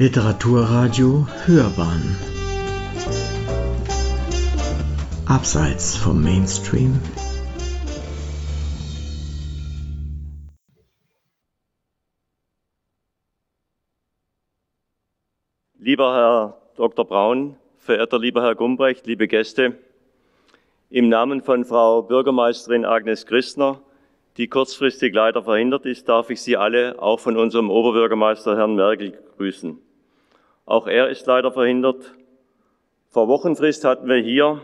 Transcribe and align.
Literaturradio 0.00 1.26
Hörbahn 1.44 2.16
Abseits 5.26 5.96
vom 5.96 6.22
Mainstream 6.22 7.00
Lieber 15.80 16.14
Herr 16.14 16.62
Dr. 16.76 17.04
Braun, 17.04 17.56
verehrter 17.78 18.20
lieber 18.20 18.42
Herr 18.42 18.54
Gumbrecht, 18.54 19.04
liebe 19.08 19.26
Gäste, 19.26 19.78
im 20.90 21.08
Namen 21.08 21.42
von 21.42 21.64
Frau 21.64 22.02
Bürgermeisterin 22.02 22.84
Agnes 22.84 23.26
Christner, 23.26 23.80
die 24.36 24.46
kurzfristig 24.46 25.12
leider 25.12 25.42
verhindert 25.42 25.86
ist, 25.86 26.08
darf 26.08 26.30
ich 26.30 26.40
Sie 26.40 26.56
alle 26.56 27.02
auch 27.02 27.18
von 27.18 27.36
unserem 27.36 27.68
Oberbürgermeister 27.68 28.56
Herrn 28.56 28.76
Merkel 28.76 29.18
grüßen. 29.36 29.87
Auch 30.68 30.86
er 30.86 31.08
ist 31.08 31.26
leider 31.26 31.50
verhindert. 31.50 32.12
Vor 33.08 33.26
Wochenfrist 33.26 33.86
hatten 33.86 34.06
wir 34.06 34.18
hier 34.18 34.60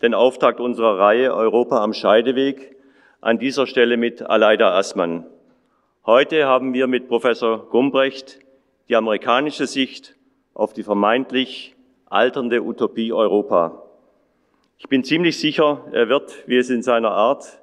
den 0.00 0.14
Auftakt 0.14 0.60
unserer 0.60 0.96
Reihe 0.96 1.34
Europa 1.34 1.82
am 1.82 1.92
Scheideweg, 1.92 2.76
an 3.20 3.40
dieser 3.40 3.66
Stelle 3.66 3.96
mit 3.96 4.22
Aleida 4.22 4.78
Assmann. 4.78 5.26
Heute 6.06 6.46
haben 6.46 6.72
wir 6.72 6.86
mit 6.86 7.08
Professor 7.08 7.68
Gumbrecht 7.68 8.38
die 8.88 8.94
amerikanische 8.94 9.66
Sicht 9.66 10.14
auf 10.54 10.72
die 10.72 10.84
vermeintlich 10.84 11.74
alternde 12.06 12.62
Utopie 12.62 13.12
Europa. 13.12 13.82
Ich 14.78 14.88
bin 14.88 15.02
ziemlich 15.02 15.40
sicher, 15.40 15.84
er 15.90 16.08
wird, 16.08 16.44
wie 16.46 16.58
es 16.58 16.70
in 16.70 16.84
seiner 16.84 17.10
Art 17.10 17.60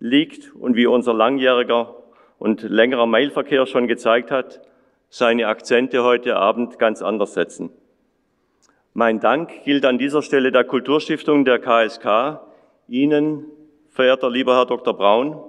liegt 0.00 0.56
und 0.56 0.74
wie 0.74 0.88
unser 0.88 1.14
langjähriger 1.14 1.94
und 2.40 2.62
längerer 2.62 3.06
Mailverkehr 3.06 3.66
schon 3.66 3.86
gezeigt 3.86 4.32
hat, 4.32 4.60
seine 5.10 5.46
Akzente 5.46 6.04
heute 6.04 6.36
Abend 6.36 6.78
ganz 6.78 7.02
anders 7.02 7.34
setzen. 7.34 7.70
Mein 8.92 9.20
Dank 9.20 9.64
gilt 9.64 9.84
an 9.84 9.98
dieser 9.98 10.22
Stelle 10.22 10.52
der 10.52 10.64
Kulturstiftung 10.64 11.44
der 11.44 11.58
KSK, 11.58 12.40
Ihnen, 12.88 13.44
verehrter 13.90 14.30
lieber 14.30 14.56
Herr 14.56 14.66
Dr. 14.66 14.94
Braun. 14.94 15.42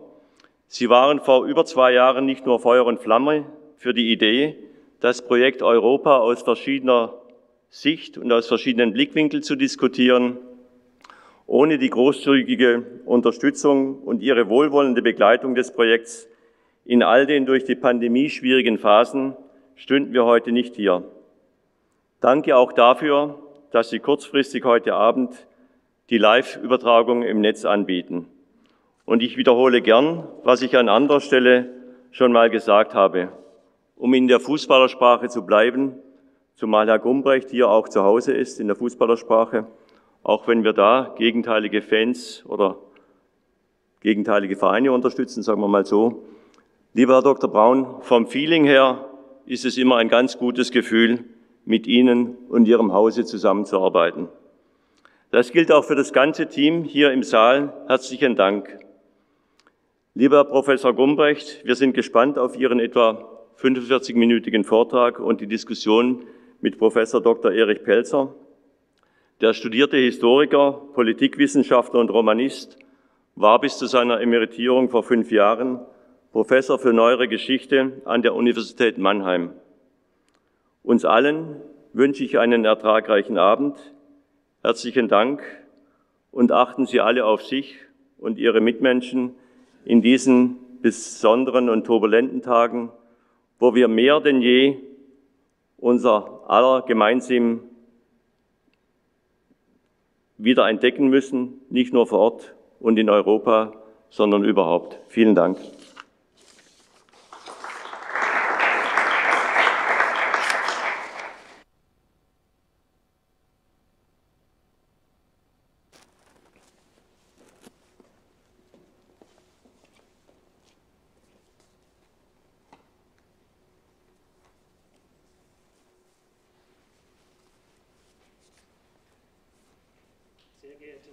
Sie 0.67 0.89
waren 0.89 1.19
vor 1.19 1.45
über 1.45 1.65
zwei 1.65 1.93
Jahren 1.93 2.25
nicht 2.25 2.45
nur 2.45 2.59
Feuer 2.59 2.85
und 2.85 2.99
Flamme 2.99 3.45
für 3.77 3.93
die 3.93 4.11
Idee, 4.11 4.57
das 4.99 5.25
Projekt 5.25 5.61
Europa 5.61 6.17
aus 6.17 6.43
verschiedener 6.43 7.13
Sicht 7.69 8.17
und 8.17 8.31
aus 8.31 8.47
verschiedenen 8.47 8.93
Blickwinkeln 8.93 9.43
zu 9.43 9.55
diskutieren. 9.55 10.37
Ohne 11.47 11.79
die 11.79 11.89
großzügige 11.89 12.83
Unterstützung 13.05 14.03
und 14.03 14.21
Ihre 14.21 14.49
wohlwollende 14.49 15.01
Begleitung 15.01 15.55
des 15.55 15.73
Projekts 15.73 16.27
in 16.85 17.03
all 17.03 17.25
den 17.25 17.45
durch 17.45 17.63
die 17.63 17.75
Pandemie 17.75 18.29
schwierigen 18.29 18.77
Phasen 18.77 19.35
stünden 19.79 20.11
wir 20.13 20.25
heute 20.25 20.51
nicht 20.51 20.75
hier. 20.75 21.03
Danke 22.19 22.57
auch 22.57 22.73
dafür, 22.73 23.39
dass 23.71 23.89
Sie 23.89 23.99
kurzfristig 23.99 24.65
heute 24.65 24.93
Abend 24.93 25.47
die 26.09 26.17
Live-Übertragung 26.17 27.23
im 27.23 27.39
Netz 27.39 27.63
anbieten. 27.63 28.27
Und 29.05 29.23
ich 29.23 29.37
wiederhole 29.37 29.81
gern, 29.81 30.27
was 30.43 30.61
ich 30.61 30.75
an 30.77 30.89
anderer 30.89 31.21
Stelle 31.21 31.69
schon 32.11 32.33
mal 32.33 32.49
gesagt 32.49 32.93
habe. 32.93 33.29
Um 33.95 34.13
in 34.13 34.27
der 34.27 34.41
Fußballersprache 34.41 35.29
zu 35.29 35.45
bleiben, 35.45 35.95
zumal 36.55 36.87
Herr 36.87 36.99
Gumbrecht 36.99 37.49
hier 37.49 37.69
auch 37.69 37.87
zu 37.87 38.03
Hause 38.03 38.33
ist 38.33 38.59
in 38.59 38.67
der 38.67 38.75
Fußballersprache, 38.75 39.65
auch 40.23 40.45
wenn 40.47 40.65
wir 40.65 40.73
da 40.73 41.15
gegenteilige 41.17 41.81
Fans 41.81 42.43
oder 42.45 42.75
gegenteilige 44.01 44.57
Vereine 44.57 44.91
unterstützen, 44.91 45.41
sagen 45.41 45.61
wir 45.61 45.69
mal 45.69 45.85
so. 45.85 46.23
Lieber 46.93 47.13
Herr 47.13 47.21
Dr. 47.21 47.49
Braun, 47.49 48.01
vom 48.01 48.27
Feeling 48.27 48.65
her 48.65 49.08
ist 49.49 49.65
es 49.65 49.79
immer 49.79 49.97
ein 49.97 50.09
ganz 50.09 50.37
gutes 50.37 50.69
Gefühl, 50.69 51.25
mit 51.65 51.87
Ihnen 51.87 52.37
und 52.49 52.67
Ihrem 52.67 52.93
Hause 52.93 53.25
zusammenzuarbeiten. 53.25 54.27
Das 55.31 55.51
gilt 55.51 55.71
auch 55.71 55.83
für 55.83 55.95
das 55.95 56.13
ganze 56.13 56.47
Team 56.47 56.83
hier 56.83 57.11
im 57.11 57.23
Saal. 57.23 57.73
Herzlichen 57.87 58.35
Dank. 58.35 58.77
Lieber 60.13 60.43
Professor 60.45 60.93
Gumbrecht, 60.93 61.61
wir 61.65 61.73
sind 61.73 61.95
gespannt 61.95 62.37
auf 62.37 62.55
Ihren 62.59 62.79
etwa 62.79 63.27
45-minütigen 63.59 64.63
Vortrag 64.63 65.19
und 65.19 65.41
die 65.41 65.47
Diskussion 65.47 66.25
mit 66.61 66.77
Professor 66.77 67.19
Dr. 67.19 67.51
Erich 67.51 67.83
Pelzer. 67.83 68.35
Der 69.41 69.53
studierte 69.53 69.97
Historiker, 69.97 70.73
Politikwissenschaftler 70.93 71.99
und 71.99 72.11
Romanist 72.11 72.77
war 73.35 73.59
bis 73.59 73.79
zu 73.79 73.87
seiner 73.87 74.21
Emeritierung 74.21 74.89
vor 74.89 75.01
fünf 75.01 75.31
Jahren 75.31 75.79
Professor 76.31 76.77
für 76.77 76.93
Neuere 76.93 77.27
Geschichte 77.27 78.03
an 78.05 78.21
der 78.21 78.35
Universität 78.35 78.99
Mannheim. 78.99 79.51
Uns 80.83 81.03
allen 81.03 81.55
wünsche 81.93 82.23
ich 82.23 82.37
einen 82.37 82.65
ertragreichen 82.65 83.39
Abend. 83.39 83.77
Herzlichen 84.61 85.07
Dank 85.07 85.41
und 86.31 86.51
achten 86.51 86.85
Sie 86.85 87.01
alle 87.01 87.25
auf 87.25 87.41
sich 87.41 87.77
und 88.19 88.37
Ihre 88.37 88.61
Mitmenschen 88.61 89.33
in 89.85 90.03
diesen 90.03 90.57
besonderen 90.83 91.67
und 91.67 91.85
turbulenten 91.85 92.43
Tagen, 92.43 92.91
wo 93.57 93.73
wir 93.73 93.87
mehr 93.87 94.19
denn 94.19 94.39
je 94.43 94.77
unser 95.77 96.43
aller 96.47 96.83
gemeinsam 96.83 97.61
wieder 100.37 100.69
entdecken 100.69 101.07
müssen, 101.07 101.59
nicht 101.71 101.91
nur 101.91 102.05
vor 102.05 102.19
Ort 102.19 102.55
und 102.79 102.99
in 102.99 103.09
Europa, 103.09 103.73
sondern 104.11 104.43
überhaupt. 104.43 104.99
Vielen 105.07 105.33
Dank. 105.33 105.57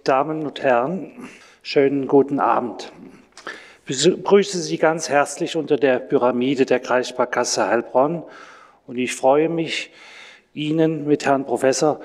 Damen 0.07 0.45
und 0.45 0.63
Herren, 0.63 1.11
schönen 1.63 2.07
guten 2.07 2.39
Abend. 2.39 2.93
Ich 3.87 4.05
begrüße 4.05 4.57
Sie 4.59 4.77
ganz 4.77 5.09
herzlich 5.09 5.57
unter 5.57 5.75
der 5.75 5.99
Pyramide 5.99 6.65
der 6.65 6.79
Kreissparkasse 6.79 7.67
Heilbronn 7.67 8.23
und 8.85 8.97
ich 8.97 9.13
freue 9.13 9.49
mich, 9.49 9.91
Ihnen 10.53 11.05
mit 11.07 11.25
Herrn 11.25 11.45
Professor 11.45 11.99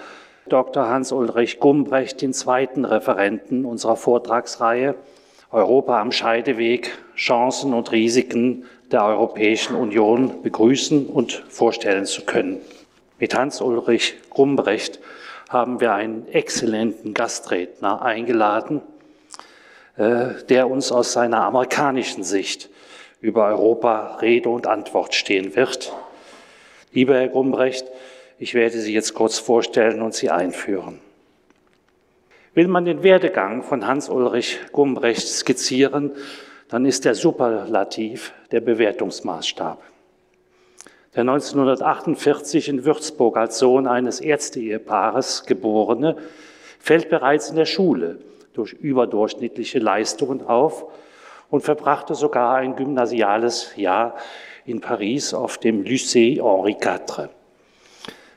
Dr. 0.49 0.89
Hans-Ulrich 0.89 1.61
Gumbrecht, 1.61 2.23
den 2.23 2.33
zweiten 2.33 2.85
Referenten 2.85 3.65
unserer 3.65 3.95
Vortragsreihe 3.95 4.97
Europa 5.53 6.01
am 6.01 6.11
Scheideweg, 6.11 6.91
Chancen 7.15 7.73
und 7.73 7.93
Risiken 7.93 8.65
der 8.91 9.05
Europäischen 9.05 9.77
Union 9.77 10.43
begrüßen 10.43 11.07
und 11.07 11.45
vorstellen 11.49 12.07
zu 12.07 12.23
können. 12.23 12.63
Mit 13.21 13.37
Hans-Ulrich 13.37 14.17
Gumbrecht 14.29 14.99
haben 15.53 15.81
wir 15.81 15.93
einen 15.93 16.29
exzellenten 16.29 17.15
Gastredner 17.15 18.03
eingeladen, 18.03 18.81
äh, 19.97 20.43
der 20.49 20.69
uns 20.69 20.91
aus 20.91 21.13
seiner 21.13 21.45
amerikanischen 21.45 22.25
Sicht 22.25 22.71
über 23.21 23.47
Europa 23.47 24.17
Rede 24.17 24.49
und 24.49 24.67
Antwort 24.67 25.15
stehen 25.15 25.55
wird. 25.55 25.93
Lieber 26.93 27.15
Herr 27.15 27.29
Gumbrecht, 27.29 27.87
ich 28.39 28.55
werde 28.55 28.79
Sie 28.79 28.93
jetzt 28.93 29.15
kurz 29.15 29.39
vorstellen 29.39 30.03
und 30.03 30.15
Sie 30.15 30.31
einführen. 30.31 30.99
Will 32.55 32.69
man 32.69 32.84
den 32.84 33.03
Werdegang 33.03 33.63
von 33.63 33.87
Hans-Ulrich 33.87 34.61
Gumbrecht 34.73 35.27
skizzieren, 35.27 36.13
dann 36.69 36.84
ist 36.84 37.05
der 37.05 37.15
Superlativ 37.15 38.33
der 38.51 38.61
Bewertungsmaßstab 38.61 39.91
der 41.14 41.22
1948 41.22 42.68
in 42.68 42.84
Würzburg 42.84 43.36
als 43.36 43.59
Sohn 43.59 43.86
eines 43.86 44.20
Ärzte-Ehepaares 44.20 45.44
geborene, 45.44 46.16
fällt 46.78 47.10
bereits 47.10 47.50
in 47.50 47.56
der 47.56 47.66
Schule 47.66 48.18
durch 48.54 48.72
überdurchschnittliche 48.72 49.78
Leistungen 49.78 50.47
auf 50.47 50.86
und 51.50 51.62
verbrachte 51.62 52.14
sogar 52.14 52.54
ein 52.54 52.76
gymnasiales 52.76 53.76
Jahr 53.76 54.16
in 54.64 54.80
Paris 54.80 55.34
auf 55.34 55.59
dem 55.59 55.84
Lycée 55.84 56.42
Henri 56.42 56.76
IV, 56.80 57.28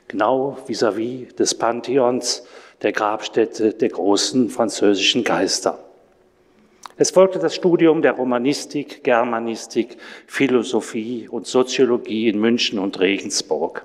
genau 0.08 0.58
vis-à-vis 0.66 1.28
-vis 1.28 1.36
des 1.36 1.54
Pantheons 1.54 2.46
der 2.82 2.92
Grabstätte 2.92 3.72
der 3.72 3.88
großen 3.88 4.50
französischen 4.50 5.24
Geister. 5.24 5.85
Es 6.98 7.10
folgte 7.10 7.38
das 7.38 7.54
Studium 7.54 8.00
der 8.00 8.12
Romanistik, 8.12 9.04
Germanistik, 9.04 9.98
Philosophie 10.26 11.28
und 11.28 11.46
Soziologie 11.46 12.28
in 12.28 12.40
München 12.40 12.78
und 12.78 12.98
Regensburg. 13.00 13.84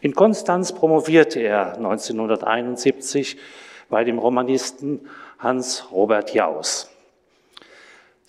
In 0.00 0.14
Konstanz 0.14 0.72
promovierte 0.72 1.40
er 1.40 1.76
1971 1.76 3.36
bei 3.88 4.02
dem 4.02 4.18
Romanisten 4.18 5.08
Hans 5.38 5.86
Robert 5.92 6.34
Jaus. 6.34 6.90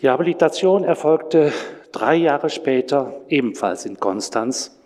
Die 0.01 0.09
Habilitation 0.09 0.83
erfolgte 0.83 1.51
drei 1.91 2.15
Jahre 2.15 2.51
später 2.51 3.21
ebenfalls 3.27 3.87
in 3.87 3.99
Konstanz. 3.99 4.77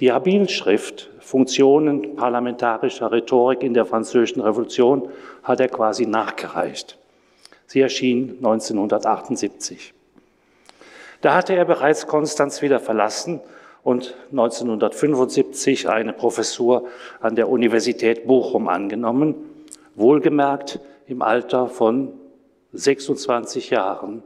Die 0.00 0.12
Habilschrift 0.12 1.10
Funktionen 1.20 2.14
parlamentarischer 2.14 3.10
Rhetorik 3.10 3.62
in 3.62 3.72
der 3.72 3.86
Französischen 3.86 4.42
Revolution 4.42 5.08
hat 5.42 5.60
er 5.60 5.68
quasi 5.68 6.06
nachgereicht. 6.06 6.95
Sie 7.66 7.80
erschien 7.80 8.36
1978. 8.38 9.92
Da 11.20 11.34
hatte 11.34 11.54
er 11.54 11.64
bereits 11.64 12.06
Konstanz 12.06 12.62
wieder 12.62 12.78
verlassen 12.78 13.40
und 13.82 14.14
1975 14.30 15.88
eine 15.88 16.12
Professur 16.12 16.86
an 17.20 17.36
der 17.36 17.48
Universität 17.48 18.26
Bochum 18.26 18.68
angenommen, 18.68 19.34
wohlgemerkt 19.94 20.80
im 21.06 21.22
Alter 21.22 21.68
von 21.68 22.12
26 22.72 23.70
Jahren. 23.70 24.22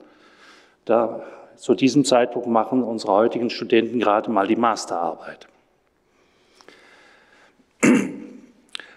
Da, 0.85 1.23
zu 1.57 1.75
diesem 1.75 2.05
Zeitpunkt 2.05 2.49
machen 2.49 2.83
unsere 2.83 3.13
heutigen 3.13 3.51
Studenten 3.51 4.01
gerade 4.01 4.31
mal 4.31 4.47
die 4.47 4.57
Masterarbeit. 4.57 5.47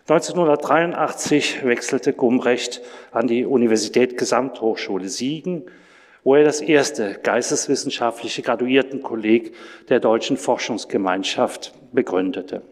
1983 0.08 1.64
wechselte 1.64 2.12
Gumrecht 2.12 2.82
an 3.12 3.28
die 3.28 3.46
Universität 3.46 4.18
Gesamthochschule 4.18 5.08
Siegen, 5.08 5.64
wo 6.26 6.36
er 6.36 6.44
das 6.44 6.60
erste 6.60 7.20
geisteswissenschaftliche 7.24 8.42
Graduiertenkolleg 8.42 9.54
der 9.88 10.02
Deutschen 10.02 10.36
Forschungsgemeinschaft 10.36 11.74
begründete. 11.94 12.64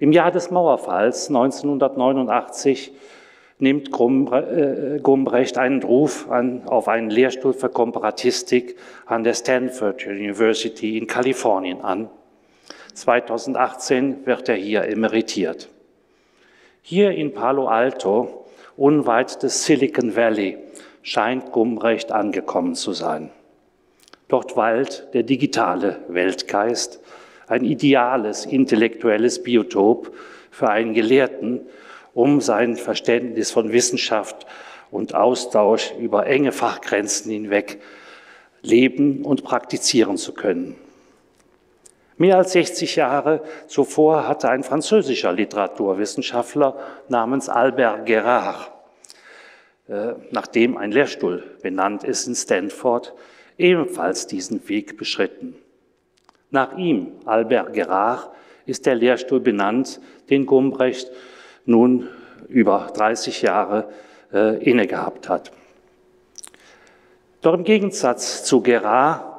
Im 0.00 0.10
Jahr 0.10 0.32
des 0.32 0.50
Mauerfalls 0.50 1.28
1989 1.28 2.92
nimmt 3.58 3.88
äh, 3.88 4.98
Gumbrecht 5.00 5.58
einen 5.58 5.82
Ruf 5.82 6.28
an, 6.28 6.66
auf 6.66 6.88
einen 6.88 7.08
Lehrstuhl 7.08 7.54
für 7.54 7.68
Komparatistik 7.68 8.76
an 9.06 9.22
der 9.22 9.34
Stanford 9.34 10.04
University 10.06 10.98
in 10.98 11.06
Kalifornien 11.06 11.80
an. 11.82 12.10
2018 12.96 14.26
wird 14.26 14.48
er 14.48 14.56
hier 14.56 14.84
emeritiert. 14.84 15.68
Hier 16.80 17.10
in 17.10 17.34
Palo 17.34 17.68
Alto, 17.68 18.46
unweit 18.76 19.42
des 19.42 19.66
Silicon 19.66 20.16
Valley, 20.16 20.56
scheint 21.02 21.52
Gumbrecht 21.52 22.10
angekommen 22.10 22.74
zu 22.74 22.92
sein. 22.92 23.30
Dort 24.28 24.56
weilt 24.56 25.08
der 25.12 25.22
digitale 25.22 26.00
Weltgeist, 26.08 27.00
ein 27.48 27.64
ideales 27.64 28.46
intellektuelles 28.46 29.42
Biotop 29.42 30.12
für 30.50 30.68
einen 30.68 30.94
Gelehrten, 30.94 31.60
um 32.14 32.40
sein 32.40 32.76
Verständnis 32.76 33.50
von 33.50 33.72
Wissenschaft 33.72 34.46
und 34.90 35.14
Austausch 35.14 35.92
über 36.00 36.26
enge 36.26 36.50
Fachgrenzen 36.50 37.30
hinweg 37.30 37.80
leben 38.62 39.22
und 39.22 39.44
praktizieren 39.44 40.16
zu 40.16 40.32
können. 40.32 40.76
Mehr 42.18 42.38
als 42.38 42.52
60 42.52 42.96
Jahre 42.96 43.42
zuvor 43.66 44.26
hatte 44.26 44.48
ein 44.48 44.62
französischer 44.62 45.32
Literaturwissenschaftler 45.32 46.76
namens 47.08 47.48
Albert 47.48 48.06
Gerard, 48.06 48.70
äh, 49.88 50.14
nachdem 50.30 50.78
ein 50.78 50.92
Lehrstuhl 50.92 51.44
benannt 51.62 52.04
ist 52.04 52.26
in 52.26 52.34
Stanford, 52.34 53.12
ebenfalls 53.58 54.26
diesen 54.26 54.66
Weg 54.68 54.96
beschritten. 54.96 55.56
Nach 56.50 56.76
ihm, 56.78 57.12
Albert 57.26 57.74
Gerard, 57.74 58.30
ist 58.64 58.86
der 58.86 58.94
Lehrstuhl 58.94 59.40
benannt, 59.40 60.00
den 60.30 60.46
Gumbrecht 60.46 61.10
nun 61.66 62.08
über 62.48 62.90
30 62.94 63.42
Jahre 63.42 63.90
äh, 64.32 64.62
inne 64.64 64.86
gehabt 64.86 65.28
hat. 65.28 65.52
Doch 67.42 67.54
im 67.54 67.64
Gegensatz 67.64 68.44
zu 68.44 68.62
Gerard 68.62 69.35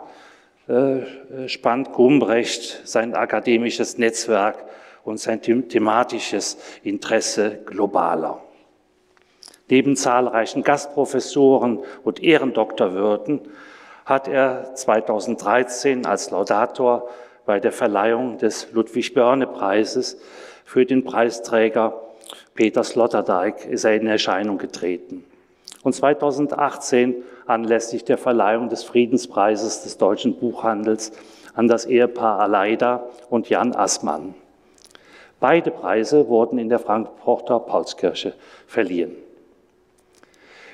spannt 1.48 1.94
Gumbrecht 1.94 2.81
sein 2.84 3.16
akademisches 3.16 3.98
Netzwerk 3.98 4.66
und 5.04 5.18
sein 5.19 5.42
thematisches 5.42 6.58
Interesse 6.84 7.60
globaler. 7.66 8.42
Neben 9.69 9.96
zahlreichen 9.96 10.64
Gastprofessoren 10.64 11.80
und 12.04 12.22
Ehrendoktorwürden 12.22 13.42
hat 14.06 14.28
er 14.28 14.74
2013 14.75 16.06
als 16.06 16.31
Laudator 16.31 17.10
bei 17.46 17.60
der 17.60 17.72
Verleihung 17.72 18.38
des 18.38 18.72
Ludwig-Börne-Preises 18.72 20.18
für 20.66 20.86
den 20.86 21.04
Preisträger 21.04 22.02
Peter 22.56 22.84
Sloterdijk 22.84 23.66
ist 23.66 23.84
er 23.86 23.96
in 23.96 24.08
Erscheinung 24.08 24.58
getreten. 24.58 25.24
Und 25.84 25.94
2018 25.94 27.16
anlässlich 27.48 28.04
der 28.04 28.18
Verleihung 28.18 28.70
des 28.70 28.84
Friedenspreises 28.84 29.84
des 29.84 29.98
deutschen 29.98 30.36
Buchhandels 30.36 31.12
an 31.54 31.68
das 31.68 31.86
Ehepaar 31.86 32.40
Aleida 32.40 33.10
und 33.30 33.50
Jan 33.50 33.76
Assmann. 33.76 34.36
Beide 35.40 35.72
Preise 35.72 36.28
wurden 36.28 36.60
in 36.60 36.70
der 36.70 36.80
Frankfurter 36.80 37.60
Paulskirche 37.60 38.34
verliehen. 38.66 39.16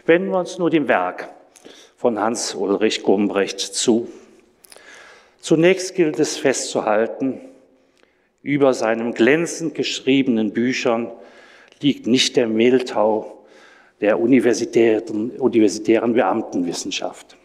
Wenden 0.06 0.31
wir 0.31 0.40
uns 0.40 0.58
nur 0.58 0.70
dem 0.70 0.88
Werk 0.88 1.30
von 1.96 2.20
Hans-Ulrich 2.20 3.04
Gumbrecht 3.04 3.60
zu. 3.60 4.08
Zunächst 5.40 5.96
gilt 5.96 6.19
es 6.19 6.38
festzuhalten, 6.38 7.40
über 8.42 8.74
seinen 8.74 9.14
glänzend 9.14 9.74
geschriebenen 9.74 10.52
Büchern 10.52 11.12
liegt 11.81 12.08
nicht 12.08 12.36
der 12.36 12.48
Mehltau 12.48 13.43
der 14.01 14.19
universitären, 14.19 15.31
universitären 15.31 16.13
Beamtenwissenschaft. 16.13 17.38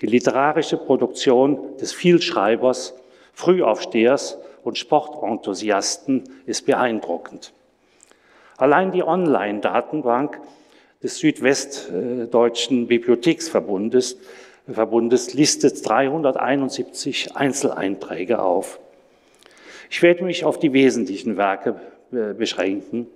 Die 0.00 0.06
literarische 0.06 0.76
Produktion 0.76 1.76
des 1.80 1.92
Vielschreibers, 1.92 2.94
Frühaufstehers 3.32 4.38
und 4.62 4.76
Sportenthusiasten 4.78 6.24
ist 6.44 6.66
beeindruckend. 6.66 7.52
Allein 8.56 8.92
die 8.92 9.02
Online-Datenbank 9.02 10.40
des 11.02 11.18
Südwestdeutschen 11.18 12.86
Bibliotheksverbundes 12.86 14.16
Verbundes 14.68 15.32
listet 15.32 15.88
371 15.88 17.36
Einzeleinträge 17.36 18.42
auf. 18.42 18.80
Ich 19.90 20.02
werde 20.02 20.24
mich 20.24 20.44
auf 20.44 20.58
die 20.58 20.72
wesentlichen 20.72 21.36
Werke 21.36 21.80
äh, 22.12 22.34
beschränken. 22.34 23.06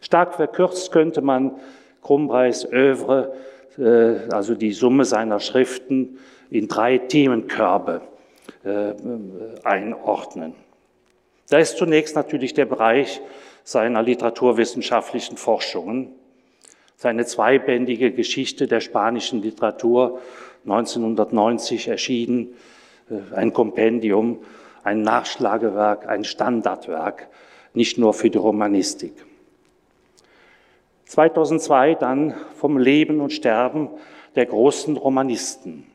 Stark 0.00 0.34
verkürzt 0.34 0.92
könnte 0.92 1.22
man 1.22 1.52
Krumbreis 2.02 2.64
Övre, 2.70 3.34
äh, 3.78 4.30
also 4.32 4.54
die 4.54 4.72
Summe 4.72 5.04
seiner 5.04 5.40
Schriften, 5.40 6.18
in 6.50 6.68
drei 6.68 6.98
Themenkörbe 6.98 8.02
äh, 8.64 8.92
einordnen. 9.64 10.54
Da 11.48 11.58
ist 11.58 11.76
zunächst 11.76 12.16
natürlich 12.16 12.54
der 12.54 12.66
Bereich 12.66 13.20
seiner 13.64 14.02
literaturwissenschaftlichen 14.02 15.36
Forschungen, 15.36 16.12
seine 16.96 17.26
zweibändige 17.26 18.12
Geschichte 18.12 18.66
der 18.66 18.80
spanischen 18.80 19.42
Literatur 19.42 20.20
1990 20.64 21.88
erschienen, 21.88 22.54
äh, 23.10 23.34
ein 23.34 23.52
Kompendium, 23.52 24.40
ein 24.84 25.02
Nachschlagewerk, 25.02 26.08
ein 26.08 26.24
Standardwerk, 26.24 27.28
nicht 27.74 27.98
nur 27.98 28.14
für 28.14 28.30
die 28.30 28.38
Romanistik. 28.38 29.12
2002 31.06 31.94
dann 31.94 32.34
vom 32.54 32.78
Leben 32.78 33.20
und 33.20 33.32
Sterben 33.32 33.90
der 34.34 34.46
großen 34.46 34.96
Romanisten. 34.96 35.86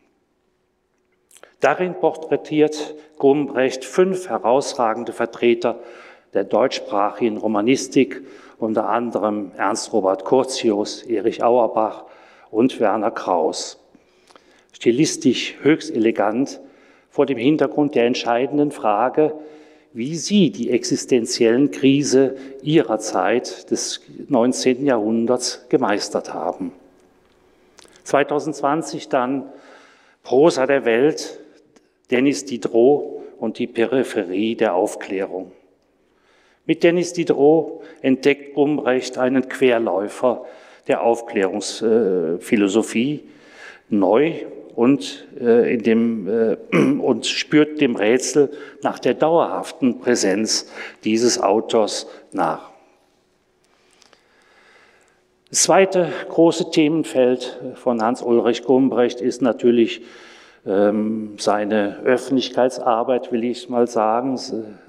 Darin 1.60 1.94
porträtiert 1.94 2.96
Gumbrecht 3.18 3.86
fünf 3.86 4.30
herausragende 4.30 5.14
Vertreter 5.14 5.80
der 6.34 6.44
deutschsprachigen 6.44 7.38
Romanistik, 7.38 8.22
unter 8.58 8.90
anderem 8.90 9.52
Ernst 9.58 9.94
Robert 9.94 10.26
Curtius, 10.26 11.04
Erich 11.04 11.44
Auerbach 11.44 12.06
und 12.50 12.80
Werner 12.80 13.12
Kraus. 13.12 13.80
Stilistisch 14.72 15.56
höchst 15.62 15.94
elegant 15.94 16.62
vor 17.10 17.26
dem 17.26 17.38
Hintergrund 17.38 17.96
der 17.96 18.06
entscheidenden 18.06 18.72
Frage, 18.72 19.34
wie 19.94 20.16
sie 20.16 20.52
die 20.52 20.72
existenziellen 20.72 21.72
Krise 21.72 22.36
ihrer 22.62 23.00
Zeit 23.00 23.72
des 23.72 24.02
19. 24.28 24.86
Jahrhunderts 24.86 25.66
gemeistert 25.70 26.34
haben. 26.34 26.72
2020 28.04 29.08
dann 29.10 29.46
Prosa 30.24 30.66
der 30.66 30.86
Welt, 30.86 31.40
Dennis 32.10 32.46
Diderot 32.46 33.22
und 33.38 33.60
die 33.60 33.68
Peripherie 33.68 34.56
der 34.56 34.76
Aufklärung. 34.76 35.52
Mit 36.66 36.84
Dennis 36.84 37.12
Diderot 37.14 37.84
entdeckt 38.02 38.54
Gumbrecht 38.54 39.18
einen 39.18 39.50
Querläufer 39.50 40.46
der 40.88 41.04
Aufklärungsphilosophie, 41.04 43.24
neu 43.90 44.46
und, 44.76 45.28
äh, 45.40 45.74
in 45.74 45.84
dem, 45.84 46.28
äh, 46.28 46.58
und 47.02 47.26
spürt 47.26 47.82
dem 47.82 47.96
Rätsel 47.96 48.52
nach 48.82 49.00
der 49.00 49.14
dauerhaften 49.14 50.00
Präsenz 50.00 50.72
dieses 51.04 51.42
Autors 51.42 52.08
nach. 52.32 52.72
Das 55.50 55.64
zweite 55.64 56.08
große 56.30 56.72
Themenfeld 56.72 57.60
von 57.76 58.02
Hans-Ulrich 58.02 58.64
Gumbrecht 58.64 59.20
ist 59.20 59.42
natürlich 59.42 60.02
ähm, 60.66 61.34
seine 61.38 62.00
Öffentlichkeitsarbeit, 62.06 63.34
will 63.34 63.44
ich 63.44 63.68
mal 63.68 63.88
sagen, 63.88 64.40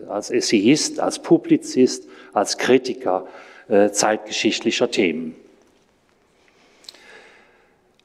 als 0.09 0.31
Essayist, 0.31 1.01
als 1.01 1.19
Publizist, 1.19 2.09
als 2.33 2.59
Kritiker 2.59 3.27
äh, 3.69 3.91
zeitgeschichtlicher 3.91 4.91
Themen. 4.91 5.35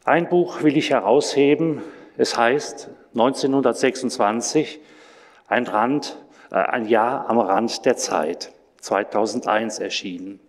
Ein 0.07 0.29
Buch 0.29 0.63
will 0.63 0.77
ich 0.77 0.91
herausheben. 0.91 1.81
Es 2.15 2.37
heißt 2.37 2.89
1926, 3.13 4.79
ein, 5.49 5.67
Rand, 5.67 6.15
äh, 6.49 6.55
ein 6.55 6.87
Jahr 6.87 7.29
am 7.29 7.37
Rand 7.39 7.83
der 7.83 7.97
Zeit, 7.97 8.53
2001 8.79 9.79
erschienen. 9.79 10.39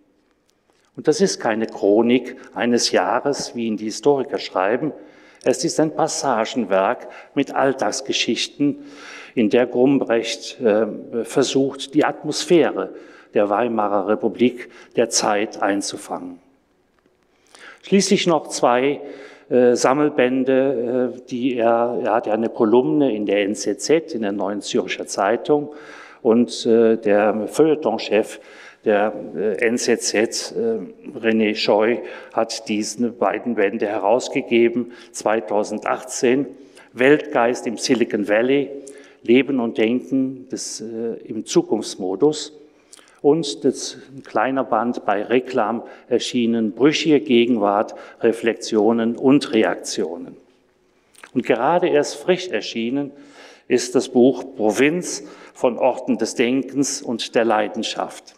Und 0.95 1.09
das 1.09 1.19
ist 1.19 1.41
keine 1.41 1.67
Chronik 1.67 2.37
eines 2.55 2.93
Jahres, 2.93 3.53
wie 3.53 3.67
ihn 3.67 3.75
die 3.75 3.83
Historiker 3.83 4.37
schreiben. 4.37 4.93
Es 5.43 5.65
ist 5.65 5.77
ein 5.81 5.93
Passagenwerk 5.93 7.09
mit 7.35 7.53
Alltagsgeschichten, 7.53 8.85
in 9.35 9.49
der 9.49 9.67
Grumbrecht 9.67 10.61
äh, 10.61 10.87
versucht, 11.25 11.93
die 11.95 12.05
Atmosphäre 12.05 12.93
der 13.33 13.49
Weimarer 13.49 14.07
Republik 14.07 14.69
der 14.95 15.09
Zeit 15.09 15.61
einzufangen. 15.61 16.39
Schließlich 17.83 18.25
noch 18.25 18.47
zwei 18.47 19.01
äh, 19.49 19.75
Sammelbände, 19.75 21.13
äh, 21.17 21.21
die 21.29 21.55
er, 21.55 21.99
er 22.03 22.13
hat 22.13 22.27
ja 22.27 22.33
eine 22.33 22.49
Kolumne 22.49 23.15
in 23.15 23.25
der 23.25 23.43
NZZ, 23.43 24.13
in 24.13 24.21
der 24.21 24.31
Neuen 24.31 24.61
Zürcher 24.61 25.07
Zeitung, 25.07 25.73
und 26.21 26.65
äh, 26.65 26.97
der 26.97 27.47
Feuilletonchef 27.47 28.39
der 28.85 29.13
äh, 29.35 29.65
NZZ, 29.65 30.55
René 31.19 31.55
Scheu, 31.55 31.97
hat 32.33 32.69
diese 32.69 33.09
beiden 33.09 33.55
Bände 33.55 33.87
herausgegeben, 33.87 34.91
2018. 35.11 36.45
Weltgeist 36.93 37.67
im 37.67 37.77
Silicon 37.77 38.27
Valley, 38.27 38.69
Leben 39.23 39.59
und 39.59 39.77
Denken 39.77 40.47
des, 40.49 40.81
im 40.81 41.45
Zukunftsmodus 41.45 42.58
und 43.21 43.65
das 43.65 43.97
ein 44.15 44.23
kleiner 44.23 44.63
Band 44.63 45.05
bei 45.05 45.23
Reklam 45.23 45.83
erschienen, 46.07 46.71
Brüchige 46.71 47.19
Gegenwart, 47.19 47.95
Reflexionen 48.21 49.15
und 49.15 49.53
Reaktionen. 49.53 50.37
Und 51.33 51.45
gerade 51.45 51.87
erst 51.87 52.15
frisch 52.15 52.47
erschienen 52.47 53.11
ist 53.67 53.95
das 53.95 54.09
Buch 54.09 54.43
Provinz 54.55 55.23
von 55.53 55.77
Orten 55.77 56.17
des 56.17 56.35
Denkens 56.35 57.01
und 57.01 57.35
der 57.35 57.45
Leidenschaft. 57.45 58.35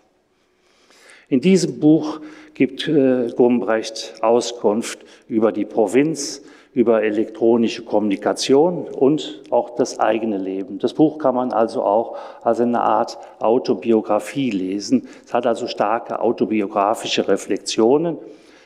In 1.30 1.40
diesem 1.40 1.80
Buch 1.80 2.20
gibt 2.54 2.88
äh, 2.90 3.30
Gumbrecht 3.36 4.16
Auskunft 4.22 5.00
über 5.30 5.54
die 5.54 5.64
Provinz, 5.64 6.44
über 6.74 7.04
elektronische 7.04 7.84
Kommunikation 7.84 8.88
und 8.88 9.42
auch 9.50 9.76
das 9.76 10.00
eigene 10.00 10.38
Leben. 10.38 10.80
Das 10.80 10.94
Buch 10.94 11.18
kann 11.18 11.36
man 11.36 11.52
also 11.52 11.84
auch 11.84 12.18
als 12.44 12.62
eine 12.62 12.82
Art 12.82 13.18
Autobiografie 13.40 14.52
lesen. 14.52 15.08
Es 15.26 15.34
hat 15.34 15.46
also 15.46 15.68
starke 15.68 16.22
autobiografische 16.22 17.28
Reflexionen. 17.28 18.18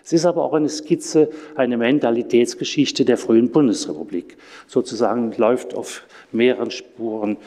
Es 0.03 0.13
ist 0.13 0.27
aber 0.27 0.43
auch 0.43 0.53
eine 0.53 0.69
Skizze, 0.69 1.29
eine 1.55 1.77
Mentalitätsgeschichte 1.77 3.05
der 3.05 3.17
frühen 3.17 3.49
Bundesrepublik. 3.49 4.37
Sozusagen 4.67 5.33
läuft 5.37 5.73
auf 5.73 6.03
mehreren 6.31 6.69
Spuren 6.69 7.37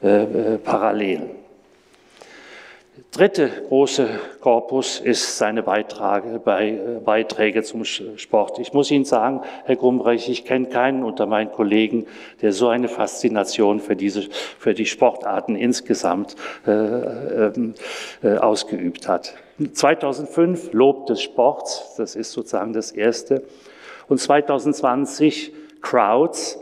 äh, 0.00 0.22
äh, 0.54 0.58
parallel 0.58 1.22
dritte 3.14 3.48
große 3.68 4.08
Korpus 4.40 4.98
ist 4.98 5.38
seine 5.38 5.62
Beitrage, 5.62 6.40
äh, 6.44 7.00
Beiträge 7.04 7.62
zum 7.62 7.84
Sport. 7.84 8.58
Ich 8.58 8.72
muss 8.72 8.90
Ihnen 8.90 9.04
sagen, 9.04 9.42
Herr 9.64 9.76
Grumbrecht, 9.76 10.28
ich 10.28 10.44
kenne 10.44 10.66
keinen 10.66 11.04
unter 11.04 11.26
meinen 11.26 11.52
Kollegen, 11.52 12.06
der 12.42 12.52
so 12.52 12.68
eine 12.68 12.88
Faszination 12.88 13.78
für, 13.78 13.94
diese, 13.94 14.22
für 14.58 14.74
die 14.74 14.86
Sportarten 14.86 15.54
insgesamt 15.54 16.34
äh, 16.66 16.70
ähm, 16.72 17.74
äh, 18.22 18.36
ausgeübt 18.36 19.06
hat. 19.06 19.34
2005 19.72 20.72
Lob 20.72 21.06
des 21.06 21.22
Sports, 21.22 21.94
das 21.96 22.16
ist 22.16 22.32
sozusagen 22.32 22.72
das 22.72 22.90
erste. 22.90 23.44
Und 24.08 24.18
2020 24.18 25.52
Crowds, 25.80 26.58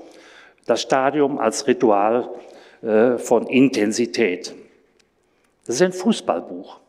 das 0.67 0.83
Stadium 0.83 1.39
als 1.39 1.67
Ritual 1.67 2.29
äh, 2.83 3.17
von 3.17 3.47
Intensität. 3.47 4.55
Das 5.67 5.77
ist 5.77 5.83
ein 5.83 5.93
Fußballbuch 5.93 6.81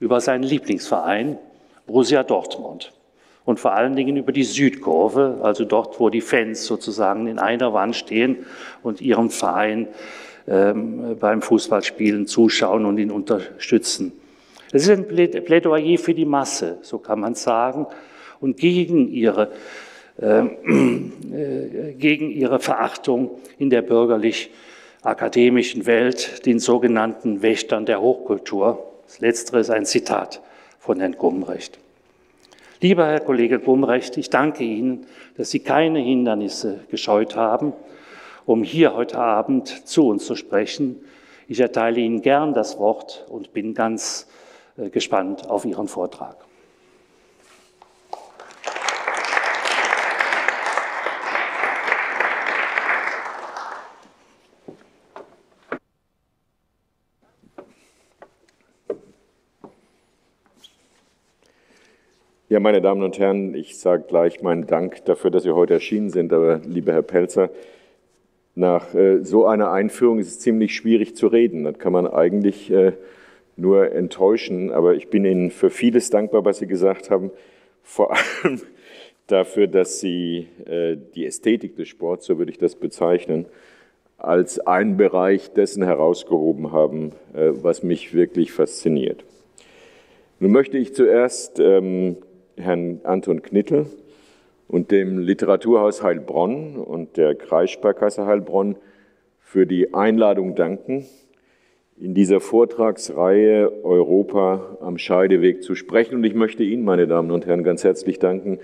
über 0.00 0.20
seinen 0.20 0.42
Lieblingsverein, 0.42 1.38
Borussia 1.86 2.22
Dortmund. 2.22 2.92
Und 3.44 3.58
vor 3.58 3.72
allen 3.72 3.96
Dingen 3.96 4.16
über 4.18 4.32
die 4.32 4.44
Südkurve, 4.44 5.38
also 5.42 5.64
dort, 5.64 5.98
wo 5.98 6.10
die 6.10 6.20
Fans 6.20 6.66
sozusagen 6.66 7.26
in 7.26 7.38
einer 7.38 7.72
Wand 7.72 7.96
stehen 7.96 8.44
und 8.82 9.00
ihrem 9.00 9.30
Verein 9.30 9.88
ähm, 10.46 11.16
beim 11.18 11.40
Fußballspielen 11.40 12.26
zuschauen 12.26 12.84
und 12.84 12.98
ihn 12.98 13.10
unterstützen. 13.10 14.12
Es 14.70 14.86
ist 14.86 14.90
ein 14.90 15.08
Plädoyer 15.08 15.98
für 15.98 16.12
die 16.12 16.26
Masse, 16.26 16.76
so 16.82 16.98
kann 16.98 17.20
man 17.20 17.34
sagen, 17.34 17.86
und 18.40 18.58
gegen 18.58 19.10
ihre, 19.10 19.50
ähm, 20.20 21.12
äh, 21.32 21.92
gegen 21.94 22.30
ihre 22.30 22.60
Verachtung 22.60 23.30
in 23.58 23.70
der 23.70 23.80
bürgerlich 23.80 24.50
akademischen 25.02 25.86
Welt, 25.86 26.44
den 26.46 26.58
sogenannten 26.58 27.42
Wächtern 27.42 27.86
der 27.86 28.00
Hochkultur. 28.00 28.84
Das 29.06 29.20
letztere 29.20 29.60
ist 29.60 29.70
ein 29.70 29.86
Zitat 29.86 30.40
von 30.78 31.00
Herrn 31.00 31.16
Gumrecht. 31.16 31.78
Lieber 32.80 33.06
Herr 33.06 33.20
Kollege 33.20 33.58
Gumrecht, 33.58 34.16
ich 34.16 34.30
danke 34.30 34.64
Ihnen, 34.64 35.06
dass 35.36 35.50
Sie 35.50 35.60
keine 35.60 35.98
Hindernisse 35.98 36.80
gescheut 36.90 37.36
haben, 37.36 37.72
um 38.46 38.62
hier 38.62 38.94
heute 38.94 39.18
Abend 39.18 39.86
zu 39.88 40.08
uns 40.08 40.26
zu 40.26 40.36
sprechen. 40.36 40.96
Ich 41.48 41.60
erteile 41.60 42.00
Ihnen 42.00 42.22
gern 42.22 42.54
das 42.54 42.78
Wort 42.78 43.26
und 43.28 43.52
bin 43.52 43.74
ganz 43.74 44.28
äh, 44.76 44.90
gespannt 44.90 45.48
auf 45.48 45.64
Ihren 45.64 45.88
Vortrag. 45.88 46.47
Ja, 62.50 62.60
meine 62.60 62.80
Damen 62.80 63.02
und 63.02 63.18
Herren, 63.18 63.54
ich 63.54 63.78
sage 63.78 64.04
gleich 64.08 64.40
meinen 64.40 64.66
Dank 64.66 65.04
dafür, 65.04 65.30
dass 65.30 65.42
Sie 65.42 65.54
heute 65.54 65.74
erschienen 65.74 66.08
sind. 66.08 66.32
Aber 66.32 66.62
lieber 66.64 66.94
Herr 66.94 67.02
Pelzer, 67.02 67.50
nach 68.54 68.94
äh, 68.94 69.22
so 69.22 69.44
einer 69.44 69.70
Einführung 69.70 70.18
ist 70.18 70.28
es 70.28 70.38
ziemlich 70.38 70.74
schwierig 70.74 71.14
zu 71.14 71.26
reden. 71.26 71.64
Das 71.64 71.78
kann 71.78 71.92
man 71.92 72.06
eigentlich 72.06 72.70
äh, 72.70 72.92
nur 73.56 73.92
enttäuschen. 73.92 74.70
Aber 74.70 74.94
ich 74.94 75.08
bin 75.08 75.26
Ihnen 75.26 75.50
für 75.50 75.68
vieles 75.68 76.08
dankbar, 76.08 76.46
was 76.46 76.56
Sie 76.56 76.66
gesagt 76.66 77.10
haben. 77.10 77.30
Vor 77.82 78.16
allem 78.42 78.62
dafür, 79.26 79.66
dass 79.66 80.00
Sie 80.00 80.48
äh, 80.64 80.96
die 81.14 81.26
Ästhetik 81.26 81.76
des 81.76 81.88
Sports, 81.88 82.24
so 82.24 82.38
würde 82.38 82.50
ich 82.50 82.58
das 82.58 82.76
bezeichnen, 82.76 83.44
als 84.16 84.58
einen 84.58 84.96
Bereich 84.96 85.52
dessen 85.52 85.82
herausgehoben 85.82 86.72
haben, 86.72 87.12
äh, 87.34 87.50
was 87.60 87.82
mich 87.82 88.14
wirklich 88.14 88.52
fasziniert. 88.52 89.22
Nun 90.40 90.52
möchte 90.52 90.78
ich 90.78 90.94
zuerst 90.94 91.58
ähm, 91.58 92.16
Herrn 92.58 93.00
Anton 93.04 93.42
Knittel 93.42 93.86
und 94.68 94.90
dem 94.90 95.18
Literaturhaus 95.18 96.02
Heilbronn 96.02 96.76
und 96.76 97.16
der 97.16 97.34
Kreissparkasse 97.34 98.26
Heilbronn 98.26 98.76
für 99.40 99.66
die 99.66 99.94
Einladung 99.94 100.54
danken, 100.54 101.06
in 102.00 102.14
dieser 102.14 102.40
Vortragsreihe 102.40 103.82
Europa 103.82 104.78
am 104.80 104.98
Scheideweg 104.98 105.62
zu 105.62 105.74
sprechen. 105.74 106.16
Und 106.16 106.24
ich 106.24 106.34
möchte 106.34 106.62
Ihnen, 106.62 106.84
meine 106.84 107.06
Damen 107.06 107.30
und 107.30 107.46
Herren, 107.46 107.64
ganz 107.64 107.82
herzlich 107.82 108.18
danken, 108.18 108.60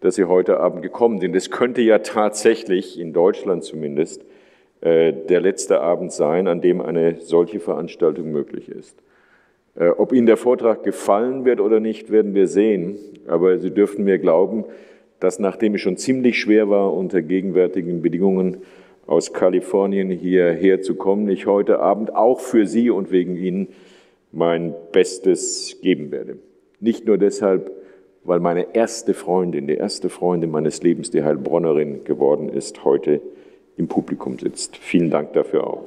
dass 0.00 0.14
Sie 0.14 0.24
heute 0.24 0.60
Abend 0.60 0.82
gekommen 0.82 1.20
sind. 1.20 1.36
Es 1.36 1.50
könnte 1.50 1.82
ja 1.82 1.98
tatsächlich, 1.98 2.98
in 2.98 3.12
Deutschland 3.12 3.64
zumindest, 3.64 4.24
äh, 4.80 5.12
der 5.12 5.40
letzte 5.40 5.80
Abend 5.80 6.12
sein, 6.12 6.46
an 6.46 6.60
dem 6.62 6.80
eine 6.80 7.20
solche 7.20 7.60
Veranstaltung 7.60 8.30
möglich 8.30 8.68
ist. 8.68 9.02
Äh, 9.76 9.88
ob 9.90 10.12
Ihnen 10.12 10.26
der 10.26 10.36
Vortrag 10.36 10.82
gefallen 10.82 11.44
wird 11.44 11.60
oder 11.60 11.80
nicht, 11.80 12.10
werden 12.10 12.34
wir 12.34 12.48
sehen. 12.48 12.98
Aber 13.26 13.58
Sie 13.58 13.70
dürften 13.70 14.04
mir 14.04 14.18
glauben, 14.18 14.64
dass 15.20 15.38
nachdem 15.38 15.74
es 15.74 15.80
schon 15.80 15.96
ziemlich 15.96 16.38
schwer 16.38 16.70
war, 16.70 16.94
unter 16.94 17.22
gegenwärtigen 17.22 18.02
Bedingungen 18.02 18.58
aus 19.06 19.32
Kalifornien 19.32 20.10
hierher 20.10 20.82
zu 20.82 20.94
kommen, 20.94 21.28
ich 21.28 21.46
heute 21.46 21.80
Abend 21.80 22.14
auch 22.14 22.40
für 22.40 22.66
Sie 22.66 22.90
und 22.90 23.10
wegen 23.10 23.36
Ihnen 23.36 23.68
mein 24.32 24.74
Bestes 24.92 25.78
geben 25.82 26.10
werde. 26.10 26.38
Nicht 26.78 27.06
nur 27.06 27.18
deshalb, 27.18 27.72
weil 28.22 28.40
meine 28.40 28.74
erste 28.74 29.14
Freundin, 29.14 29.66
die 29.66 29.74
erste 29.74 30.08
Freundin 30.08 30.50
meines 30.50 30.82
Lebens, 30.82 31.10
die 31.10 31.22
Heilbronnerin 31.22 32.04
geworden 32.04 32.48
ist, 32.48 32.84
heute 32.84 33.20
im 33.76 33.88
Publikum 33.88 34.38
sitzt. 34.38 34.76
Vielen 34.76 35.10
Dank 35.10 35.32
dafür 35.32 35.66
auch. 35.66 35.84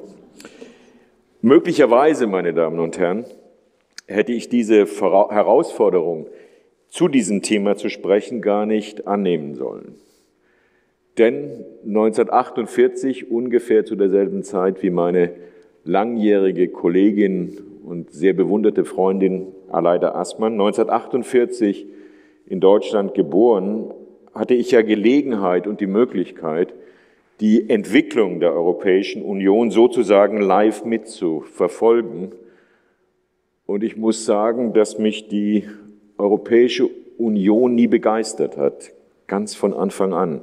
Möglicherweise, 1.40 2.26
meine 2.26 2.52
Damen 2.52 2.78
und 2.78 2.98
Herren, 2.98 3.24
hätte 4.06 4.32
ich 4.32 4.48
diese 4.48 4.86
Herausforderung, 4.86 6.26
zu 6.88 7.08
diesem 7.08 7.42
Thema 7.42 7.76
zu 7.76 7.88
sprechen, 7.88 8.40
gar 8.40 8.66
nicht 8.66 9.08
annehmen 9.08 9.54
sollen. 9.54 9.96
Denn 11.18 11.64
1948, 11.86 13.30
ungefähr 13.30 13.84
zu 13.84 13.96
derselben 13.96 14.42
Zeit 14.42 14.82
wie 14.82 14.90
meine 14.90 15.30
langjährige 15.84 16.68
Kollegin 16.68 17.58
und 17.84 18.12
sehr 18.12 18.32
bewunderte 18.32 18.84
Freundin 18.84 19.48
Aleida 19.70 20.14
Aßmann, 20.14 20.54
1948 20.54 21.86
in 22.46 22.60
Deutschland 22.60 23.14
geboren, 23.14 23.92
hatte 24.34 24.54
ich 24.54 24.70
ja 24.72 24.82
Gelegenheit 24.82 25.66
und 25.66 25.80
die 25.80 25.86
Möglichkeit, 25.86 26.74
die 27.40 27.68
Entwicklung 27.68 28.40
der 28.40 28.52
Europäischen 28.52 29.22
Union 29.22 29.70
sozusagen 29.70 30.40
live 30.40 30.84
mitzuverfolgen. 30.84 32.32
Und 33.66 33.82
ich 33.82 33.96
muss 33.96 34.24
sagen, 34.24 34.72
dass 34.74 34.98
mich 34.98 35.28
die 35.28 35.64
Europäische 36.18 36.88
Union 37.16 37.74
nie 37.74 37.86
begeistert 37.86 38.56
hat, 38.56 38.92
ganz 39.26 39.54
von 39.54 39.72
Anfang 39.72 40.12
an. 40.12 40.42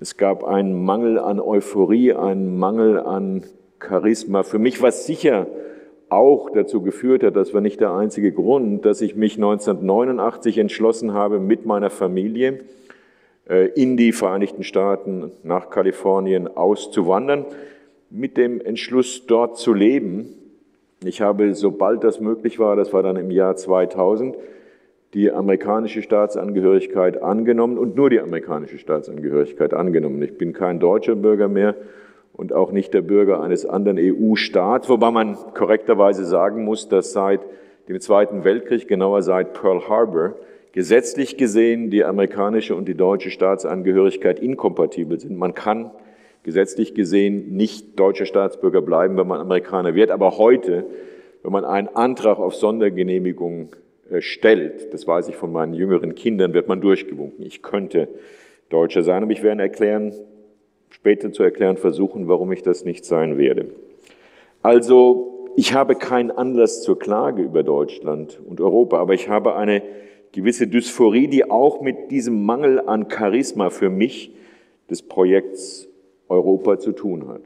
Es 0.00 0.16
gab 0.16 0.44
einen 0.44 0.84
Mangel 0.84 1.18
an 1.18 1.40
Euphorie, 1.40 2.14
einen 2.14 2.58
Mangel 2.58 2.98
an 2.98 3.44
Charisma. 3.78 4.42
Für 4.42 4.58
mich 4.58 4.82
war 4.82 4.88
es 4.88 5.06
sicher 5.06 5.46
auch 6.08 6.50
dazu 6.50 6.82
geführt 6.82 7.22
hat, 7.22 7.36
das 7.36 7.54
war 7.54 7.60
nicht 7.60 7.80
der 7.80 7.92
einzige 7.92 8.32
Grund, 8.32 8.84
dass 8.84 9.00
ich 9.00 9.14
mich 9.14 9.36
1989 9.36 10.58
entschlossen 10.58 11.14
habe, 11.14 11.38
mit 11.38 11.66
meiner 11.66 11.90
Familie 11.90 12.60
äh, 13.48 13.68
in 13.80 13.96
die 13.96 14.12
Vereinigten 14.12 14.64
Staaten 14.64 15.30
nach 15.44 15.70
Kalifornien 15.70 16.48
auszuwandern, 16.48 17.44
mit 18.10 18.36
dem 18.36 18.60
Entschluss, 18.60 19.26
dort 19.26 19.56
zu 19.56 19.72
leben. 19.72 20.34
Ich 21.02 21.22
habe, 21.22 21.54
sobald 21.54 22.04
das 22.04 22.20
möglich 22.20 22.58
war, 22.58 22.76
das 22.76 22.92
war 22.92 23.02
dann 23.02 23.16
im 23.16 23.30
Jahr 23.30 23.56
2000, 23.56 24.36
die 25.14 25.32
amerikanische 25.32 26.02
Staatsangehörigkeit 26.02 27.22
angenommen 27.22 27.78
und 27.78 27.96
nur 27.96 28.10
die 28.10 28.20
amerikanische 28.20 28.78
Staatsangehörigkeit 28.78 29.72
angenommen. 29.72 30.22
Ich 30.22 30.36
bin 30.36 30.52
kein 30.52 30.78
deutscher 30.78 31.16
Bürger 31.16 31.48
mehr 31.48 31.74
und 32.34 32.52
auch 32.52 32.70
nicht 32.70 32.92
der 32.92 33.00
Bürger 33.00 33.42
eines 33.42 33.64
anderen 33.64 33.98
EU-Staats, 33.98 34.88
wobei 34.90 35.10
man 35.10 35.36
korrekterweise 35.54 36.24
sagen 36.26 36.64
muss, 36.64 36.88
dass 36.88 37.12
seit 37.12 37.40
dem 37.88 37.98
Zweiten 38.00 38.44
Weltkrieg, 38.44 38.86
genauer 38.86 39.22
seit 39.22 39.54
Pearl 39.54 39.88
Harbor, 39.88 40.34
gesetzlich 40.72 41.36
gesehen 41.36 41.90
die 41.90 42.04
amerikanische 42.04 42.76
und 42.76 42.86
die 42.86 42.94
deutsche 42.94 43.30
Staatsangehörigkeit 43.30 44.38
inkompatibel 44.38 45.18
sind. 45.18 45.36
Man 45.36 45.54
kann 45.54 45.90
gesetzlich 46.42 46.94
gesehen 46.94 47.56
nicht 47.56 47.98
deutscher 47.98 48.26
Staatsbürger 48.26 48.82
bleiben, 48.82 49.16
wenn 49.16 49.26
man 49.26 49.40
Amerikaner 49.40 49.94
wird. 49.94 50.10
Aber 50.10 50.38
heute, 50.38 50.86
wenn 51.42 51.52
man 51.52 51.64
einen 51.64 51.88
Antrag 51.88 52.38
auf 52.38 52.54
Sondergenehmigung 52.54 53.76
äh, 54.10 54.20
stellt, 54.20 54.92
das 54.92 55.06
weiß 55.06 55.28
ich 55.28 55.36
von 55.36 55.52
meinen 55.52 55.74
jüngeren 55.74 56.14
Kindern, 56.14 56.54
wird 56.54 56.68
man 56.68 56.80
durchgewunken. 56.80 57.44
Ich 57.44 57.62
könnte 57.62 58.08
Deutscher 58.68 59.02
sein, 59.02 59.22
aber 59.22 59.32
ich 59.32 59.42
werde 59.42 59.62
erklären, 59.62 60.12
später 60.90 61.32
zu 61.32 61.42
erklären 61.42 61.76
versuchen, 61.76 62.28
warum 62.28 62.52
ich 62.52 62.62
das 62.62 62.84
nicht 62.84 63.04
sein 63.04 63.38
werde. 63.38 63.70
Also, 64.62 65.50
ich 65.56 65.74
habe 65.74 65.94
keinen 65.96 66.30
Anlass 66.30 66.82
zur 66.82 66.98
Klage 66.98 67.42
über 67.42 67.62
Deutschland 67.62 68.40
und 68.46 68.60
Europa, 68.60 68.98
aber 68.98 69.14
ich 69.14 69.28
habe 69.28 69.56
eine 69.56 69.82
gewisse 70.32 70.68
Dysphorie, 70.68 71.26
die 71.26 71.50
auch 71.50 71.80
mit 71.80 72.10
diesem 72.10 72.44
Mangel 72.44 72.80
an 72.80 73.08
Charisma 73.10 73.70
für 73.70 73.90
mich 73.90 74.32
des 74.88 75.02
Projekts 75.02 75.89
Europa 76.30 76.78
zu 76.78 76.92
tun 76.92 77.28
hat. 77.28 77.42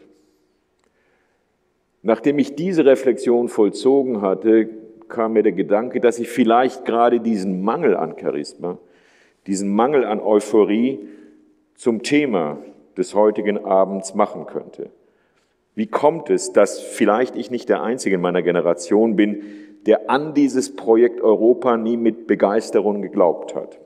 Nachdem 2.02 2.38
ich 2.38 2.54
diese 2.54 2.84
Reflexion 2.84 3.48
vollzogen 3.48 4.20
hatte, 4.20 4.68
kam 5.08 5.32
mir 5.32 5.42
der 5.42 5.52
Gedanke, 5.52 6.00
dass 6.00 6.18
ich 6.18 6.28
vielleicht 6.28 6.84
gerade 6.84 7.20
diesen 7.20 7.62
Mangel 7.62 7.96
an 7.96 8.16
Charisma, 8.20 8.78
diesen 9.46 9.74
Mangel 9.74 10.04
an 10.04 10.20
Euphorie 10.20 11.00
zum 11.74 12.02
Thema 12.02 12.58
des 12.96 13.14
heutigen 13.14 13.64
Abends 13.64 14.14
machen 14.14 14.46
könnte. 14.46 14.90
Wie 15.74 15.86
kommt 15.86 16.30
es, 16.30 16.52
dass 16.52 16.78
vielleicht 16.78 17.36
ich 17.36 17.50
nicht 17.50 17.68
der 17.68 17.82
Einzige 17.82 18.16
in 18.16 18.20
meiner 18.20 18.42
Generation 18.42 19.16
bin, 19.16 19.42
der 19.86 20.08
an 20.08 20.34
dieses 20.34 20.76
Projekt 20.76 21.20
Europa 21.20 21.76
nie 21.76 21.96
mit 21.96 22.26
Begeisterung 22.26 23.02
geglaubt 23.02 23.54
hat? 23.54 23.80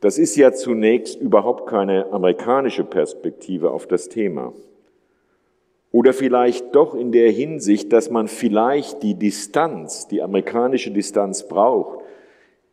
Das 0.00 0.18
ist 0.18 0.36
ja 0.36 0.52
zunächst 0.52 1.20
überhaupt 1.20 1.68
keine 1.68 2.12
amerikanische 2.12 2.84
Perspektive 2.84 3.70
auf 3.72 3.86
das 3.86 4.08
Thema. 4.08 4.52
Oder 5.90 6.12
vielleicht 6.12 6.74
doch 6.74 6.94
in 6.94 7.12
der 7.12 7.30
Hinsicht, 7.30 7.92
dass 7.92 8.10
man 8.10 8.28
vielleicht 8.28 9.02
die 9.02 9.14
Distanz, 9.14 10.06
die 10.06 10.22
amerikanische 10.22 10.90
Distanz 10.90 11.48
braucht, 11.48 12.00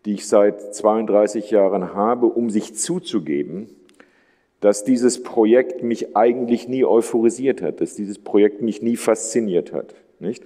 die 0.05 0.13
ich 0.13 0.27
seit 0.27 0.75
32 0.75 1.49
Jahren 1.49 1.95
habe, 1.95 2.27
um 2.27 2.49
sich 2.49 2.75
zuzugeben, 2.75 3.69
dass 4.59 4.83
dieses 4.83 5.23
Projekt 5.23 5.81
mich 5.81 6.15
eigentlich 6.15 6.67
nie 6.67 6.85
euphorisiert 6.85 7.61
hat, 7.61 7.81
dass 7.81 7.95
dieses 7.95 8.19
Projekt 8.19 8.61
mich 8.61 8.81
nie 8.81 8.97
fasziniert 8.97 9.73
hat. 9.73 9.95
Nicht? 10.19 10.43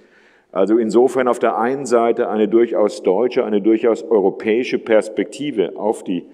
Also 0.52 0.78
insofern 0.78 1.28
auf 1.28 1.38
der 1.38 1.58
einen 1.58 1.86
Seite 1.86 2.28
eine 2.28 2.48
durchaus 2.48 3.02
deutsche, 3.02 3.44
eine 3.44 3.60
durchaus 3.60 4.02
europäische 4.02 4.78
Perspektive 4.78 5.76
auf 5.76 6.04
die 6.04 6.24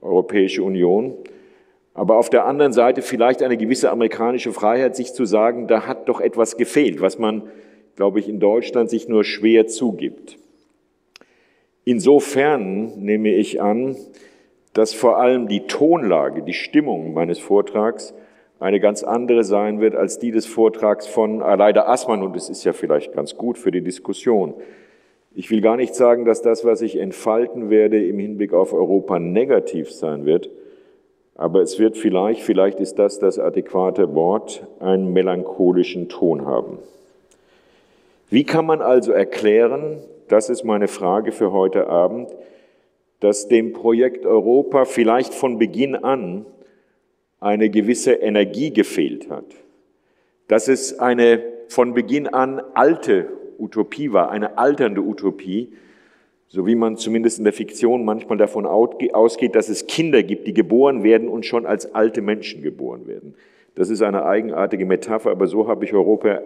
Europäische 0.00 0.62
Union, 0.62 1.14
aber 1.94 2.16
auf 2.16 2.30
der 2.30 2.46
anderen 2.46 2.72
Seite 2.72 3.02
vielleicht 3.02 3.42
eine 3.42 3.56
gewisse 3.56 3.90
amerikanische 3.90 4.52
Freiheit, 4.52 4.94
sich 4.94 5.12
zu 5.12 5.24
sagen, 5.24 5.66
da 5.66 5.86
hat 5.86 6.08
doch 6.08 6.20
etwas 6.20 6.56
gefehlt, 6.56 7.00
was 7.00 7.18
man, 7.18 7.42
glaube 7.96 8.20
ich, 8.20 8.28
in 8.28 8.38
Deutschland 8.38 8.88
sich 8.88 9.08
nur 9.08 9.24
schwer 9.24 9.66
zugibt. 9.66 10.38
Insofern 11.84 13.02
nehme 13.02 13.30
ich 13.30 13.60
an, 13.60 13.96
dass 14.74 14.94
vor 14.94 15.18
allem 15.18 15.48
die 15.48 15.66
Tonlage, 15.66 16.42
die 16.42 16.52
Stimmung 16.52 17.14
meines 17.14 17.40
Vortrags 17.40 18.14
eine 18.60 18.78
ganz 18.78 19.02
andere 19.02 19.42
sein 19.42 19.80
wird 19.80 19.94
als 19.94 20.18
die 20.18 20.30
des 20.30 20.46
Vortrags 20.46 21.06
von 21.06 21.42
Aleida 21.42 21.86
Assmann 21.86 22.22
und 22.22 22.36
es 22.36 22.48
ist 22.48 22.64
ja 22.64 22.72
vielleicht 22.72 23.12
ganz 23.12 23.36
gut 23.36 23.58
für 23.58 23.70
die 23.70 23.82
Diskussion. 23.82 24.54
Ich 25.38 25.52
will 25.52 25.60
gar 25.60 25.76
nicht 25.76 25.94
sagen, 25.94 26.24
dass 26.24 26.42
das, 26.42 26.64
was 26.64 26.82
ich 26.82 26.96
entfalten 26.96 27.70
werde, 27.70 28.04
im 28.04 28.18
Hinblick 28.18 28.52
auf 28.52 28.72
Europa 28.72 29.20
negativ 29.20 29.92
sein 29.92 30.26
wird, 30.26 30.50
aber 31.36 31.62
es 31.62 31.78
wird 31.78 31.96
vielleicht, 31.96 32.42
vielleicht 32.42 32.80
ist 32.80 32.98
das 32.98 33.20
das 33.20 33.38
adäquate 33.38 34.16
Wort, 34.16 34.66
einen 34.80 35.12
melancholischen 35.12 36.08
Ton 36.08 36.44
haben. 36.44 36.78
Wie 38.28 38.42
kann 38.42 38.66
man 38.66 38.82
also 38.82 39.12
erklären, 39.12 40.02
das 40.26 40.50
ist 40.50 40.64
meine 40.64 40.88
Frage 40.88 41.30
für 41.30 41.52
heute 41.52 41.86
Abend, 41.86 42.34
dass 43.20 43.46
dem 43.46 43.72
Projekt 43.72 44.26
Europa 44.26 44.86
vielleicht 44.86 45.32
von 45.32 45.56
Beginn 45.56 45.94
an 45.94 46.46
eine 47.38 47.70
gewisse 47.70 48.14
Energie 48.14 48.72
gefehlt 48.72 49.30
hat, 49.30 49.46
dass 50.48 50.66
es 50.66 50.98
eine 50.98 51.40
von 51.68 51.94
Beginn 51.94 52.26
an 52.26 52.60
alte 52.74 53.28
Utopie 53.58 54.12
war, 54.12 54.30
eine 54.30 54.58
alternde 54.58 55.02
Utopie, 55.02 55.72
so 56.48 56.66
wie 56.66 56.74
man 56.74 56.96
zumindest 56.96 57.38
in 57.38 57.44
der 57.44 57.52
Fiktion 57.52 58.04
manchmal 58.04 58.38
davon 58.38 58.64
ausgeht, 58.66 59.54
dass 59.54 59.68
es 59.68 59.86
Kinder 59.86 60.22
gibt, 60.22 60.46
die 60.46 60.54
geboren 60.54 61.02
werden 61.02 61.28
und 61.28 61.44
schon 61.44 61.66
als 61.66 61.94
alte 61.94 62.22
Menschen 62.22 62.62
geboren 62.62 63.06
werden. 63.06 63.34
Das 63.74 63.90
ist 63.90 64.02
eine 64.02 64.24
eigenartige 64.24 64.86
Metapher, 64.86 65.30
aber 65.30 65.46
so 65.46 65.68
habe 65.68 65.84
ich 65.84 65.92
Europa 65.92 66.40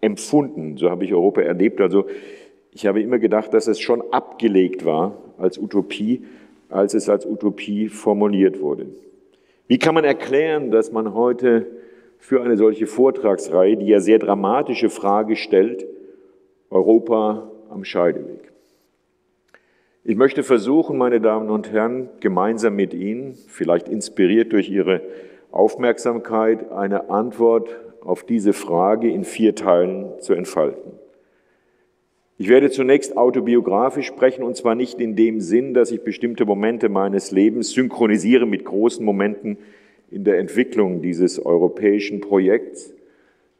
empfunden, 0.00 0.76
so 0.76 0.90
habe 0.90 1.04
ich 1.04 1.14
Europa 1.14 1.40
erlebt. 1.40 1.80
Also 1.80 2.06
ich 2.72 2.86
habe 2.86 3.00
immer 3.00 3.18
gedacht, 3.18 3.54
dass 3.54 3.68
es 3.68 3.80
schon 3.80 4.02
abgelegt 4.12 4.84
war 4.84 5.16
als 5.38 5.56
Utopie, 5.56 6.24
als 6.68 6.94
es 6.94 7.08
als 7.08 7.24
Utopie 7.24 7.88
formuliert 7.88 8.60
wurde. 8.60 8.86
Wie 9.68 9.78
kann 9.78 9.94
man 9.94 10.04
erklären, 10.04 10.70
dass 10.70 10.92
man 10.92 11.14
heute 11.14 11.66
für 12.18 12.42
eine 12.42 12.56
solche 12.56 12.86
Vortragsreihe, 12.86 13.76
die 13.76 13.86
ja 13.86 14.00
sehr 14.00 14.18
dramatische 14.18 14.90
Frage 14.90 15.36
stellt, 15.36 15.86
Europa 16.70 17.50
am 17.70 17.84
Scheideweg? 17.84 18.52
Ich 20.04 20.16
möchte 20.16 20.42
versuchen, 20.42 20.96
meine 20.96 21.20
Damen 21.20 21.50
und 21.50 21.70
Herren, 21.72 22.08
gemeinsam 22.20 22.76
mit 22.76 22.94
Ihnen, 22.94 23.34
vielleicht 23.48 23.88
inspiriert 23.88 24.52
durch 24.52 24.70
Ihre 24.70 25.02
Aufmerksamkeit, 25.50 26.72
eine 26.72 27.10
Antwort 27.10 27.76
auf 28.00 28.24
diese 28.24 28.52
Frage 28.52 29.10
in 29.10 29.24
vier 29.24 29.54
Teilen 29.54 30.18
zu 30.20 30.32
entfalten. 30.32 30.92
Ich 32.40 32.48
werde 32.48 32.70
zunächst 32.70 33.16
autobiografisch 33.16 34.06
sprechen, 34.06 34.44
und 34.44 34.56
zwar 34.56 34.76
nicht 34.76 35.00
in 35.00 35.16
dem 35.16 35.40
Sinn, 35.40 35.74
dass 35.74 35.90
ich 35.90 36.04
bestimmte 36.04 36.46
Momente 36.46 36.88
meines 36.88 37.32
Lebens 37.32 37.70
synchronisiere 37.70 38.46
mit 38.46 38.64
großen 38.64 39.04
Momenten 39.04 39.58
in 40.10 40.22
der 40.22 40.38
Entwicklung 40.38 41.02
dieses 41.02 41.44
europäischen 41.44 42.20
Projekts, 42.20 42.94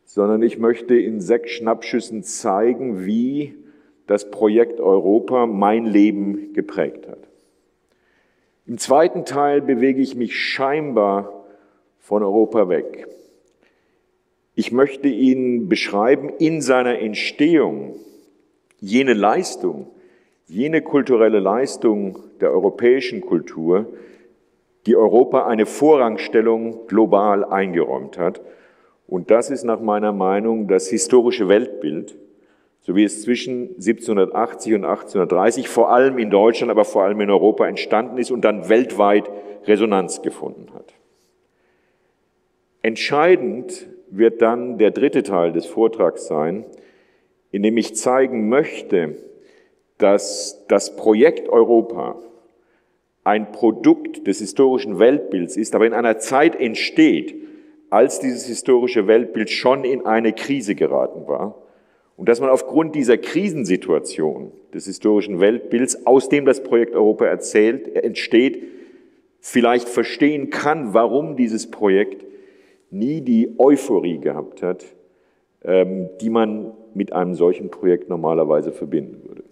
sondern 0.09 0.41
ich 0.43 0.59
möchte 0.59 0.97
in 0.97 1.21
sechs 1.21 1.51
Schnappschüssen 1.51 2.23
zeigen, 2.23 3.05
wie 3.05 3.55
das 4.07 4.31
Projekt 4.31 4.81
Europa 4.81 5.45
mein 5.45 5.85
Leben 5.85 6.55
geprägt 6.55 7.07
hat. 7.07 7.19
Im 8.65 8.79
zweiten 8.79 9.27
Teil 9.27 9.61
bewege 9.61 10.01
ich 10.01 10.17
mich 10.17 10.35
scheinbar 10.35 11.45
von 11.99 12.23
Europa 12.23 12.71
weg. 12.71 13.07
Ich 14.55 14.73
möchte 14.73 15.09
Ihnen 15.09 15.69
beschreiben 15.69 16.31
in 16.39 16.63
seiner 16.63 16.99
Entstehung, 17.01 17.97
jene 18.81 19.13
Leistung, 19.13 19.91
jene 20.47 20.81
kulturelle 20.81 21.39
Leistung 21.39 22.19
der 22.41 22.51
europäischen 22.51 23.21
Kultur, 23.21 23.93
die 24.87 24.97
Europa 24.97 25.47
eine 25.47 25.67
Vorrangstellung 25.67 26.87
global 26.87 27.45
eingeräumt 27.45 28.17
hat. 28.17 28.41
Und 29.09 29.31
das 29.31 29.49
ist 29.49 29.65
nach 29.65 29.81
meiner 29.81 30.13
Meinung 30.13 30.69
das 30.69 30.89
historische 30.89 31.49
Weltbild, 31.49 32.15
so 32.81 32.95
wie 32.95 33.05
es 33.05 33.23
zwischen 33.23 33.71
1780 33.71 34.75
und 34.75 34.85
1830 34.85 35.69
vor 35.69 35.91
allem 35.91 36.19
in 36.19 36.31
Deutschland, 36.31 36.71
aber 36.71 36.85
vor 36.85 37.05
allem 37.05 37.21
in 37.23 37.31
Europa 37.31 37.67
entstanden 37.67 38.19
ist 38.19 38.31
und 38.31 38.43
dann 38.43 38.69
weltweit 38.69 39.31
Resonanz 39.67 40.21
gefunden 40.21 40.75
hat. 40.75 40.95
Entscheidend 42.83 43.89
wird 44.11 44.43
dann 44.43 44.77
der 44.77 44.91
dritte 44.91 45.23
Teil 45.23 45.53
des 45.53 45.65
Vortrags 45.65 46.27
sein, 46.27 46.67
in 47.51 47.63
dem 47.63 47.79
ich 47.79 47.97
zeigen 47.97 48.51
möchte, 48.51 49.17
dass 49.97 50.65
das 50.69 50.97
Projekt 50.97 51.49
Europa 51.49 52.17
ein 53.25 53.53
Produkt 53.53 54.27
des 54.27 54.39
historischen 54.39 54.99
Weltbilds 54.99 55.57
ist, 55.57 55.75
aber 55.75 55.87
in 55.87 55.95
einer 55.95 56.19
Zeit 56.19 56.57
entsteht, 56.61 57.48
als 57.91 58.21
dieses 58.21 58.47
historische 58.47 59.07
Weltbild 59.07 59.51
schon 59.51 59.85
in 59.85 60.07
eine 60.07 60.33
Krise 60.33 60.75
geraten 60.75 61.27
war 61.27 61.55
und 62.17 62.29
dass 62.29 62.41
man 62.41 62.51
aufgrund 62.51 62.95
dieser 62.95 63.17
Krisensituation 63.17 64.53
des 64.75 64.87
historischen 64.87 65.41
Weltbilds, 65.41 66.07
aus 66.07 66.29
dem 66.29 66.45
das 66.45 66.63
Projekt 66.63 66.95
Europa 66.95 67.27
erzählt, 67.27 67.95
entsteht, 67.95 68.63
vielleicht 69.41 69.89
verstehen 69.89 70.51
kann, 70.51 70.95
warum 70.95 71.37
dieses 71.37 71.71
Projekt 71.71 72.25
nie 72.91 73.21
die 73.21 73.55
Euphorie 73.59 74.19
gehabt 74.19 74.63
hat, 74.63 74.85
ähm, 75.63 76.09
die 76.21 76.31
man 76.31 76.73
mit 76.95 77.13
einem 77.13 77.35
solchen 77.35 77.71
Projekt 77.71 78.09
normalerweise 78.09 78.73
verbinden 78.73 79.23
würde. 79.27 79.45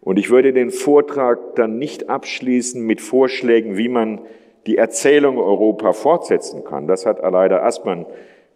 Und 0.00 0.18
ich 0.18 0.30
würde 0.30 0.52
den 0.52 0.70
Vortrag 0.70 1.54
dann 1.54 1.78
nicht 1.78 2.10
abschließen 2.10 2.84
mit 2.84 3.00
Vorschlägen, 3.00 3.76
wie 3.76 3.88
man 3.88 4.20
die 4.66 4.76
Erzählung 4.76 5.38
Europa 5.38 5.92
fortsetzen 5.92 6.64
kann. 6.64 6.86
Das 6.86 7.06
hat 7.06 7.22
Aleida 7.22 7.62
Aßmann, 7.62 8.06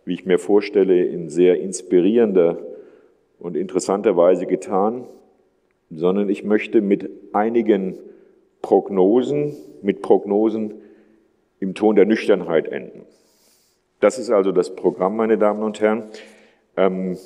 wie 0.04 0.14
ich 0.14 0.26
mir 0.26 0.38
vorstelle, 0.38 1.04
in 1.04 1.28
sehr 1.28 1.60
inspirierender 1.60 2.58
und 3.38 3.56
interessanter 3.56 4.16
Weise 4.16 4.46
getan, 4.46 5.04
sondern 5.90 6.28
ich 6.28 6.44
möchte 6.44 6.80
mit 6.80 7.10
einigen 7.32 7.98
Prognosen, 8.62 9.54
mit 9.82 10.02
Prognosen 10.02 10.74
im 11.60 11.74
Ton 11.74 11.96
der 11.96 12.06
Nüchternheit 12.06 12.68
enden. 12.68 13.02
Das 14.00 14.18
ist 14.18 14.30
also 14.30 14.52
das 14.52 14.74
Programm, 14.74 15.16
meine 15.16 15.38
Damen 15.38 15.62
und 15.62 15.80
Herren. 15.80 16.04
Ähm, 16.76 17.16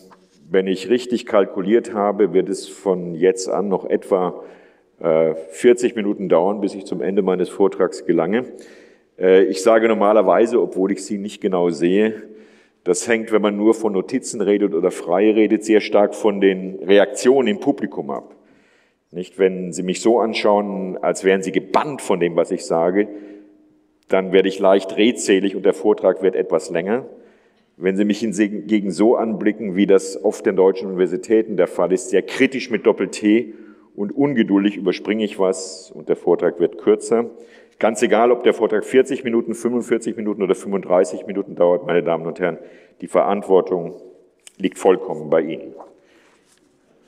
wenn 0.51 0.67
ich 0.67 0.89
richtig 0.89 1.27
kalkuliert 1.27 1.95
habe, 1.95 2.33
wird 2.33 2.49
es 2.49 2.67
von 2.69 3.15
jetzt 3.15 3.49
an 3.49 3.69
noch 3.69 3.89
etwa 3.89 4.43
40 5.01 5.97
Minuten 5.97 6.29
dauern, 6.29 6.61
bis 6.61 6.75
ich 6.75 6.85
zum 6.85 7.01
Ende 7.01 7.23
meines 7.23 7.49
Vortrags 7.49 8.05
gelange. 8.05 8.45
Äh, 9.21 9.45
ich 9.45 9.63
sage 9.63 9.89
normalerweise, 9.89 10.61
obwohl 10.61 10.93
ich 10.93 11.05
Sie 11.05 11.19
nicht 11.19 11.41
genau 11.41 11.71
sehe, 11.71 12.23
das 12.85 13.07
hängt, 13.07 13.31
wenn 13.31 13.43
man 13.43 13.57
nur 13.57 13.75
von 13.75 13.93
Notizen 13.93 14.41
redet 14.41 14.75
oder 14.75 14.91
frei 14.91 15.31
redet, 15.33 15.65
sehr 15.65 15.81
stark 15.81 16.15
von 16.15 16.41
den 16.41 16.77
Reaktionen 16.83 17.49
im 17.49 17.61
Publikum 17.61 18.11
ab. 18.11 18.35
Nicht, 19.11 19.39
wenn 19.39 19.73
Sie 19.73 19.83
mich 19.83 20.01
so 20.01 20.19
anschauen, 20.19 20.97
als 20.97 21.25
wären 21.25 21.43
Sie 21.43 21.53
gebannt 21.53 22.01
von 22.01 22.21
dem, 22.21 22.37
was 22.37 22.51
ich 22.51 22.65
sage, 22.65 23.09
dann 24.09 24.33
werde 24.33 24.49
ich 24.49 24.59
leicht 24.59 24.97
redselig 24.97 25.55
und 25.55 25.67
der 25.67 25.75
Vortrag 25.75 26.23
wird 26.23 26.35
etwas 26.35 26.71
länger. 26.71 27.07
Wenn 27.77 27.97
Sie 27.97 28.05
mich 28.05 28.21
hingegen 28.21 28.91
so 28.91 29.17
anblicken, 29.17 29.77
wie 29.77 29.87
das 29.87 30.23
oft 30.23 30.47
in 30.47 30.57
deutschen 30.57 30.89
Universitäten 30.89 31.57
der 31.57 31.67
Fall 31.67 31.93
ist, 31.93 32.11
sehr 32.11 32.23
kritisch 32.23 32.71
mit 32.71 32.87
Doppel-T 32.87 33.55
und 33.95 34.13
ungeduldig 34.13 34.77
überspringe 34.77 35.25
ich 35.25 35.39
was 35.39 35.91
und 35.91 36.09
der 36.09 36.17
Vortrag 36.17 36.61
wird 36.61 36.79
kürzer. 36.79 37.27
Ganz 37.79 38.03
egal, 38.03 38.31
ob 38.31 38.43
der 38.43 38.55
Vortrag 38.55 38.85
40 38.85 39.25
Minuten, 39.25 39.55
45 39.55 40.17
Minuten 40.17 40.43
oder 40.43 40.55
35 40.55 41.27
Minuten 41.27 41.55
dauert, 41.55 41.87
meine 41.87 42.03
Damen 42.03 42.27
und 42.27 42.39
Herren, 42.39 42.59
die 43.01 43.09
Verantwortung 43.09 43.95
liegt 44.59 44.79
vollkommen 44.79 45.31
bei 45.31 45.41
Ihnen. 45.41 45.75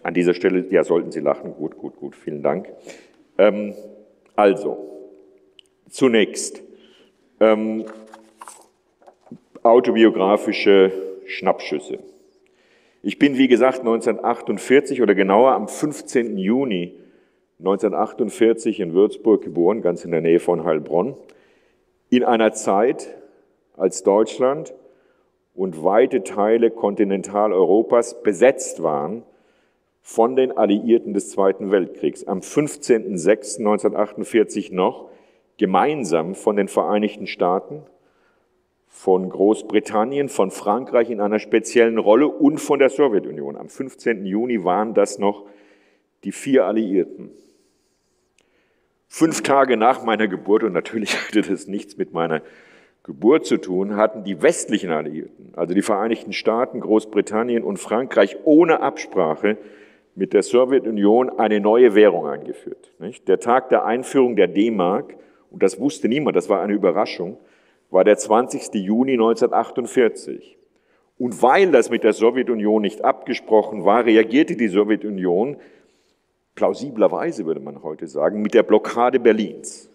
An 0.02 0.14
dieser 0.14 0.34
Stelle, 0.34 0.64
ja, 0.70 0.82
sollten 0.82 1.12
Sie 1.12 1.20
lachen. 1.20 1.54
Gut, 1.54 1.76
gut, 1.76 1.96
gut, 1.96 2.16
vielen 2.16 2.42
Dank. 2.42 2.68
Ähm, 3.38 3.74
also, 4.34 4.78
zunächst, 5.88 6.62
ähm, 7.38 7.84
autobiografische 9.62 10.90
Schnappschüsse. 11.26 11.98
Ich 13.04 13.18
bin, 13.18 13.36
wie 13.36 13.48
gesagt, 13.48 13.80
1948 13.80 15.02
oder 15.02 15.16
genauer 15.16 15.50
am 15.52 15.66
15. 15.66 16.38
Juni 16.38 16.94
1948 17.58 18.78
in 18.78 18.94
Würzburg 18.94 19.42
geboren, 19.42 19.82
ganz 19.82 20.04
in 20.04 20.12
der 20.12 20.20
Nähe 20.20 20.38
von 20.38 20.62
Heilbronn, 20.64 21.16
in 22.10 22.22
einer 22.22 22.52
Zeit, 22.52 23.12
als 23.76 24.04
Deutschland 24.04 24.72
und 25.54 25.82
weite 25.82 26.22
Teile 26.22 26.70
Kontinentaleuropas 26.70 28.22
besetzt 28.22 28.82
waren 28.82 29.22
von 30.00 30.36
den 30.36 30.56
Alliierten 30.56 31.12
des 31.14 31.30
Zweiten 31.30 31.72
Weltkriegs. 31.72 32.26
Am 32.26 32.40
15.06.1948 32.40 34.74
noch 34.74 35.08
gemeinsam 35.58 36.34
von 36.34 36.56
den 36.56 36.68
Vereinigten 36.68 37.26
Staaten, 37.26 37.82
von 38.94 39.30
Großbritannien, 39.30 40.28
von 40.28 40.50
Frankreich 40.50 41.10
in 41.10 41.20
einer 41.20 41.38
speziellen 41.38 41.96
Rolle 41.96 42.28
und 42.28 42.58
von 42.58 42.78
der 42.78 42.90
Sowjetunion. 42.90 43.56
Am 43.56 43.70
15. 43.70 44.26
Juni 44.26 44.64
waren 44.64 44.92
das 44.92 45.18
noch 45.18 45.46
die 46.24 46.30
vier 46.30 46.66
Alliierten. 46.66 47.30
Fünf 49.08 49.42
Tage 49.42 49.78
nach 49.78 50.04
meiner 50.04 50.28
Geburt, 50.28 50.62
und 50.62 50.74
natürlich 50.74 51.16
hatte 51.26 51.40
das 51.40 51.66
nichts 51.66 51.96
mit 51.96 52.12
meiner 52.12 52.42
Geburt 53.02 53.46
zu 53.46 53.56
tun, 53.56 53.96
hatten 53.96 54.24
die 54.24 54.42
westlichen 54.42 54.90
Alliierten, 54.90 55.54
also 55.56 55.74
die 55.74 55.82
Vereinigten 55.82 56.34
Staaten, 56.34 56.78
Großbritannien 56.78 57.64
und 57.64 57.78
Frankreich, 57.78 58.36
ohne 58.44 58.82
Absprache 58.82 59.56
mit 60.14 60.34
der 60.34 60.42
Sowjetunion 60.42 61.30
eine 61.30 61.60
neue 61.60 61.94
Währung 61.94 62.26
eingeführt. 62.26 62.92
Der 63.26 63.40
Tag 63.40 63.70
der 63.70 63.86
Einführung 63.86 64.36
der 64.36 64.48
D-Mark 64.48 65.16
und 65.50 65.62
das 65.62 65.80
wusste 65.80 66.08
niemand, 66.08 66.36
das 66.36 66.50
war 66.50 66.60
eine 66.60 66.74
Überraschung, 66.74 67.38
war 67.92 68.04
der 68.04 68.16
20. 68.16 68.74
Juni 68.74 69.12
1948. 69.12 70.58
Und 71.18 71.42
weil 71.42 71.70
das 71.70 71.90
mit 71.90 72.04
der 72.04 72.14
Sowjetunion 72.14 72.82
nicht 72.82 73.04
abgesprochen 73.04 73.84
war, 73.84 74.06
reagierte 74.06 74.56
die 74.56 74.68
Sowjetunion, 74.68 75.56
plausiblerweise 76.54 77.46
würde 77.46 77.60
man 77.60 77.82
heute 77.82 78.06
sagen, 78.06 78.42
mit 78.42 78.54
der 78.54 78.62
Blockade 78.62 79.20
Berlins. 79.20 79.90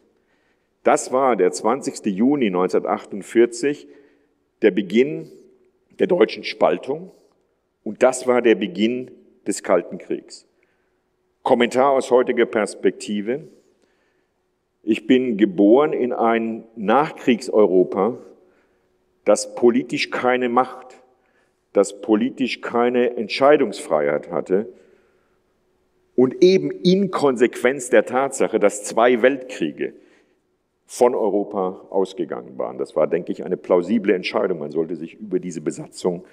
Das 0.84 1.12
war 1.12 1.36
der 1.36 1.52
20. 1.52 2.06
Juni 2.06 2.48
1948, 2.48 3.88
der 4.62 4.72
Beginn 4.72 5.32
der 6.00 6.08
deutschen 6.08 6.44
Spaltung 6.44 7.12
und 7.84 8.04
das 8.04 8.28
war 8.28 8.42
der 8.42 8.56
Beginn 8.56 9.12
des 9.48 9.64
Kalten 9.64 9.98
Kriegs. 9.98 10.46
Kommentar 11.42 11.92
aus 11.92 12.12
heutiger 12.12 12.46
Perspektive. 12.46 13.48
Ich 14.84 15.08
bin 15.08 15.38
geboren 15.38 15.94
in 15.94 16.14
ein 16.14 16.64
Nachkriegseuropa, 16.76 18.18
das 19.26 19.56
politisch 19.56 20.10
keine 20.10 20.50
Macht, 20.50 21.02
das 21.74 22.02
politisch 22.02 22.62
keine 22.62 23.18
Entscheidungsfreiheit 23.18 24.32
hatte 24.32 24.68
und 26.16 26.44
eben 26.44 26.72
in 26.72 27.12
Konsequenz 27.12 27.90
der 27.90 28.06
Tatsache, 28.06 28.60
dass 28.60 28.84
zwei 28.84 29.22
Weltkriege 29.22 29.94
von 30.88 31.14
Europa 31.14 31.86
ausgegangen 31.90 32.58
waren. 32.58 32.78
Das 32.78 32.96
war, 32.96 33.08
denke 33.08 33.32
ich, 33.34 33.44
eine 33.44 33.58
plausible 33.58 34.14
Entscheidung. 34.14 34.60
Man 34.60 34.72
sollte 34.72 34.96
sich 34.96 35.16
über 35.16 35.40
diese 35.40 35.62
Besatzung 35.62 36.26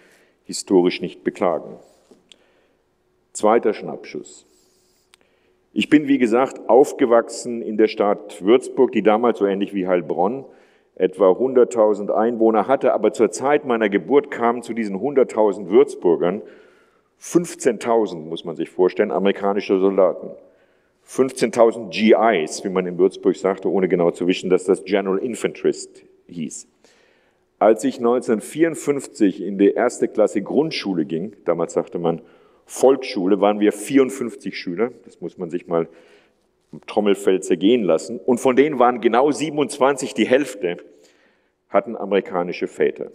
historisch 0.44 1.00
nicht 1.00 1.24
beklagen. 1.24 1.76
Zweiter 3.32 3.74
Schnappschuss. 3.74 4.46
Ich 5.76 5.88
bin, 5.88 6.06
wie 6.06 6.18
gesagt, 6.18 6.68
aufgewachsen 6.68 7.60
in 7.60 7.76
der 7.76 7.88
Stadt 7.88 8.40
Würzburg, 8.40 8.92
die 8.92 9.02
damals 9.02 9.40
so 9.40 9.46
ähnlich 9.46 9.74
wie 9.74 9.88
Heilbronn 9.88 10.44
etwa 10.94 11.32
100.000 11.32 12.10
Einwohner 12.10 12.68
hatte, 12.68 12.94
aber 12.94 13.12
zur 13.12 13.32
Zeit 13.32 13.64
meiner 13.64 13.88
Geburt 13.88 14.30
kamen 14.30 14.62
zu 14.62 14.72
diesen 14.72 14.96
100.000 14.96 15.68
Würzburgern 15.70 16.42
15.000, 17.20 18.18
muss 18.18 18.44
man 18.44 18.54
sich 18.54 18.70
vorstellen, 18.70 19.10
amerikanische 19.10 19.80
Soldaten. 19.80 20.30
15.000 21.08 21.90
GIs, 21.90 22.62
wie 22.64 22.68
man 22.68 22.86
in 22.86 22.96
Würzburg 22.96 23.34
sagte, 23.34 23.68
ohne 23.68 23.88
genau 23.88 24.12
zu 24.12 24.28
wissen, 24.28 24.50
dass 24.50 24.62
das 24.62 24.84
General 24.84 25.18
Infanterist 25.18 26.04
hieß. 26.28 26.68
Als 27.58 27.82
ich 27.82 27.96
1954 27.96 29.42
in 29.42 29.58
die 29.58 29.72
erste 29.72 30.06
Klasse 30.06 30.40
Grundschule 30.40 31.04
ging, 31.04 31.34
damals 31.44 31.72
sagte 31.72 31.98
man 31.98 32.20
Volksschule 32.66 33.40
waren 33.40 33.60
wir 33.60 33.72
54 33.72 34.56
Schüler, 34.56 34.90
das 35.04 35.20
muss 35.20 35.38
man 35.38 35.50
sich 35.50 35.66
mal 35.66 35.88
im 36.72 36.80
Trommelfeld 36.86 37.44
zergehen 37.44 37.82
lassen, 37.82 38.18
und 38.18 38.38
von 38.38 38.56
denen 38.56 38.78
waren 38.78 39.00
genau 39.00 39.30
27, 39.30 40.14
die 40.14 40.26
Hälfte, 40.26 40.78
hatten 41.68 41.96
amerikanische 41.96 42.66
Väter. 42.66 43.10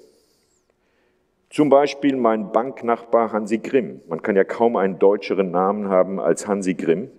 Zum 1.50 1.70
Beispiel 1.70 2.16
mein 2.16 2.52
Banknachbar 2.52 3.32
Hansi 3.32 3.58
Grimm. 3.58 4.02
Man 4.08 4.22
kann 4.22 4.36
ja 4.36 4.44
kaum 4.44 4.76
einen 4.76 5.00
deutscheren 5.00 5.50
Namen 5.50 5.90
haben 5.90 6.20
als 6.20 6.48
Hansi 6.48 6.76
Grimm. 6.76 7.10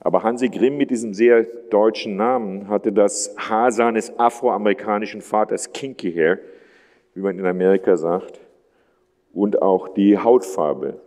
Aber 0.00 0.22
Hansi 0.22 0.48
Grimm 0.48 0.78
mit 0.78 0.90
diesem 0.90 1.12
sehr 1.12 1.44
deutschen 1.68 2.16
Namen 2.16 2.68
hatte 2.68 2.92
das 2.92 3.34
Haar 3.36 3.70
seines 3.70 4.18
afroamerikanischen 4.18 5.20
Vaters, 5.20 5.72
Kinky 5.72 6.12
Hair, 6.12 6.38
wie 7.14 7.20
man 7.20 7.38
in 7.38 7.44
Amerika 7.44 7.96
sagt, 7.96 8.40
und 9.34 9.60
auch 9.60 9.88
die 9.88 10.18
Hautfarbe 10.18 10.98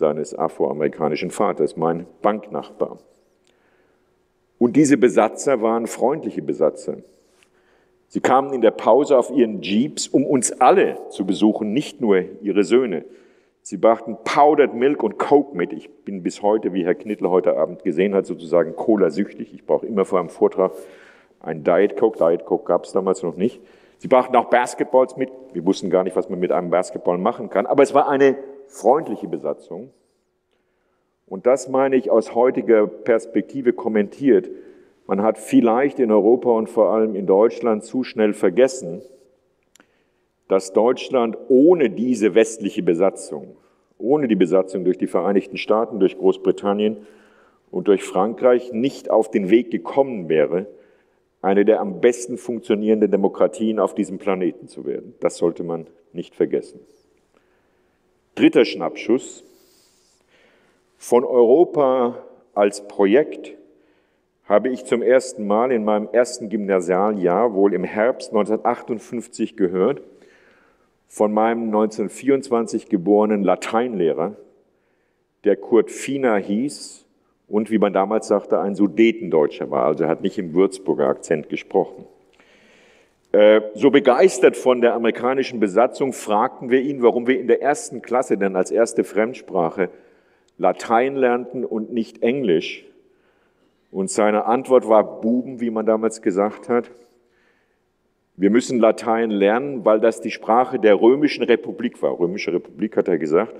seines 0.00 0.36
afroamerikanischen 0.36 1.30
Vaters, 1.30 1.76
mein 1.76 2.06
Banknachbar. 2.22 2.98
Und 4.58 4.74
diese 4.74 4.96
Besatzer 4.96 5.62
waren 5.62 5.86
freundliche 5.86 6.42
Besatzer. 6.42 6.96
Sie 8.08 8.20
kamen 8.20 8.52
in 8.52 8.60
der 8.60 8.72
Pause 8.72 9.16
auf 9.16 9.30
ihren 9.30 9.62
Jeeps, 9.62 10.08
um 10.08 10.26
uns 10.26 10.52
alle 10.60 10.98
zu 11.10 11.24
besuchen, 11.24 11.72
nicht 11.72 12.00
nur 12.00 12.24
ihre 12.42 12.64
Söhne. 12.64 13.04
Sie 13.62 13.76
brachten 13.76 14.16
Powdered 14.24 14.74
Milk 14.74 15.02
und 15.02 15.18
Coke 15.18 15.56
mit. 15.56 15.72
Ich 15.72 15.88
bin 16.04 16.22
bis 16.22 16.42
heute, 16.42 16.72
wie 16.72 16.84
Herr 16.84 16.94
Knittel 16.96 17.30
heute 17.30 17.56
Abend 17.56 17.84
gesehen 17.84 18.14
hat, 18.14 18.26
sozusagen 18.26 18.74
Cola-süchtig. 18.74 19.54
Ich 19.54 19.64
brauche 19.64 19.86
immer 19.86 20.04
vor 20.04 20.18
einem 20.18 20.30
Vortrag 20.30 20.72
ein 21.38 21.62
Diet 21.62 21.96
Coke. 21.96 22.18
Diet 22.18 22.46
Coke 22.46 22.64
gab 22.64 22.84
es 22.84 22.92
damals 22.92 23.22
noch 23.22 23.36
nicht. 23.36 23.60
Sie 23.98 24.08
brachten 24.08 24.34
auch 24.34 24.46
Basketballs 24.46 25.16
mit. 25.16 25.30
Wir 25.52 25.64
wussten 25.66 25.90
gar 25.90 26.04
nicht, 26.04 26.16
was 26.16 26.30
man 26.30 26.40
mit 26.40 26.52
einem 26.52 26.70
Basketball 26.70 27.18
machen 27.18 27.50
kann. 27.50 27.66
Aber 27.66 27.82
es 27.82 27.92
war 27.92 28.08
eine 28.08 28.36
freundliche 28.70 29.28
Besatzung. 29.28 29.90
Und 31.26 31.46
das 31.46 31.68
meine 31.68 31.96
ich 31.96 32.10
aus 32.10 32.34
heutiger 32.34 32.86
Perspektive 32.86 33.72
kommentiert. 33.72 34.50
Man 35.06 35.22
hat 35.22 35.38
vielleicht 35.38 35.98
in 35.98 36.10
Europa 36.10 36.50
und 36.50 36.68
vor 36.68 36.90
allem 36.92 37.14
in 37.14 37.26
Deutschland 37.26 37.84
zu 37.84 38.04
schnell 38.04 38.32
vergessen, 38.32 39.02
dass 40.48 40.72
Deutschland 40.72 41.36
ohne 41.48 41.90
diese 41.90 42.34
westliche 42.34 42.82
Besatzung, 42.82 43.56
ohne 43.98 44.28
die 44.28 44.36
Besatzung 44.36 44.84
durch 44.84 44.98
die 44.98 45.06
Vereinigten 45.06 45.56
Staaten, 45.56 46.00
durch 46.00 46.18
Großbritannien 46.18 46.98
und 47.70 47.88
durch 47.88 48.02
Frankreich 48.02 48.72
nicht 48.72 49.10
auf 49.10 49.30
den 49.30 49.50
Weg 49.50 49.70
gekommen 49.70 50.28
wäre, 50.28 50.66
eine 51.42 51.64
der 51.64 51.80
am 51.80 52.00
besten 52.00 52.36
funktionierenden 52.36 53.10
Demokratien 53.10 53.78
auf 53.78 53.94
diesem 53.94 54.18
Planeten 54.18 54.68
zu 54.68 54.84
werden. 54.84 55.14
Das 55.20 55.36
sollte 55.36 55.62
man 55.62 55.86
nicht 56.12 56.34
vergessen. 56.34 56.80
Dritter 58.36 58.64
Schnappschuss. 58.64 59.44
Von 60.96 61.24
Europa 61.24 62.24
als 62.54 62.86
Projekt 62.86 63.56
habe 64.44 64.68
ich 64.68 64.84
zum 64.84 65.02
ersten 65.02 65.46
Mal 65.46 65.72
in 65.72 65.84
meinem 65.84 66.08
ersten 66.12 66.48
Gymnasialjahr, 66.48 67.54
wohl 67.54 67.74
im 67.74 67.84
Herbst 67.84 68.30
1958, 68.30 69.56
gehört 69.56 70.02
von 71.08 71.32
meinem 71.32 71.64
1924 71.64 72.88
geborenen 72.88 73.42
Lateinlehrer, 73.42 74.36
der 75.44 75.56
Kurt 75.56 75.90
Fiener 75.90 76.36
hieß 76.36 77.04
und, 77.48 77.70
wie 77.70 77.78
man 77.78 77.92
damals 77.92 78.28
sagte, 78.28 78.60
ein 78.60 78.76
Sudetendeutscher 78.76 79.70
war, 79.70 79.86
also 79.86 80.04
er 80.04 80.10
hat 80.10 80.22
nicht 80.22 80.38
im 80.38 80.54
Würzburger 80.54 81.08
Akzent 81.08 81.48
gesprochen. 81.48 82.04
Äh, 83.32 83.60
so 83.74 83.90
begeistert 83.90 84.56
von 84.56 84.80
der 84.80 84.94
amerikanischen 84.94 85.60
Besatzung 85.60 86.12
fragten 86.12 86.70
wir 86.70 86.80
ihn, 86.80 87.02
warum 87.02 87.26
wir 87.28 87.38
in 87.38 87.46
der 87.46 87.62
ersten 87.62 88.02
Klasse 88.02 88.36
denn 88.36 88.56
als 88.56 88.70
erste 88.70 89.04
Fremdsprache 89.04 89.90
Latein 90.58 91.16
lernten 91.16 91.64
und 91.64 91.92
nicht 91.92 92.22
Englisch. 92.22 92.84
Und 93.92 94.10
seine 94.10 94.46
Antwort 94.46 94.88
war 94.88 95.20
Buben, 95.20 95.60
wie 95.60 95.70
man 95.70 95.86
damals 95.86 96.22
gesagt 96.22 96.68
hat. 96.68 96.90
Wir 98.36 98.50
müssen 98.50 98.78
Latein 98.78 99.30
lernen, 99.30 99.84
weil 99.84 100.00
das 100.00 100.20
die 100.20 100.30
Sprache 100.30 100.78
der 100.78 101.00
Römischen 101.00 101.44
Republik 101.44 102.02
war. 102.02 102.18
Römische 102.18 102.52
Republik 102.52 102.96
hat 102.96 103.08
er 103.08 103.18
gesagt. 103.18 103.54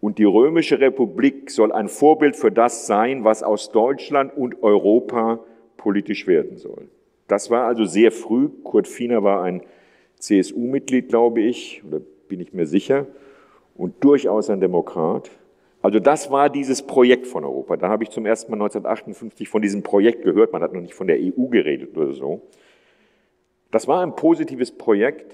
Und 0.00 0.18
die 0.18 0.24
Römische 0.24 0.80
Republik 0.80 1.50
soll 1.50 1.72
ein 1.72 1.88
Vorbild 1.88 2.36
für 2.36 2.52
das 2.52 2.86
sein, 2.86 3.24
was 3.24 3.42
aus 3.42 3.72
Deutschland 3.72 4.36
und 4.36 4.62
Europa 4.62 5.40
politisch 5.76 6.26
werden 6.26 6.56
soll. 6.56 6.88
Das 7.28 7.50
war 7.50 7.66
also 7.66 7.84
sehr 7.84 8.10
früh. 8.10 8.48
Kurt 8.64 8.88
Fiener 8.88 9.22
war 9.22 9.42
ein 9.42 9.62
CSU-Mitglied, 10.18 11.08
glaube 11.08 11.42
ich, 11.42 11.82
oder 11.86 12.00
bin 12.28 12.40
ich 12.40 12.52
mir 12.52 12.66
sicher, 12.66 13.06
und 13.76 14.02
durchaus 14.02 14.50
ein 14.50 14.60
Demokrat. 14.60 15.30
Also 15.80 16.00
das 16.00 16.30
war 16.30 16.50
dieses 16.50 16.82
Projekt 16.82 17.26
von 17.26 17.44
Europa. 17.44 17.76
Da 17.76 17.88
habe 17.88 18.02
ich 18.02 18.10
zum 18.10 18.26
ersten 18.26 18.50
Mal 18.50 18.56
1958 18.56 19.48
von 19.48 19.62
diesem 19.62 19.82
Projekt 19.82 20.24
gehört. 20.24 20.52
Man 20.52 20.62
hat 20.62 20.72
noch 20.72 20.80
nicht 20.80 20.94
von 20.94 21.06
der 21.06 21.18
EU 21.18 21.46
geredet 21.46 21.96
oder 21.96 22.12
so. 22.14 22.42
Das 23.70 23.86
war 23.86 24.02
ein 24.02 24.16
positives 24.16 24.72
Projekt. 24.72 25.32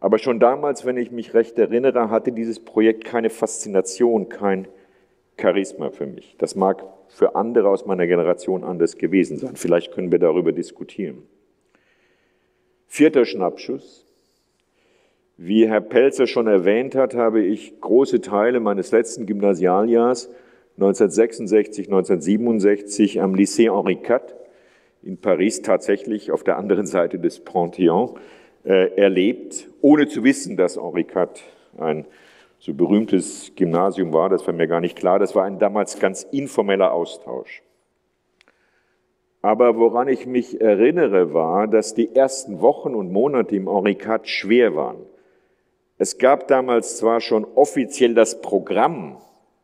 Aber 0.00 0.18
schon 0.18 0.40
damals, 0.40 0.84
wenn 0.84 0.96
ich 0.96 1.12
mich 1.12 1.34
recht 1.34 1.58
erinnere, 1.58 2.10
hatte 2.10 2.32
dieses 2.32 2.58
Projekt 2.60 3.04
keine 3.04 3.30
Faszination, 3.30 4.28
kein 4.28 4.66
Charisma 5.40 5.90
für 5.90 6.06
mich. 6.06 6.36
Das 6.38 6.56
mag 6.56 6.84
für 7.08 7.34
andere 7.34 7.68
aus 7.68 7.86
meiner 7.86 8.06
Generation 8.06 8.64
anders 8.64 8.96
gewesen 8.96 9.38
sein. 9.38 9.56
Vielleicht 9.56 9.92
können 9.92 10.10
wir 10.10 10.18
darüber 10.18 10.52
diskutieren. 10.52 11.22
Vierter 12.86 13.24
Schnappschuss. 13.24 14.04
Wie 15.38 15.68
Herr 15.68 15.82
Pelzer 15.82 16.26
schon 16.26 16.46
erwähnt 16.46 16.94
hat, 16.94 17.14
habe 17.14 17.42
ich 17.42 17.78
große 17.80 18.22
Teile 18.22 18.58
meines 18.58 18.90
letzten 18.90 19.26
Gymnasialjahrs 19.26 20.30
1966, 20.78 21.88
1967 21.88 23.20
am 23.20 23.34
Lycée 23.34 23.70
Henri 23.74 23.98
IV 24.02 24.20
in 25.02 25.18
Paris 25.18 25.62
tatsächlich 25.62 26.30
auf 26.30 26.42
der 26.42 26.56
anderen 26.56 26.86
Seite 26.86 27.18
des 27.18 27.44
Panthéon 27.44 28.16
äh, 28.64 28.94
erlebt, 28.96 29.68
ohne 29.80 30.08
zu 30.08 30.24
wissen, 30.24 30.56
dass 30.56 30.76
Henri 30.76 31.02
IV 31.02 31.28
ein 31.78 32.06
so 32.58 32.74
berühmtes 32.74 33.52
Gymnasium 33.54 34.12
war. 34.12 34.28
Das 34.28 34.46
war 34.46 34.54
mir 34.54 34.66
gar 34.66 34.80
nicht 34.80 34.96
klar. 34.96 35.18
Das 35.18 35.34
war 35.34 35.44
ein 35.44 35.58
damals 35.58 35.98
ganz 35.98 36.22
informeller 36.24 36.92
Austausch. 36.92 37.62
Aber 39.42 39.76
woran 39.76 40.08
ich 40.08 40.26
mich 40.26 40.60
erinnere, 40.60 41.32
war, 41.32 41.68
dass 41.68 41.94
die 41.94 42.14
ersten 42.14 42.60
Wochen 42.60 42.94
und 42.94 43.12
Monate 43.12 43.54
im 43.54 43.68
Henri 43.68 43.92
IV 43.92 44.24
schwer 44.24 44.74
waren. 44.74 44.98
Es 45.98 46.18
gab 46.18 46.48
damals 46.48 46.96
zwar 46.98 47.20
schon 47.20 47.44
offiziell 47.54 48.14
das 48.14 48.40
Programm 48.40 49.18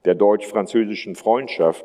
der 0.05 0.15
deutsch-französischen 0.15 1.15
Freundschaft, 1.15 1.85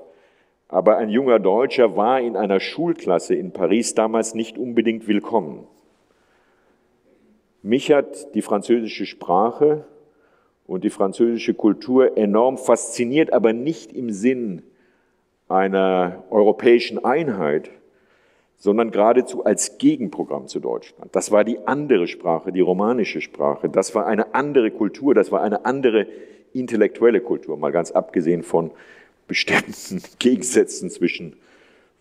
aber 0.70 0.98
ein 0.98 1.10
junger 1.10 1.39
Deutscher 1.39 1.96
war 1.96 2.20
in 2.22 2.36
einer 2.36 2.60
Schulklasse 2.60 3.36
in 3.36 3.52
Paris 3.52 3.96
damals 3.96 4.36
nicht 4.36 4.58
unbedingt 4.58 5.08
willkommen. 5.08 5.65
Mich 7.63 7.91
hat 7.91 8.34
die 8.36 8.41
französische 8.41 9.06
Sprache 9.06 9.86
und 10.67 10.84
die 10.84 10.89
französische 10.89 11.53
Kultur 11.53 12.17
enorm 12.17 12.58
fasziniert, 12.58 13.32
aber 13.34 13.53
nicht 13.53 13.93
im 13.93 14.12
Sinn 14.12 14.63
einer 15.47 16.25
europäischen 16.30 17.03
Einheit, 17.03 17.71
sondern 18.58 18.91
geradezu 18.91 19.45
als 19.45 19.77
Gegenprogramm 19.77 20.47
zu 20.47 20.60
Deutschland. 20.60 21.15
Das 21.15 21.32
war 21.32 21.43
die 21.43 21.60
andere 21.65 22.08
Sprache, 22.08 22.51
die 22.51 22.60
romanische 22.60 23.21
Sprache. 23.21 23.69
Das 23.69 23.95
war 23.95 24.08
eine 24.08 24.34
andere 24.36 24.71
Kultur, 24.71 25.13
das 25.13 25.32
war 25.32 25.41
eine 25.41 25.65
andere 25.65 26.08
intellektuelle 26.53 27.21
Kultur, 27.21 27.56
mal 27.56 27.71
ganz 27.71 27.91
abgesehen 27.91 28.43
von 28.43 28.71
bestimmten 29.27 30.01
Gegensätzen 30.19 30.89
zwischen 30.89 31.38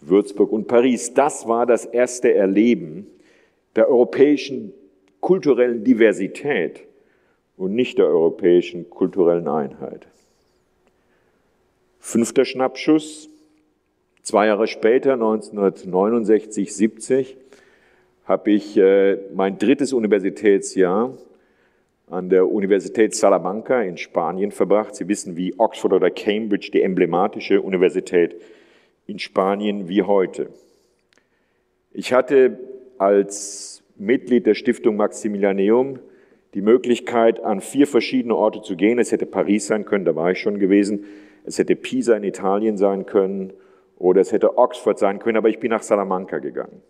Würzburg 0.00 0.50
und 0.50 0.66
Paris. 0.66 1.14
Das 1.14 1.46
war 1.46 1.66
das 1.66 1.84
erste 1.84 2.34
Erleben 2.34 3.06
der 3.76 3.88
europäischen 3.88 4.72
kulturellen 5.20 5.84
Diversität 5.84 6.82
und 7.56 7.74
nicht 7.74 7.98
der 7.98 8.06
europäischen 8.06 8.90
kulturellen 8.90 9.48
Einheit. 9.48 10.06
Fünfter 11.98 12.44
Schnappschuss, 12.44 13.30
Zwei 14.26 14.48
Jahre 14.48 14.66
später, 14.66 15.12
1969, 15.12 16.74
70, 16.74 17.36
habe 18.24 18.50
ich 18.50 18.76
äh, 18.76 19.18
mein 19.32 19.56
drittes 19.56 19.92
Universitätsjahr 19.92 21.16
an 22.10 22.28
der 22.28 22.50
Universität 22.50 23.14
Salamanca 23.14 23.82
in 23.82 23.96
Spanien 23.96 24.50
verbracht. 24.50 24.96
Sie 24.96 25.06
wissen, 25.06 25.36
wie 25.36 25.54
Oxford 25.60 25.92
oder 25.92 26.10
Cambridge 26.10 26.70
die 26.72 26.82
emblematische 26.82 27.62
Universität 27.62 28.34
in 29.06 29.20
Spanien 29.20 29.88
wie 29.88 30.02
heute. 30.02 30.48
Ich 31.92 32.12
hatte 32.12 32.58
als 32.98 33.84
Mitglied 33.94 34.44
der 34.44 34.54
Stiftung 34.54 34.96
Maximilianeum 34.96 36.00
die 36.56 36.62
Möglichkeit, 36.62 37.44
an 37.44 37.60
vier 37.60 37.86
verschiedene 37.86 38.34
Orte 38.34 38.62
zu 38.62 38.76
gehen. 38.76 38.98
Es 38.98 39.12
hätte 39.12 39.26
Paris 39.26 39.66
sein 39.66 39.84
können, 39.84 40.06
da 40.06 40.16
war 40.16 40.30
ich 40.30 40.40
schon 40.40 40.58
gewesen. 40.58 41.04
Es 41.44 41.58
hätte 41.58 41.76
Pisa 41.76 42.16
in 42.16 42.24
Italien 42.24 42.78
sein 42.78 43.04
können 43.04 43.52
oder 43.98 44.22
es 44.22 44.32
hätte 44.32 44.56
Oxford 44.56 44.98
sein 44.98 45.18
können, 45.18 45.36
aber 45.36 45.50
ich 45.50 45.60
bin 45.60 45.70
nach 45.70 45.82
Salamanca 45.82 46.38
gegangen. 46.38 46.80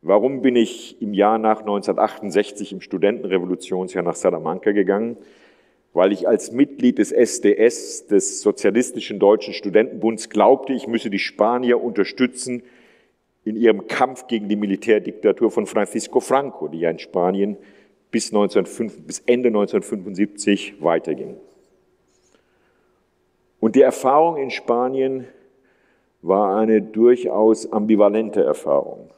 Warum 0.00 0.40
bin 0.40 0.56
ich 0.56 1.00
im 1.02 1.12
Jahr 1.12 1.36
nach 1.36 1.60
1968 1.60 2.72
im 2.72 2.80
Studentenrevolutionsjahr 2.80 4.02
nach 4.02 4.14
Salamanca 4.14 4.72
gegangen? 4.72 5.18
Weil 5.92 6.10
ich 6.10 6.26
als 6.26 6.50
Mitglied 6.50 6.96
des 6.96 7.12
SDS, 7.12 8.06
des 8.06 8.40
Sozialistischen 8.40 9.18
Deutschen 9.18 9.52
Studentenbunds, 9.52 10.30
glaubte, 10.30 10.72
ich 10.72 10.86
müsse 10.86 11.10
die 11.10 11.18
Spanier 11.18 11.82
unterstützen 11.82 12.62
in 13.44 13.56
ihrem 13.56 13.88
Kampf 13.88 14.26
gegen 14.26 14.48
die 14.48 14.56
Militärdiktatur 14.56 15.50
von 15.50 15.66
Francisco 15.66 16.20
Franco, 16.20 16.68
die 16.68 16.80
ja 16.80 16.90
in 16.90 16.98
Spanien 16.98 17.58
bis, 18.10 18.32
1905, 18.32 19.06
bis 19.06 19.20
Ende 19.20 19.48
1975 19.48 20.74
weiterging. 20.80 21.36
Und 23.60 23.76
die 23.76 23.82
Erfahrung 23.82 24.36
in 24.38 24.50
Spanien 24.50 25.26
war 26.22 26.56
eine 26.56 26.82
durchaus 26.82 27.70
ambivalente 27.72 28.42
Erfahrung. 28.42 29.10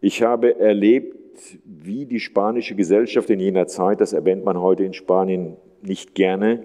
Ich 0.00 0.22
habe 0.22 0.58
erlebt, 0.58 1.16
wie 1.64 2.06
die 2.06 2.20
spanische 2.20 2.74
Gesellschaft 2.74 3.28
in 3.30 3.40
jener 3.40 3.66
Zeit, 3.66 4.00
das 4.00 4.12
erwähnt 4.12 4.44
man 4.44 4.60
heute 4.60 4.84
in 4.84 4.94
Spanien 4.94 5.56
nicht 5.82 6.14
gerne, 6.14 6.64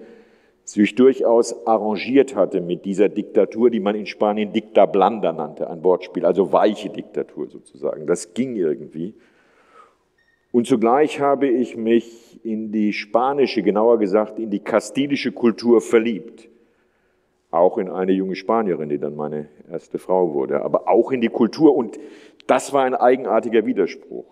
sich 0.64 0.94
durchaus 0.94 1.66
arrangiert 1.66 2.36
hatte 2.36 2.60
mit 2.60 2.84
dieser 2.84 3.08
Diktatur, 3.08 3.68
die 3.68 3.80
man 3.80 3.96
in 3.96 4.06
Spanien 4.06 4.52
Dicta 4.52 4.86
Blanda 4.86 5.32
nannte, 5.32 5.68
ein 5.68 5.82
Wortspiel, 5.82 6.24
also 6.24 6.52
weiche 6.52 6.88
Diktatur 6.88 7.48
sozusagen. 7.48 8.06
Das 8.06 8.32
ging 8.32 8.54
irgendwie. 8.54 9.14
Und 10.52 10.66
zugleich 10.66 11.18
habe 11.18 11.48
ich 11.48 11.76
mich 11.76 12.38
in 12.44 12.72
die 12.72 12.92
spanische, 12.92 13.62
genauer 13.62 13.98
gesagt 13.98 14.38
in 14.38 14.50
die 14.50 14.60
kastilische 14.60 15.32
Kultur 15.32 15.80
verliebt. 15.80 16.48
Auch 17.50 17.78
in 17.78 17.88
eine 17.88 18.12
junge 18.12 18.36
Spanierin, 18.36 18.90
die 18.90 18.98
dann 18.98 19.16
meine 19.16 19.48
erste 19.70 19.98
Frau 19.98 20.34
wurde, 20.34 20.62
aber 20.62 20.88
auch 20.88 21.10
in 21.10 21.22
die 21.22 21.28
Kultur. 21.28 21.74
Und 21.74 21.98
das 22.46 22.72
war 22.74 22.84
ein 22.84 22.94
eigenartiger 22.94 23.64
Widerspruch. 23.64 24.26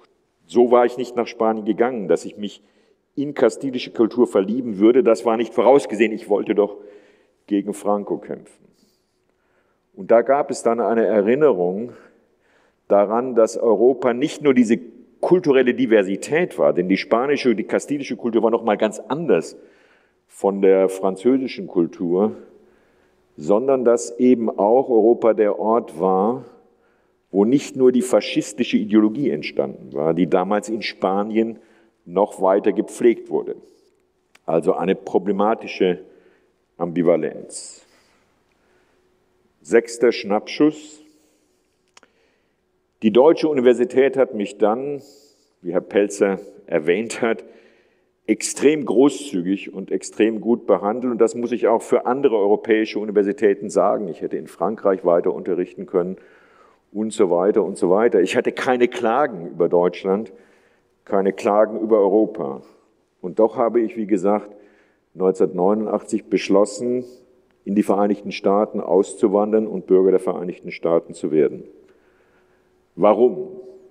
So 0.47 0.71
war 0.71 0.85
ich 0.85 0.99
nicht 0.99 1.17
nach 1.17 1.27
Spanien 1.27 1.65
gegangen, 1.65 2.07
dass 2.07 2.27
ich 2.27 2.37
mich 2.37 2.63
in 3.15 3.33
kastilische 3.33 3.91
Kultur 3.91 4.27
verlieben 4.27 4.79
würde. 4.79 5.03
Das 5.03 5.25
war 5.25 5.39
nicht 5.39 5.55
vorausgesehen. 5.55 6.13
Ich 6.13 6.29
wollte 6.29 6.55
doch 6.55 6.77
gegen 7.47 7.73
Franco 7.73 8.19
kämpfen. 8.19 8.65
Und 9.95 10.11
da 10.11 10.23
gab 10.23 10.51
es 10.51 10.63
dann 10.63 10.81
eine 10.81 11.07
Erinnerung 11.07 11.93
daran, 12.89 13.35
dass 13.35 13.57
Europa 13.57 14.13
nicht 14.13 14.43
nur 14.43 14.55
diese 14.55 14.79
kulturelle 15.21 15.75
Diversität 15.75 16.59
war, 16.59 16.73
denn 16.73 16.89
die 16.89 16.97
spanische, 16.97 17.55
die 17.55 17.65
kastilische 17.65 18.17
Kultur 18.17 18.43
war 18.43 18.51
noch 18.51 18.65
mal 18.65 18.77
ganz 18.77 18.99
anders 18.99 19.57
von 20.27 20.63
der 20.63 20.89
französischen 20.89 21.67
Kultur, 21.67 22.37
sondern 23.37 23.85
dass 23.85 24.19
eben 24.19 24.49
auch 24.51 24.89
Europa 24.89 25.35
der 25.35 25.59
Ort 25.59 26.01
war, 26.01 26.45
wo 27.31 27.45
nicht 27.45 27.77
nur 27.77 27.93
die 27.93 28.03
faschistische 28.03 28.77
Ideologie 28.77 29.31
entstanden 29.31 29.93
war, 29.93 30.15
die 30.15 30.27
damals 30.27 30.69
in 30.69 30.83
Spanien 30.83 31.59
noch 32.05 32.43
weiter 32.43 32.73
gepflegt 32.73 33.31
wurde. 33.31 33.57
Also 34.47 34.75
eine 34.75 34.95
problematische 34.95 36.01
Ambivalenz. 36.77 37.87
Sechster 39.63 40.11
Schnappschuss. 40.11 41.03
Die 43.03 43.13
Deutsche 43.13 43.49
Universität 43.49 44.19
hat 44.19 44.35
mich 44.35 44.59
dann, 44.59 45.01
wie 45.63 45.73
Herr 45.73 45.81
Pelzer 45.81 46.39
erwähnt 46.67 47.23
hat, 47.23 47.47
extrem 48.27 48.85
großzügig 48.85 49.73
und 49.73 49.91
extrem 49.91 50.43
gut 50.43 50.67
behandelt. 50.67 51.11
Und 51.11 51.19
das 51.19 51.35
muss 51.35 51.51
ich 51.51 51.67
auch 51.67 51.81
für 51.81 52.05
andere 52.05 52.37
europäische 52.37 52.99
Universitäten 52.99 53.71
sagen. 53.71 54.07
Ich 54.09 54.21
hätte 54.21 54.37
in 54.37 54.49
Frankreich 54.49 55.03
weiter 55.03 55.33
unterrichten 55.33 55.87
können 55.87 56.19
und 56.93 57.15
so 57.15 57.31
weiter 57.31 57.65
und 57.65 57.79
so 57.79 57.89
weiter. 57.89 58.21
Ich 58.21 58.37
hatte 58.37 58.53
keine 58.53 58.87
Klagen 58.87 59.49
über 59.49 59.71
Deutschland, 59.71 60.31
keine 61.07 61.33
Klagen 61.33 61.81
über 61.81 61.99
Europa. 62.01 62.61
Und 63.23 63.39
doch 63.39 63.57
habe 63.57 63.81
ich, 63.81 63.97
wie 63.97 64.07
gesagt, 64.07 64.55
1989 65.15 66.27
beschlossen, 66.27 67.05
in 67.65 67.75
die 67.75 67.83
Vereinigten 67.83 68.31
Staaten 68.31 68.79
auszuwandern 68.79 69.67
und 69.67 69.87
Bürger 69.87 70.11
der 70.11 70.21
Vereinigten 70.21 70.71
Staaten 70.71 71.15
zu 71.15 71.31
werden. 71.31 71.65
Warum? 73.01 73.49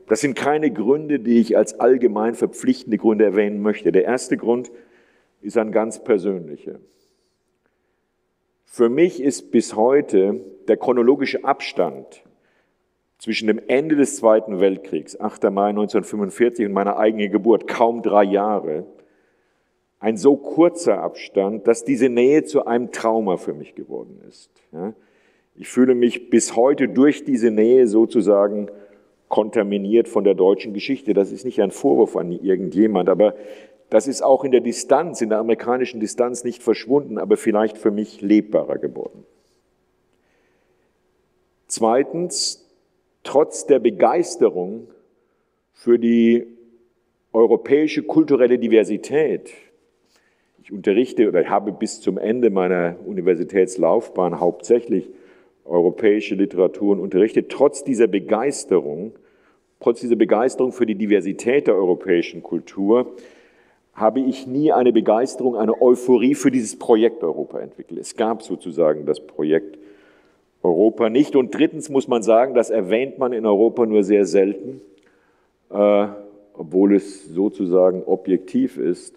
Das 0.07 0.21
sind 0.21 0.35
keine 0.35 0.69
Gründe, 0.69 1.19
die 1.19 1.39
ich 1.39 1.57
als 1.57 1.79
allgemein 1.79 2.35
verpflichtende 2.35 2.99
Gründe 2.99 3.25
erwähnen 3.25 3.59
möchte. 3.59 3.91
Der 3.91 4.05
erste 4.05 4.37
Grund 4.37 4.71
ist 5.41 5.57
ein 5.57 5.71
ganz 5.71 6.03
persönlicher. 6.03 6.79
Für 8.65 8.87
mich 8.87 9.21
ist 9.21 9.49
bis 9.49 9.75
heute 9.75 10.41
der 10.67 10.77
chronologische 10.77 11.43
Abstand 11.43 12.23
zwischen 13.17 13.47
dem 13.47 13.59
Ende 13.67 13.95
des 13.95 14.17
Zweiten 14.17 14.59
Weltkriegs, 14.59 15.19
8. 15.19 15.45
Mai 15.45 15.69
1945, 15.69 16.67
und 16.67 16.73
meiner 16.73 16.97
eigenen 16.97 17.31
Geburt, 17.31 17.67
kaum 17.67 18.03
drei 18.03 18.23
Jahre, 18.23 18.85
ein 19.99 20.17
so 20.17 20.37
kurzer 20.37 21.01
Abstand, 21.01 21.67
dass 21.67 21.83
diese 21.83 22.09
Nähe 22.09 22.43
zu 22.43 22.67
einem 22.67 22.91
Trauma 22.91 23.37
für 23.37 23.55
mich 23.55 23.73
geworden 23.73 24.21
ist. 24.27 24.51
Ich 25.55 25.67
fühle 25.67 25.95
mich 25.95 26.29
bis 26.29 26.55
heute 26.55 26.87
durch 26.87 27.25
diese 27.25 27.49
Nähe 27.49 27.87
sozusagen 27.87 28.69
kontaminiert 29.29 30.07
von 30.07 30.23
der 30.23 30.33
deutschen 30.33 30.73
Geschichte. 30.73 31.13
Das 31.13 31.31
ist 31.31 31.45
nicht 31.45 31.61
ein 31.61 31.71
Vorwurf 31.71 32.17
an 32.17 32.31
irgendjemand, 32.31 33.07
aber 33.07 33.35
das 33.89 34.07
ist 34.07 34.21
auch 34.21 34.43
in 34.43 34.51
der 34.51 34.61
Distanz, 34.61 35.21
in 35.21 35.29
der 35.29 35.39
amerikanischen 35.39 35.99
Distanz 35.99 36.43
nicht 36.43 36.61
verschwunden, 36.61 37.17
aber 37.17 37.37
vielleicht 37.37 37.77
für 37.77 37.91
mich 37.91 38.21
lebbarer 38.21 38.77
geworden. 38.77 39.25
Zweitens, 41.67 42.67
trotz 43.23 43.65
der 43.65 43.79
Begeisterung 43.79 44.87
für 45.71 45.97
die 45.97 46.47
europäische 47.31 48.03
kulturelle 48.03 48.57
Diversität, 48.57 49.51
ich 50.61 50.71
unterrichte 50.71 51.27
oder 51.27 51.47
habe 51.49 51.71
bis 51.71 52.01
zum 52.01 52.17
Ende 52.17 52.49
meiner 52.49 52.95
Universitätslaufbahn 53.05 54.39
hauptsächlich 54.39 55.09
europäische 55.69 56.35
Literaturen 56.35 56.99
unterrichtet, 56.99 57.49
trotz 57.49 57.83
dieser 57.83 58.07
Begeisterung, 58.07 59.13
trotz 59.79 60.01
dieser 60.01 60.15
Begeisterung 60.15 60.71
für 60.71 60.85
die 60.85 60.95
Diversität 60.95 61.67
der 61.67 61.75
europäischen 61.75 62.43
Kultur, 62.43 63.15
habe 63.93 64.21
ich 64.21 64.47
nie 64.47 64.71
eine 64.71 64.93
Begeisterung, 64.93 65.55
eine 65.55 65.81
Euphorie 65.81 66.35
für 66.35 66.51
dieses 66.51 66.77
Projekt 66.79 67.23
Europa 67.23 67.59
entwickelt. 67.59 67.99
Es 67.99 68.15
gab 68.15 68.41
sozusagen 68.43 69.05
das 69.05 69.19
Projekt 69.19 69.77
Europa 70.63 71.09
nicht. 71.09 71.35
Und 71.35 71.53
drittens 71.53 71.89
muss 71.89 72.07
man 72.07 72.23
sagen, 72.23 72.53
das 72.53 72.69
erwähnt 72.69 73.17
man 73.17 73.33
in 73.33 73.45
Europa 73.45 73.85
nur 73.85 74.03
sehr 74.03 74.25
selten, 74.25 74.81
äh, 75.69 76.07
obwohl 76.53 76.95
es 76.95 77.25
sozusagen 77.25 78.03
objektiv 78.03 78.77
ist. 78.77 79.15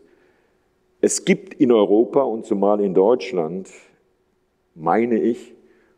Es 1.00 1.24
gibt 1.24 1.54
in 1.54 1.72
Europa 1.72 2.22
und 2.22 2.44
zumal 2.44 2.80
in 2.80 2.94
Deutschland, 2.94 3.68
meine 4.74 5.18
ich, 5.18 5.52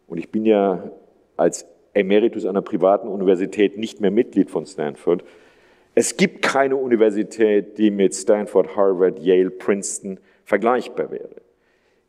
und 0.07 0.19
ich 0.19 0.31
bin 0.31 0.45
ja 0.45 0.91
als 1.37 1.67
Emeritus 1.93 2.47
einer 2.47 2.63
privaten 2.63 3.09
Universität 3.09 3.79
nicht 3.79 4.01
mehr 4.01 4.11
Mitglied 4.11 4.51
von 4.51 4.67
Stanford, 4.67 5.25
es 5.97 6.17
gibt 6.17 6.43
keine 6.43 6.77
Universität, 6.77 7.79
die 7.79 7.91
mit 7.91 8.15
Stanford, 8.15 8.77
Harvard, 8.77 9.21
Yale, 9.21 9.51
Princeton 9.51 10.19
vergleichbar 10.45 11.11
wäre. 11.13 11.37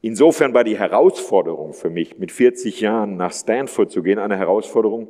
Insofern 0.01 0.53
war 0.53 0.63
die 0.63 0.77
Herausforderung 0.77 1.73
für 1.73 1.89
mich, 1.89 2.17
mit 2.17 2.31
40 2.31 2.81
Jahren 2.81 3.15
nach 3.17 3.34
Stanford 3.34 3.91
zu 3.91 4.01
gehen, 4.01 4.17
eine 4.17 4.38
Herausforderung, 4.38 5.10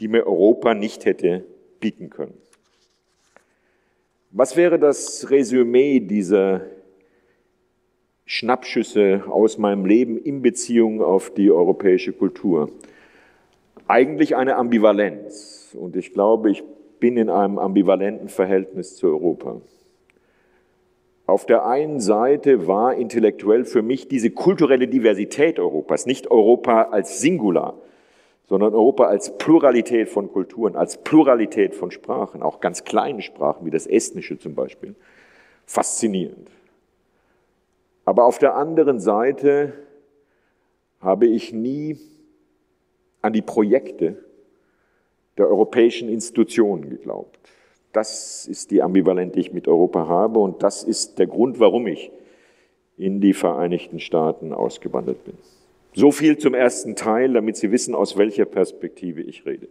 die 0.00 0.08
mir 0.08 0.26
Europa 0.26 0.74
nicht 0.74 1.04
hätte 1.04 1.44
bieten 1.80 2.10
können. 2.10 2.34
Was 4.30 4.56
wäre 4.56 4.78
das 4.78 5.30
Resümee 5.30 6.00
dieser 6.00 6.62
Schnappschüsse 8.30 9.22
aus 9.26 9.56
meinem 9.56 9.86
Leben 9.86 10.18
in 10.18 10.42
Beziehung 10.42 11.00
auf 11.00 11.32
die 11.32 11.50
europäische 11.50 12.12
Kultur? 12.12 12.70
Eigentlich 13.86 14.36
eine 14.36 14.56
Ambivalenz. 14.56 15.74
Und 15.80 15.96
ich 15.96 16.12
glaube, 16.12 16.50
ich 16.50 16.62
bin 17.00 17.16
in 17.16 17.30
einem 17.30 17.58
ambivalenten 17.58 18.28
Verhältnis 18.28 18.96
zu 18.96 19.06
Europa. 19.06 19.62
Auf 21.24 21.46
der 21.46 21.64
einen 21.64 22.00
Seite 22.00 22.66
war 22.68 22.94
intellektuell 22.96 23.64
für 23.64 23.80
mich 23.80 24.08
diese 24.08 24.30
kulturelle 24.30 24.88
Diversität 24.88 25.58
Europas, 25.58 26.04
nicht 26.04 26.30
Europa 26.30 26.82
als 26.90 27.20
Singular, 27.20 27.80
sondern 28.46 28.74
Europa 28.74 29.04
als 29.04 29.38
Pluralität 29.38 30.10
von 30.10 30.30
Kulturen, 30.30 30.76
als 30.76 31.02
Pluralität 31.02 31.74
von 31.74 31.90
Sprachen, 31.90 32.42
auch 32.42 32.60
ganz 32.60 32.84
kleine 32.84 33.22
Sprachen 33.22 33.64
wie 33.64 33.70
das 33.70 33.86
Estnische 33.86 34.38
zum 34.38 34.54
Beispiel, 34.54 34.94
faszinierend. 35.64 36.50
Aber 38.08 38.24
auf 38.24 38.38
der 38.38 38.54
anderen 38.54 39.00
Seite 39.00 39.74
habe 40.98 41.26
ich 41.26 41.52
nie 41.52 41.98
an 43.20 43.34
die 43.34 43.42
Projekte 43.42 44.16
der 45.36 45.46
europäischen 45.46 46.08
Institutionen 46.08 46.88
geglaubt. 46.88 47.38
Das 47.92 48.46
ist 48.46 48.70
die 48.70 48.80
Ambivalenz, 48.80 49.34
die 49.34 49.40
ich 49.40 49.52
mit 49.52 49.68
Europa 49.68 50.08
habe 50.08 50.38
und 50.38 50.62
das 50.62 50.84
ist 50.84 51.18
der 51.18 51.26
Grund, 51.26 51.60
warum 51.60 51.86
ich 51.86 52.10
in 52.96 53.20
die 53.20 53.34
Vereinigten 53.34 54.00
Staaten 54.00 54.54
ausgewandert 54.54 55.22
bin. 55.26 55.34
So 55.92 56.10
viel 56.10 56.38
zum 56.38 56.54
ersten 56.54 56.96
Teil, 56.96 57.34
damit 57.34 57.58
Sie 57.58 57.72
wissen, 57.72 57.94
aus 57.94 58.16
welcher 58.16 58.46
Perspektive 58.46 59.20
ich 59.20 59.44
rede. 59.44 59.68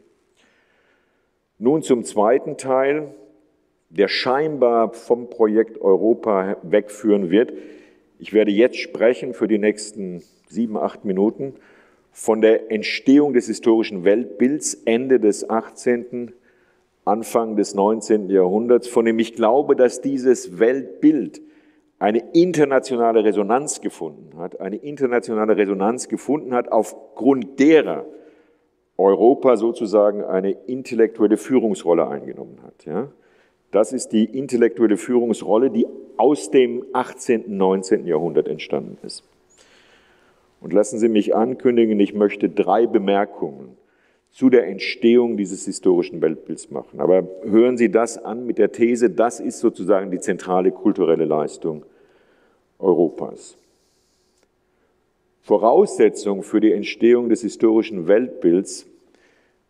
Nun 1.57 1.81
zum 1.81 2.03
zweiten 2.03 2.55
Teil, 2.55 3.15
der 3.89 4.07
scheinbar 4.07 4.93
vom 4.93 5.27
Projekt 5.27 5.81
Europa 5.81 6.57
wegführen 6.61 7.31
wird. 7.31 7.53
Ich 8.19 8.33
werde 8.33 8.51
jetzt 8.51 8.77
sprechen 8.77 9.33
für 9.33 9.47
die 9.47 9.59
nächsten 9.59 10.23
sieben, 10.47 10.77
acht 10.77 11.05
Minuten 11.05 11.53
von 12.11 12.41
der 12.41 12.71
Entstehung 12.71 13.33
des 13.33 13.45
historischen 13.45 14.03
Weltbilds 14.03 14.73
Ende 14.85 15.19
des 15.19 15.49
18. 15.49 16.33
Anfang 17.05 17.55
des 17.55 17.75
19. 17.75 18.29
Jahrhunderts, 18.29 18.87
von 18.87 19.05
dem 19.05 19.19
ich 19.19 19.35
glaube, 19.35 19.75
dass 19.75 20.01
dieses 20.01 20.59
Weltbild 20.59 21.41
eine 21.99 22.19
internationale 22.33 23.23
Resonanz 23.23 23.81
gefunden 23.81 24.37
hat, 24.37 24.59
eine 24.59 24.77
internationale 24.77 25.55
Resonanz 25.55 26.07
gefunden 26.09 26.53
hat, 26.53 26.71
aufgrund 26.71 27.59
derer 27.59 28.05
Europa 28.97 29.57
sozusagen 29.57 30.23
eine 30.23 30.51
intellektuelle 30.51 31.37
Führungsrolle 31.37 32.07
eingenommen 32.07 32.59
hat. 32.63 32.85
Ja? 32.85 33.09
Das 33.71 33.93
ist 33.93 34.09
die 34.09 34.25
intellektuelle 34.25 34.97
Führungsrolle, 34.97 35.69
die 35.69 35.85
aus 36.17 36.51
dem 36.51 36.85
18., 36.93 37.43
19. 37.57 38.05
Jahrhundert 38.05 38.47
entstanden 38.47 38.97
ist. 39.03 39.23
Und 40.59 40.73
lassen 40.73 40.99
Sie 40.99 41.09
mich 41.09 41.35
ankündigen, 41.35 41.99
ich 41.99 42.13
möchte 42.13 42.49
drei 42.49 42.87
Bemerkungen 42.87 43.77
zu 44.31 44.49
der 44.49 44.67
Entstehung 44.67 45.37
dieses 45.37 45.65
historischen 45.65 46.21
Weltbilds 46.21 46.71
machen. 46.71 46.99
Aber 46.99 47.27
hören 47.43 47.77
Sie 47.77 47.91
das 47.91 48.17
an 48.17 48.45
mit 48.45 48.57
der 48.57 48.71
These, 48.71 49.09
das 49.09 49.39
ist 49.39 49.59
sozusagen 49.59 50.11
die 50.11 50.19
zentrale 50.19 50.71
kulturelle 50.71 51.25
Leistung 51.25 51.85
Europas. 52.79 53.57
Voraussetzung 55.41 56.43
für 56.43 56.59
die 56.59 56.73
Entstehung 56.73 57.29
des 57.29 57.41
historischen 57.41 58.07
Weltbilds 58.07 58.85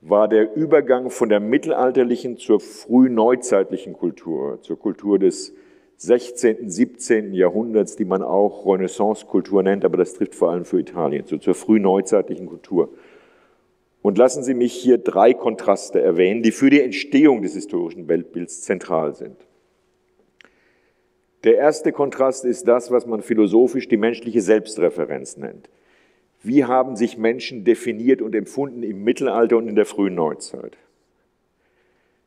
war 0.10 0.28
der 0.28 0.56
Übergang 0.56 1.10
von 1.10 1.30
der 1.30 1.40
mittelalterlichen 1.40 2.38
zur 2.38 2.60
frühneuzeitlichen 2.60 3.94
Kultur, 3.94 4.62
zur 4.62 4.80
Kultur 4.80 5.20
des 5.20 5.54
16., 5.98 6.70
17. 6.70 7.34
Jahrhunderts, 7.34 7.96
die 7.96 8.06
man 8.06 8.22
auch 8.22 8.66
Renaissance-Kultur 8.66 9.64
nennt, 9.64 9.84
aber 9.84 9.98
das 9.98 10.14
trifft 10.14 10.36
vor 10.36 10.52
allem 10.52 10.66
für 10.66 10.80
Italien, 10.80 11.26
so 11.26 11.38
zur 11.38 11.56
frühneuzeitlichen 11.56 12.46
Kultur. 12.46 12.90
Und 14.02 14.18
lassen 14.18 14.44
Sie 14.44 14.54
mich 14.54 14.74
hier 14.74 15.00
drei 15.00 15.34
Kontraste 15.34 16.00
erwähnen, 16.00 16.44
die 16.44 16.52
für 16.52 16.70
die 16.70 16.82
Entstehung 16.82 17.42
des 17.42 17.56
historischen 17.56 18.08
Weltbilds 18.08 18.62
zentral 18.62 19.16
sind. 19.16 19.36
Der 21.44 21.56
erste 21.56 21.92
Kontrast 21.92 22.46
ist 22.46 22.68
das, 22.68 22.92
was 22.92 23.06
man 23.06 23.22
philosophisch 23.22 23.88
die 23.88 23.98
menschliche 23.98 24.42
Selbstreferenz 24.42 25.38
nennt. 25.38 25.70
Wie 26.48 26.64
haben 26.64 26.96
sich 26.96 27.18
Menschen 27.18 27.66
definiert 27.66 28.22
und 28.22 28.34
empfunden 28.34 28.82
im 28.82 29.04
Mittelalter 29.04 29.58
und 29.58 29.68
in 29.68 29.76
der 29.76 29.86
frühen 29.86 30.16
Neuzeit? 30.16 30.78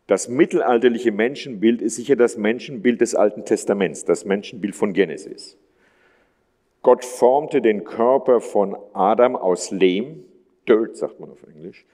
Das 0.07 0.29
mittelalterliche 0.29 1.11
Menschenbild 1.11 1.81
ist 1.81 1.97
sicher 1.97 2.17
das 2.17 2.37
Menschenbild 2.37 3.01
des 3.01 3.15
Alten 3.15 3.47
Testaments, 3.47 4.05
das 4.05 4.27
Menschenbild 4.27 4.75
von 4.75 4.93
Genesis. 4.93 5.57
Gott 6.83 7.03
formte 7.03 7.63
den 7.63 7.85
Körper 7.85 8.43
von 8.43 8.77
Adam 8.93 9.37
aus 9.37 9.71
Lehm, 9.71 10.25
Dirt 10.69 10.99
sagt 10.99 11.19
man 11.19 11.31
auf 11.31 11.43
Englisch, 11.55 11.87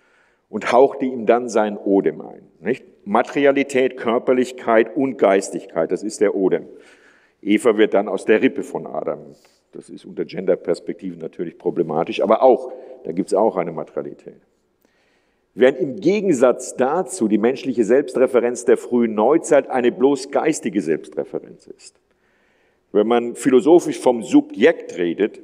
und 0.48 0.72
hauchte 0.72 1.04
ihm 1.04 1.26
dann 1.26 1.48
sein 1.48 1.76
Odem 1.76 2.20
ein. 2.22 2.42
Nicht? 2.58 2.84
Materialität, 3.04 3.96
Körperlichkeit 3.96 4.96
und 4.96 5.16
Geistigkeit, 5.16 5.92
das 5.92 6.02
ist 6.02 6.20
der 6.20 6.34
Odem. 6.34 6.66
Eva 7.40 7.76
wird 7.76 7.94
dann 7.94 8.08
aus 8.08 8.24
der 8.24 8.42
Rippe 8.42 8.64
von 8.64 8.84
Adam. 8.88 9.20
Das 9.72 9.90
ist 9.90 10.04
unter 10.04 10.24
Genderperspektiven 10.24 11.18
natürlich 11.18 11.58
problematisch, 11.58 12.22
aber 12.22 12.42
auch, 12.42 12.72
da 13.04 13.12
gibt 13.12 13.28
es 13.28 13.34
auch 13.34 13.56
eine 13.56 13.72
Materialität. 13.72 14.40
Während 15.54 15.78
im 15.78 16.00
Gegensatz 16.00 16.76
dazu 16.76 17.28
die 17.28 17.38
menschliche 17.38 17.84
Selbstreferenz 17.84 18.66
der 18.66 18.76
frühen 18.76 19.14
Neuzeit 19.14 19.70
eine 19.70 19.90
bloß 19.90 20.30
geistige 20.30 20.82
Selbstreferenz 20.82 21.66
ist. 21.66 21.98
Wenn 22.92 23.06
man 23.06 23.34
philosophisch 23.34 23.98
vom 23.98 24.22
Subjekt 24.22 24.98
redet, 24.98 25.40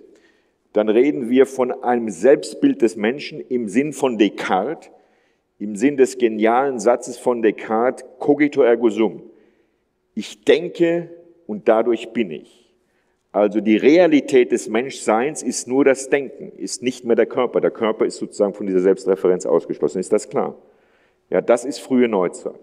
dann 0.74 0.88
reden 0.88 1.28
wir 1.30 1.46
von 1.46 1.70
einem 1.82 2.10
Selbstbild 2.10 2.82
des 2.82 2.96
Menschen 2.96 3.40
im 3.40 3.68
Sinn 3.68 3.92
von 3.92 4.18
Descartes, 4.18 4.90
im 5.58 5.76
Sinn 5.76 5.96
des 5.96 6.18
genialen 6.18 6.78
Satzes 6.78 7.18
von 7.18 7.40
Descartes, 7.40 8.04
cogito 8.18 8.62
ergo 8.62 8.90
sum. 8.90 9.22
Ich 10.14 10.44
denke 10.44 11.10
und 11.46 11.68
dadurch 11.68 12.12
bin 12.12 12.30
ich. 12.30 12.61
Also 13.32 13.62
die 13.62 13.78
Realität 13.78 14.52
des 14.52 14.68
Menschseins 14.68 15.42
ist 15.42 15.66
nur 15.66 15.86
das 15.86 16.10
Denken, 16.10 16.52
ist 16.58 16.82
nicht 16.82 17.04
mehr 17.04 17.16
der 17.16 17.26
Körper. 17.26 17.62
Der 17.62 17.70
Körper 17.70 18.04
ist 18.04 18.18
sozusagen 18.18 18.52
von 18.52 18.66
dieser 18.66 18.80
Selbstreferenz 18.80 19.46
ausgeschlossen. 19.46 19.98
Ist 19.98 20.12
das 20.12 20.28
klar? 20.28 20.54
Ja, 21.30 21.40
das 21.40 21.64
ist 21.64 21.78
frühe 21.78 22.08
Neuzeit. 22.08 22.60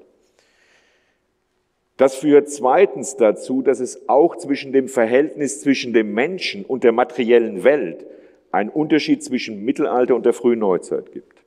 Das 1.97 2.15
führt 2.15 2.49
zweitens 2.49 3.17
dazu, 3.17 3.63
dass 3.63 3.79
es 3.79 4.07
auch 4.07 4.37
zwischen 4.37 4.71
dem 4.71 4.87
Verhältnis 4.87 5.59
zwischen 5.59 5.91
dem 5.91 6.13
Menschen 6.13 6.63
und 6.63 6.83
der 6.83 6.91
materiellen 6.91 7.63
Welt 7.63 8.05
einen 8.51 8.69
Unterschied 8.69 9.23
zwischen 9.23 9.65
Mittelalter 9.65 10.15
und 10.15 10.25
der 10.25 10.33
frühen 10.33 10.59
Neuzeit 10.59 11.11
gibt. 11.11 11.39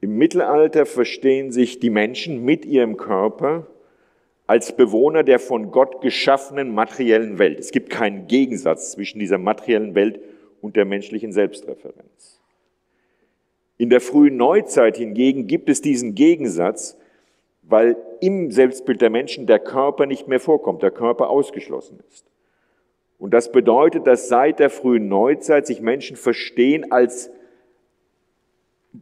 Im 0.00 0.18
Mittelalter 0.18 0.86
verstehen 0.86 1.50
sich 1.50 1.78
die 1.78 1.88
Menschen 1.88 2.44
mit 2.44 2.66
ihrem 2.66 2.96
Körper 2.96 3.66
als 4.46 4.76
Bewohner 4.76 5.22
der 5.22 5.38
von 5.38 5.70
Gott 5.70 6.00
geschaffenen 6.00 6.74
materiellen 6.74 7.38
Welt. 7.38 7.58
Es 7.58 7.70
gibt 7.70 7.90
keinen 7.90 8.26
Gegensatz 8.26 8.92
zwischen 8.92 9.18
dieser 9.18 9.38
materiellen 9.38 9.94
Welt 9.94 10.20
und 10.60 10.76
der 10.76 10.84
menschlichen 10.84 11.32
Selbstreferenz. 11.32 12.40
In 13.76 13.90
der 13.90 14.00
frühen 14.00 14.36
Neuzeit 14.36 14.96
hingegen 14.96 15.46
gibt 15.46 15.68
es 15.68 15.80
diesen 15.80 16.14
Gegensatz, 16.14 16.96
weil 17.62 17.96
im 18.20 18.50
Selbstbild 18.50 19.00
der 19.00 19.10
Menschen 19.10 19.46
der 19.46 19.58
Körper 19.58 20.06
nicht 20.06 20.28
mehr 20.28 20.40
vorkommt, 20.40 20.82
der 20.82 20.90
Körper 20.90 21.30
ausgeschlossen 21.30 21.98
ist. 22.10 22.26
Und 23.18 23.32
das 23.32 23.50
bedeutet, 23.50 24.06
dass 24.06 24.28
seit 24.28 24.58
der 24.58 24.70
frühen 24.70 25.08
Neuzeit 25.08 25.66
sich 25.66 25.80
Menschen 25.80 26.16
verstehen 26.16 26.92
als 26.92 27.30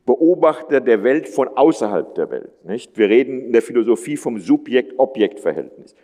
Beobachter 0.07 0.81
der 0.81 1.05
Welt 1.05 1.29
von 1.29 1.49
außerhalb 1.49 2.15
der 2.15 2.31
Welt. 2.31 2.65
Nicht? 2.65 2.97
Wir 2.97 3.11
reden 3.11 3.47
in 3.47 3.53
der 3.53 3.61
Philosophie 3.61 4.17
vom 4.17 4.39
Subjekt-Objekt-Verhältnis. 4.39 5.95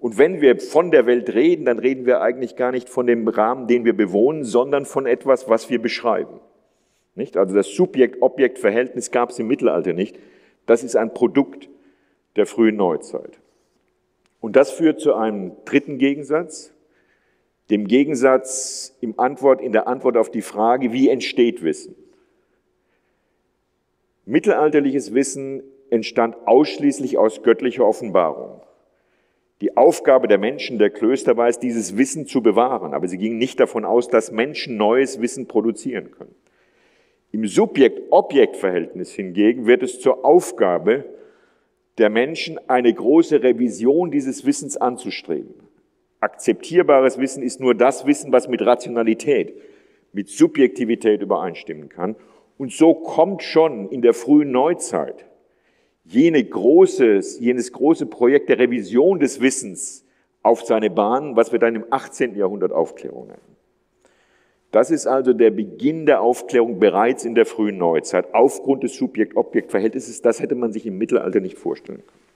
Und 0.00 0.18
wenn 0.18 0.40
wir 0.40 0.58
von 0.58 0.90
der 0.90 1.06
Welt 1.06 1.32
reden, 1.32 1.64
dann 1.64 1.78
reden 1.78 2.06
wir 2.06 2.20
eigentlich 2.20 2.56
gar 2.56 2.72
nicht 2.72 2.88
von 2.88 3.06
dem 3.06 3.26
Rahmen, 3.28 3.68
den 3.68 3.84
wir 3.84 3.96
bewohnen, 3.96 4.42
sondern 4.42 4.84
von 4.84 5.06
etwas, 5.06 5.48
was 5.48 5.70
wir 5.70 5.80
beschreiben. 5.80 6.40
Nicht? 7.14 7.36
Also 7.36 7.54
das 7.54 7.68
Subjekt-Objekt-Verhältnis 7.68 9.12
gab 9.12 9.30
es 9.30 9.38
im 9.38 9.46
Mittelalter 9.46 9.92
nicht. 9.92 10.18
Das 10.66 10.82
ist 10.82 10.96
ein 10.96 11.14
Produkt 11.14 11.68
der 12.34 12.46
frühen 12.46 12.76
Neuzeit. 12.76 13.38
Und 14.40 14.56
das 14.56 14.72
führt 14.72 15.00
zu 15.00 15.14
einem 15.14 15.52
dritten 15.64 15.98
Gegensatz, 15.98 16.72
dem 17.70 17.86
Gegensatz 17.86 18.96
im 19.00 19.18
Antwort, 19.18 19.60
in 19.60 19.72
der 19.72 19.86
Antwort 19.86 20.16
auf 20.16 20.30
die 20.30 20.42
Frage, 20.42 20.92
wie 20.92 21.08
entsteht 21.08 21.62
Wissen? 21.62 21.94
Mittelalterliches 24.26 25.14
Wissen 25.14 25.62
entstand 25.88 26.36
ausschließlich 26.46 27.16
aus 27.16 27.42
göttlicher 27.42 27.86
Offenbarung. 27.86 28.60
Die 29.60 29.76
Aufgabe 29.76 30.28
der 30.28 30.38
Menschen 30.38 30.78
der 30.78 30.90
Klöster 30.90 31.36
war 31.36 31.48
es, 31.48 31.60
dieses 31.60 31.96
Wissen 31.96 32.26
zu 32.26 32.42
bewahren, 32.42 32.92
aber 32.92 33.08
sie 33.08 33.18
gingen 33.18 33.38
nicht 33.38 33.58
davon 33.60 33.84
aus, 33.84 34.08
dass 34.08 34.32
Menschen 34.32 34.76
neues 34.76 35.20
Wissen 35.20 35.46
produzieren 35.46 36.10
können. 36.10 36.34
Im 37.30 37.46
Subjekt-Objekt-Verhältnis 37.46 39.12
hingegen 39.12 39.66
wird 39.66 39.82
es 39.82 40.00
zur 40.00 40.24
Aufgabe 40.24 41.04
der 41.98 42.10
Menschen, 42.10 42.58
eine 42.68 42.92
große 42.92 43.42
Revision 43.42 44.10
dieses 44.10 44.44
Wissens 44.44 44.76
anzustreben. 44.76 45.54
Akzeptierbares 46.20 47.18
Wissen 47.18 47.42
ist 47.42 47.60
nur 47.60 47.74
das 47.74 48.06
Wissen, 48.06 48.32
was 48.32 48.48
mit 48.48 48.60
Rationalität, 48.60 49.54
mit 50.12 50.28
Subjektivität 50.28 51.22
übereinstimmen 51.22 51.88
kann. 51.88 52.16
Und 52.58 52.72
so 52.72 52.94
kommt 52.94 53.42
schon 53.42 53.88
in 53.90 54.02
der 54.02 54.14
frühen 54.14 54.50
Neuzeit 54.50 55.26
jene 56.04 56.42
große, 56.42 57.20
jenes 57.40 57.72
große 57.72 58.06
Projekt 58.06 58.48
der 58.48 58.58
Revision 58.58 59.18
des 59.18 59.40
Wissens 59.40 60.04
auf 60.42 60.62
seine 60.62 60.90
Bahn, 60.90 61.36
was 61.36 61.52
wir 61.52 61.58
dann 61.58 61.74
im 61.74 61.84
18. 61.90 62.36
Jahrhundert 62.36 62.72
Aufklärung 62.72 63.26
nennen. 63.26 63.56
Das 64.70 64.90
ist 64.90 65.06
also 65.06 65.32
der 65.32 65.50
Beginn 65.50 66.06
der 66.06 66.20
Aufklärung 66.20 66.78
bereits 66.78 67.24
in 67.24 67.34
der 67.34 67.46
frühen 67.46 67.78
Neuzeit 67.78 68.34
aufgrund 68.34 68.82
des 68.82 68.94
Subjekt-Objekt-Verhältnisses. 68.96 70.22
Das 70.22 70.40
hätte 70.40 70.54
man 70.54 70.72
sich 70.72 70.86
im 70.86 70.98
Mittelalter 70.98 71.40
nicht 71.40 71.58
vorstellen 71.58 72.02
können. 72.06 72.26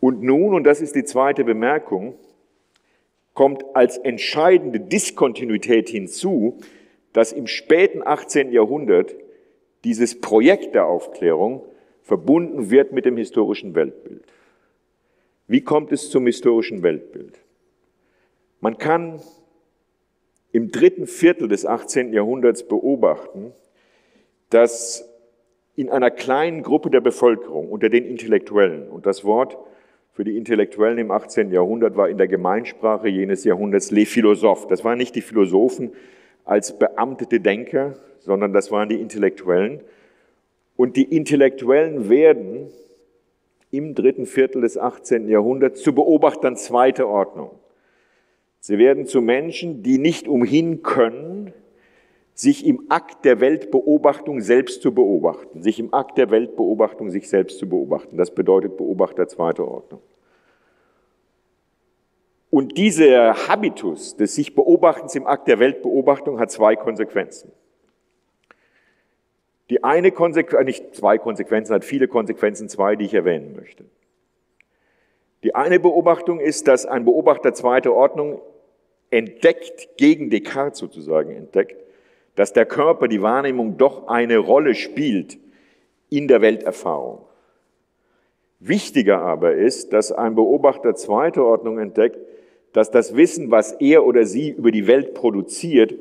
Und 0.00 0.22
nun, 0.22 0.54
und 0.54 0.64
das 0.64 0.80
ist 0.80 0.94
die 0.94 1.04
zweite 1.04 1.44
Bemerkung, 1.44 2.14
kommt 3.34 3.64
als 3.74 3.98
entscheidende 3.98 4.80
Diskontinuität 4.80 5.88
hinzu, 5.88 6.58
dass 7.18 7.32
im 7.32 7.48
späten 7.48 8.06
18. 8.06 8.52
Jahrhundert 8.52 9.12
dieses 9.82 10.20
Projekt 10.20 10.76
der 10.76 10.86
Aufklärung 10.86 11.64
verbunden 12.04 12.70
wird 12.70 12.92
mit 12.92 13.06
dem 13.06 13.16
historischen 13.16 13.74
Weltbild. 13.74 14.22
Wie 15.48 15.62
kommt 15.62 15.90
es 15.90 16.10
zum 16.10 16.26
historischen 16.26 16.84
Weltbild? 16.84 17.40
Man 18.60 18.78
kann 18.78 19.20
im 20.52 20.70
dritten 20.70 21.08
Viertel 21.08 21.48
des 21.48 21.66
18. 21.66 22.12
Jahrhunderts 22.12 22.62
beobachten, 22.68 23.52
dass 24.50 25.04
in 25.74 25.90
einer 25.90 26.12
kleinen 26.12 26.62
Gruppe 26.62 26.88
der 26.88 27.00
Bevölkerung 27.00 27.68
unter 27.68 27.88
den 27.88 28.04
Intellektuellen, 28.04 28.88
und 28.88 29.06
das 29.06 29.24
Wort 29.24 29.58
für 30.12 30.22
die 30.22 30.36
Intellektuellen 30.36 30.98
im 30.98 31.10
18. 31.10 31.50
Jahrhundert 31.50 31.96
war 31.96 32.08
in 32.08 32.16
der 32.16 32.28
Gemeinsprache 32.28 33.08
jenes 33.08 33.42
Jahrhunderts 33.42 33.90
les 33.90 34.08
Philosophes. 34.08 34.68
Das 34.68 34.84
waren 34.84 34.98
nicht 34.98 35.16
die 35.16 35.20
Philosophen, 35.20 35.90
als 36.48 36.78
beamtete 36.78 37.40
Denker, 37.40 37.94
sondern 38.20 38.52
das 38.52 38.70
waren 38.70 38.88
die 38.88 39.00
Intellektuellen. 39.00 39.80
Und 40.76 40.96
die 40.96 41.04
Intellektuellen 41.04 42.08
werden 42.08 42.70
im 43.70 43.94
dritten 43.94 44.24
Viertel 44.24 44.62
des 44.62 44.78
18. 44.78 45.28
Jahrhunderts 45.28 45.82
zu 45.82 45.94
Beobachtern 45.94 46.56
zweiter 46.56 47.06
Ordnung. 47.06 47.50
Sie 48.60 48.78
werden 48.78 49.06
zu 49.06 49.20
Menschen, 49.20 49.82
die 49.82 49.98
nicht 49.98 50.26
umhin 50.26 50.82
können, 50.82 51.52
sich 52.32 52.64
im 52.64 52.86
Akt 52.88 53.24
der 53.24 53.40
Weltbeobachtung 53.40 54.40
selbst 54.40 54.80
zu 54.80 54.94
beobachten, 54.94 55.62
sich 55.62 55.78
im 55.78 55.92
Akt 55.92 56.16
der 56.16 56.30
Weltbeobachtung 56.30 57.10
sich 57.10 57.28
selbst 57.28 57.58
zu 57.58 57.68
beobachten. 57.68 58.16
Das 58.16 58.34
bedeutet 58.34 58.76
Beobachter 58.76 59.28
zweiter 59.28 59.66
Ordnung. 59.66 60.00
Und 62.50 62.78
dieser 62.78 63.48
Habitus 63.48 64.16
des 64.16 64.34
sich 64.34 64.54
Beobachtens 64.54 65.14
im 65.14 65.26
Akt 65.26 65.48
der 65.48 65.58
Weltbeobachtung 65.58 66.40
hat 66.40 66.50
zwei 66.50 66.76
Konsequenzen. 66.76 67.52
Die 69.68 69.84
eine 69.84 70.12
Konsequenz, 70.12 70.64
nicht 70.64 70.94
zwei 70.94 71.18
Konsequenzen, 71.18 71.74
hat 71.74 71.84
viele 71.84 72.08
Konsequenzen, 72.08 72.70
zwei, 72.70 72.96
die 72.96 73.04
ich 73.04 73.12
erwähnen 73.12 73.54
möchte. 73.54 73.84
Die 75.42 75.54
eine 75.54 75.78
Beobachtung 75.78 76.40
ist, 76.40 76.68
dass 76.68 76.86
ein 76.86 77.04
Beobachter 77.04 77.52
zweiter 77.52 77.92
Ordnung 77.92 78.40
entdeckt, 79.10 79.96
gegen 79.98 80.30
Descartes 80.30 80.78
sozusagen 80.78 81.30
entdeckt, 81.30 81.76
dass 82.34 82.52
der 82.54 82.66
Körper, 82.66 83.08
die 83.08 83.22
Wahrnehmung 83.22 83.76
doch 83.76 84.08
eine 84.08 84.38
Rolle 84.38 84.74
spielt 84.74 85.38
in 86.08 86.28
der 86.28 86.40
Welterfahrung. 86.40 87.20
Wichtiger 88.60 89.20
aber 89.20 89.54
ist, 89.54 89.92
dass 89.92 90.12
ein 90.12 90.34
Beobachter 90.34 90.94
zweiter 90.94 91.44
Ordnung 91.44 91.78
entdeckt, 91.78 92.18
dass 92.78 92.92
das 92.92 93.16
Wissen, 93.16 93.50
was 93.50 93.72
er 93.72 94.06
oder 94.06 94.24
sie 94.24 94.50
über 94.50 94.70
die 94.70 94.86
Welt 94.86 95.12
produziert, 95.12 95.94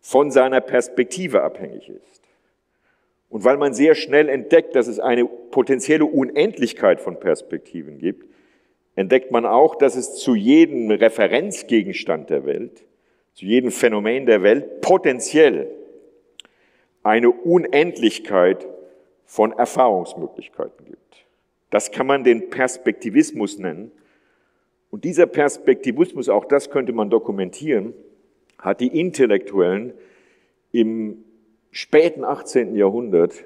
von 0.00 0.32
seiner 0.32 0.60
Perspektive 0.60 1.42
abhängig 1.42 1.88
ist. 1.88 2.22
Und 3.28 3.44
weil 3.44 3.58
man 3.58 3.74
sehr 3.74 3.94
schnell 3.94 4.28
entdeckt, 4.28 4.74
dass 4.74 4.88
es 4.88 4.98
eine 4.98 5.24
potenzielle 5.24 6.04
Unendlichkeit 6.04 7.00
von 7.00 7.20
Perspektiven 7.20 7.98
gibt, 7.98 8.26
entdeckt 8.96 9.30
man 9.30 9.46
auch, 9.46 9.76
dass 9.76 9.94
es 9.94 10.16
zu 10.16 10.34
jedem 10.34 10.90
Referenzgegenstand 10.90 12.28
der 12.28 12.44
Welt 12.44 12.82
zu 13.34 13.46
jedem 13.46 13.70
Phänomen 13.70 14.26
der 14.26 14.42
Welt 14.42 14.80
potenziell 14.80 15.70
eine 17.02 17.30
Unendlichkeit 17.30 18.66
von 19.24 19.52
Erfahrungsmöglichkeiten 19.52 20.84
gibt. 20.86 21.26
Das 21.70 21.92
kann 21.92 22.06
man 22.06 22.24
den 22.24 22.50
Perspektivismus 22.50 23.58
nennen. 23.58 23.92
Und 24.90 25.04
dieser 25.04 25.26
Perspektivismus, 25.26 26.28
auch 26.28 26.44
das 26.44 26.70
könnte 26.70 26.92
man 26.92 27.10
dokumentieren, 27.10 27.94
hat 28.58 28.80
die 28.80 28.98
Intellektuellen 28.98 29.94
im 30.72 31.24
späten 31.70 32.24
18. 32.24 32.74
Jahrhundert 32.74 33.44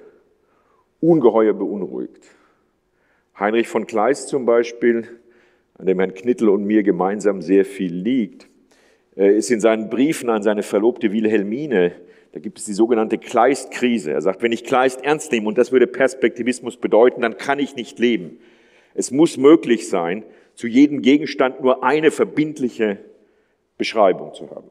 ungeheuer 1.00 1.52
beunruhigt. 1.52 2.24
Heinrich 3.38 3.68
von 3.68 3.86
Kleist 3.86 4.28
zum 4.28 4.46
Beispiel, 4.46 5.06
an 5.76 5.86
dem 5.86 5.98
Herrn 5.98 6.14
Knittel 6.14 6.48
und 6.48 6.64
mir 6.64 6.82
gemeinsam 6.82 7.42
sehr 7.42 7.64
viel 7.64 7.92
liegt, 7.92 8.48
ist 9.16 9.50
in 9.50 9.60
seinen 9.60 9.90
Briefen 9.90 10.30
an 10.30 10.42
seine 10.42 10.62
Verlobte 10.62 11.12
Wilhelmine, 11.12 11.92
da 12.32 12.40
gibt 12.40 12.58
es 12.58 12.64
die 12.64 12.72
sogenannte 12.72 13.18
Kleist-Krise. 13.18 14.10
Er 14.10 14.20
sagt, 14.20 14.42
wenn 14.42 14.50
ich 14.50 14.64
Kleist 14.64 15.04
ernst 15.04 15.30
nehme, 15.30 15.46
und 15.46 15.56
das 15.56 15.70
würde 15.70 15.86
Perspektivismus 15.86 16.76
bedeuten, 16.78 17.22
dann 17.22 17.36
kann 17.36 17.60
ich 17.60 17.76
nicht 17.76 18.00
leben. 18.00 18.38
Es 18.94 19.12
muss 19.12 19.36
möglich 19.36 19.88
sein, 19.88 20.24
zu 20.54 20.66
jedem 20.66 21.02
Gegenstand 21.02 21.60
nur 21.60 21.84
eine 21.84 22.10
verbindliche 22.10 22.98
Beschreibung 23.76 24.34
zu 24.34 24.50
haben. 24.50 24.68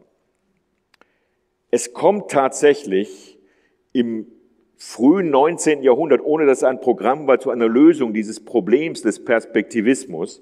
Es 1.71 1.93
kommt 1.93 2.31
tatsächlich 2.31 3.37
im 3.91 4.27
frühen 4.77 5.29
19. 5.29 5.81
Jahrhundert, 5.81 6.21
ohne 6.23 6.45
dass 6.45 6.63
ein 6.63 6.81
Programm 6.81 7.27
war, 7.27 7.39
zu 7.39 7.49
einer 7.49 7.67
Lösung 7.67 8.13
dieses 8.13 8.43
Problems 8.43 9.01
des 9.01 9.23
Perspektivismus. 9.23 10.41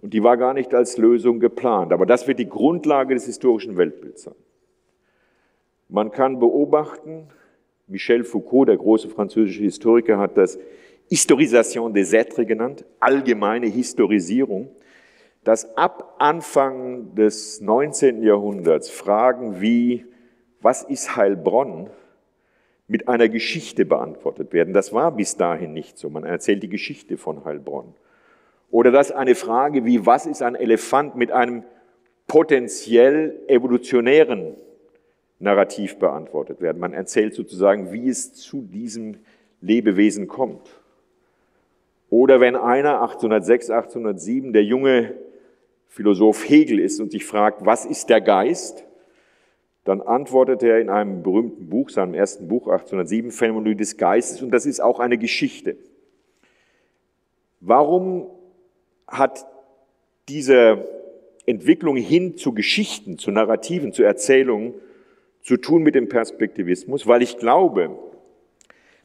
Und 0.00 0.14
die 0.14 0.22
war 0.22 0.36
gar 0.36 0.54
nicht 0.54 0.74
als 0.74 0.96
Lösung 0.96 1.40
geplant. 1.40 1.92
Aber 1.92 2.06
das 2.06 2.28
wird 2.28 2.38
die 2.38 2.48
Grundlage 2.48 3.14
des 3.14 3.26
historischen 3.26 3.76
Weltbilds 3.76 4.22
sein. 4.22 4.34
Man 5.88 6.10
kann 6.10 6.38
beobachten, 6.38 7.28
Michel 7.86 8.24
Foucault, 8.24 8.68
der 8.68 8.76
große 8.76 9.08
französische 9.08 9.62
Historiker, 9.62 10.18
hat 10.18 10.36
das 10.36 10.58
Historisation 11.08 11.94
des 11.94 12.12
Êtres 12.12 12.46
genannt, 12.46 12.84
allgemeine 13.00 13.66
Historisierung, 13.66 14.70
dass 15.44 15.76
ab 15.76 16.16
Anfang 16.18 17.14
des 17.14 17.60
19. 17.60 18.22
Jahrhunderts 18.22 18.90
Fragen 18.90 19.60
wie, 19.60 20.04
was 20.60 20.82
ist 20.82 21.16
Heilbronn, 21.16 21.88
mit 22.86 23.08
einer 23.08 23.28
Geschichte 23.28 23.84
beantwortet 23.84 24.52
werden. 24.52 24.74
Das 24.74 24.92
war 24.92 25.12
bis 25.12 25.36
dahin 25.36 25.72
nicht 25.72 25.98
so. 25.98 26.08
Man 26.08 26.24
erzählt 26.24 26.62
die 26.62 26.68
Geschichte 26.68 27.16
von 27.18 27.44
Heilbronn. 27.44 27.94
Oder 28.70 28.90
dass 28.90 29.12
eine 29.12 29.34
Frage 29.34 29.84
wie, 29.84 30.04
was 30.04 30.26
ist 30.26 30.42
ein 30.42 30.54
Elefant 30.54 31.16
mit 31.16 31.30
einem 31.30 31.64
potenziell 32.26 33.40
evolutionären 33.46 34.56
Narrativ 35.38 35.98
beantwortet 35.98 36.60
werden. 36.60 36.78
Man 36.78 36.92
erzählt 36.92 37.34
sozusagen, 37.34 37.92
wie 37.92 38.08
es 38.08 38.34
zu 38.34 38.62
diesem 38.62 39.18
Lebewesen 39.60 40.26
kommt. 40.28 40.77
Oder 42.10 42.40
wenn 42.40 42.56
einer 42.56 43.02
1806, 43.02 43.70
1807 43.70 44.52
der 44.52 44.64
junge 44.64 45.14
Philosoph 45.88 46.48
Hegel 46.48 46.78
ist 46.78 47.00
und 47.00 47.10
sich 47.10 47.24
fragt, 47.24 47.64
was 47.66 47.84
ist 47.84 48.08
der 48.08 48.20
Geist, 48.20 48.84
dann 49.84 50.00
antwortet 50.02 50.62
er 50.62 50.80
in 50.80 50.90
einem 50.90 51.22
berühmten 51.22 51.68
Buch, 51.68 51.90
seinem 51.90 52.14
ersten 52.14 52.46
Buch 52.48 52.68
1807, 52.68 53.30
Phänomenologie 53.30 53.76
des 53.76 53.96
Geistes, 53.96 54.42
und 54.42 54.50
das 54.50 54.66
ist 54.66 54.80
auch 54.80 55.00
eine 55.00 55.18
Geschichte. 55.18 55.76
Warum 57.60 58.26
hat 59.06 59.46
diese 60.28 60.86
Entwicklung 61.46 61.96
hin 61.96 62.36
zu 62.36 62.52
Geschichten, 62.52 63.18
zu 63.18 63.30
Narrativen, 63.30 63.92
zu 63.92 64.02
Erzählungen 64.02 64.74
zu 65.40 65.56
tun 65.56 65.82
mit 65.82 65.94
dem 65.94 66.08
Perspektivismus, 66.08 67.06
weil 67.06 67.22
ich 67.22 67.38
glaube, 67.38 67.98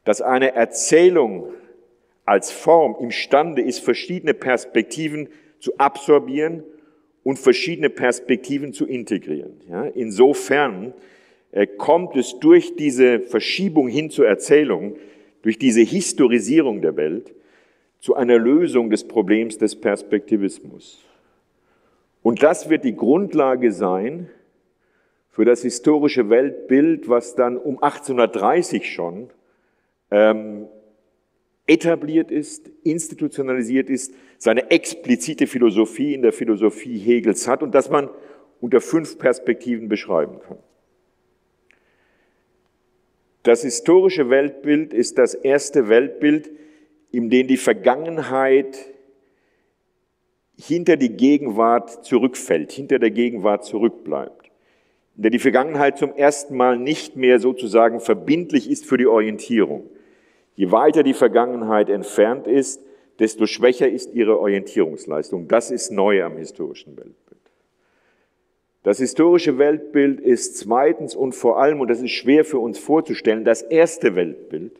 dass 0.03 0.21
eine 0.21 0.53
Erzählung 0.53 1.53
als 2.25 2.51
Form 2.51 2.95
imstande 2.99 3.61
ist, 3.61 3.79
verschiedene 3.79 4.33
Perspektiven 4.33 5.29
zu 5.59 5.77
absorbieren 5.77 6.63
und 7.23 7.39
verschiedene 7.39 7.89
Perspektiven 7.89 8.73
zu 8.73 8.85
integrieren. 8.85 9.61
Ja, 9.69 9.85
insofern 9.85 10.93
äh, 11.51 11.67
kommt 11.67 12.15
es 12.15 12.39
durch 12.39 12.75
diese 12.75 13.19
Verschiebung 13.19 13.87
hin 13.87 14.09
zur 14.09 14.27
Erzählung, 14.27 14.95
durch 15.41 15.57
diese 15.57 15.81
Historisierung 15.81 16.81
der 16.81 16.95
Welt, 16.95 17.33
zu 17.99 18.15
einer 18.15 18.37
Lösung 18.37 18.89
des 18.89 19.07
Problems 19.07 19.57
des 19.57 19.79
Perspektivismus. 19.79 21.01
Und 22.21 22.43
das 22.43 22.69
wird 22.69 22.83
die 22.83 22.95
Grundlage 22.95 23.71
sein 23.71 24.29
für 25.29 25.45
das 25.45 25.61
historische 25.61 26.29
Weltbild, 26.29 27.07
was 27.07 27.35
dann 27.35 27.57
um 27.57 27.81
1830 27.81 28.91
schon 28.91 29.29
ähm, 30.11 30.67
etabliert 31.67 32.31
ist, 32.31 32.69
institutionalisiert 32.83 33.89
ist, 33.89 34.13
seine 34.37 34.69
explizite 34.71 35.47
Philosophie 35.47 36.13
in 36.13 36.21
der 36.21 36.33
Philosophie 36.33 36.97
Hegels 36.97 37.47
hat 37.47 37.63
und 37.63 37.73
das 37.73 37.89
man 37.89 38.09
unter 38.59 38.81
fünf 38.81 39.17
Perspektiven 39.17 39.87
beschreiben 39.87 40.39
kann. 40.39 40.57
Das 43.43 43.61
historische 43.63 44.29
Weltbild 44.29 44.93
ist 44.93 45.17
das 45.17 45.33
erste 45.33 45.89
Weltbild, 45.89 46.49
in 47.11 47.29
denen 47.29 47.47
die 47.47 47.57
Vergangenheit 47.57 48.77
hinter 50.57 50.97
die 50.97 51.09
Gegenwart 51.09 52.05
zurückfällt, 52.05 52.71
hinter 52.71 52.99
der 52.99 53.11
Gegenwart 53.11 53.65
zurückbleibt, 53.65 54.49
in 55.17 55.23
der 55.23 55.31
die 55.31 55.39
Vergangenheit 55.39 55.97
zum 55.97 56.13
ersten 56.13 56.55
Mal 56.55 56.77
nicht 56.77 57.15
mehr 57.15 57.39
sozusagen 57.39 57.99
verbindlich 57.99 58.69
ist 58.69 58.85
für 58.85 58.97
die 58.97 59.07
Orientierung. 59.07 59.89
Je 60.55 60.71
weiter 60.71 61.03
die 61.03 61.13
Vergangenheit 61.13 61.89
entfernt 61.89 62.47
ist, 62.47 62.81
desto 63.19 63.45
schwächer 63.45 63.89
ist 63.89 64.13
ihre 64.13 64.39
Orientierungsleistung. 64.39 65.47
Das 65.47 65.71
ist 65.71 65.91
neu 65.91 66.23
am 66.23 66.37
historischen 66.37 66.95
Weltbild. 66.97 67.41
Das 68.83 68.97
historische 68.97 69.57
Weltbild 69.57 70.19
ist 70.19 70.57
zweitens 70.57 71.15
und 71.15 71.33
vor 71.33 71.59
allem, 71.59 71.79
und 71.79 71.89
das 71.89 72.01
ist 72.01 72.11
schwer 72.11 72.43
für 72.43 72.59
uns 72.59 72.77
vorzustellen, 72.77 73.45
das 73.45 73.61
erste 73.61 74.15
Weltbild, 74.15 74.73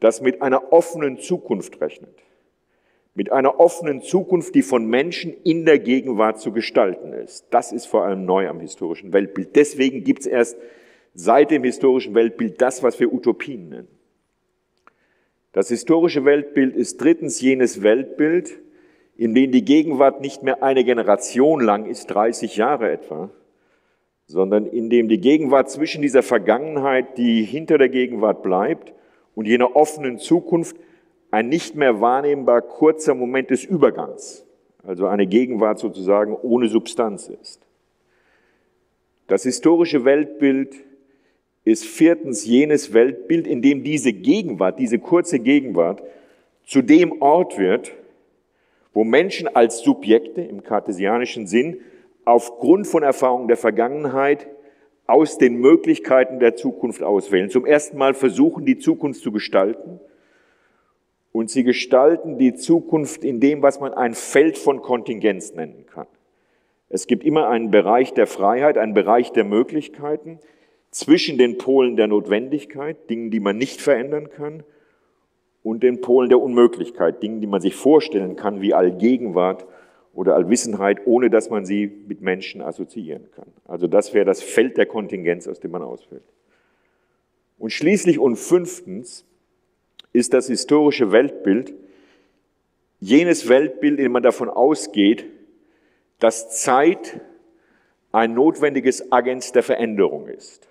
das 0.00 0.20
mit 0.20 0.42
einer 0.42 0.72
offenen 0.72 1.18
Zukunft 1.18 1.80
rechnet. 1.80 2.14
Mit 3.14 3.32
einer 3.32 3.58
offenen 3.58 4.02
Zukunft, 4.02 4.54
die 4.54 4.62
von 4.62 4.86
Menschen 4.86 5.34
in 5.42 5.64
der 5.64 5.80
Gegenwart 5.80 6.38
zu 6.38 6.52
gestalten 6.52 7.12
ist. 7.12 7.46
Das 7.50 7.72
ist 7.72 7.86
vor 7.86 8.04
allem 8.04 8.24
neu 8.26 8.46
am 8.46 8.60
historischen 8.60 9.12
Weltbild. 9.12 9.56
Deswegen 9.56 10.04
gibt 10.04 10.20
es 10.20 10.26
erst 10.26 10.56
seit 11.14 11.50
dem 11.50 11.64
historischen 11.64 12.14
Weltbild 12.14 12.60
das, 12.60 12.82
was 12.82 13.00
wir 13.00 13.12
Utopien 13.12 13.70
nennen. 13.70 13.97
Das 15.52 15.68
historische 15.68 16.24
Weltbild 16.24 16.76
ist 16.76 17.00
drittens 17.00 17.40
jenes 17.40 17.82
Weltbild, 17.82 18.58
in 19.16 19.34
dem 19.34 19.50
die 19.50 19.64
Gegenwart 19.64 20.20
nicht 20.20 20.42
mehr 20.42 20.62
eine 20.62 20.84
Generation 20.84 21.60
lang 21.60 21.86
ist, 21.86 22.06
30 22.06 22.56
Jahre 22.56 22.90
etwa, 22.90 23.30
sondern 24.26 24.66
in 24.66 24.90
dem 24.90 25.08
die 25.08 25.20
Gegenwart 25.20 25.70
zwischen 25.70 26.02
dieser 26.02 26.22
Vergangenheit, 26.22 27.16
die 27.16 27.42
hinter 27.42 27.78
der 27.78 27.88
Gegenwart 27.88 28.42
bleibt, 28.42 28.92
und 29.34 29.46
jener 29.46 29.76
offenen 29.76 30.18
Zukunft 30.18 30.76
ein 31.30 31.48
nicht 31.48 31.76
mehr 31.76 32.00
wahrnehmbar 32.00 32.60
kurzer 32.60 33.14
Moment 33.14 33.50
des 33.50 33.64
Übergangs, 33.64 34.44
also 34.82 35.06
eine 35.06 35.26
Gegenwart 35.26 35.78
sozusagen 35.78 36.34
ohne 36.34 36.68
Substanz 36.68 37.28
ist. 37.28 37.60
Das 39.28 39.44
historische 39.44 40.04
Weltbild 40.04 40.74
ist 41.68 41.84
viertens 41.84 42.44
jenes 42.44 42.92
Weltbild, 42.92 43.46
in 43.46 43.62
dem 43.62 43.84
diese 43.84 44.12
Gegenwart, 44.12 44.78
diese 44.78 44.98
kurze 44.98 45.38
Gegenwart 45.38 46.02
zu 46.64 46.82
dem 46.82 47.20
Ort 47.20 47.58
wird, 47.58 47.92
wo 48.92 49.04
Menschen 49.04 49.48
als 49.48 49.80
Subjekte 49.80 50.42
im 50.42 50.62
kartesianischen 50.62 51.46
Sinn 51.46 51.80
aufgrund 52.24 52.86
von 52.86 53.02
Erfahrungen 53.02 53.48
der 53.48 53.56
Vergangenheit 53.56 54.46
aus 55.06 55.38
den 55.38 55.56
Möglichkeiten 55.56 56.38
der 56.38 56.56
Zukunft 56.56 57.02
auswählen. 57.02 57.48
Zum 57.48 57.64
ersten 57.64 57.96
Mal 57.96 58.12
versuchen, 58.12 58.66
die 58.66 58.78
Zukunft 58.78 59.22
zu 59.22 59.32
gestalten. 59.32 60.00
Und 61.32 61.50
sie 61.50 61.64
gestalten 61.64 62.38
die 62.38 62.54
Zukunft 62.54 63.24
in 63.24 63.40
dem, 63.40 63.62
was 63.62 63.80
man 63.80 63.94
ein 63.94 64.14
Feld 64.14 64.58
von 64.58 64.82
Kontingenz 64.82 65.54
nennen 65.54 65.86
kann. 65.86 66.06
Es 66.90 67.06
gibt 67.06 67.24
immer 67.24 67.48
einen 67.48 67.70
Bereich 67.70 68.12
der 68.12 68.26
Freiheit, 68.26 68.76
einen 68.76 68.94
Bereich 68.94 69.32
der 69.32 69.44
Möglichkeiten 69.44 70.40
zwischen 70.98 71.38
den 71.38 71.58
Polen 71.58 71.94
der 71.94 72.08
Notwendigkeit, 72.08 73.08
Dingen, 73.08 73.30
die 73.30 73.38
man 73.38 73.56
nicht 73.56 73.80
verändern 73.80 74.30
kann, 74.30 74.64
und 75.62 75.82
den 75.84 76.00
Polen 76.00 76.28
der 76.28 76.40
Unmöglichkeit, 76.40 77.22
Dingen, 77.22 77.40
die 77.40 77.46
man 77.46 77.60
sich 77.60 77.76
vorstellen 77.76 78.34
kann, 78.34 78.60
wie 78.60 78.74
Allgegenwart 78.74 79.64
oder 80.12 80.34
Allwissenheit, 80.34 81.06
ohne 81.06 81.30
dass 81.30 81.50
man 81.50 81.64
sie 81.64 81.86
mit 81.86 82.20
Menschen 82.20 82.62
assoziieren 82.62 83.30
kann. 83.30 83.46
Also 83.64 83.86
das 83.86 84.12
wäre 84.12 84.24
das 84.24 84.42
Feld 84.42 84.76
der 84.76 84.86
Kontingenz, 84.86 85.46
aus 85.46 85.60
dem 85.60 85.70
man 85.70 85.82
ausfällt. 85.82 86.24
Und 87.58 87.70
schließlich 87.70 88.18
und 88.18 88.36
fünftens 88.36 89.24
ist 90.12 90.34
das 90.34 90.48
historische 90.48 91.12
Weltbild 91.12 91.74
jenes 92.98 93.48
Weltbild, 93.48 93.98
in 93.98 94.04
dem 94.06 94.12
man 94.12 94.24
davon 94.24 94.48
ausgeht, 94.48 95.26
dass 96.18 96.60
Zeit 96.60 97.20
ein 98.10 98.34
notwendiges 98.34 99.12
Agent 99.12 99.54
der 99.54 99.62
Veränderung 99.62 100.26
ist. 100.26 100.67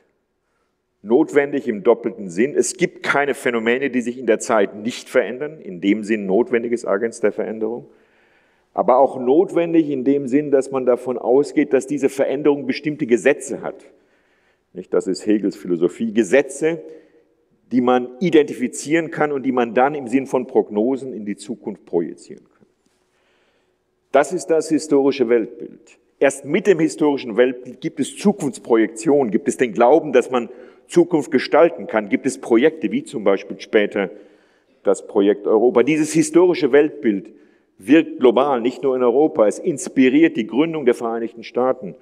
Notwendig 1.02 1.68
im 1.68 1.84
doppelten 1.84 2.30
Sinn. 2.30 2.56
Es 2.56 2.76
gibt 2.76 3.04
keine 3.04 3.34
Phänomene, 3.34 3.90
die 3.90 4.02
sich 4.02 4.18
in 4.18 4.26
der 4.26 4.40
Zeit 4.40 4.76
nicht 4.76 5.10
verändern, 5.10 5.60
in 5.60 5.80
dem 5.82 6.04
Sinn 6.04 6.26
notwendiges 6.26 6.86
Agent 6.86 7.22
der 7.24 7.32
Veränderung 7.32 7.88
aber 8.78 9.00
auch 9.00 9.20
notwendig 9.20 9.90
in 9.90 10.04
dem 10.04 10.28
Sinn, 10.28 10.52
dass 10.52 10.70
man 10.70 10.86
davon 10.86 11.18
ausgeht, 11.18 11.74
dass 11.74 11.88
diese 11.88 12.10
Veränderung 12.10 12.68
bestimmte 12.68 13.08
Gesetze 13.08 13.64
hat. 13.64 13.84
Nicht, 14.72 14.94
das 14.94 15.08
ist 15.08 15.26
Hegels 15.26 15.56
Philosophie. 15.56 16.14
Gesetze, 16.14 16.84
die 17.72 17.82
man 17.82 18.08
identifizieren 18.20 19.10
kann 19.10 19.32
und 19.32 19.42
die 19.48 19.52
man 19.52 19.74
dann 19.74 19.96
im 19.96 20.08
Sinn 20.08 20.28
von 20.28 20.46
Prognosen 20.46 21.12
in 21.12 21.26
die 21.26 21.36
Zukunft 21.36 21.88
projizieren 21.88 22.44
kann. 22.56 22.68
Das 24.12 24.32
ist 24.32 24.46
das 24.46 24.70
historische 24.70 25.28
Weltbild. 25.28 25.98
Erst 26.20 26.46
mit 26.46 26.68
dem 26.68 26.80
historischen 26.80 27.36
Weltbild 27.36 27.82
gibt 27.82 28.00
es 28.00 28.16
Zukunftsprojektion, 28.16 29.32
gibt 29.32 29.48
es 29.48 29.58
den 29.58 29.74
Glauben, 29.74 30.14
dass 30.14 30.30
man 30.30 30.50
Zukunft 30.88 31.32
gestalten 31.32 31.88
kann, 31.88 32.10
gibt 32.10 32.26
es 32.26 32.40
Projekte, 32.40 32.92
wie 32.92 33.04
zum 33.04 33.24
Beispiel 33.24 33.60
später 33.60 34.10
das 34.84 35.06
Projekt 35.08 35.48
Europa. 35.48 35.84
Dieses 35.84 36.14
historische 36.14 36.72
Weltbild 36.72 37.32
wirkt 37.78 38.20
global, 38.20 38.62
nicht 38.62 38.84
nur 38.84 38.96
in 38.96 39.04
Europa. 39.04 39.48
Es 39.48 39.60
inspiriert 39.60 40.38
die 40.38 40.48
Gründung 40.48 40.86
der 40.86 40.96
Vereinigten 40.96 41.44
Staaten 41.44 41.96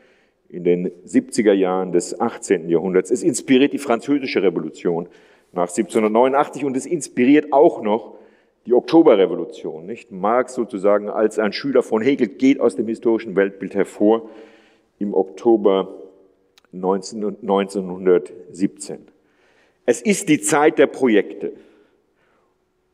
in 0.49 0.63
den 0.63 0.91
70er 1.05 1.53
Jahren 1.53 1.91
des 1.91 2.19
18. 2.19 2.69
Jahrhunderts. 2.69 3.11
Es 3.11 3.23
inspiriert 3.23 3.73
die 3.73 3.79
französische 3.79 4.43
Revolution 4.43 5.07
nach 5.51 5.69
1789 5.69 6.63
und 6.65 6.77
es 6.77 6.85
inspiriert 6.85 7.51
auch 7.51 7.81
noch 7.81 8.15
die 8.65 8.73
Oktoberrevolution. 8.73 9.85
Nicht? 9.85 10.11
Marx 10.11 10.53
sozusagen 10.53 11.09
als 11.09 11.39
ein 11.39 11.53
Schüler 11.53 11.83
von 11.83 12.01
Hegel 12.01 12.27
geht 12.27 12.59
aus 12.59 12.75
dem 12.75 12.87
historischen 12.87 13.35
Weltbild 13.35 13.75
hervor 13.75 14.29
im 14.99 15.13
Oktober 15.13 16.04
1917. 16.75 18.99
Es 19.85 20.01
ist 20.01 20.29
die 20.29 20.41
Zeit 20.41 20.79
der 20.79 20.87
Projekte. 20.87 21.53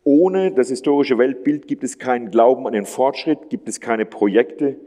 Ohne 0.03 0.51
das 0.51 0.69
historische 0.69 1.17
Weltbild 1.17 1.67
gibt 1.67 1.83
es 1.83 1.99
keinen 1.99 2.31
Glauben 2.31 2.65
an 2.65 2.73
den 2.73 2.85
Fortschritt, 2.85 3.49
gibt 3.49 3.69
es 3.69 3.79
keine 3.79 4.05
Projekte, 4.05 4.77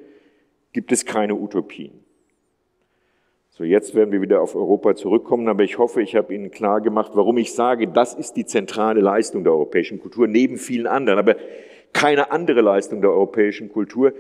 gibt 0.73 0.91
es 0.93 1.07
keine 1.07 1.37
Utopien. 1.37 1.93
So, 3.51 3.63
jetzt 3.63 3.95
werden 3.95 4.11
wir 4.11 4.21
wieder 4.21 4.43
auf 4.43 4.57
Europa 4.57 4.97
zurückkommen, 4.97 5.47
aber 5.47 5.63
ich 5.63 5.79
hoffe, 5.79 6.03
ich 6.03 6.17
habe 6.17 6.35
Ihnen 6.35 6.51
klar 6.51 6.81
gemacht, 6.81 7.13
warum 7.15 7.39
ich 7.39 7.55
sage, 7.55 7.87
das 7.87 8.13
ist 8.13 8.33
die 8.33 8.47
zentrale 8.47 9.01
Leistung 9.01 9.45
der 9.45 9.53
europäischen 9.53 10.01
Kultur, 10.01 10.27
neben 10.27 10.57
vielen 10.57 10.89
anderen. 10.89 11.21
Aber 11.21 11.37
keine 11.93 12.33
andere 12.33 12.63
Leistung 12.63 13.01
der 13.01 13.11
europäischen 13.11 13.69
Kultur 13.69 14.13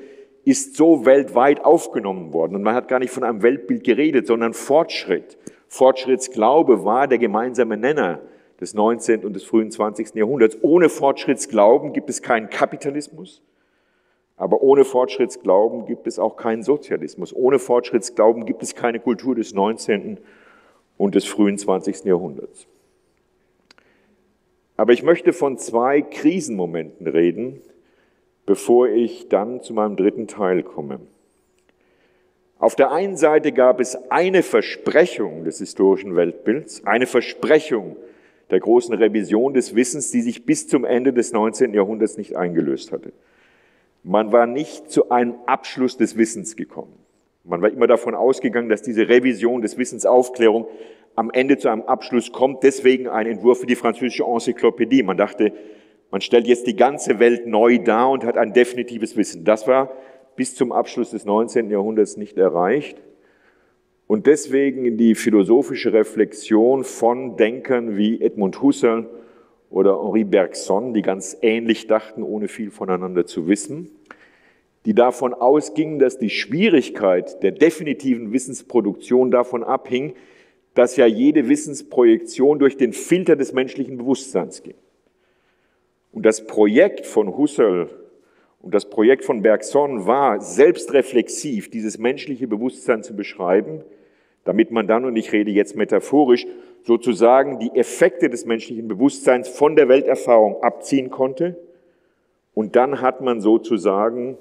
ist 0.45 0.76
so 0.76 1.07
weltweit 1.07 1.64
aufgenommen 1.64 2.32
worden. 2.32 2.57
Und 2.57 2.62
man 2.62 2.74
hat 2.74 2.88
gar 2.88 2.99
nicht 2.99 3.11
von 3.11 3.24
einem 3.24 3.42
Weltbild 3.42 3.84
geredet, 3.84 4.26
sondern 4.26 4.53
Fortschritt. 4.53 5.38
Fortschrittsglaube 5.68 6.84
war 6.84 7.09
der 7.09 7.18
gemeinsame 7.18 7.76
Nenner 7.76 8.20
des 8.61 8.74
19. 8.74 9.24
und 9.24 9.34
des 9.34 9.45
frühen 9.45 9.70
20. 9.70 10.14
Jahrhunderts. 10.14 10.59
Ohne 10.62 10.88
Fortschrittsglauben 10.88 11.92
gibt 11.92 12.11
es 12.11 12.22
keinen 12.22 12.51
Kapitalismus, 12.51 13.42
aber 14.36 14.62
ohne 14.62 14.84
Fortschrittsglauben 14.84 15.86
gibt 15.86 16.07
es 16.07 16.18
auch 16.18 16.36
keinen 16.36 16.62
Sozialismus. 16.62 17.34
Ohne 17.34 17.59
Fortschrittsglauben 17.59 18.47
gibt 18.47 18.62
es 18.62 18.74
keine 18.74 19.01
Kultur 19.01 19.34
des 19.34 19.55
19. 19.55 20.18
und 20.97 21.14
des 21.14 21.24
frühen 21.24 21.59
20. 21.59 22.05
Jahrhunderts. 22.05 22.66
Aber 24.76 24.92
ich 24.92 25.03
möchte 25.03 25.32
von 25.32 25.57
zwei 25.57 26.03
Krisenmomenten 26.03 27.07
reden, 27.07 27.61
bevor 28.47 28.88
ich 28.88 29.28
dann 29.28 29.62
zu 29.62 29.74
meinem 29.74 29.97
dritten 29.97 30.26
Teil 30.26 30.62
komme. 30.62 31.01
Auf 32.59 32.76
der 32.76 32.92
einen 32.92 33.16
Seite 33.16 33.53
gab 33.53 33.80
es 33.80 33.97
eine 34.11 34.42
Versprechung 34.42 35.45
des 35.45 35.59
historischen 35.59 36.16
Weltbilds, 36.16 36.86
eine 36.86 37.07
Versprechung 37.07 37.97
der 38.51 38.61
großen 38.61 38.95
Revision 38.95 39.55
des 39.55 39.74
Wissens, 39.74 40.11
die 40.11 40.20
sich 40.20 40.47
bis 40.47 40.68
zum 40.68 40.84
Ende 40.84 41.12
des 41.12 41.32
19. 41.32 41.74
Jahrhunderts 41.74 42.16
nicht 42.16 42.36
eingelöst 42.36 42.92
hatte. 42.92 43.12
Man 44.03 44.32
war 44.32 44.47
nicht 44.47 44.90
zu 44.90 45.11
einem 45.11 45.34
Abschluss 45.47 45.97
des 45.97 46.16
Wissens 46.16 46.57
gekommen. 46.57 46.92
Man 47.42 47.61
war 47.61 47.70
immer 47.70 47.86
davon 47.86 48.14
ausgegangen, 48.14 48.68
dass 48.68 48.82
diese 48.82 49.09
Revision 49.09 49.62
des 49.62 49.76
Wissensaufklärung 49.76 50.66
am 51.14 51.30
Ende 51.30 51.59
zu 51.59 51.68
einem 51.68 51.82
Abschluss 51.82 52.32
kommt. 52.32 52.62
Deswegen 52.62 53.09
ein 53.09 53.26
Entwurf 53.26 53.61
für 53.61 53.66
die 53.66 53.76
französische 53.76 54.24
Enzyklopädie. 54.24 55.03
Man 55.03 55.16
dachte, 55.16 55.53
man 56.15 56.21
stellt 56.21 56.47
jetzt 56.47 56.69
die 56.69 56.77
ganze 56.77 57.19
Welt 57.19 57.49
neu 57.49 57.81
dar 57.81 58.09
und 58.09 58.23
hat 58.23 58.39
ein 58.39 58.53
definitives 58.53 59.17
Wissen. 59.17 59.45
Das 59.45 59.67
war 59.67 59.91
bis 60.37 60.55
zum 60.55 60.71
Abschluss 60.71 61.11
des 61.11 61.25
19. 61.25 61.69
Jahrhunderts 61.71 62.17
nicht 62.17 62.39
erreicht. 62.39 63.03
Und 64.07 64.29
deswegen 64.29 64.97
die 64.97 65.17
philosophische 65.17 65.93
Reflexion 65.93 66.85
von 66.85 67.37
Denkern 67.37 67.97
wie 67.97 68.23
Edmund 68.23 68.62
Husserl 68.62 69.09
oder 69.71 70.01
Henri 70.01 70.23
Bergson, 70.23 70.95
die 70.95 71.03
ganz 71.03 71.37
ähnlich 71.43 71.89
dachten, 71.89 72.23
ohne 72.23 72.47
viel 72.47 72.71
voneinander 72.71 73.27
zu 73.27 73.49
wissen, 73.49 73.91
die 74.87 74.95
davon 74.95 75.35
ausgingen, 75.35 75.99
dass 75.99 76.19
die 76.19 76.31
Schwierigkeit 76.31 77.43
der 77.43 77.51
definitiven 77.51 78.33
Wissensproduktion 78.33 79.33
davon 79.33 79.65
abhing, 79.65 80.15
dass 80.75 80.95
ja 80.95 81.07
jede 81.07 81.49
Wissensprojektion 81.49 82.61
durch 82.61 82.77
den 82.77 82.93
Filter 82.93 83.35
des 83.35 83.53
menschlichen 83.53 83.99
Bewusstseins 83.99 84.62
ging. 84.62 84.77
Und 86.15 86.25
das 86.25 86.47
Projekt 86.47 87.07
von 87.07 87.37
Husserl 87.37 87.91
und 88.62 88.73
das 88.73 88.89
Projekt 88.89 89.25
von 89.25 89.43
Bergson 89.43 90.07
war, 90.07 90.41
selbstreflexiv 90.41 91.71
dieses 91.71 91.99
menschliche 91.99 92.47
Bewusstsein 92.47 93.03
zu 93.03 93.17
beschreiben, 93.17 93.83
damit 94.45 94.71
man 94.71 94.87
dann, 94.87 95.05
und 95.05 95.17
ich 95.17 95.33
rede 95.33 95.51
jetzt 95.51 95.75
metaphorisch, 95.75 96.47
sozusagen 96.85 97.59
die 97.59 97.75
Effekte 97.75 98.31
des 98.31 98.47
menschlichen 98.47 98.87
Bewusstseins 98.87 99.49
von 99.49 99.75
der 99.75 99.89
Welterfahrung 99.89 100.62
abziehen 100.62 101.11
konnte. 101.11 101.57
Und 102.55 102.77
dann 102.77 103.01
hat 103.01 103.21
man 103.21 103.41
sozusagen 103.41 104.39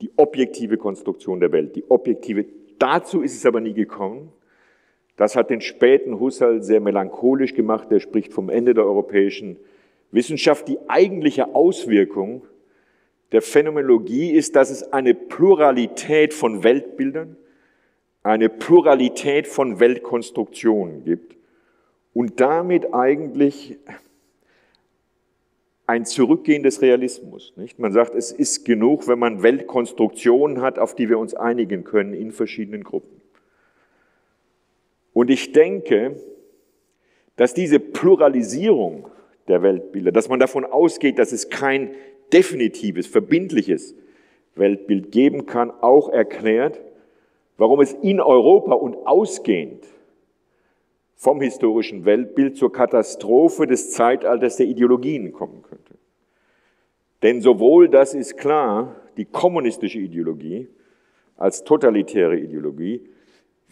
die 0.00 0.12
objektive 0.16 0.76
Konstruktion 0.76 1.40
der 1.40 1.50
Welt, 1.50 1.74
die 1.74 1.90
objektive. 1.90 2.44
Dazu 2.78 3.22
ist 3.22 3.34
es 3.34 3.44
aber 3.44 3.60
nie 3.60 3.74
gekommen. 3.74 4.32
Das 5.16 5.34
hat 5.34 5.50
den 5.50 5.62
späten 5.62 6.20
Husserl 6.20 6.62
sehr 6.62 6.80
melancholisch 6.80 7.54
gemacht. 7.54 7.90
Der 7.90 7.98
spricht 7.98 8.32
vom 8.32 8.48
Ende 8.48 8.72
der 8.72 8.84
europäischen 8.84 9.56
Wissenschaft. 10.12 10.68
Die 10.68 10.78
eigentliche 10.88 11.54
Auswirkung 11.54 12.42
der 13.32 13.42
Phänomenologie 13.42 14.32
ist, 14.32 14.56
dass 14.56 14.70
es 14.70 14.92
eine 14.92 15.14
Pluralität 15.14 16.34
von 16.34 16.64
Weltbildern, 16.64 17.36
eine 18.22 18.48
Pluralität 18.48 19.46
von 19.46 19.80
Weltkonstruktionen 19.80 21.04
gibt 21.04 21.36
und 22.12 22.40
damit 22.40 22.92
eigentlich 22.92 23.78
ein 25.86 26.04
Zurückgehen 26.06 26.62
des 26.62 26.82
Realismus. 26.82 27.52
Nicht? 27.56 27.78
Man 27.78 27.92
sagt, 27.92 28.14
es 28.14 28.30
ist 28.30 28.64
genug, 28.64 29.08
wenn 29.08 29.18
man 29.18 29.42
Weltkonstruktionen 29.42 30.60
hat, 30.60 30.78
auf 30.78 30.94
die 30.94 31.08
wir 31.08 31.18
uns 31.18 31.34
einigen 31.34 31.82
können 31.82 32.14
in 32.14 32.30
verschiedenen 32.30 32.84
Gruppen. 32.84 33.20
Und 35.12 35.30
ich 35.30 35.52
denke, 35.52 36.16
dass 37.34 37.54
diese 37.54 37.80
Pluralisierung 37.80 39.09
der 39.50 39.62
Weltbilder, 39.62 40.12
dass 40.12 40.28
man 40.28 40.40
davon 40.40 40.64
ausgeht, 40.64 41.18
dass 41.18 41.32
es 41.32 41.50
kein 41.50 41.90
definitives, 42.32 43.06
verbindliches 43.06 43.94
Weltbild 44.54 45.12
geben 45.12 45.46
kann, 45.46 45.70
auch 45.70 46.08
erklärt, 46.08 46.80
warum 47.56 47.80
es 47.80 47.92
in 47.92 48.20
Europa 48.20 48.72
und 48.72 49.06
ausgehend 49.06 49.84
vom 51.16 51.40
historischen 51.42 52.06
Weltbild 52.06 52.56
zur 52.56 52.72
Katastrophe 52.72 53.66
des 53.66 53.90
Zeitalters 53.90 54.56
der 54.56 54.66
Ideologien 54.66 55.32
kommen 55.32 55.62
könnte. 55.62 55.94
Denn 57.22 57.42
sowohl, 57.42 57.90
das 57.90 58.14
ist 58.14 58.38
klar, 58.38 58.96
die 59.18 59.26
kommunistische 59.26 59.98
Ideologie 59.98 60.68
als 61.36 61.64
totalitäre 61.64 62.38
Ideologie, 62.38 63.09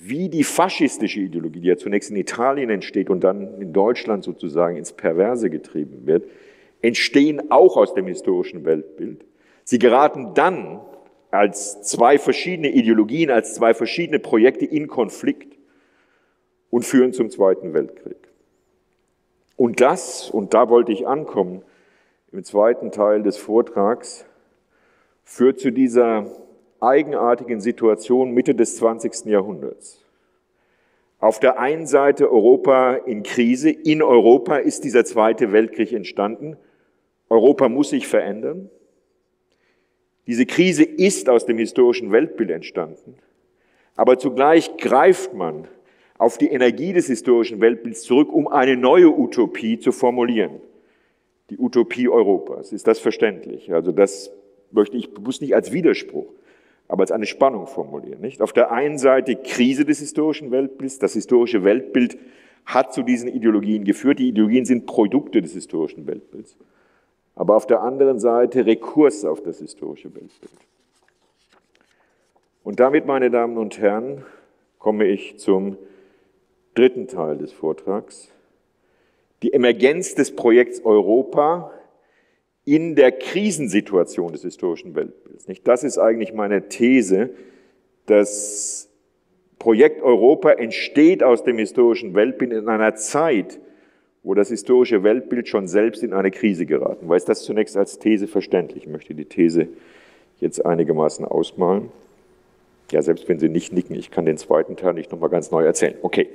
wie 0.01 0.29
die 0.29 0.45
faschistische 0.45 1.21
Ideologie, 1.21 1.61
die 1.61 1.69
ja 1.69 1.77
zunächst 1.77 2.11
in 2.11 2.17
Italien 2.17 2.71
entsteht 2.71 3.11
und 3.11 3.25
dann 3.25 3.61
in 3.61 3.73
Deutschland 3.73 4.23
sozusagen 4.23 4.77
ins 4.77 4.93
Perverse 4.93 5.51
getrieben 5.51 6.07
wird, 6.07 6.25
entstehen 6.81 7.51
auch 7.51 7.77
aus 7.77 7.95
dem 7.95 8.07
historischen 8.07 8.65
Weltbild. 8.65 9.25
Sie 9.65 9.81
geraten 9.81 10.35
dann 10.35 10.81
als 11.33 11.83
zwei 11.83 12.17
verschiedene 12.19 12.71
Ideologien, 12.71 13.31
als 13.31 13.55
zwei 13.55 13.75
verschiedene 13.75 14.21
Projekte 14.21 14.65
in 14.65 14.87
Konflikt 14.87 15.59
und 16.71 16.85
führen 16.85 17.13
zum 17.13 17.29
Zweiten 17.29 17.75
Weltkrieg. 17.75 18.17
Und 19.57 19.81
das, 19.81 20.31
und 20.31 20.55
da 20.55 20.69
wollte 20.69 20.93
ich 20.93 21.09
ankommen, 21.09 21.63
im 22.31 22.45
zweiten 22.45 22.93
Teil 22.93 23.25
des 23.25 23.37
Vortrags, 23.37 24.25
führt 25.25 25.59
zu 25.59 25.73
dieser 25.73 26.31
eigenartigen 26.81 27.61
Situation 27.61 28.33
Mitte 28.33 28.55
des 28.55 28.77
20. 28.77 29.27
Jahrhunderts. 29.27 30.05
Auf 31.21 31.41
der 31.41 31.59
einen 31.59 31.87
Seite 31.87 32.31
Europa 32.31 32.95
in 32.95 33.23
Krise. 33.25 33.71
In 33.71 34.03
Europa 34.03 34.57
ist 34.57 34.85
dieser 34.85 35.05
Zweite 35.05 35.53
Weltkrieg 35.53 35.93
entstanden. 35.93 36.57
Europa 37.29 37.69
muss 37.69 37.91
sich 37.91 38.07
verändern. 38.07 38.71
Diese 40.29 40.47
Krise 40.47 40.85
ist 40.85 41.29
aus 41.29 41.47
dem 41.47 41.59
historischen 41.59 42.13
Weltbild 42.13 42.51
entstanden. 42.51 43.15
Aber 43.97 44.19
zugleich 44.19 44.77
greift 44.77 45.35
man 45.35 45.67
auf 46.19 46.39
die 46.39 46.49
Energie 46.49 46.93
des 46.93 47.07
historischen 47.07 47.61
Weltbilds 47.61 48.03
zurück, 48.03 48.33
um 48.33 48.47
eine 48.47 48.77
neue 48.77 49.09
Utopie 49.09 49.79
zu 49.79 49.91
formulieren. 49.91 50.61
Die 51.51 51.59
Utopie 51.59 52.09
Europas. 52.09 52.73
Ist 52.73 52.87
das 52.87 52.99
verständlich? 52.99 53.73
Also 53.73 53.91
das 53.91 54.31
möchte 54.71 54.97
ich 54.97 55.15
bewusst 55.15 55.41
nicht 55.41 55.55
als 55.55 55.73
Widerspruch, 55.73 56.27
aber 56.89 57.03
als 57.03 57.13
eine 57.13 57.27
Spannung 57.27 57.67
formulieren. 57.67 58.21
Nicht? 58.21 58.41
Auf 58.41 58.55
der 58.55 58.73
einen 58.73 58.99
Seite 58.99 59.37
Krise 59.37 59.85
des 59.85 60.01
historischen 60.01 60.51
Weltbilds. 60.51 60.99
Das 60.99 61.13
historische 61.13 61.63
Weltbild 61.63 62.19
hat 62.65 62.95
zu 62.95 63.03
diesen 63.03 63.29
Ideologien 63.29 63.85
geführt. 63.85 64.19
Die 64.19 64.29
Ideologien 64.29 64.65
sind 64.65 64.87
Produkte 64.87 65.43
des 65.43 65.53
historischen 65.53 66.07
Weltbilds. 66.07 66.57
Aber 67.35 67.57
auf 67.57 67.67
der 67.67 67.83
anderen 67.83 68.19
Seite 68.19 68.67
Rekurs 68.67 69.25
auf 69.25 69.43
das 69.43 69.59
historische 69.59 70.13
Weltbild. 70.15 70.53
Und 72.65 72.81
damit, 72.81 73.07
meine 73.07 73.31
Damen 73.31 73.59
und 73.59 73.79
Herren, 73.79 74.25
komme 74.79 75.07
ich 75.07 75.39
zum 75.39 75.77
dritten 76.75 77.07
Teil 77.07 77.39
des 77.39 77.53
Vortrags. 77.53 78.31
Die 79.43 79.53
Emergenz 79.53 80.15
des 80.15 80.35
Projekts 80.35 80.85
Europa 80.85 81.71
in 82.69 82.97
der 82.97 83.13
Krisensituation 83.13 84.33
des 84.33 84.43
historischen 84.43 84.95
Weltbilds. 84.95 85.47
Das 85.65 85.85
ist 85.85 85.97
eigentlich 85.97 86.35
meine 86.35 86.69
These. 86.69 87.31
Das 88.05 88.91
Projekt 89.59 90.03
Europa 90.03 90.51
entsteht 90.51 91.23
aus 91.23 91.45
dem 91.45 91.57
historischen 91.57 92.15
Weltbild 92.15 92.53
in 92.53 92.69
einer 92.69 92.95
Zeit, 92.95 93.59
wo 94.23 94.35
das 94.35 94.51
historische 94.51 95.03
Weltbild 95.03 95.49
schon 95.49 95.67
selbst 95.67 96.03
in 96.03 96.13
eine 96.13 96.31
Krise 96.31 96.67
geraten 96.67 97.09
war. 97.09 97.17
Ist 97.17 97.31
das 97.31 97.43
zunächst 97.43 97.75
als 97.75 97.99
These 98.01 98.29
verständlich? 98.29 98.85
Ich 98.85 98.91
möchte 98.91 99.15
die 99.15 99.25
These 99.25 99.69
jetzt 100.39 100.67
einigermaßen 100.67 101.25
ausmalen. 101.25 101.89
Ja, 102.93 103.01
selbst 103.01 103.27
wenn 103.31 103.39
Sie 103.39 103.49
nicht 103.49 103.73
nicken, 103.73 103.97
ich 103.97 104.11
kann 104.11 104.27
den 104.27 104.37
zweiten 104.37 104.77
Teil 104.77 104.93
nicht 104.93 105.11
nochmal 105.11 105.31
ganz 105.31 105.51
neu 105.51 105.65
erzählen. 105.65 105.95
Okay. 106.03 106.29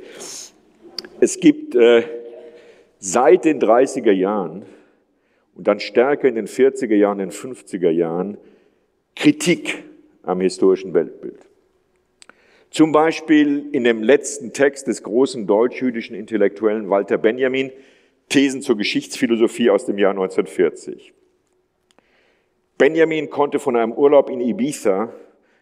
Es 1.20 1.40
gibt 1.40 1.76
äh, 1.76 2.02
seit 2.98 3.46
den 3.46 3.62
30er 3.62 4.12
Jahren 4.12 4.64
und 5.56 5.68
dann 5.68 5.80
stärker 5.80 6.28
in 6.28 6.36
den 6.36 6.48
40er 6.48 6.96
Jahren, 6.96 7.20
in 7.20 7.30
den 7.30 7.36
50er 7.36 7.90
Jahren 7.90 8.38
Kritik 9.16 9.84
am 10.24 10.42
historischen 10.42 10.94
Weltbild. 10.94 11.40
Zum 12.72 12.92
Beispiel 12.92 13.70
in 13.72 13.84
dem 13.84 14.02
letzten 14.02 14.52
Text 14.52 14.88
des 14.88 15.04
großen 15.04 15.46
deutsch-jüdischen 15.46 16.16
Intellektuellen 16.16 16.90
Walter 16.90 17.20
Benjamin, 17.20 17.72
Thesen 18.30 18.62
zur 18.64 18.78
Geschichtsphilosophie 18.78 19.70
aus 19.70 19.86
dem 19.86 20.00
Jahr 20.00 20.12
1940. 20.12 21.14
Benjamin 22.80 23.30
konnte 23.30 23.60
von 23.60 23.76
einem 23.76 23.92
Urlaub 23.92 24.30
in 24.30 24.42
Ibiza 24.42 25.14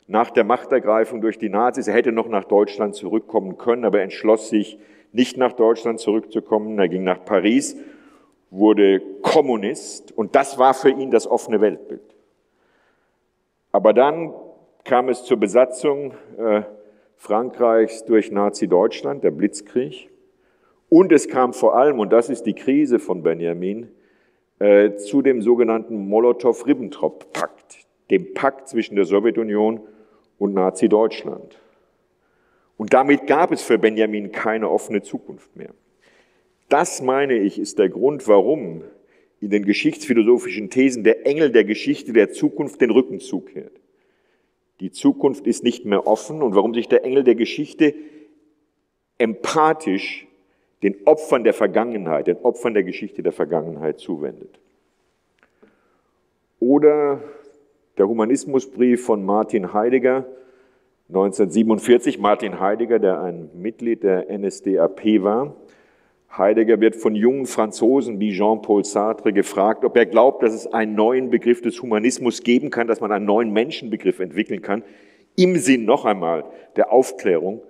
nach 0.08 0.30
der 0.30 0.46
Machtergreifung 0.46 1.20
durch 1.20 1.38
die 1.38 1.50
Nazis, 1.50 1.88
er 1.88 1.94
hätte 1.94 2.14
noch 2.14 2.30
nach 2.30 2.46
Deutschland 2.46 2.96
zurückkommen 2.96 3.58
können, 3.58 3.84
aber 3.84 3.98
er 3.98 4.06
entschloss 4.06 4.50
sich, 4.50 4.80
nicht 5.12 5.38
nach 5.38 5.52
Deutschland 5.54 6.00
zurückzukommen. 6.00 6.80
Er 6.80 6.88
ging 6.88 7.04
nach 7.04 7.26
Paris 7.26 7.76
wurde 8.52 9.02
Kommunist 9.22 10.12
und 10.12 10.36
das 10.36 10.60
war 10.60 10.74
für 10.74 10.90
ihn 10.90 11.10
das 11.10 11.26
offene 11.26 11.62
Weltbild. 11.62 12.02
Aber 13.72 13.94
dann 13.94 14.34
kam 14.84 15.10
es 15.10 15.24
zur 15.24 15.38
Besatzung 15.38 16.14
äh, 16.38 16.64
Frankreichs 17.16 18.04
durch 18.06 18.32
Nazi-Deutschland, 18.32 19.24
der 19.24 19.32
Blitzkrieg. 19.32 20.10
Und 20.90 21.12
es 21.12 21.30
kam 21.30 21.54
vor 21.54 21.76
allem, 21.76 22.00
und 22.00 22.12
das 22.12 22.30
ist 22.30 22.44
die 22.44 22.54
Krise 22.54 23.00
von 23.00 23.24
Benjamin, 23.24 23.90
äh, 24.60 24.96
zu 24.96 25.22
dem 25.22 25.42
sogenannten 25.42 26.10
Molotow-Ribbentrop-Pakt, 26.10 27.88
dem 28.10 28.34
Pakt 28.34 28.68
zwischen 28.68 28.96
der 28.96 29.06
Sowjetunion 29.06 29.80
und 30.38 30.54
Nazi-Deutschland. 30.54 31.58
Und 32.76 32.94
damit 32.94 33.28
gab 33.28 33.52
es 33.52 33.62
für 33.62 33.78
Benjamin 33.78 34.32
keine 34.32 34.70
offene 34.70 35.02
Zukunft 35.02 35.56
mehr. 35.56 35.70
Das, 36.72 37.02
meine 37.02 37.34
ich, 37.34 37.60
ist 37.60 37.80
der 37.80 37.90
Grund, 37.90 38.30
warum 38.30 38.86
in 39.42 39.50
den 39.50 39.66
geschichtsphilosophischen 39.66 40.70
Thesen 40.70 41.04
der 41.04 41.28
Engel 41.28 41.52
der 41.52 41.66
Geschichte 41.66 42.14
der 42.14 42.32
Zukunft 42.32 42.80
den 42.80 42.92
Rücken 42.92 43.20
zukehrt. 43.20 43.74
Die 44.80 44.90
Zukunft 44.90 45.48
ist 45.48 45.66
nicht 45.66 45.84
mehr 45.84 46.08
offen 46.08 46.42
und 46.42 46.56
warum 46.56 46.74
sich 46.74 46.88
der 46.88 47.04
Engel 47.04 47.26
der 47.26 47.36
Geschichte 47.36 47.94
empathisch 49.18 50.28
den 50.82 50.96
Opfern 51.04 51.44
der 51.44 51.54
Vergangenheit, 51.54 52.28
den 52.28 52.38
Opfern 52.38 52.74
der 52.74 52.84
Geschichte 52.84 53.22
der 53.22 53.34
Vergangenheit 53.34 54.00
zuwendet. 54.00 54.58
Oder 56.62 57.22
der 57.98 58.08
Humanismusbrief 58.08 59.04
von 59.04 59.26
Martin 59.26 59.74
Heidegger 59.74 60.26
1947, 61.10 62.18
Martin 62.18 62.62
Heidegger, 62.62 62.98
der 62.98 63.22
ein 63.22 63.50
Mitglied 63.56 64.04
der 64.04 64.28
NSDAP 64.32 65.22
war, 65.22 65.54
Heidegger 66.38 66.80
wird 66.80 66.96
von 66.96 67.14
jungen 67.14 67.46
Franzosen 67.46 68.20
wie 68.20 68.32
Jean-Paul 68.32 68.86
Sartre 68.86 69.34
gefragt, 69.34 69.84
ob 69.84 69.98
er 69.98 70.06
glaubt, 70.06 70.44
dass 70.44 70.54
es 70.54 70.66
einen 70.66 70.96
neuen 70.96 71.30
Begriff 71.30 71.62
des 71.62 71.82
Humanismus 71.82 72.42
geben 72.44 72.70
kann, 72.70 72.88
dass 72.88 73.02
man 73.02 73.12
einen 73.12 73.26
neuen 73.26 73.52
Menschenbegriff 73.52 74.20
entwickeln 74.20 74.62
kann, 74.62 74.84
im 75.36 75.58
Sinn 75.58 75.84
noch 75.86 76.06
einmal 76.06 76.46
der 76.78 76.92
Aufklärung 76.92 77.62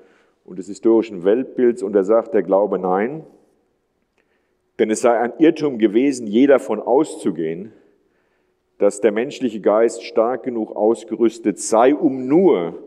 und 0.45 0.59
des 0.59 0.67
historischen 0.67 1.23
Weltbilds. 1.23 1.81
Und 1.81 1.95
er 1.95 2.03
sagt, 2.03 2.33
der 2.33 2.43
Glaube 2.43 2.77
nein, 2.77 3.23
denn 4.77 4.91
es 4.91 5.01
sei 5.01 5.17
ein 5.17 5.33
Irrtum 5.39 5.77
gewesen, 5.79 6.27
je 6.27 6.47
davon 6.47 6.79
auszugehen, 6.79 7.71
dass 8.77 9.01
der 9.01 9.11
menschliche 9.11 9.59
Geist 9.59 10.03
stark 10.03 10.43
genug 10.43 10.75
ausgerüstet 10.75 11.59
sei, 11.59 11.93
um 11.93 12.27
nur 12.27 12.81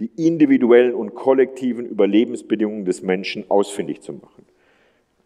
die 0.00 0.10
individuellen 0.16 0.94
und 0.94 1.14
kollektiven 1.14 1.86
Überlebensbedingungen 1.86 2.84
des 2.84 3.02
Menschen 3.02 3.50
ausfindig 3.50 4.00
zu 4.00 4.14
machen. 4.14 4.49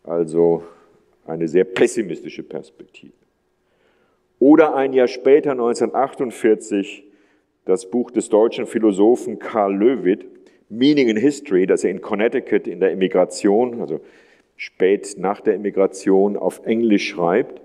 Also 0.05 0.63
eine 1.27 1.49
sehr 1.49 1.65
pessimistische 1.65 2.43
Perspektive. 2.43 3.13
Oder 4.39 4.75
ein 4.77 4.93
Jahr 4.93 5.09
später, 5.09 5.53
1948, 5.53 7.05
das 7.65 7.91
Buch 7.91 8.11
des 8.11 8.29
deutschen 8.29 8.67
Philosophen 8.67 9.39
Karl 9.39 9.75
Löwit, 9.75 10.27
Meaning 10.69 11.09
in 11.09 11.17
History, 11.17 11.67
das 11.67 11.85
er 11.85 11.91
in 11.91 12.01
Connecticut 12.01 12.67
in 12.67 12.81
der 12.81 12.93
Emigration, 12.93 13.81
also 13.81 14.01
spät 14.57 15.15
nach 15.19 15.41
der 15.41 15.55
Emigration 15.55 16.37
auf 16.37 16.65
Englisch 16.65 17.09
schreibt, 17.09 17.63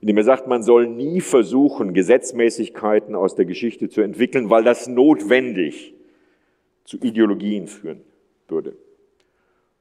in 0.00 0.08
dem 0.08 0.16
er 0.18 0.24
sagt, 0.24 0.46
man 0.46 0.62
soll 0.62 0.86
nie 0.86 1.20
versuchen, 1.20 1.94
Gesetzmäßigkeiten 1.94 3.14
aus 3.14 3.34
der 3.34 3.44
Geschichte 3.44 3.88
zu 3.88 4.02
entwickeln, 4.02 4.50
weil 4.50 4.62
das 4.62 4.86
notwendig 4.86 5.94
zu 6.84 6.98
Ideologien 6.98 7.66
führen 7.66 8.02
würde. 8.48 8.76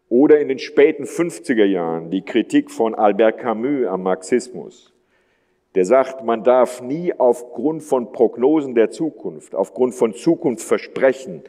Oder 0.10 0.40
in 0.40 0.48
den 0.48 0.60
späten 0.60 1.06
50er 1.06 1.66
Jahren 1.66 2.12
die 2.12 2.22
Kritik 2.22 2.70
von 2.70 2.94
Albert 2.94 3.40
Camus 3.40 3.88
am 3.88 4.04
Marxismus, 4.04 4.94
der 5.74 5.86
sagt, 5.86 6.24
man 6.24 6.44
darf 6.44 6.82
nie 6.82 7.14
aufgrund 7.14 7.84
von 7.84 8.12
Prognosen 8.12 8.76
der 8.76 8.92
Zukunft, 8.92 9.56
aufgrund 9.56 9.94
von 9.94 10.14
Zukunftsversprechen 10.14 11.42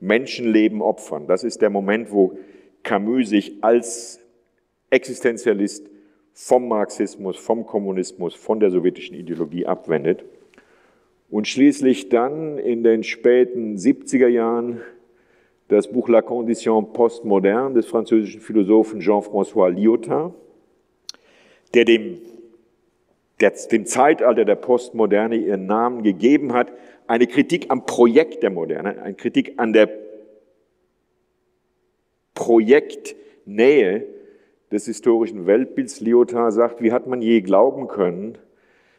Menschenleben 0.00 0.82
opfern. 0.82 1.26
Das 1.26 1.44
ist 1.44 1.62
der 1.62 1.70
Moment, 1.70 2.12
wo 2.12 2.38
Camus 2.82 3.28
sich 3.28 3.62
als 3.62 4.20
Existenzialist 4.90 5.88
vom 6.32 6.68
Marxismus, 6.68 7.36
vom 7.36 7.66
Kommunismus, 7.66 8.34
von 8.34 8.60
der 8.60 8.70
sowjetischen 8.70 9.16
Ideologie 9.16 9.66
abwendet. 9.66 10.24
Und 11.30 11.48
schließlich 11.48 12.08
dann 12.08 12.58
in 12.58 12.82
den 12.82 13.04
späten 13.04 13.76
70er 13.76 14.28
Jahren 14.28 14.80
das 15.72 15.88
Buch 15.88 16.08
La 16.08 16.20
Condition 16.20 16.92
postmoderne 16.92 17.74
des 17.74 17.86
französischen 17.86 18.40
Philosophen 18.40 19.00
Jean-François 19.00 19.70
Lyotard, 19.70 20.34
der 21.72 21.86
dem, 21.86 22.18
der 23.40 23.52
dem 23.70 23.86
Zeitalter 23.86 24.44
der 24.44 24.56
Postmoderne 24.56 25.36
ihren 25.36 25.66
Namen 25.66 26.02
gegeben 26.02 26.52
hat, 26.52 26.70
eine 27.06 27.26
Kritik 27.26 27.70
am 27.70 27.86
Projekt 27.86 28.42
der 28.42 28.50
Moderne, 28.50 29.00
eine 29.00 29.14
Kritik 29.14 29.54
an 29.56 29.72
der 29.72 29.88
Projektnähe 32.34 34.06
des 34.70 34.86
historischen 34.86 35.46
Weltbilds. 35.46 36.00
Lyotard 36.00 36.52
sagt, 36.52 36.82
wie 36.82 36.92
hat 36.92 37.06
man 37.06 37.22
je 37.22 37.40
glauben 37.40 37.88
können, 37.88 38.36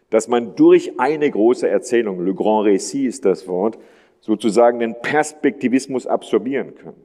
dass 0.10 0.28
man 0.28 0.56
durch 0.56 1.00
eine 1.00 1.30
große 1.30 1.68
Erzählung, 1.68 2.24
Le 2.24 2.34
Grand 2.34 2.68
Récit 2.68 3.08
ist 3.08 3.26
das 3.26 3.48
Wort, 3.48 3.78
sozusagen 4.24 4.80
den 4.80 4.96
Perspektivismus 5.02 6.08
absorbieren 6.08 6.76
kann. 6.76 6.96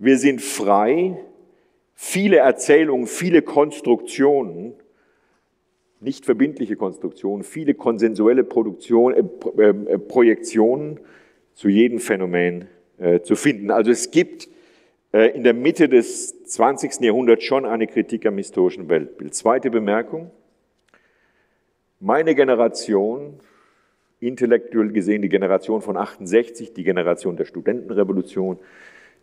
Wir 0.00 0.18
sind 0.18 0.42
frei, 0.42 1.16
viele 1.94 2.38
Erzählungen, 2.38 3.06
viele 3.06 3.42
Konstruktionen, 3.42 4.74
nicht 6.00 6.24
verbindliche 6.24 6.74
Konstruktionen, 6.74 7.44
viele 7.44 7.74
konsensuelle 7.74 8.42
Produktion, 8.42 9.14
äh, 9.14 9.22
äh, 9.56 9.68
äh, 9.68 9.98
Projektionen 9.98 10.98
zu 11.54 11.68
jedem 11.68 12.00
Phänomen 12.00 12.66
äh, 12.98 13.20
zu 13.20 13.36
finden. 13.36 13.70
Also 13.70 13.92
es 13.92 14.10
gibt 14.10 14.48
äh, 15.12 15.28
in 15.28 15.44
der 15.44 15.54
Mitte 15.54 15.88
des 15.88 16.42
20. 16.42 17.02
Jahrhunderts 17.02 17.44
schon 17.44 17.64
eine 17.64 17.86
Kritik 17.86 18.26
am 18.26 18.36
historischen 18.36 18.88
Weltbild. 18.88 19.32
Zweite 19.32 19.70
Bemerkung. 19.70 20.32
Meine 22.00 22.34
Generation, 22.34 23.38
intellektuell 24.20 24.92
gesehen 24.92 25.22
die 25.22 25.28
Generation 25.28 25.82
von 25.82 25.96
68, 25.96 26.72
die 26.72 26.84
Generation 26.84 27.36
der 27.36 27.44
Studentenrevolution, 27.44 28.58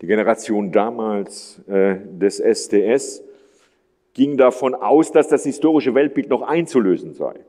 die 0.02 0.08
Generation 0.08 0.72
damals 0.72 1.62
äh, 1.68 1.96
des 2.06 2.40
SDS, 2.40 3.24
ging 4.14 4.38
davon 4.38 4.76
aus, 4.76 5.12
dass 5.12 5.28
das 5.28 5.44
historische 5.44 5.96
Weltbild 5.96 6.30
noch 6.30 6.44
einzulösen 6.44 7.14
sei, 7.14 7.40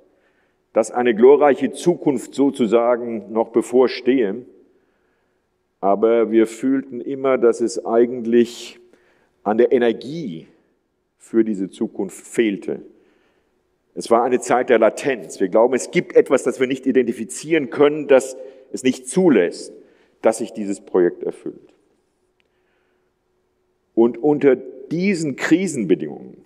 dass 0.73 0.91
eine 0.91 1.15
glorreiche 1.15 1.73
Zukunft 1.73 2.35
sozusagen 2.35 3.33
noch 3.33 3.51
bevorstehe. 3.51 4.47
Aber 5.81 6.31
wir 6.31 6.47
fühlten 6.47 7.01
immer, 7.03 7.37
dass 7.37 7.61
es 7.61 7.85
eigentlich 7.85 8.81
an 9.43 9.59
der 9.59 9.73
Energie 9.73 10.49
für 11.19 11.45
diese 11.45 11.69
Zukunft 11.69 12.27
fehlte. 12.27 12.81
Es 13.95 14.11
war 14.11 14.25
eine 14.25 14.41
Zeit 14.41 14.71
der 14.71 14.79
Latenz. 14.79 15.39
Wir 15.41 15.49
glauben, 15.49 15.75
es 15.75 15.91
gibt 15.91 16.17
etwas, 16.17 16.43
das 16.43 16.59
wir 16.59 16.67
nicht 16.67 16.87
identifizieren 16.87 17.71
können, 17.71 18.09
das 18.09 18.37
es 18.73 18.83
nicht 18.83 19.09
zulässt, 19.09 19.73
dass 20.21 20.39
sich 20.39 20.53
dieses 20.53 20.81
Projekt 20.81 21.23
erfüllt. 21.23 21.73
Und 23.95 24.19
unter 24.19 24.57
diesen 24.57 25.37
Krisenbedingungen, 25.37 26.45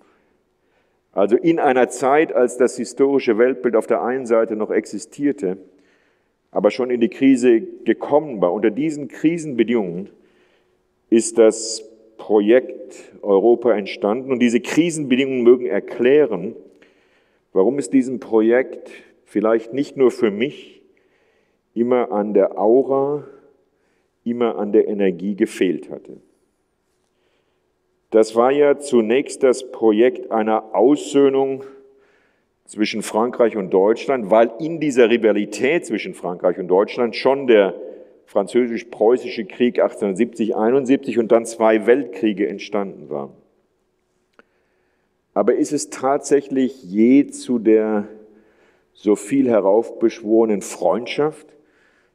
also 1.11 1.35
in 1.35 1.59
einer 1.59 1.89
Zeit, 1.89 2.33
als 2.33 2.57
das 2.57 2.77
historische 2.77 3.39
Weltbild 3.39 3.75
auf 3.75 3.87
der 3.87 4.03
einen 4.03 4.27
Seite 4.27 4.55
noch 4.55 4.69
existierte, 4.69 5.57
aber 6.51 6.69
schon 6.69 6.91
in 6.91 7.01
die 7.01 7.09
Krise 7.09 7.61
gekommen 7.61 8.41
war, 8.41 8.53
unter 8.53 8.69
diesen 8.69 9.07
Krisenbedingungen 9.07 10.09
ist 11.09 11.39
das 11.39 11.83
Projekt 12.17 13.11
Europa 13.23 13.73
entstanden. 13.73 14.31
Und 14.31 14.39
diese 14.39 14.59
Krisenbedingungen 14.59 15.41
mögen 15.41 15.65
erklären, 15.65 16.55
warum 17.53 17.77
es 17.77 17.89
diesem 17.89 18.19
Projekt 18.19 18.89
vielleicht 19.25 19.73
nicht 19.73 19.97
nur 19.97 20.11
für 20.11 20.31
mich 20.31 20.81
immer 21.73 22.11
an 22.11 22.33
der 22.33 22.57
Aura, 22.57 23.25
immer 24.23 24.57
an 24.57 24.71
der 24.71 24.87
Energie 24.87 25.35
gefehlt 25.35 25.89
hatte. 25.89 26.17
Das 28.11 28.35
war 28.35 28.51
ja 28.51 28.79
zunächst 28.79 29.43
das 29.43 29.71
Projekt 29.71 30.31
einer 30.31 30.75
Aussöhnung 30.75 31.63
zwischen 32.65 33.01
Frankreich 33.01 33.55
und 33.55 33.71
Deutschland, 33.71 34.29
weil 34.29 34.51
in 34.59 34.79
dieser 34.79 35.09
Rivalität 35.09 35.85
zwischen 35.85 36.13
Frankreich 36.13 36.57
und 36.57 36.67
Deutschland 36.67 37.15
schon 37.15 37.47
der 37.47 37.75
französisch-preußische 38.25 39.45
Krieg 39.45 39.81
1870-71 39.83 41.19
und 41.19 41.31
dann 41.31 41.45
zwei 41.45 41.87
Weltkriege 41.87 42.47
entstanden 42.47 43.09
waren. 43.09 43.31
Aber 45.39 45.55
ist 45.55 45.71
es 45.71 45.89
tatsächlich 45.89 46.83
je 46.83 47.27
zu 47.27 47.59
der 47.59 48.09
so 48.91 49.15
viel 49.15 49.47
heraufbeschworenen 49.47 50.61
Freundschaft 50.61 51.47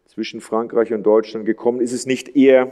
zwischen 0.05 0.43
Frankreich 0.43 0.93
und 0.93 1.05
Deutschland 1.05 1.47
gekommen? 1.47 1.81
Ist 1.81 1.95
es 1.95 2.05
nicht 2.05 2.37
eher 2.37 2.71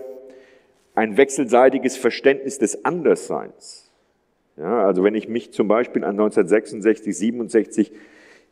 ein 0.94 1.16
wechselseitiges 1.16 1.96
Verständnis 1.96 2.58
des 2.58 2.84
Andersseins? 2.84 3.90
Ja, 4.58 4.84
also 4.84 5.02
wenn 5.02 5.14
ich 5.14 5.26
mich 5.26 5.52
zum 5.52 5.68
Beispiel 5.68 6.04
an 6.04 6.20
1966, 6.20 7.16
67 7.16 7.92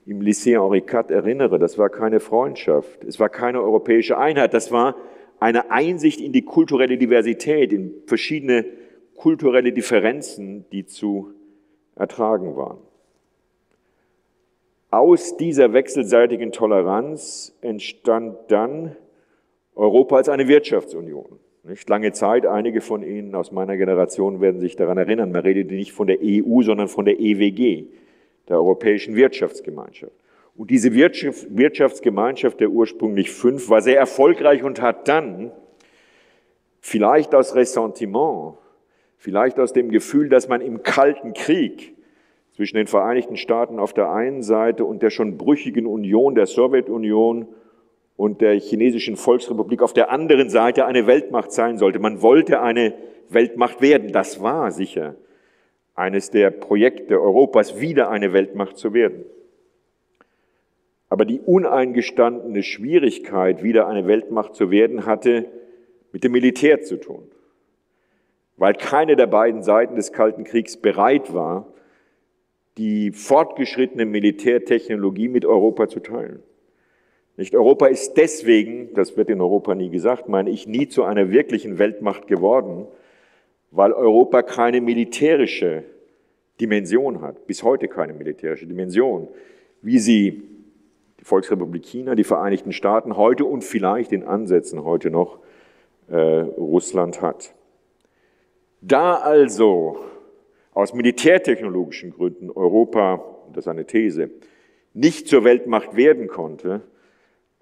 im 0.06 0.22
Lycée 0.22 0.52
Henri 0.52 0.78
IV 0.78 1.10
erinnere, 1.10 1.58
das 1.58 1.76
war 1.76 1.90
keine 1.90 2.20
Freundschaft, 2.20 3.04
es 3.04 3.20
war 3.20 3.28
keine 3.28 3.60
europäische 3.60 4.16
Einheit, 4.16 4.54
das 4.54 4.72
war 4.72 4.96
eine 5.38 5.70
Einsicht 5.70 6.22
in 6.22 6.32
die 6.32 6.46
kulturelle 6.46 6.96
Diversität, 6.96 7.74
in 7.74 7.92
verschiedene 8.06 8.64
kulturelle 9.16 9.74
Differenzen, 9.74 10.64
die 10.72 10.86
zu 10.86 11.34
ertragen 11.96 12.56
waren. 12.56 12.78
Aus 14.90 15.36
dieser 15.36 15.72
wechselseitigen 15.72 16.50
Toleranz 16.50 17.56
entstand 17.60 18.36
dann 18.48 18.96
Europa 19.76 20.16
als 20.16 20.28
eine 20.28 20.48
Wirtschaftsunion. 20.48 21.38
Nicht 21.62 21.88
lange 21.88 22.12
Zeit, 22.12 22.46
einige 22.46 22.80
von 22.80 23.02
Ihnen 23.02 23.34
aus 23.34 23.52
meiner 23.52 23.76
Generation 23.76 24.40
werden 24.40 24.60
sich 24.60 24.76
daran 24.76 24.98
erinnern, 24.98 25.30
man 25.30 25.42
redet 25.42 25.70
nicht 25.70 25.92
von 25.92 26.06
der 26.06 26.18
EU, 26.22 26.62
sondern 26.62 26.88
von 26.88 27.04
der 27.04 27.20
EWG, 27.20 27.84
der 28.48 28.56
Europäischen 28.56 29.14
Wirtschaftsgemeinschaft. 29.14 30.12
Und 30.56 30.70
diese 30.70 30.92
Wirtschaftsgemeinschaft 30.94 32.60
der 32.60 32.70
ursprünglich 32.70 33.30
fünf 33.30 33.70
war 33.70 33.82
sehr 33.82 33.98
erfolgreich 33.98 34.64
und 34.64 34.82
hat 34.82 35.06
dann 35.06 35.52
vielleicht 36.80 37.34
aus 37.34 37.54
Ressentiment 37.54 38.54
Vielleicht 39.20 39.60
aus 39.60 39.74
dem 39.74 39.90
Gefühl, 39.90 40.30
dass 40.30 40.48
man 40.48 40.62
im 40.62 40.82
Kalten 40.82 41.34
Krieg 41.34 41.94
zwischen 42.56 42.78
den 42.78 42.86
Vereinigten 42.86 43.36
Staaten 43.36 43.78
auf 43.78 43.92
der 43.92 44.10
einen 44.10 44.42
Seite 44.42 44.86
und 44.86 45.02
der 45.02 45.10
schon 45.10 45.36
brüchigen 45.36 45.84
Union, 45.84 46.34
der 46.34 46.46
Sowjetunion 46.46 47.46
und 48.16 48.40
der 48.40 48.58
chinesischen 48.58 49.16
Volksrepublik 49.16 49.82
auf 49.82 49.92
der 49.92 50.10
anderen 50.10 50.48
Seite 50.48 50.86
eine 50.86 51.06
Weltmacht 51.06 51.52
sein 51.52 51.76
sollte. 51.76 51.98
Man 51.98 52.22
wollte 52.22 52.62
eine 52.62 52.94
Weltmacht 53.28 53.82
werden. 53.82 54.10
Das 54.10 54.42
war 54.42 54.70
sicher 54.70 55.16
eines 55.94 56.30
der 56.30 56.50
Projekte 56.50 57.20
Europas, 57.20 57.78
wieder 57.78 58.08
eine 58.08 58.32
Weltmacht 58.32 58.78
zu 58.78 58.94
werden. 58.94 59.26
Aber 61.10 61.26
die 61.26 61.40
uneingestandene 61.40 62.62
Schwierigkeit, 62.62 63.62
wieder 63.62 63.86
eine 63.86 64.06
Weltmacht 64.06 64.54
zu 64.54 64.70
werden, 64.70 65.04
hatte 65.04 65.44
mit 66.10 66.24
dem 66.24 66.32
Militär 66.32 66.80
zu 66.80 66.96
tun 66.96 67.30
weil 68.60 68.74
keine 68.74 69.16
der 69.16 69.26
beiden 69.26 69.62
Seiten 69.62 69.96
des 69.96 70.12
Kalten 70.12 70.44
Kriegs 70.44 70.76
bereit 70.76 71.32
war, 71.32 71.66
die 72.76 73.10
fortgeschrittene 73.10 74.04
Militärtechnologie 74.04 75.28
mit 75.28 75.46
Europa 75.46 75.88
zu 75.88 76.00
teilen. 76.00 76.42
Nicht 77.38 77.54
Europa 77.54 77.86
ist 77.86 78.18
deswegen, 78.18 78.92
das 78.92 79.16
wird 79.16 79.30
in 79.30 79.40
Europa 79.40 79.74
nie 79.74 79.88
gesagt, 79.88 80.28
meine 80.28 80.50
ich, 80.50 80.66
nie 80.66 80.88
zu 80.88 81.04
einer 81.04 81.30
wirklichen 81.30 81.78
Weltmacht 81.78 82.26
geworden, 82.26 82.86
weil 83.70 83.94
Europa 83.94 84.42
keine 84.42 84.82
militärische 84.82 85.84
Dimension 86.60 87.22
hat, 87.22 87.46
bis 87.46 87.62
heute 87.62 87.88
keine 87.88 88.12
militärische 88.12 88.66
Dimension, 88.66 89.28
wie 89.80 89.98
sie 89.98 90.42
die 91.18 91.24
Volksrepublik 91.24 91.86
China, 91.86 92.14
die 92.14 92.24
Vereinigten 92.24 92.72
Staaten 92.72 93.16
heute 93.16 93.46
und 93.46 93.64
vielleicht 93.64 94.12
in 94.12 94.22
Ansätzen 94.22 94.84
heute 94.84 95.08
noch 95.08 95.38
äh, 96.10 96.18
Russland 96.18 97.22
hat. 97.22 97.54
Da 98.80 99.14
also 99.16 99.98
aus 100.72 100.94
militärtechnologischen 100.94 102.12
Gründen 102.12 102.50
Europa, 102.50 103.24
das 103.52 103.64
ist 103.64 103.68
eine 103.68 103.86
These, 103.86 104.30
nicht 104.94 105.28
zur 105.28 105.44
Weltmacht 105.44 105.96
werden 105.96 106.28
konnte, 106.28 106.82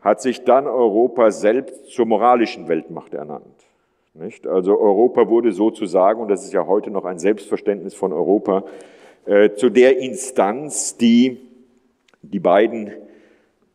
hat 0.00 0.22
sich 0.22 0.44
dann 0.44 0.66
Europa 0.66 1.30
selbst 1.30 1.86
zur 1.86 2.06
moralischen 2.06 2.68
Weltmacht 2.68 3.14
ernannt. 3.14 3.44
Nicht? 4.14 4.46
Also 4.46 4.78
Europa 4.78 5.28
wurde 5.28 5.52
sozusagen, 5.52 6.20
und 6.20 6.28
das 6.28 6.44
ist 6.44 6.52
ja 6.52 6.66
heute 6.66 6.90
noch 6.90 7.04
ein 7.04 7.18
Selbstverständnis 7.18 7.94
von 7.94 8.12
Europa, 8.12 8.64
äh, 9.26 9.50
zu 9.54 9.70
der 9.70 9.98
Instanz, 9.98 10.96
die 10.96 11.38
die 12.22 12.40
beiden 12.40 12.92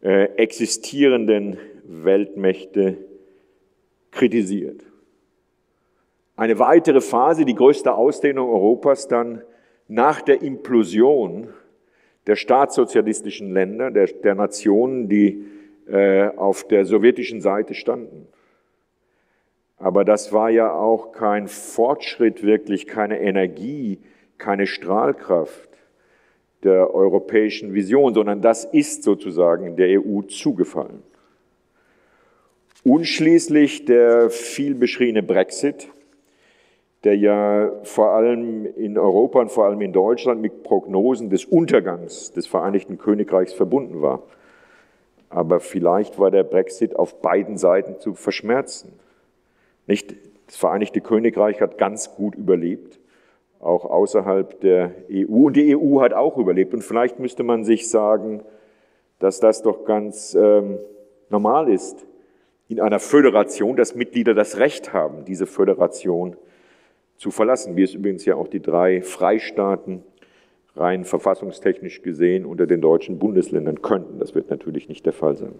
äh, 0.01 0.25
existierenden 0.35 1.57
Weltmächte 1.85 2.97
kritisiert. 4.11 4.81
Eine 6.35 6.57
weitere 6.57 7.01
Phase, 7.01 7.45
die 7.45 7.53
größte 7.53 7.93
Ausdehnung 7.93 8.49
Europas 8.49 9.07
dann 9.07 9.43
nach 9.87 10.21
der 10.21 10.41
Implosion 10.41 11.49
der 12.25 12.35
staatssozialistischen 12.35 13.51
Länder, 13.51 13.91
der, 13.91 14.07
der 14.07 14.33
Nationen, 14.33 15.09
die 15.09 15.45
äh, 15.87 16.29
auf 16.29 16.67
der 16.67 16.85
sowjetischen 16.85 17.41
Seite 17.41 17.73
standen. 17.73 18.27
Aber 19.77 20.05
das 20.05 20.31
war 20.31 20.49
ja 20.49 20.73
auch 20.73 21.11
kein 21.11 21.47
Fortschritt 21.47 22.43
wirklich, 22.43 22.87
keine 22.87 23.19
Energie, 23.19 23.99
keine 24.37 24.65
Strahlkraft 24.65 25.69
der 26.63 26.95
europäischen 26.95 27.73
Vision, 27.73 28.13
sondern 28.13 28.41
das 28.41 28.63
ist 28.63 29.03
sozusagen 29.03 29.75
der 29.75 29.99
EU 29.99 30.21
zugefallen. 30.21 31.03
Und 32.85 33.05
schließlich 33.05 33.85
der 33.85 34.29
viel 34.29 34.75
beschriebene 34.75 35.23
Brexit, 35.23 35.89
der 37.03 37.17
ja 37.17 37.71
vor 37.83 38.11
allem 38.11 38.65
in 38.65 38.97
Europa 38.97 39.41
und 39.41 39.51
vor 39.51 39.65
allem 39.65 39.81
in 39.81 39.91
Deutschland 39.91 40.41
mit 40.41 40.63
Prognosen 40.63 41.29
des 41.29 41.43
Untergangs 41.45 42.31
des 42.31 42.47
Vereinigten 42.47 42.97
Königreichs 42.97 43.53
verbunden 43.53 44.01
war. 44.01 44.23
Aber 45.29 45.59
vielleicht 45.59 46.17
war 46.17 46.31
der 46.31 46.43
Brexit 46.43 46.95
auf 46.95 47.21
beiden 47.21 47.57
Seiten 47.57 47.99
zu 47.99 48.13
verschmerzen. 48.13 48.93
Nicht, 49.85 50.15
das 50.45 50.55
Vereinigte 50.55 51.01
Königreich 51.01 51.59
hat 51.59 51.77
ganz 51.77 52.15
gut 52.15 52.35
überlebt, 52.35 52.99
auch 53.59 53.83
außerhalb 53.83 54.61
der 54.61 54.91
EU. 55.11 55.47
Und 55.47 55.57
die 55.57 55.75
EU 55.75 55.99
hat 55.99 56.13
auch 56.13 56.37
überlebt. 56.37 56.73
Und 56.73 56.83
vielleicht 56.83 57.19
müsste 57.19 57.43
man 57.43 57.65
sich 57.65 57.89
sagen, 57.89 58.43
dass 59.19 59.39
das 59.39 59.61
doch 59.61 59.83
ganz 59.83 60.35
ähm, 60.35 60.77
normal 61.29 61.69
ist 61.69 62.05
in 62.69 62.79
einer 62.79 62.99
Föderation, 62.99 63.75
dass 63.75 63.95
Mitglieder 63.95 64.33
das 64.33 64.57
Recht 64.57 64.93
haben, 64.93 65.25
diese 65.25 65.47
Föderation 65.47 66.33
zu 66.33 66.52
verlassen, 67.31 67.75
wie 67.75 67.83
es 67.83 67.93
übrigens 67.93 68.25
ja 68.25 68.35
auch 68.35 68.47
die 68.47 68.61
drei 68.61 69.01
Freistaaten 69.01 70.03
rein 70.75 71.05
verfassungstechnisch 71.05 72.01
gesehen 72.01 72.45
unter 72.45 72.65
den 72.65 72.81
deutschen 72.81 73.19
Bundesländern 73.19 73.81
könnten. 73.81 74.19
Das 74.19 74.33
wird 74.35 74.49
natürlich 74.49 74.89
nicht 74.89 75.05
der 75.05 75.13
Fall 75.13 75.37
sein. 75.37 75.53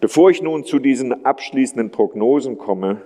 Bevor 0.00 0.30
ich 0.30 0.42
nun 0.42 0.64
zu 0.64 0.78
diesen 0.78 1.24
abschließenden 1.24 1.90
Prognosen 1.90 2.58
komme, 2.58 3.02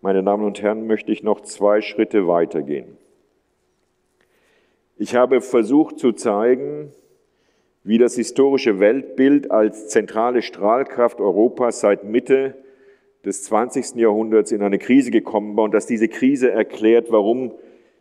meine 0.00 0.22
Damen 0.22 0.44
und 0.44 0.60
Herren, 0.62 0.86
möchte 0.86 1.10
ich 1.10 1.22
noch 1.22 1.40
zwei 1.40 1.80
Schritte 1.80 2.28
weitergehen. 2.28 2.98
Ich 4.96 5.16
habe 5.16 5.40
versucht 5.40 5.98
zu 5.98 6.12
zeigen, 6.12 6.92
wie 7.82 7.98
das 7.98 8.14
historische 8.14 8.78
Weltbild 8.78 9.50
als 9.50 9.88
zentrale 9.88 10.42
Strahlkraft 10.42 11.20
Europas 11.20 11.80
seit 11.80 12.04
Mitte 12.04 12.54
des 13.24 13.44
20. 13.44 13.96
Jahrhunderts 13.96 14.52
in 14.52 14.62
eine 14.62 14.78
Krise 14.78 15.10
gekommen 15.10 15.56
war 15.56 15.64
und 15.64 15.74
dass 15.74 15.86
diese 15.86 16.08
Krise 16.08 16.50
erklärt, 16.50 17.10
warum 17.10 17.52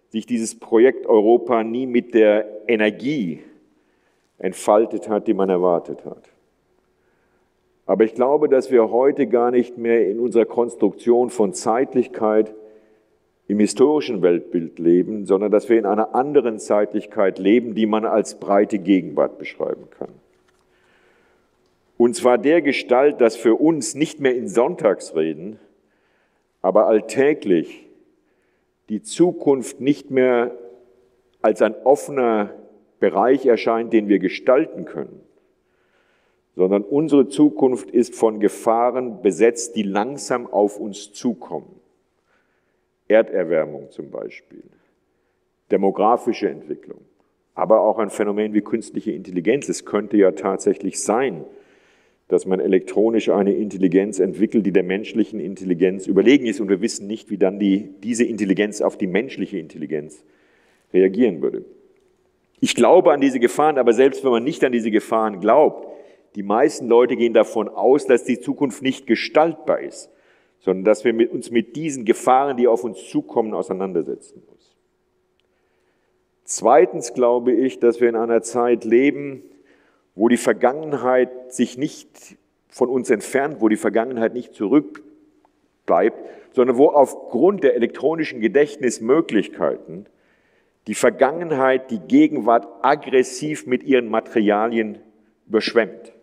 sich 0.09 0.25
dieses 0.25 0.59
Projekt 0.59 1.07
Europa 1.07 1.63
nie 1.63 1.87
mit 1.87 2.13
der 2.13 2.45
Energie 2.67 3.39
entfaltet 4.37 5.09
hat, 5.09 5.27
die 5.27 5.33
man 5.33 5.49
erwartet 5.49 6.05
hat. 6.05 6.29
Aber 7.85 8.03
ich 8.05 8.13
glaube, 8.13 8.47
dass 8.47 8.71
wir 8.71 8.91
heute 8.91 9.27
gar 9.27 9.51
nicht 9.51 9.77
mehr 9.77 10.07
in 10.07 10.19
unserer 10.19 10.45
Konstruktion 10.45 11.29
von 11.29 11.53
Zeitlichkeit 11.53 12.53
im 13.47 13.59
historischen 13.59 14.21
Weltbild 14.21 14.79
leben, 14.79 15.25
sondern 15.25 15.51
dass 15.51 15.67
wir 15.67 15.77
in 15.77 15.85
einer 15.85 16.15
anderen 16.15 16.59
Zeitlichkeit 16.59 17.39
leben, 17.39 17.75
die 17.75 17.85
man 17.85 18.05
als 18.05 18.39
breite 18.39 18.79
Gegenwart 18.79 19.37
beschreiben 19.37 19.89
kann. 19.89 20.22
Und 22.03 22.17
zwar 22.17 22.37
der 22.37 22.61
Gestalt, 22.61 23.21
dass 23.21 23.37
für 23.37 23.55
uns 23.55 23.95
nicht 23.95 24.19
mehr 24.19 24.35
in 24.35 24.49
Sonntagsreden, 24.49 25.57
aber 26.61 26.87
alltäglich 26.87 27.87
die 28.89 29.01
Zukunft 29.01 29.79
nicht 29.79 30.11
mehr 30.11 30.51
als 31.41 31.61
ein 31.61 31.73
offener 31.85 32.49
Bereich 32.99 33.45
erscheint, 33.45 33.93
den 33.93 34.09
wir 34.09 34.19
gestalten 34.19 34.83
können, 34.83 35.21
sondern 36.57 36.83
unsere 36.83 37.29
Zukunft 37.29 37.89
ist 37.89 38.15
von 38.15 38.41
Gefahren 38.41 39.21
besetzt, 39.21 39.77
die 39.77 39.83
langsam 39.83 40.45
auf 40.45 40.81
uns 40.81 41.13
zukommen. 41.13 41.79
Erderwärmung 43.07 43.91
zum 43.91 44.11
Beispiel, 44.11 44.63
demografische 45.71 46.49
Entwicklung, 46.49 46.99
aber 47.55 47.79
auch 47.79 47.97
ein 47.97 48.09
Phänomen 48.09 48.53
wie 48.53 48.59
künstliche 48.59 49.13
Intelligenz. 49.13 49.69
Es 49.69 49.85
könnte 49.85 50.17
ja 50.17 50.31
tatsächlich 50.31 51.01
sein, 51.01 51.45
dass 52.33 52.47
man 52.47 52.59
elektronisch 52.59 53.29
eine 53.29 53.53
Intelligenz 53.53 54.17
entwickelt, 54.17 54.65
die 54.65 54.71
der 54.71 54.81
menschlichen 54.81 55.39
Intelligenz 55.39 56.07
überlegen 56.07 56.47
ist. 56.47 56.59
Und 56.59 56.67
wir 56.67 56.81
wissen 56.81 57.05
nicht, 57.05 57.29
wie 57.29 57.37
dann 57.37 57.59
die, 57.59 57.91
diese 58.01 58.23
Intelligenz 58.23 58.81
auf 58.81 58.97
die 58.97 59.05
menschliche 59.05 59.59
Intelligenz 59.59 60.23
reagieren 60.91 61.43
würde. 61.43 61.63
Ich 62.59 62.73
glaube 62.73 63.13
an 63.13 63.21
diese 63.21 63.39
Gefahren, 63.39 63.77
aber 63.77 63.93
selbst 63.93 64.23
wenn 64.23 64.31
man 64.31 64.43
nicht 64.43 64.63
an 64.63 64.71
diese 64.71 64.89
Gefahren 64.89 65.41
glaubt, 65.41 65.87
die 66.33 66.41
meisten 66.41 66.87
Leute 66.87 67.15
gehen 67.15 67.35
davon 67.35 67.69
aus, 67.69 68.07
dass 68.07 68.23
die 68.23 68.39
Zukunft 68.39 68.81
nicht 68.81 69.05
gestaltbar 69.05 69.81
ist, 69.81 70.09
sondern 70.59 70.85
dass 70.85 71.05
wir 71.05 71.31
uns 71.31 71.51
mit 71.51 71.75
diesen 71.75 72.03
Gefahren, 72.03 72.57
die 72.57 72.67
auf 72.67 72.83
uns 72.83 73.07
zukommen, 73.09 73.53
auseinandersetzen 73.53 74.41
müssen. 74.51 74.73
Zweitens 76.45 77.13
glaube 77.13 77.51
ich, 77.51 77.79
dass 77.79 78.01
wir 78.01 78.09
in 78.09 78.15
einer 78.15 78.41
Zeit 78.41 78.85
leben, 78.85 79.43
wo 80.15 80.27
die 80.27 80.37
Vergangenheit 80.37 81.53
sich 81.53 81.77
nicht 81.77 82.37
von 82.69 82.89
uns 82.89 83.09
entfernt, 83.09 83.57
wo 83.59 83.69
die 83.69 83.77
Vergangenheit 83.77 84.33
nicht 84.33 84.53
zurückbleibt, 84.53 86.17
sondern 86.51 86.77
wo 86.77 86.89
aufgrund 86.89 87.63
der 87.63 87.75
elektronischen 87.75 88.41
Gedächtnismöglichkeiten 88.41 90.07
die 90.87 90.95
Vergangenheit 90.95 91.91
die 91.91 91.99
Gegenwart 91.99 92.67
aggressiv 92.81 93.65
mit 93.67 93.83
ihren 93.83 94.09
Materialien 94.09 94.99
überschwemmt. 95.47 96.13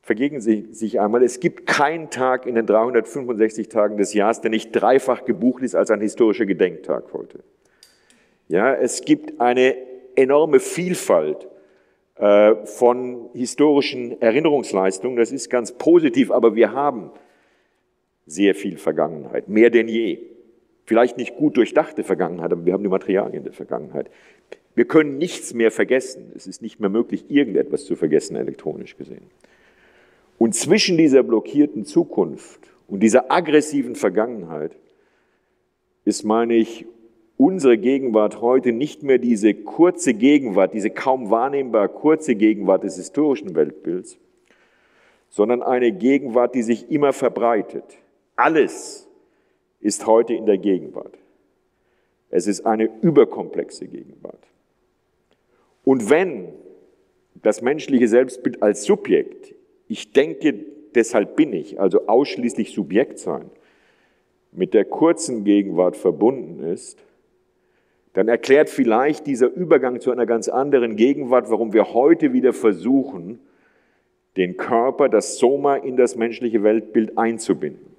Vergegen 0.00 0.40
Sie 0.40 0.68
sich 0.70 1.00
einmal, 1.00 1.22
es 1.22 1.40
gibt 1.40 1.66
keinen 1.66 2.10
Tag 2.10 2.46
in 2.46 2.54
den 2.56 2.66
365 2.66 3.68
Tagen 3.68 3.96
des 3.96 4.12
Jahres, 4.12 4.40
der 4.42 4.50
nicht 4.50 4.70
dreifach 4.72 5.24
gebucht 5.24 5.62
ist 5.62 5.74
als 5.74 5.90
ein 5.90 6.00
historischer 6.00 6.44
Gedenktag 6.44 7.12
heute. 7.12 7.42
Ja, 8.48 8.74
es 8.74 9.02
gibt 9.02 9.40
eine 9.40 9.76
enorme 10.14 10.60
Vielfalt 10.60 11.48
von 12.16 13.28
historischen 13.32 14.20
Erinnerungsleistungen. 14.20 15.16
Das 15.16 15.32
ist 15.32 15.50
ganz 15.50 15.72
positiv, 15.72 16.30
aber 16.30 16.54
wir 16.54 16.72
haben 16.72 17.10
sehr 18.26 18.54
viel 18.54 18.76
Vergangenheit, 18.78 19.48
mehr 19.48 19.70
denn 19.70 19.88
je. 19.88 20.18
Vielleicht 20.86 21.16
nicht 21.16 21.36
gut 21.36 21.56
durchdachte 21.56 22.04
Vergangenheit, 22.04 22.52
aber 22.52 22.64
wir 22.66 22.72
haben 22.72 22.82
die 22.82 22.90
Materialien 22.90 23.42
der 23.42 23.52
Vergangenheit. 23.52 24.10
Wir 24.74 24.84
können 24.84 25.18
nichts 25.18 25.54
mehr 25.54 25.70
vergessen. 25.70 26.32
Es 26.34 26.46
ist 26.46 26.62
nicht 26.62 26.78
mehr 26.78 26.90
möglich, 26.90 27.24
irgendetwas 27.30 27.84
zu 27.84 27.96
vergessen, 27.96 28.36
elektronisch 28.36 28.96
gesehen. 28.96 29.26
Und 30.38 30.54
zwischen 30.54 30.98
dieser 30.98 31.22
blockierten 31.22 31.84
Zukunft 31.84 32.60
und 32.88 33.00
dieser 33.00 33.30
aggressiven 33.30 33.94
Vergangenheit 33.94 34.76
ist, 36.04 36.24
meine 36.24 36.54
ich, 36.54 36.86
unsere 37.36 37.78
Gegenwart 37.78 38.40
heute 38.40 38.72
nicht 38.72 39.02
mehr 39.02 39.18
diese 39.18 39.54
kurze 39.54 40.14
Gegenwart, 40.14 40.74
diese 40.74 40.90
kaum 40.90 41.30
wahrnehmbar 41.30 41.88
kurze 41.88 42.34
Gegenwart 42.34 42.84
des 42.84 42.96
historischen 42.96 43.54
Weltbilds, 43.54 44.18
sondern 45.28 45.62
eine 45.62 45.92
Gegenwart, 45.92 46.54
die 46.54 46.62
sich 46.62 46.90
immer 46.90 47.12
verbreitet. 47.12 47.84
Alles 48.36 49.08
ist 49.80 50.06
heute 50.06 50.34
in 50.34 50.46
der 50.46 50.58
Gegenwart. 50.58 51.18
Es 52.30 52.46
ist 52.46 52.66
eine 52.66 52.88
überkomplexe 53.02 53.86
Gegenwart. 53.86 54.38
Und 55.84 56.10
wenn 56.10 56.48
das 57.34 57.62
menschliche 57.62 58.08
Selbstbild 58.08 58.62
als 58.62 58.84
Subjekt, 58.84 59.54
ich 59.88 60.12
denke, 60.12 60.54
deshalb 60.94 61.36
bin 61.36 61.52
ich, 61.52 61.78
also 61.80 62.06
ausschließlich 62.06 62.72
Subjekt 62.72 63.18
sein, 63.18 63.50
mit 64.52 64.72
der 64.72 64.84
kurzen 64.84 65.44
Gegenwart 65.44 65.96
verbunden 65.96 66.60
ist, 66.60 66.98
dann 68.14 68.28
erklärt 68.28 68.70
vielleicht 68.70 69.26
dieser 69.26 69.52
Übergang 69.52 70.00
zu 70.00 70.12
einer 70.12 70.24
ganz 70.24 70.48
anderen 70.48 70.96
Gegenwart, 70.96 71.50
warum 71.50 71.72
wir 71.72 71.92
heute 71.92 72.32
wieder 72.32 72.52
versuchen, 72.52 73.40
den 74.36 74.56
Körper, 74.56 75.08
das 75.08 75.36
Soma 75.38 75.76
in 75.76 75.96
das 75.96 76.16
menschliche 76.16 76.62
Weltbild 76.62 77.18
einzubinden. 77.18 77.94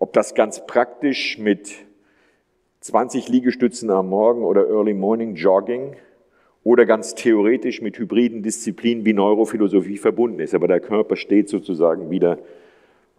Ob 0.00 0.12
das 0.12 0.34
ganz 0.34 0.66
praktisch 0.66 1.38
mit 1.38 1.70
20 2.80 3.28
Liegestützen 3.28 3.90
am 3.90 4.08
Morgen 4.08 4.44
oder 4.44 4.68
Early 4.68 4.94
Morning 4.94 5.36
Jogging 5.36 5.96
oder 6.64 6.84
ganz 6.84 7.14
theoretisch 7.14 7.80
mit 7.80 7.98
hybriden 7.98 8.42
Disziplinen 8.42 9.04
wie 9.04 9.12
Neurophilosophie 9.12 9.96
verbunden 9.96 10.40
ist. 10.40 10.54
Aber 10.54 10.66
der 10.66 10.80
Körper 10.80 11.16
steht 11.16 11.48
sozusagen 11.48 12.10
wieder 12.10 12.38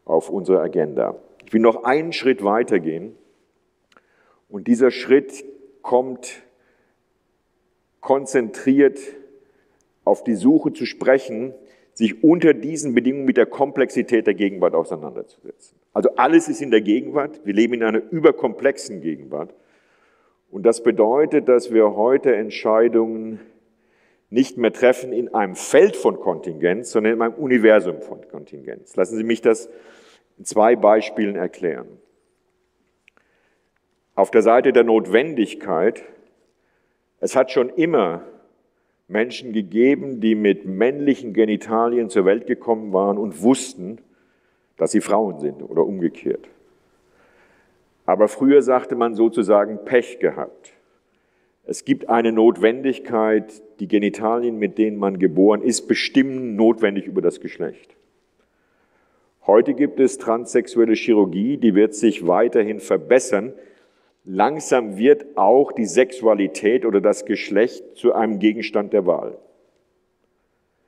auf 0.04 0.30
unserer 0.30 0.62
Agenda. 0.62 1.16
Ich 1.46 1.54
will 1.54 1.62
noch 1.62 1.84
einen 1.84 2.12
Schritt 2.12 2.44
weitergehen. 2.44 3.16
Und 4.50 4.68
dieser 4.68 4.92
Schritt 4.92 5.46
kommt 5.82 6.44
konzentriert 8.02 9.00
auf 10.04 10.24
die 10.24 10.36
Suche 10.36 10.74
zu 10.74 10.86
sprechen, 10.86 11.54
sich 11.94 12.24
unter 12.24 12.54
diesen 12.54 12.96
Bedingungen 12.96 13.26
mit 13.26 13.38
der 13.38 13.46
Komplexität 13.46 14.26
der 14.26 14.34
Gegenwart 14.34 14.74
auseinanderzusetzen. 14.74 15.78
Also 15.94 16.10
alles 16.16 16.48
ist 16.48 16.62
in 16.62 16.72
der 16.72 16.82
Gegenwart. 16.82 17.42
Wir 17.46 17.54
leben 17.54 17.74
in 17.74 17.84
einer 17.84 18.02
überkomplexen 18.12 19.02
Gegenwart. 19.02 19.54
Und 20.50 20.64
das 20.66 20.82
bedeutet, 20.82 21.50
dass 21.50 21.74
wir 21.74 21.96
heute 21.96 22.36
Entscheidungen 22.36 23.40
nicht 24.30 24.58
mehr 24.58 24.72
treffen 24.72 25.12
in 25.12 25.34
einem 25.34 25.56
Feld 25.56 25.96
von 25.96 26.20
Kontingenz, 26.20 26.92
sondern 26.92 27.14
in 27.14 27.22
einem 27.22 27.34
Universum 27.34 28.02
von 28.02 28.28
Kontingenz. 28.30 28.96
Lassen 28.96 29.18
Sie 29.18 29.24
mich 29.24 29.42
das 29.42 29.70
in 30.38 30.46
zwei 30.46 30.76
Beispielen 30.76 31.36
erklären. 31.36 31.88
Auf 34.20 34.32
der 34.32 34.42
Seite 34.42 34.74
der 34.74 34.84
Notwendigkeit, 34.84 36.04
es 37.22 37.38
hat 37.38 37.52
schon 37.52 37.70
immer 37.70 38.24
Menschen 39.08 39.54
gegeben, 39.54 40.20
die 40.20 40.36
mit 40.36 40.66
männlichen 40.66 41.32
Genitalien 41.32 42.10
zur 42.10 42.26
Welt 42.26 42.46
gekommen 42.46 42.92
waren 42.92 43.18
und 43.18 43.42
wussten, 43.42 44.00
dass 44.76 44.92
sie 44.92 45.00
Frauen 45.00 45.40
sind 45.40 45.62
oder 45.62 45.86
umgekehrt. 45.86 46.50
Aber 48.06 48.28
früher 48.28 48.62
sagte 48.62 48.98
man 48.98 49.16
sozusagen 49.16 49.86
Pech 49.86 50.20
gehabt. 50.20 50.74
Es 51.64 51.86
gibt 51.86 52.10
eine 52.10 52.34
Notwendigkeit, 52.34 53.64
die 53.80 53.88
Genitalien, 53.88 54.60
mit 54.60 54.78
denen 54.78 54.98
man 54.98 55.18
geboren 55.18 55.62
ist, 55.62 55.88
bestimmen 55.88 56.58
notwendig 56.58 57.06
über 57.08 57.22
das 57.22 57.40
Geschlecht. 57.40 57.96
Heute 59.48 59.74
gibt 59.74 59.98
es 60.02 60.18
transsexuelle 60.18 60.96
Chirurgie, 60.96 61.56
die 61.56 61.74
wird 61.74 61.96
sich 61.96 62.28
weiterhin 62.28 62.82
verbessern, 62.82 63.54
langsam 64.24 64.98
wird 64.98 65.38
auch 65.38 65.72
die 65.72 65.86
Sexualität 65.86 66.86
oder 66.86 67.02
das 67.02 67.26
Geschlecht 67.26 67.96
zu 67.96 68.14
einem 68.14 68.40
Gegenstand 68.40 68.94
der 68.94 69.06
Wahl. 69.06 69.38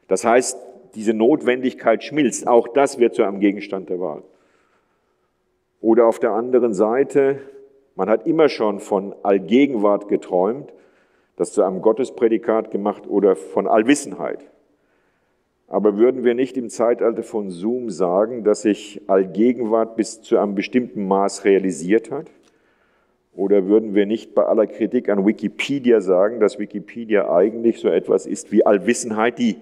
Das 0.08 0.26
heißt, 0.26 0.58
diese 0.96 1.14
Notwendigkeit 1.14 2.04
schmilzt, 2.04 2.48
auch 2.48 2.68
das 2.68 3.00
wird 3.00 3.16
zu 3.16 3.24
einem 3.24 3.40
Gegenstand 3.40 3.90
der 3.90 4.00
Wahl. 4.00 4.24
Oder 5.80 6.06
auf 6.06 6.20
der 6.20 6.32
anderen 6.32 6.74
Seite, 6.74 7.40
man 7.96 8.10
hat 8.10 8.28
immer 8.28 8.50
schon 8.50 8.80
von 8.80 9.16
Allgegenwart 9.24 10.08
geträumt, 10.08 10.74
das 11.38 11.54
zu 11.54 11.64
einem 11.64 11.82
Gottesprädikat 11.82 12.72
gemacht 12.72 13.08
oder 13.08 13.36
von 13.36 13.68
Allwissenheit. 13.68 14.46
Aber 15.68 15.98
würden 15.98 16.26
wir 16.26 16.36
nicht 16.36 16.58
im 16.58 16.70
Zeitalter 16.70 17.24
von 17.24 17.50
Zoom 17.50 17.90
sagen, 17.90 18.44
dass 18.44 18.64
sich 18.64 19.02
Allgegenwart 19.08 19.96
bis 19.96 20.22
zu 20.22 20.38
einem 20.38 20.54
bestimmten 20.54 21.08
Maß 21.08 21.46
realisiert 21.46 22.12
hat? 22.12 22.28
Oder 23.34 23.68
würden 23.68 23.96
wir 23.96 24.06
nicht 24.06 24.36
bei 24.36 24.44
aller 24.44 24.68
Kritik 24.68 25.10
an 25.10 25.26
Wikipedia 25.26 26.02
sagen, 26.02 26.40
dass 26.40 26.60
Wikipedia 26.60 27.34
eigentlich 27.34 27.80
so 27.80 27.88
etwas 27.88 28.26
ist 28.26 28.52
wie 28.52 28.66
Allwissenheit, 28.66 29.40
die 29.40 29.56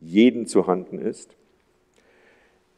jeden 0.00 0.46
zu 0.46 0.66
handen 0.66 0.98
ist? 0.98 1.34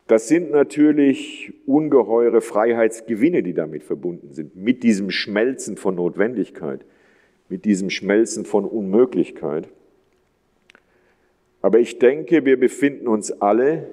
Das 0.07 0.29
sind 0.29 0.51
natürlich 0.51 1.53
ungeheure 1.67 2.41
Freiheitsgewinne, 2.41 3.43
die 3.43 3.53
damit 3.53 3.83
verbunden 3.83 4.33
sind, 4.33 4.57
mit 4.57 4.83
diesem 4.83 5.11
Schmelzen 5.11 5.77
von 5.77 5.97
Notwendigkeit, 5.97 6.81
mit 7.49 7.65
diesem 7.65 7.91
Schmelzen 7.91 8.47
von 8.47 8.65
Unmöglichkeit. 8.65 9.69
Aber 11.61 11.81
ich 11.81 11.99
denke, 11.99 12.45
wir 12.45 12.59
befinden 12.59 13.09
uns 13.09 13.33
alle 13.43 13.89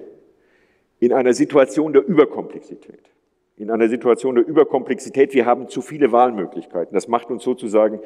in 1.00 1.12
einer 1.12 1.34
Situation 1.34 1.92
der 1.92 2.06
Überkomplexität 2.06 3.00
in 3.56 3.70
einer 3.70 3.88
Situation 3.88 4.34
der 4.34 4.46
Überkomplexität. 4.46 5.32
Wir 5.34 5.46
haben 5.46 5.68
zu 5.68 5.80
viele 5.80 6.12
Wahlmöglichkeiten. 6.12 6.94
Das 6.94 7.08
macht 7.08 7.30
uns 7.30 7.42
sozusagen 7.42 8.00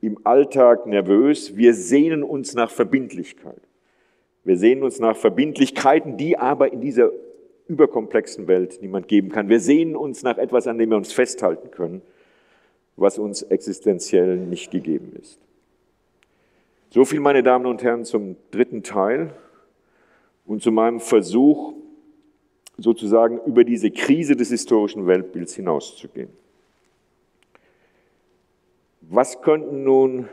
im 0.00 0.18
Alltag 0.24 0.86
nervös. 0.86 1.56
Wir 1.56 1.74
sehnen 1.74 2.22
uns 2.22 2.54
nach 2.54 2.70
Verbindlichkeit. 2.70 3.60
Wir 4.44 4.58
sehnen 4.58 4.82
uns 4.82 5.00
nach 5.00 5.16
Verbindlichkeiten, 5.16 6.18
die 6.18 6.36
aber 6.36 6.72
in 6.72 6.82
dieser 6.82 7.10
überkomplexen 7.66 8.46
Welt 8.46 8.78
niemand 8.82 9.08
geben 9.08 9.30
kann. 9.30 9.48
Wir 9.48 9.60
sehnen 9.60 9.96
uns 9.96 10.22
nach 10.22 10.36
etwas, 10.36 10.66
an 10.66 10.76
dem 10.76 10.90
wir 10.90 10.98
uns 10.98 11.14
festhalten 11.14 11.70
können, 11.70 12.02
was 12.96 13.18
uns 13.18 13.42
existenziell 13.42 14.36
nicht 14.36 14.70
gegeben 14.70 15.16
ist. 15.18 15.40
So 16.90 17.06
viel, 17.06 17.20
meine 17.20 17.42
Damen 17.42 17.64
und 17.64 17.82
Herren, 17.82 18.04
zum 18.04 18.36
dritten 18.50 18.82
Teil 18.82 19.30
und 20.44 20.62
zu 20.62 20.70
meinem 20.70 21.00
Versuch, 21.00 21.72
sozusagen 22.76 23.40
über 23.46 23.64
diese 23.64 23.90
Krise 23.90 24.36
des 24.36 24.50
historischen 24.50 25.06
Weltbilds 25.06 25.54
hinauszugehen. 25.54 26.30
Was 29.00 29.42
könnten 29.42 29.84
nun 29.84 30.28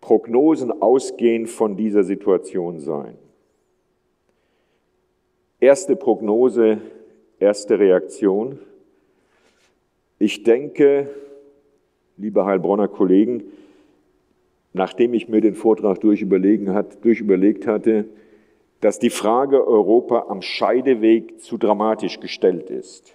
Prognosen 0.00 0.70
ausgehend 0.80 1.48
von 1.50 1.76
dieser 1.76 2.04
Situation 2.04 2.78
sein? 2.78 3.16
Erste 5.60 5.96
Prognose, 5.96 6.80
erste 7.40 7.78
Reaktion. 7.78 8.60
Ich 10.20 10.44
denke, 10.44 11.10
liebe 12.16 12.44
Heilbronner 12.44 12.88
Kollegen, 12.88 13.42
nachdem 14.72 15.14
ich 15.14 15.28
mir 15.28 15.40
den 15.40 15.54
Vortrag 15.54 16.00
durchüberlegt 16.00 17.66
hatte, 17.66 18.04
dass 18.80 18.98
die 18.98 19.10
Frage 19.10 19.66
Europa 19.66 20.26
am 20.28 20.42
Scheideweg 20.42 21.40
zu 21.40 21.58
dramatisch 21.58 22.20
gestellt 22.20 22.70
ist. 22.70 23.14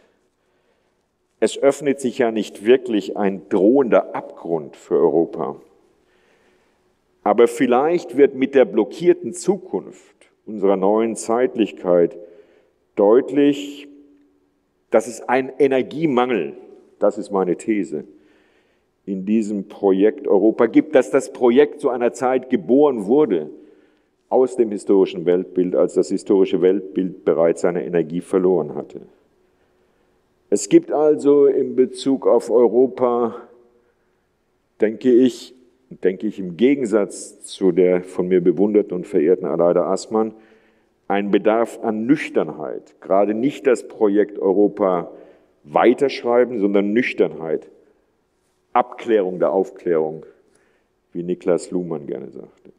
Es 1.39 1.57
öffnet 1.57 1.99
sich 1.99 2.17
ja 2.17 2.31
nicht 2.31 2.65
wirklich 2.65 3.17
ein 3.17 3.47
drohender 3.49 4.15
Abgrund 4.15 4.75
für 4.75 4.95
Europa. 4.95 5.55
Aber 7.23 7.47
vielleicht 7.47 8.17
wird 8.17 8.35
mit 8.35 8.55
der 8.55 8.65
blockierten 8.65 9.33
Zukunft 9.33 10.13
unserer 10.45 10.75
neuen 10.75 11.15
Zeitlichkeit 11.15 12.17
deutlich, 12.95 13.87
dass 14.89 15.07
es 15.07 15.21
einen 15.21 15.49
Energiemangel, 15.57 16.53
das 16.99 17.17
ist 17.17 17.31
meine 17.31 17.55
These, 17.55 18.03
in 19.05 19.25
diesem 19.25 19.67
Projekt 19.67 20.27
Europa 20.27 20.65
gibt, 20.67 20.95
dass 20.95 21.11
das 21.11 21.33
Projekt 21.33 21.79
zu 21.79 21.89
einer 21.89 22.13
Zeit 22.13 22.49
geboren 22.49 23.05
wurde, 23.05 23.49
aus 24.33 24.55
dem 24.55 24.71
historischen 24.71 25.27
Weltbild, 25.27 25.75
als 25.75 25.93
das 25.93 26.09
historische 26.09 26.59
Weltbild 26.61 27.23
bereits 27.23 27.61
seine 27.61 27.85
Energie 27.85 28.19
verloren 28.19 28.73
hatte. 28.73 29.01
Es 30.49 30.69
gibt 30.69 30.91
also 30.91 31.45
in 31.45 31.75
Bezug 31.75 32.25
auf 32.25 32.49
Europa, 32.49 33.35
denke 34.81 35.11
ich, 35.11 35.53
denke 35.89 36.25
ich 36.25 36.39
im 36.39 36.57
Gegensatz 36.57 37.43
zu 37.43 37.71
der 37.71 38.03
von 38.03 38.27
mir 38.27 38.41
bewunderten 38.41 38.95
und 38.95 39.05
verehrten 39.05 39.45
Aleida 39.45 39.85
Aßmann, 39.85 40.33
einen 41.07 41.29
Bedarf 41.29 41.79
an 41.83 42.07
Nüchternheit. 42.07 42.95
Gerade 43.01 43.35
nicht 43.35 43.67
das 43.67 43.87
Projekt 43.87 44.39
Europa 44.39 45.11
weiterschreiben, 45.63 46.59
sondern 46.59 46.91
Nüchternheit. 46.91 47.69
Abklärung 48.73 49.37
der 49.37 49.51
Aufklärung, 49.51 50.25
wie 51.11 51.21
Niklas 51.21 51.69
Luhmann 51.69 52.07
gerne 52.07 52.31
sagte. 52.31 52.71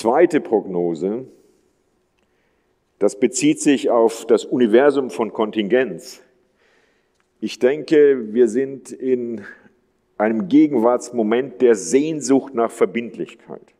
Zweite 0.00 0.40
Prognose, 0.40 1.24
das 3.00 3.18
bezieht 3.18 3.60
sich 3.60 3.90
auf 3.90 4.26
das 4.26 4.44
Universum 4.44 5.10
von 5.10 5.32
Kontingenz. 5.32 6.22
Ich 7.40 7.58
denke, 7.58 8.32
wir 8.32 8.46
sind 8.46 8.92
in 8.92 9.40
einem 10.16 10.46
Gegenwartsmoment 10.46 11.60
der 11.60 11.74
Sehnsucht 11.74 12.54
nach 12.54 12.70
Verbindlichkeit. 12.70 13.74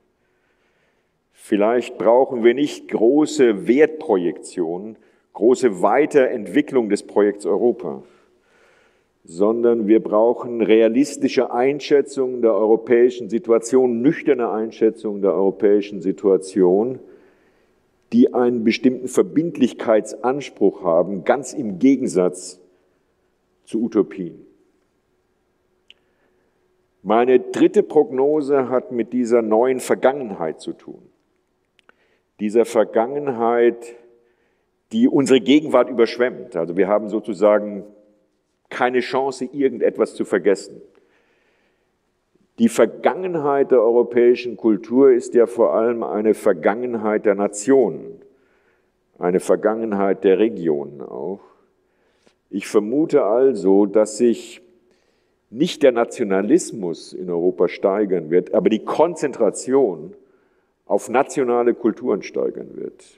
Vielleicht 1.31 1.99
brauchen 1.99 2.43
wir 2.43 2.55
nicht 2.55 2.89
große 2.89 3.69
Wertprojektionen, 3.69 4.99
große 5.35 5.83
Weiterentwicklung 5.83 6.89
des 6.89 7.05
Projekts 7.05 7.47
Europa 7.47 8.03
sondern 9.31 9.87
wir 9.87 10.03
brauchen 10.03 10.63
realistische 10.63 11.53
Einschätzungen 11.53 12.41
der 12.41 12.55
europäischen 12.55 13.29
Situation, 13.29 14.01
nüchterne 14.01 14.51
Einschätzungen 14.51 15.21
der 15.21 15.35
europäischen 15.35 16.01
Situation, 16.01 16.99
die 18.15 18.33
einen 18.33 18.65
bestimmten 18.65 19.07
Verbindlichkeitsanspruch 19.07 20.83
haben, 20.83 21.25
ganz 21.25 21.53
im 21.53 21.79
Gegensatz 21.79 22.59
zu 23.65 23.83
Utopien. 23.83 24.47
Meine 27.03 27.39
dritte 27.39 27.83
Prognose 27.83 28.71
hat 28.71 28.93
mit 28.93 29.13
dieser 29.13 29.43
neuen 29.43 29.81
Vergangenheit 29.81 30.63
zu 30.63 30.73
tun. 30.73 31.03
Dieser 32.41 32.65
Vergangenheit, 32.65 33.95
die 34.93 35.07
unsere 35.07 35.43
Gegenwart 35.43 35.91
überschwemmt. 35.91 36.57
Also 36.57 36.79
wir 36.79 36.89
haben 36.89 37.11
sozusagen 37.11 37.85
keine 38.71 39.01
Chance, 39.01 39.47
irgendetwas 39.53 40.15
zu 40.15 40.25
vergessen. 40.25 40.81
Die 42.59 42.69
Vergangenheit 42.69 43.71
der 43.71 43.81
europäischen 43.81 44.57
Kultur 44.57 45.13
ist 45.13 45.35
ja 45.35 45.47
vor 45.47 45.75
allem 45.75 46.03
eine 46.03 46.35
Vergangenheit 46.35 47.25
der 47.25 47.37
Nationen, 47.37 48.21
eine 49.19 49.41
Vergangenheit 49.41 50.25
der 50.25 50.39
Regionen 50.39 51.01
auch. 51.01 51.41
Ich 52.51 52.67
vermute 52.67 53.25
also, 53.25 53.87
dass 53.87 54.19
sich 54.19 54.61
nicht 55.51 55.83
der 55.83 55.93
Nationalismus 55.93 57.13
in 57.13 57.31
Europa 57.31 57.69
steigern 57.69 58.31
wird, 58.31 58.53
aber 58.55 58.71
die 58.71 58.85
Konzentration 58.85 60.15
auf 60.85 61.09
nationale 61.09 61.75
Kulturen 61.75 62.23
steigern 62.23 62.77
wird. 62.77 63.18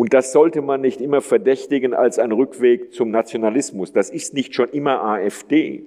Und 0.00 0.14
das 0.14 0.32
sollte 0.32 0.62
man 0.62 0.80
nicht 0.80 1.02
immer 1.02 1.20
verdächtigen 1.20 1.92
als 1.92 2.18
ein 2.18 2.32
Rückweg 2.32 2.94
zum 2.94 3.10
Nationalismus. 3.10 3.92
Das 3.92 4.08
ist 4.08 4.32
nicht 4.32 4.54
schon 4.54 4.70
immer 4.70 5.02
AfD. 5.04 5.84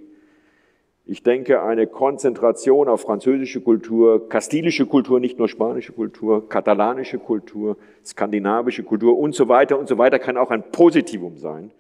Ich 1.08 1.24
denke, 1.24 1.64
eine 1.64 1.88
Konzentration 1.88 2.90
auf 2.90 3.02
französische 3.02 3.62
Kultur, 3.62 4.30
kastilische 4.30 4.86
Kultur, 4.86 5.20
nicht 5.20 5.40
nur 5.40 5.50
spanische 5.50 5.94
Kultur, 5.94 6.48
katalanische 6.48 7.18
Kultur, 7.18 7.76
skandinavische 8.06 8.84
Kultur 8.84 9.18
und 9.18 9.34
so 9.34 9.48
weiter 9.48 9.80
und 9.80 9.90
so 9.90 9.98
weiter 9.98 10.20
kann 10.20 10.38
auch 10.38 10.52
ein 10.52 10.70
Positivum 10.72 11.40
sein, 11.40 11.72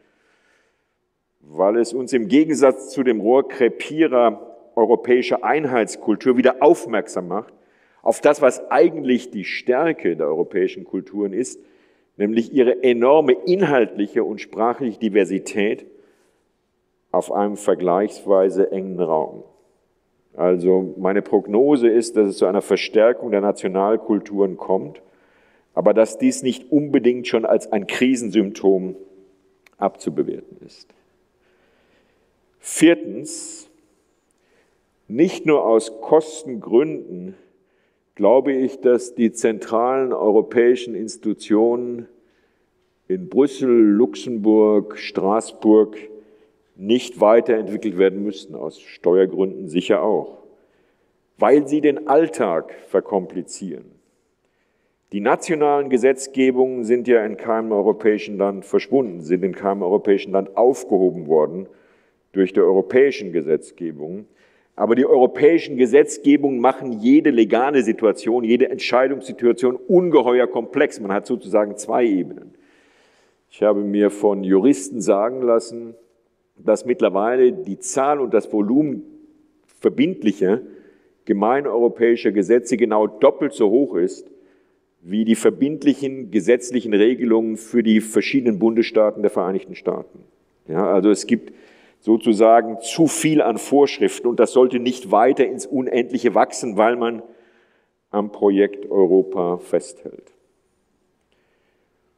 weil 1.40 1.78
es 1.78 1.94
uns 1.94 2.14
im 2.14 2.30
Gegensatz 2.30 2.90
zu 2.90 3.04
dem 3.04 3.22
Rohrkrepierer 3.22 4.58
europäischer 4.76 5.44
Einheitskultur 5.44 6.36
wieder 6.36 6.64
aufmerksam 6.64 7.28
macht 7.28 7.54
auf 8.02 8.22
das, 8.22 8.42
was 8.42 8.72
eigentlich 8.72 9.30
die 9.30 9.46
Stärke 9.46 10.16
der 10.18 10.26
europäischen 10.26 10.84
Kulturen 10.84 11.32
ist, 11.32 11.60
nämlich 12.18 12.54
ihre 12.54 12.84
enorme 12.84 13.34
inhaltliche 13.34 14.24
und 14.24 14.40
sprachliche 14.40 15.00
Diversität 15.00 15.86
auf 17.12 17.32
einem 17.32 17.58
vergleichsweise 17.58 18.72
engen 18.72 19.00
Raum. 19.00 19.44
Also 20.36 20.96
meine 20.98 21.22
Prognose 21.22 21.88
ist, 21.88 22.18
dass 22.18 22.28
es 22.28 22.38
zu 22.38 22.46
einer 22.46 22.62
Verstärkung 22.62 23.32
der 23.32 23.42
Nationalkulturen 23.42 24.58
kommt, 24.58 25.02
aber 25.76 25.94
dass 25.94 26.18
dies 26.18 26.42
nicht 26.44 26.72
unbedingt 26.72 27.28
schon 27.28 27.46
als 27.46 27.72
ein 27.72 27.88
Krisensymptom 27.88 28.96
abzubewerten 29.78 30.58
ist. 30.66 30.88
Viertens, 32.60 33.70
nicht 35.08 35.46
nur 35.46 35.66
aus 35.66 36.00
Kostengründen 36.02 37.36
glaube 38.16 38.54
ich, 38.54 38.80
dass 38.82 39.16
die 39.16 39.32
zentralen 39.32 40.14
europäischen 40.14 40.96
Institutionen 40.96 42.08
in 43.08 43.30
Brüssel, 43.30 43.70
Luxemburg, 43.70 44.98
Straßburg 44.98 45.98
nicht 46.76 47.20
weiterentwickelt 47.20 47.98
werden 47.98 48.24
müssten, 48.24 48.56
aus 48.56 48.80
Steuergründen 48.80 49.68
sicher 49.68 50.02
auch, 50.02 50.44
weil 51.38 51.68
sie 51.68 51.82
den 51.82 52.08
Alltag 52.08 52.74
verkomplizieren. 52.88 53.86
Die 55.12 55.22
nationalen 55.22 55.90
Gesetzgebungen 55.90 56.86
sind 56.86 57.08
ja 57.08 57.24
in 57.24 57.38
keinem 57.38 57.72
europäischen 57.72 58.38
Land 58.38 58.66
verschwunden, 58.66 59.22
sind 59.22 59.44
in 59.44 59.54
keinem 59.54 59.84
europäischen 59.84 60.32
Land 60.32 60.58
aufgehoben 60.58 61.28
worden 61.28 61.68
durch 62.32 62.52
die 62.52 62.62
europäischen 62.62 63.32
Gesetzgebungen. 63.32 64.28
Aber 64.76 64.96
die 64.96 65.06
europäischen 65.06 65.78
Gesetzgebungen 65.78 66.60
machen 66.60 67.00
jede 67.00 67.30
legale 67.30 67.84
Situation, 67.84 68.44
jede 68.44 68.70
Entscheidungssituation 68.70 69.76
ungeheuer 69.76 70.48
komplex. 70.48 71.00
Man 71.00 71.12
hat 71.12 71.28
sozusagen 71.28 71.78
zwei 71.78 72.06
Ebenen. 72.06 72.56
Ich 73.52 73.62
habe 73.62 73.82
mir 73.82 74.10
von 74.10 74.44
Juristen 74.44 75.00
sagen 75.00 75.44
lassen, 75.44 75.94
dass 76.58 76.86
mittlerweile 76.86 77.52
die 77.52 77.78
Zahl 77.78 78.20
und 78.20 78.34
das 78.34 78.52
Volumen 78.52 79.04
verbindlicher 79.80 80.62
gemeineuropäischer 81.26 82.32
Gesetze 82.32 82.78
genau 82.78 83.08
doppelt 83.08 83.54
so 83.54 83.70
hoch 83.70 83.96
ist 83.96 84.30
wie 85.02 85.26
die 85.26 85.36
verbindlichen 85.36 86.32
gesetzlichen 86.32 86.94
Regelungen 86.94 87.58
für 87.58 87.84
die 87.84 88.00
verschiedenen 88.00 88.58
Bundesstaaten 88.58 89.22
der 89.22 89.32
Vereinigten 89.32 89.76
Staaten. 89.76 90.20
Ja, 90.68 90.92
also 90.92 91.12
es 91.12 91.28
gibt 91.28 91.54
sozusagen 92.04 92.82
zu 92.82 93.08
viel 93.08 93.42
an 93.42 93.58
Vorschriften 93.58 94.28
und 94.28 94.38
das 94.38 94.52
sollte 94.52 94.78
nicht 94.78 95.12
weiter 95.12 95.48
ins 95.48 95.66
Unendliche 95.66 96.36
wachsen, 96.36 96.76
weil 96.76 96.98
man 96.98 97.24
am 98.12 98.34
Projekt 98.34 98.92
Europa 98.92 99.58
festhält. 99.58 100.34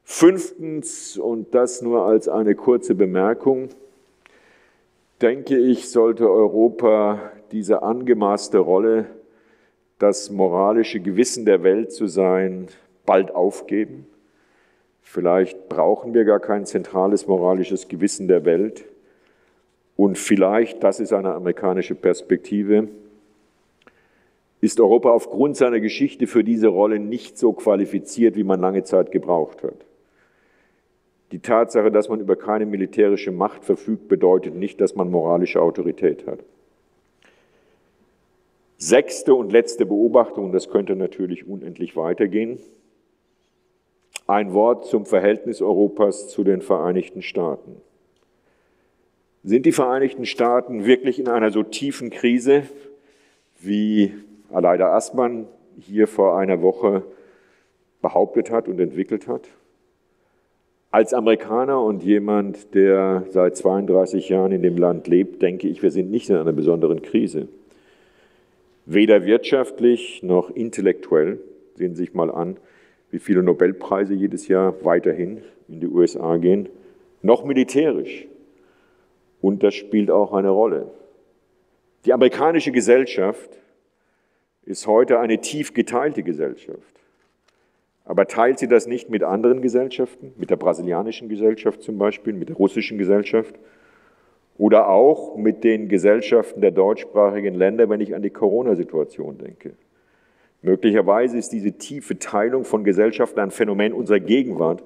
Fünftens, 0.04 1.20
und 1.20 1.54
das 1.54 1.84
nur 1.84 2.02
als 2.02 2.28
eine 2.28 2.56
kurze 2.56 2.96
Bemerkung, 2.96 3.70
denke 5.22 5.56
ich, 5.56 5.92
sollte 5.92 6.32
Europa 6.32 7.32
diese 7.52 7.84
angemaßte 7.84 8.58
Rolle, 8.58 9.06
das 10.00 10.32
moralische 10.32 11.00
Gewissen 11.00 11.46
der 11.46 11.62
Welt 11.62 11.92
zu 11.92 12.08
sein, 12.08 12.70
bald 13.06 13.36
aufgeben. 13.36 14.08
Vielleicht 15.04 15.70
brauchen 15.70 16.16
wir 16.16 16.26
gar 16.26 16.40
kein 16.40 16.66
zentrales 16.66 17.28
moralisches 17.28 17.88
Gewissen 17.88 18.28
der 18.28 18.46
Welt. 18.46 18.86
Und 19.96 20.18
vielleicht, 20.18 20.84
das 20.84 21.00
ist 21.00 21.14
eine 21.14 21.34
amerikanische 21.34 21.96
Perspektive, 21.96 22.90
ist 24.62 24.80
Europa 24.80 25.12
aufgrund 25.12 25.56
seiner 25.58 25.80
Geschichte 25.80 26.28
für 26.28 26.44
diese 26.44 26.68
Rolle 26.68 27.00
nicht 27.00 27.38
so 27.38 27.54
qualifiziert, 27.54 28.36
wie 28.36 28.44
man 28.44 28.60
lange 28.60 28.84
Zeit 28.84 29.12
gebraucht 29.12 29.64
hat. 29.64 29.86
Die 31.32 31.40
Tatsache, 31.40 31.92
dass 31.92 32.10
man 32.10 32.20
über 32.20 32.36
keine 32.36 32.66
militärische 32.66 33.32
Macht 33.32 33.64
verfügt, 33.64 34.08
bedeutet 34.08 34.56
nicht, 34.56 34.80
dass 34.82 34.96
man 34.96 35.10
moralische 35.10 35.62
Autorität 35.62 36.26
hat. 36.28 36.40
Sechste 38.78 39.34
und 39.34 39.52
letzte 39.52 39.86
Beobachtung, 39.86 40.52
das 40.52 40.70
könnte 40.70 40.96
natürlich 40.96 41.48
unendlich 41.48 41.96
weitergehen. 41.96 42.60
Ein 44.28 44.54
Wort 44.54 44.86
zum 44.86 45.06
Verhältnis 45.06 45.62
Europas 45.62 46.28
zu 46.30 46.44
den 46.44 46.62
Vereinigten 46.62 47.22
Staaten. 47.22 47.82
Sind 49.46 49.68
die 49.68 49.72
Vereinigten 49.72 50.26
Staaten 50.26 50.88
wirklich 50.88 51.20
in 51.20 51.28
einer 51.28 51.52
so 51.52 51.62
tiefen 51.62 52.10
Krise, 52.10 52.64
wie 53.60 54.12
Aleida 54.52 54.96
Aßmann 54.96 55.46
hier 55.80 56.08
vor 56.08 56.40
einer 56.40 56.64
Woche 56.64 57.04
behauptet 58.02 58.50
hat 58.50 58.68
und 58.68 58.80
entwickelt 58.80 59.28
hat? 59.28 59.48
Als 60.90 61.14
Amerikaner 61.14 61.80
und 61.80 62.02
jemand, 62.02 62.74
der 62.74 63.28
seit 63.30 63.56
32 63.56 64.30
Jahren 64.30 64.52
in 64.52 64.64
dem 64.64 64.78
Land 64.78 65.08
lebt, 65.08 65.44
denke 65.44 65.68
ich, 65.68 65.84
wir 65.84 65.92
sind 65.92 66.10
nicht 66.10 66.28
in 66.32 66.38
einer 66.38 66.52
besonderen 66.52 67.04
Krise. 67.04 67.48
Weder 68.88 69.26
wirtschaftlich 69.26 70.24
noch 70.24 70.50
intellektuell. 70.50 71.40
Sehen 71.76 71.94
Sie 71.94 72.06
sich 72.06 72.16
mal 72.16 72.32
an, 72.32 72.58
wie 73.12 73.20
viele 73.20 73.44
Nobelpreise 73.44 74.16
jedes 74.16 74.48
Jahr 74.48 74.74
weiterhin 74.84 75.44
in 75.68 75.82
die 75.82 75.88
USA 75.88 76.38
gehen, 76.38 76.68
noch 77.22 77.46
militärisch. 77.46 78.26
Und 79.42 79.64
das 79.64 79.76
spielt 79.76 80.10
auch 80.12 80.34
eine 80.34 80.50
Rolle. 80.50 80.92
Die 82.06 82.14
amerikanische 82.14 82.72
Gesellschaft 82.72 83.50
ist 84.64 84.88
heute 84.88 85.20
eine 85.20 85.40
tief 85.40 85.74
geteilte 85.74 86.24
Gesellschaft. 86.24 86.80
Aber 88.06 88.28
teilt 88.28 88.60
sie 88.60 88.68
das 88.68 88.86
nicht 88.86 89.10
mit 89.10 89.24
anderen 89.24 89.62
Gesellschaften, 89.62 90.34
mit 90.38 90.52
der 90.52 90.58
brasilianischen 90.58 91.28
Gesellschaft 91.28 91.82
zum 91.82 91.98
Beispiel, 91.98 92.34
mit 92.34 92.50
der 92.50 92.56
russischen 92.56 92.98
Gesellschaft 92.98 93.56
oder 94.58 94.90
auch 94.90 95.36
mit 95.36 95.64
den 95.64 95.90
Gesellschaften 95.90 96.62
der 96.62 96.72
deutschsprachigen 96.72 97.56
Länder, 97.56 97.90
wenn 97.90 98.02
ich 98.02 98.16
an 98.16 98.22
die 98.22 98.30
Corona-Situation 98.30 99.40
denke? 99.40 99.74
Möglicherweise 100.62 101.38
ist 101.38 101.52
diese 101.52 101.74
tiefe 101.74 102.18
Teilung 102.18 102.64
von 102.64 102.84
Gesellschaften 102.84 103.40
ein 103.40 103.52
Phänomen 103.52 103.94
unserer 103.94 104.20
Gegenwart 104.20 104.84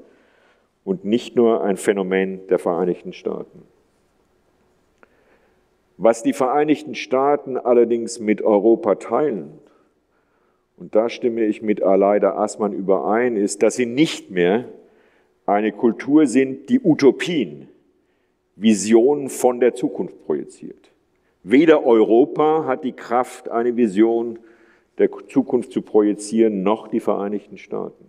und 0.84 1.06
nicht 1.06 1.36
nur 1.36 1.64
ein 1.64 1.78
Phänomen 1.78 2.48
der 2.48 2.60
Vereinigten 2.60 3.14
Staaten. 3.14 3.64
Was 6.02 6.24
die 6.24 6.32
Vereinigten 6.32 6.96
Staaten 6.96 7.58
allerdings 7.58 8.22
mit 8.22 8.42
Europa 8.42 8.96
teilen, 8.96 9.52
und 10.78 10.96
da 10.96 11.10
stimme 11.10 11.44
ich 11.44 11.62
mit 11.62 11.84
Aleida 11.84 12.38
Aßmann 12.38 12.72
überein, 12.72 13.36
ist, 13.36 13.64
dass 13.64 13.76
sie 13.76 13.86
nicht 13.86 14.32
mehr 14.32 14.64
eine 15.46 15.74
Kultur 15.74 16.26
sind, 16.26 16.70
die 16.70 16.80
Utopien, 16.80 17.68
Visionen 18.56 19.28
von 19.28 19.60
der 19.60 19.74
Zukunft 19.74 20.26
projiziert. 20.26 20.90
Weder 21.44 21.86
Europa 21.86 22.64
hat 22.66 22.86
die 22.86 22.94
Kraft, 22.94 23.50
eine 23.50 23.76
Vision 23.76 24.40
der 25.00 25.10
Zukunft 25.28 25.74
zu 25.74 25.82
projizieren, 25.82 26.64
noch 26.64 26.88
die 26.88 27.02
Vereinigten 27.02 27.58
Staaten. 27.58 28.06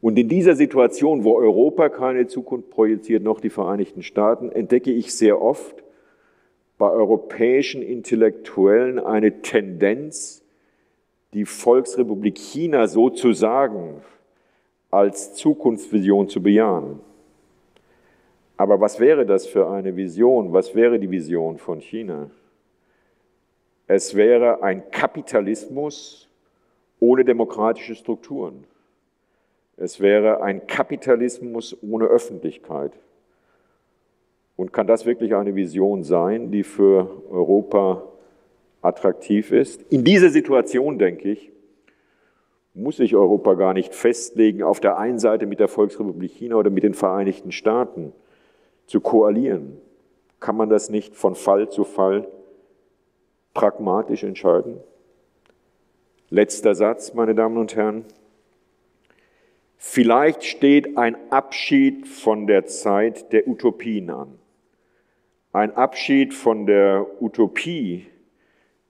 Und 0.00 0.18
in 0.18 0.30
dieser 0.30 0.56
Situation, 0.56 1.24
wo 1.24 1.34
Europa 1.34 1.90
keine 1.90 2.28
Zukunft 2.28 2.70
projiziert, 2.70 3.22
noch 3.22 3.40
die 3.40 3.50
Vereinigten 3.50 4.02
Staaten, 4.02 4.50
entdecke 4.50 4.90
ich 4.90 5.14
sehr 5.14 5.42
oft 5.42 5.84
bei 6.78 6.88
europäischen 6.88 7.82
Intellektuellen 7.82 9.00
eine 9.00 9.42
Tendenz, 9.42 10.44
die 11.34 11.44
Volksrepublik 11.44 12.38
China 12.38 12.86
sozusagen 12.86 14.00
als 14.90 15.34
Zukunftsvision 15.34 16.28
zu 16.28 16.42
bejahen. 16.42 17.00
Aber 18.56 18.80
was 18.80 18.98
wäre 18.98 19.26
das 19.26 19.46
für 19.46 19.68
eine 19.68 19.94
Vision? 19.96 20.52
Was 20.52 20.74
wäre 20.74 20.98
die 20.98 21.10
Vision 21.10 21.58
von 21.58 21.80
China? 21.80 22.30
Es 23.86 24.14
wäre 24.14 24.62
ein 24.62 24.90
Kapitalismus 24.90 26.28
ohne 27.00 27.24
demokratische 27.24 27.94
Strukturen. 27.94 28.64
Es 29.76 30.00
wäre 30.00 30.42
ein 30.42 30.66
Kapitalismus 30.66 31.76
ohne 31.82 32.06
Öffentlichkeit. 32.06 32.92
Und 34.58 34.72
kann 34.72 34.88
das 34.88 35.06
wirklich 35.06 35.36
eine 35.36 35.54
Vision 35.54 36.02
sein, 36.02 36.50
die 36.50 36.64
für 36.64 37.22
Europa 37.30 38.02
attraktiv 38.82 39.52
ist. 39.52 39.82
In 39.82 40.02
dieser 40.02 40.30
Situation, 40.30 40.98
denke 40.98 41.30
ich, 41.30 41.52
muss 42.74 42.96
sich 42.96 43.14
Europa 43.14 43.54
gar 43.54 43.72
nicht 43.72 43.94
festlegen, 43.94 44.64
auf 44.64 44.80
der 44.80 44.98
einen 44.98 45.20
Seite 45.20 45.46
mit 45.46 45.60
der 45.60 45.68
Volksrepublik 45.68 46.32
China 46.32 46.56
oder 46.56 46.70
mit 46.70 46.82
den 46.82 46.94
Vereinigten 46.94 47.52
Staaten 47.52 48.12
zu 48.86 49.00
koalieren. 49.00 49.78
Kann 50.40 50.56
man 50.56 50.68
das 50.68 50.90
nicht 50.90 51.14
von 51.14 51.36
Fall 51.36 51.68
zu 51.68 51.84
Fall 51.84 52.26
pragmatisch 53.54 54.24
entscheiden? 54.24 54.80
Letzter 56.30 56.74
Satz, 56.74 57.14
meine 57.14 57.36
Damen 57.36 57.58
und 57.58 57.76
Herren. 57.76 58.06
Vielleicht 59.76 60.42
steht 60.42 60.98
ein 60.98 61.16
Abschied 61.30 62.08
von 62.08 62.48
der 62.48 62.66
Zeit 62.66 63.32
der 63.32 63.46
Utopien 63.46 64.10
an. 64.10 64.36
Ein 65.52 65.72
Abschied 65.72 66.34
von 66.34 66.66
der 66.66 67.06
Utopie 67.22 68.06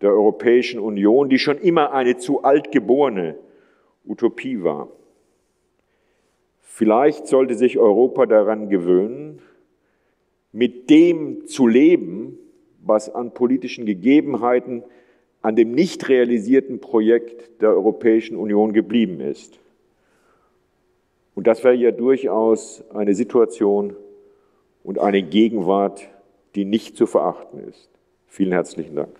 der 0.01 0.11
Europäischen 0.11 0.81
Union, 0.81 1.29
die 1.29 1.39
schon 1.39 1.59
immer 1.59 1.93
eine 1.93 2.17
zu 2.17 2.43
alt 2.43 2.73
geborene 2.73 3.37
Utopie 4.05 4.63
war. 4.63 4.89
Vielleicht 6.61 7.27
sollte 7.27 7.55
sich 7.55 7.79
Europa 7.79 8.27
daran 8.27 8.69
gewöhnen, 8.69 9.41
mit 10.53 10.91
dem 10.91 11.47
zu 11.47 11.67
leben, 11.67 12.39
was 12.81 13.15
an 13.15 13.35
politischen 13.35 13.87
Gegebenheiten, 13.87 14.83
an 15.43 15.57
dem 15.57 15.73
nicht 15.73 16.09
realisierten 16.09 16.81
Projekt 16.81 17.63
der 17.63 17.71
Europäischen 17.71 18.37
Union 18.37 18.73
geblieben 18.73 19.21
ist. 19.21 19.59
Und 21.35 21.47
das 21.47 21.63
wäre 21.63 21.75
ja 21.75 21.93
durchaus 21.93 22.83
eine 22.93 23.15
Situation 23.15 23.95
und 24.83 24.99
eine 24.99 25.23
Gegenwart, 25.23 26.09
die 26.55 26.65
nicht 26.65 26.97
zu 26.97 27.07
verachten 27.07 27.69
ist. 27.69 27.89
Vielen 28.27 28.53
herzlichen 28.53 28.97
Dank. 28.97 29.11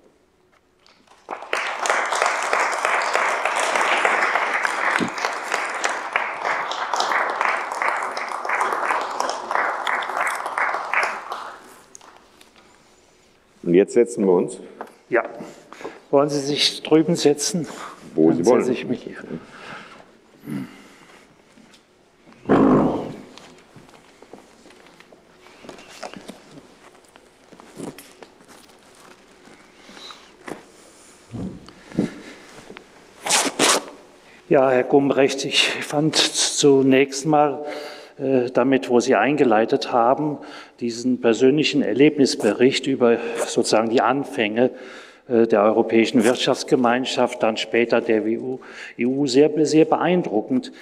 Und 13.63 13.75
jetzt 13.75 13.93
setzen 13.93 14.25
wir 14.25 14.33
uns. 14.33 14.59
Ja. 15.11 15.23
Wollen 16.11 16.31
Sie 16.31 16.41
sich 16.41 16.83
drüben 16.83 17.17
setzen? 17.17 17.69
Wo 18.15 18.33
Sie 18.33 18.47
wollen. 18.47 18.65
setze 18.65 18.87
Ja, 34.59 34.73
Herr 34.73 34.83
Gumbrecht, 34.83 35.45
ich 35.45 35.69
fand 35.69 36.17
zunächst 36.17 37.27
mal 37.27 37.65
äh, 38.19 38.51
damit, 38.53 38.91
wo 38.91 38.99
Sie 38.99 39.15
eingeleitet 39.15 39.93
haben, 39.93 40.39
diesen 40.81 41.21
persönlichen 41.21 41.81
Erlebnisbericht 41.81 42.89
über 42.89 43.19
sozusagen 43.47 43.89
die 43.89 44.01
Anfänge 44.01 44.71
äh, 45.29 45.47
der 45.47 45.63
Europäischen 45.63 46.25
Wirtschaftsgemeinschaft, 46.25 47.41
dann 47.41 47.57
später 47.57 48.01
der 48.01 48.25
EU, 48.25 48.57
EU 49.01 49.27
sehr, 49.27 49.49
sehr 49.65 49.85
beeindruckend. 49.85 50.73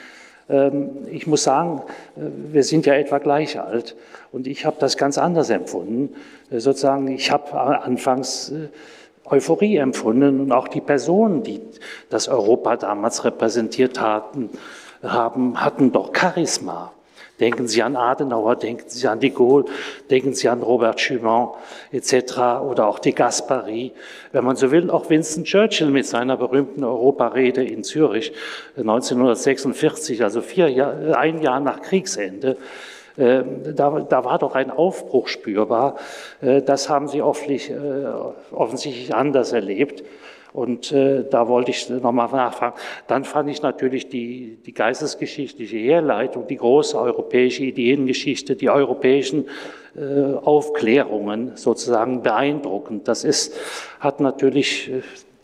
Ähm, 0.49 0.89
Ich 1.11 1.27
muss 1.27 1.43
sagen, 1.43 1.83
äh, 2.17 2.21
wir 2.55 2.63
sind 2.63 2.87
ja 2.87 2.95
etwa 2.95 3.19
gleich 3.19 3.61
alt 3.61 3.95
und 4.33 4.47
ich 4.47 4.65
habe 4.65 4.77
das 4.81 4.97
ganz 4.97 5.19
anders 5.19 5.51
empfunden. 5.51 6.15
Sozusagen, 6.51 7.09
ich 7.09 7.31
habe 7.31 7.53
anfangs 7.53 8.55
Euphorie 9.31 9.77
empfunden 9.77 10.41
und 10.41 10.53
auch 10.53 10.69
die 10.69 10.81
Personen, 10.81 11.43
die 11.43 11.61
das 12.11 12.29
Europa 12.29 12.77
damals 12.77 13.25
repräsentiert 13.25 14.01
hatten, 14.01 14.51
haben, 15.03 15.61
hatten 15.63 15.93
doch 15.93 16.13
Charisma. 16.15 16.93
Denken 17.39 17.69
Sie 17.69 17.83
an 17.83 17.97
Adenauer, 17.97 18.57
denken 18.57 18.89
Sie 18.89 19.07
an 19.07 19.21
de 19.21 19.29
Gaulle, 19.29 19.67
denken 20.11 20.33
Sie 20.33 20.49
an 20.49 20.63
Robert 20.63 20.99
Schumann 20.99 21.51
etc. 21.93 22.39
oder 22.65 22.87
auch 22.87 22.99
de 22.99 23.13
Gasperi. 23.13 23.93
Wenn 24.33 24.45
man 24.45 24.57
so 24.57 24.71
will, 24.71 24.91
auch 24.91 25.11
Winston 25.11 25.45
Churchill 25.45 25.91
mit 25.91 26.07
seiner 26.07 26.39
berühmten 26.39 26.83
Europarede 26.83 27.63
in 27.63 27.85
Zürich 27.85 28.33
1946, 28.79 30.23
also 30.23 30.41
vier 30.41 30.71
Jahr, 30.71 31.19
ein 31.19 31.43
Jahr 31.43 31.61
nach 31.61 31.83
Kriegsende. 31.83 32.57
Äh, 33.17 33.43
Da, 33.75 34.01
da 34.01 34.25
war 34.25 34.39
doch 34.39 34.55
ein 34.55 34.71
Aufbruch 34.71 35.29
spürbar. 35.29 35.97
Äh, 36.41 36.63
Das 36.63 36.89
haben 36.89 37.09
Sie 37.09 37.19
äh, 37.19 37.23
offensichtlich 38.53 39.15
anders 39.15 39.53
erlebt. 39.53 40.05
Und 40.53 40.91
äh, 40.93 41.25
da 41.29 41.49
wollte 41.49 41.71
ich 41.71 41.91
nochmal 41.91 42.31
nachfragen. 42.31 42.77
Dann 43.09 43.25
fand 43.25 43.51
ich 43.51 43.61
natürlich 43.61 44.09
die, 44.09 44.59
die 44.65 44.73
geistesgeschichtliche 44.73 45.77
Herleitung, 45.77 46.47
die 46.47 46.57
große 46.57 46.99
europäische 46.99 47.65
Ideengeschichte, 47.65 48.57
die 48.57 48.71
europäischen 48.71 49.49
Aufklärungen 50.43 51.57
sozusagen 51.57 52.23
beeindruckend. 52.23 53.09
Das 53.09 53.25
ist, 53.25 53.55
hat 53.99 54.21
natürlich 54.21 54.91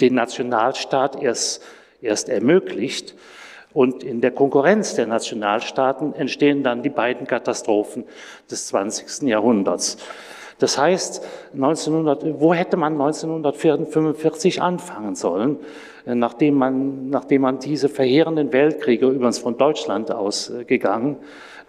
den 0.02 0.14
Nationalstaat 0.14 1.22
erst, 1.22 1.62
erst 2.02 2.28
ermöglicht. 2.28 3.14
Und 3.74 4.04
in 4.04 4.20
der 4.20 4.32
Konkurrenz 4.32 4.94
der 4.94 5.06
Nationalstaaten 5.06 6.14
entstehen 6.14 6.62
dann 6.62 6.82
die 6.82 6.90
beiden 6.90 7.26
Katastrophen 7.26 8.04
des 8.50 8.68
20. 8.68 9.28
Jahrhunderts. 9.28 9.96
Das 10.58 10.78
heißt, 10.78 11.26
1900, 11.54 12.40
wo 12.40 12.54
hätte 12.54 12.76
man 12.76 12.92
1945 12.92 14.62
anfangen 14.62 15.16
sollen, 15.16 15.58
äh, 16.06 16.14
nachdem 16.14 16.54
man, 16.54 17.10
nachdem 17.10 17.42
man 17.42 17.58
diese 17.58 17.88
verheerenden 17.88 18.52
Weltkriege, 18.52 19.06
übrigens 19.06 19.38
von 19.38 19.58
Deutschland 19.58 20.12
ausgegangen, 20.12 21.16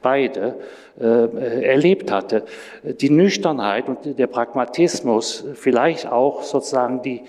beide 0.03 0.59
äh, 0.99 1.63
erlebt 1.63 2.11
hatte. 2.11 2.43
Die 2.83 3.09
Nüchternheit 3.09 3.87
und 3.87 4.19
der 4.19 4.27
Pragmatismus, 4.27 5.43
vielleicht 5.55 6.11
auch 6.11 6.43
sozusagen 6.43 7.01
die, 7.01 7.23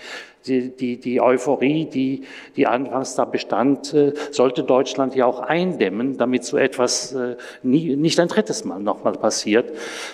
die, 0.47 0.71
die, 0.71 0.99
die 0.99 1.21
Euphorie, 1.21 1.87
die, 1.87 2.25
die 2.57 2.67
anfangs 2.67 3.15
da 3.15 3.25
bestand, 3.25 3.95
äh, 3.95 4.13
sollte 4.31 4.63
Deutschland 4.63 5.15
ja 5.15 5.27
auch 5.27 5.41
eindämmen, 5.41 6.19
damit 6.19 6.45
so 6.45 6.57
etwas 6.57 7.13
äh, 7.13 7.37
nie, 7.63 7.97
nicht 7.97 8.21
ein 8.21 8.29
drittes 8.29 8.65
Mal 8.65 8.81
nochmal 8.81 9.15
passiert. 9.15 9.73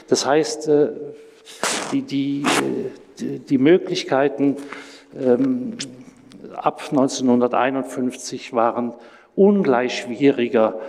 Das 0.09 0.27
heißt, 0.27 0.69
äh, 0.69 0.89
die, 1.93 2.03
die, 2.03 2.45
die, 3.19 3.59
Möglichkeiten 3.59 4.57
ähm, 5.19 5.77
ab 6.55 6.83
1951 6.91 8.53
waren 8.53 8.95
ungleich 9.35 9.99
schwieriger 9.99 10.81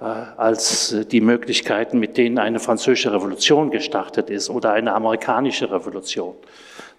als 0.00 0.94
die 1.10 1.20
Möglichkeiten, 1.20 1.98
mit 1.98 2.16
denen 2.16 2.38
eine 2.38 2.60
französische 2.60 3.12
Revolution 3.12 3.72
gestartet 3.72 4.30
ist 4.30 4.48
oder 4.48 4.72
eine 4.72 4.94
amerikanische 4.94 5.72
Revolution. 5.72 6.36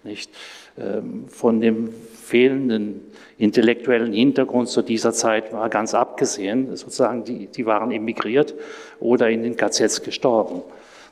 Nicht? 0.04 0.30
Ähm, 0.78 1.24
Von 1.28 1.60
dem 1.60 1.88
fehlenden 2.22 3.00
intellektuellen 3.38 4.12
Hintergrund 4.12 4.68
zu 4.68 4.82
dieser 4.82 5.12
Zeit 5.12 5.52
war 5.52 5.68
ganz 5.68 5.94
abgesehen, 5.94 6.76
sozusagen, 6.76 7.24
die, 7.24 7.46
die 7.46 7.66
waren 7.66 7.90
emigriert 7.90 8.54
oder 9.00 9.30
in 9.30 9.42
den 9.42 9.56
KZs 9.56 10.02
gestorben. 10.02 10.62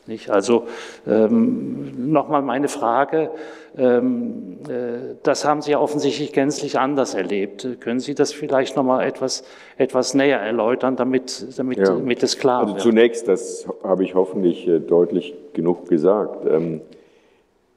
Nicht? 0.07 0.31
Also 0.31 0.67
ähm, 1.07 2.13
nochmal 2.13 2.41
meine 2.43 2.69
Frage, 2.69 3.31
ähm, 3.77 4.59
äh, 4.69 5.17
das 5.23 5.45
haben 5.45 5.61
Sie 5.61 5.73
ja 5.73 5.81
offensichtlich 5.81 6.33
gänzlich 6.33 6.79
anders 6.79 7.13
erlebt. 7.15 7.67
Können 7.81 8.01
Sie 8.01 8.15
das 8.15 8.33
vielleicht 8.33 8.75
nochmal 8.77 9.07
etwas, 9.07 9.45
etwas 9.77 10.15
näher 10.15 10.41
erläutern, 10.41 10.97
damit, 10.97 11.59
damit, 11.59 11.79
Ja. 11.79 11.85
damit 11.87 12.23
es 12.23 12.39
klar 12.39 12.61
Also 12.61 12.75
wird? 12.75 12.83
zunächst, 12.83 13.29
das 13.29 13.69
habe 13.85 14.05
ich 14.05 14.15
hoffentlich 14.15 14.67
äh, 14.67 14.79
deutlich 14.81 15.35
genug 15.53 15.89
gesagt. 15.89 16.47
ähm, 16.51 16.81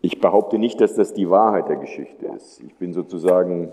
Ich 0.02 0.19
behaupte 0.19 0.57
nicht, 0.57 0.82
dass 0.82 0.95
das 0.95 1.14
die 1.14 1.30
Wahrheit 1.30 1.69
der 1.69 1.76
Geschichte 1.76 2.26
ist. 2.36 2.61
Ich 2.65 2.76
bin 2.76 2.94
sozusagen 2.94 3.72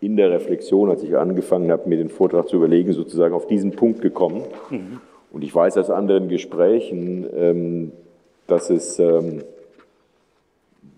in 0.00 0.16
der 0.16 0.30
Reflexion, 0.30 0.90
als 0.90 1.02
ich 1.02 1.16
angefangen 1.16 1.70
habe, 1.72 1.88
mir 1.88 1.96
den 1.96 2.08
Vortrag 2.08 2.48
zu 2.48 2.56
überlegen, 2.56 2.92
sozusagen 2.92 3.34
auf 3.34 3.46
diesen 3.46 3.72
Punkt 3.72 4.00
gekommen. 4.00 4.42
Und 5.32 5.42
ich 5.42 5.54
weiß 5.54 5.76
aus 5.78 5.90
anderen 5.90 6.28
Gesprächen, 6.28 7.26
ähm, 7.36 7.92
dass 8.46 8.70
es 8.70 8.98
ähm, 8.98 9.42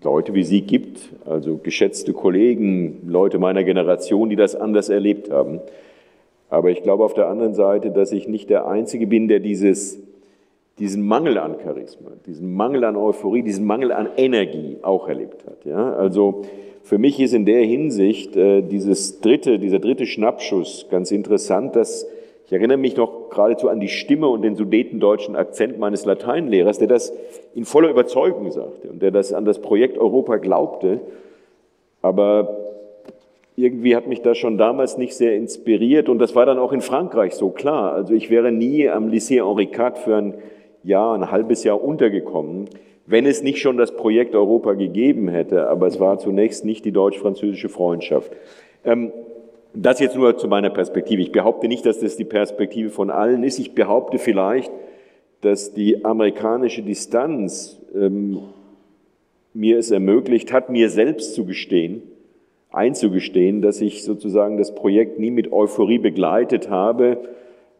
Leute 0.03 0.33
wie 0.33 0.43
Sie 0.43 0.61
gibt, 0.61 1.09
also 1.25 1.57
geschätzte 1.57 2.13
Kollegen, 2.13 3.01
Leute 3.07 3.39
meiner 3.39 3.63
Generation, 3.63 4.29
die 4.29 4.35
das 4.35 4.55
anders 4.55 4.89
erlebt 4.89 5.31
haben. 5.31 5.59
Aber 6.49 6.69
ich 6.69 6.83
glaube 6.83 7.03
auf 7.03 7.13
der 7.13 7.27
anderen 7.27 7.53
Seite, 7.53 7.91
dass 7.91 8.11
ich 8.11 8.27
nicht 8.27 8.49
der 8.49 8.67
Einzige 8.67 9.07
bin, 9.07 9.27
der 9.27 9.39
dieses, 9.39 9.99
diesen 10.79 11.05
Mangel 11.05 11.37
an 11.37 11.57
Charisma, 11.61 12.11
diesen 12.25 12.53
Mangel 12.53 12.83
an 12.83 12.95
Euphorie, 12.95 13.43
diesen 13.43 13.65
Mangel 13.65 13.91
an 13.91 14.09
Energie 14.17 14.77
auch 14.81 15.07
erlebt 15.07 15.45
hat. 15.45 15.65
Ja? 15.65 15.93
Also 15.93 16.43
für 16.83 16.97
mich 16.97 17.19
ist 17.19 17.33
in 17.33 17.45
der 17.45 17.61
Hinsicht 17.61 18.35
äh, 18.35 18.61
dieses 18.61 19.19
dritte, 19.21 19.59
dieser 19.59 19.79
dritte 19.79 20.05
Schnappschuss 20.05 20.87
ganz 20.89 21.11
interessant, 21.11 21.75
dass 21.75 22.07
ich 22.45 22.53
erinnere 22.53 22.77
mich 22.77 22.97
noch 22.97 23.29
geradezu 23.29 23.69
an 23.69 23.79
die 23.79 23.89
Stimme 23.89 24.27
und 24.27 24.41
den 24.41 24.55
sudetendeutschen 24.55 25.35
Akzent 25.35 25.77
meines 25.77 26.05
Lateinlehrers, 26.05 26.79
der 26.79 26.87
das 26.87 27.13
in 27.53 27.63
voller 27.63 27.91
Überzeugung 27.91 28.51
sagte 28.51 28.89
und 28.89 29.03
der 29.03 29.11
das 29.11 29.33
an 29.33 29.45
das 29.45 29.61
Projekt 29.61 29.99
Europa 29.99 30.37
glaubte. 30.37 30.99
Aber 32.01 32.57
irgendwie 33.55 33.95
hat 33.95 34.07
mich 34.07 34.23
das 34.23 34.39
schon 34.39 34.57
damals 34.57 34.97
nicht 34.97 35.15
sehr 35.15 35.35
inspiriert 35.35 36.09
und 36.09 36.17
das 36.17 36.33
war 36.33 36.47
dann 36.47 36.57
auch 36.57 36.71
in 36.71 36.81
Frankreich 36.81 37.35
so 37.35 37.49
klar. 37.49 37.93
Also 37.93 38.15
ich 38.15 38.31
wäre 38.31 38.51
nie 38.51 38.89
am 38.89 39.09
Lycée 39.09 39.45
Henri 39.45 39.65
IV 39.65 39.97
für 40.03 40.15
ein 40.15 40.33
Jahr, 40.83 41.13
ein 41.13 41.31
halbes 41.31 41.63
Jahr 41.63 41.83
untergekommen, 41.83 42.69
wenn 43.05 43.25
es 43.25 43.41
nicht 43.41 43.59
schon 43.59 43.77
das 43.77 43.95
Projekt 43.95 44.35
Europa 44.35 44.73
gegeben 44.73 45.29
hätte, 45.29 45.67
aber 45.67 45.87
es 45.87 45.99
war 45.99 46.19
zunächst 46.19 46.63
nicht 46.63 46.85
die 46.85 46.91
deutsch-französische 46.91 47.69
Freundschaft. 47.69 48.31
Ähm, 48.85 49.11
das 49.73 49.99
jetzt 49.99 50.15
nur 50.15 50.37
zu 50.37 50.47
meiner 50.47 50.69
Perspektive. 50.69 51.21
Ich 51.21 51.31
behaupte 51.31 51.67
nicht, 51.67 51.85
dass 51.85 51.99
das 51.99 52.17
die 52.17 52.25
Perspektive 52.25 52.89
von 52.89 53.09
allen 53.09 53.43
ist. 53.43 53.59
Ich 53.59 53.75
behaupte 53.75 54.17
vielleicht, 54.17 54.71
dass 55.41 55.73
die 55.73 56.03
amerikanische 56.03 56.81
Distanz 56.81 57.79
ähm, 57.95 58.39
mir 59.53 59.77
es 59.77 59.91
ermöglicht 59.91 60.53
hat, 60.53 60.69
mir 60.69 60.89
selbst 60.89 61.33
zu 61.33 61.45
gestehen, 61.45 62.03
einzugestehen, 62.71 63.61
dass 63.61 63.81
ich 63.81 64.03
sozusagen 64.03 64.57
das 64.57 64.75
Projekt 64.75 65.19
nie 65.19 65.31
mit 65.31 65.51
Euphorie 65.51 65.99
begleitet 65.99 66.69
habe, 66.69 67.17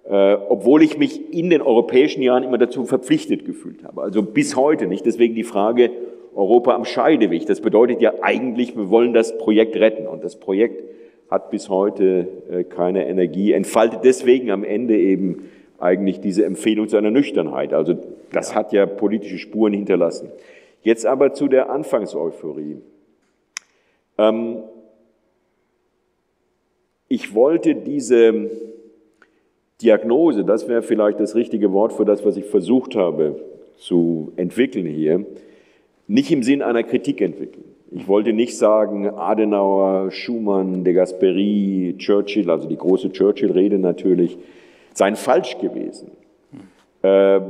äh, 0.09 0.37
obwohl 0.49 0.81
ich 0.81 0.97
mich 0.97 1.33
in 1.33 1.51
den 1.51 1.61
europäischen 1.61 2.23
Jahren 2.23 2.43
immer 2.43 2.57
dazu 2.57 2.85
verpflichtet 2.85 3.45
gefühlt 3.45 3.83
habe. 3.83 4.01
Also 4.01 4.23
bis 4.23 4.55
heute 4.55 4.87
nicht. 4.87 5.05
Deswegen 5.05 5.35
die 5.35 5.43
Frage 5.43 5.91
Europa 6.35 6.73
am 6.73 6.83
Scheideweg. 6.83 7.45
Das 7.45 7.61
bedeutet 7.61 8.01
ja 8.01 8.13
eigentlich, 8.21 8.75
wir 8.75 8.89
wollen 8.89 9.13
das 9.13 9.37
Projekt 9.37 9.75
retten. 9.75 10.07
Und 10.07 10.23
das 10.23 10.37
Projekt 10.37 10.83
hat 11.29 11.51
bis 11.51 11.69
heute 11.69 12.27
äh, 12.51 12.63
keine 12.63 13.07
Energie, 13.07 13.51
entfaltet 13.51 13.99
deswegen 14.03 14.49
am 14.49 14.63
Ende 14.63 14.97
eben 14.97 15.43
eigentlich 15.77 16.19
diese 16.19 16.43
Empfehlung 16.43 16.87
zu 16.87 16.97
einer 16.97 17.11
Nüchternheit. 17.11 17.71
Also 17.71 17.95
das 18.31 18.55
hat 18.55 18.73
ja 18.73 18.87
politische 18.87 19.37
Spuren 19.37 19.73
hinterlassen. 19.73 20.31
Jetzt 20.81 21.05
aber 21.05 21.33
zu 21.33 21.47
der 21.47 21.69
Anfangseuphorie. 21.69 22.77
Ähm, 24.17 24.57
ich 27.07 27.35
wollte 27.35 27.75
diese 27.75 28.49
Diagnose, 29.81 30.43
das 30.43 30.67
wäre 30.67 30.81
vielleicht 30.81 31.19
das 31.19 31.35
richtige 31.35 31.71
Wort 31.71 31.93
für 31.93 32.05
das, 32.05 32.25
was 32.25 32.35
ich 32.35 32.45
versucht 32.45 32.95
habe 32.95 33.35
zu 33.77 34.33
entwickeln 34.35 34.85
hier, 34.85 35.25
nicht 36.07 36.31
im 36.31 36.43
Sinn 36.43 36.61
einer 36.61 36.83
Kritik 36.83 37.21
entwickeln. 37.21 37.63
Ich 37.91 38.07
wollte 38.07 38.33
nicht 38.33 38.57
sagen, 38.57 39.09
Adenauer, 39.09 40.11
Schumann, 40.11 40.83
de 40.83 40.93
Gasperi, 40.93 41.95
Churchill, 41.97 42.49
also 42.49 42.67
die 42.67 42.77
große 42.77 43.11
Churchill-Rede 43.11 43.79
natürlich, 43.79 44.37
seien 44.93 45.15
falsch 45.15 45.57
gewesen. 45.59 46.11
Äh, 47.01 47.41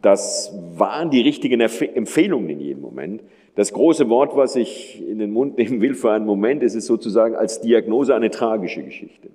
das 0.00 0.56
waren 0.76 1.10
die 1.10 1.22
richtigen 1.22 1.60
Empfehlungen 1.60 2.50
in 2.50 2.60
jedem 2.60 2.82
Moment. 2.82 3.22
Das 3.56 3.72
große 3.72 4.08
Wort, 4.08 4.36
was 4.36 4.54
ich 4.54 5.02
in 5.08 5.18
den 5.18 5.32
Mund 5.32 5.58
nehmen 5.58 5.80
will 5.80 5.94
für 5.94 6.12
einen 6.12 6.26
Moment, 6.26 6.62
ist 6.62 6.74
es 6.74 6.86
sozusagen 6.86 7.34
als 7.34 7.60
Diagnose 7.60 8.14
eine 8.14 8.30
tragische 8.30 8.82
Geschichte. 8.82 9.30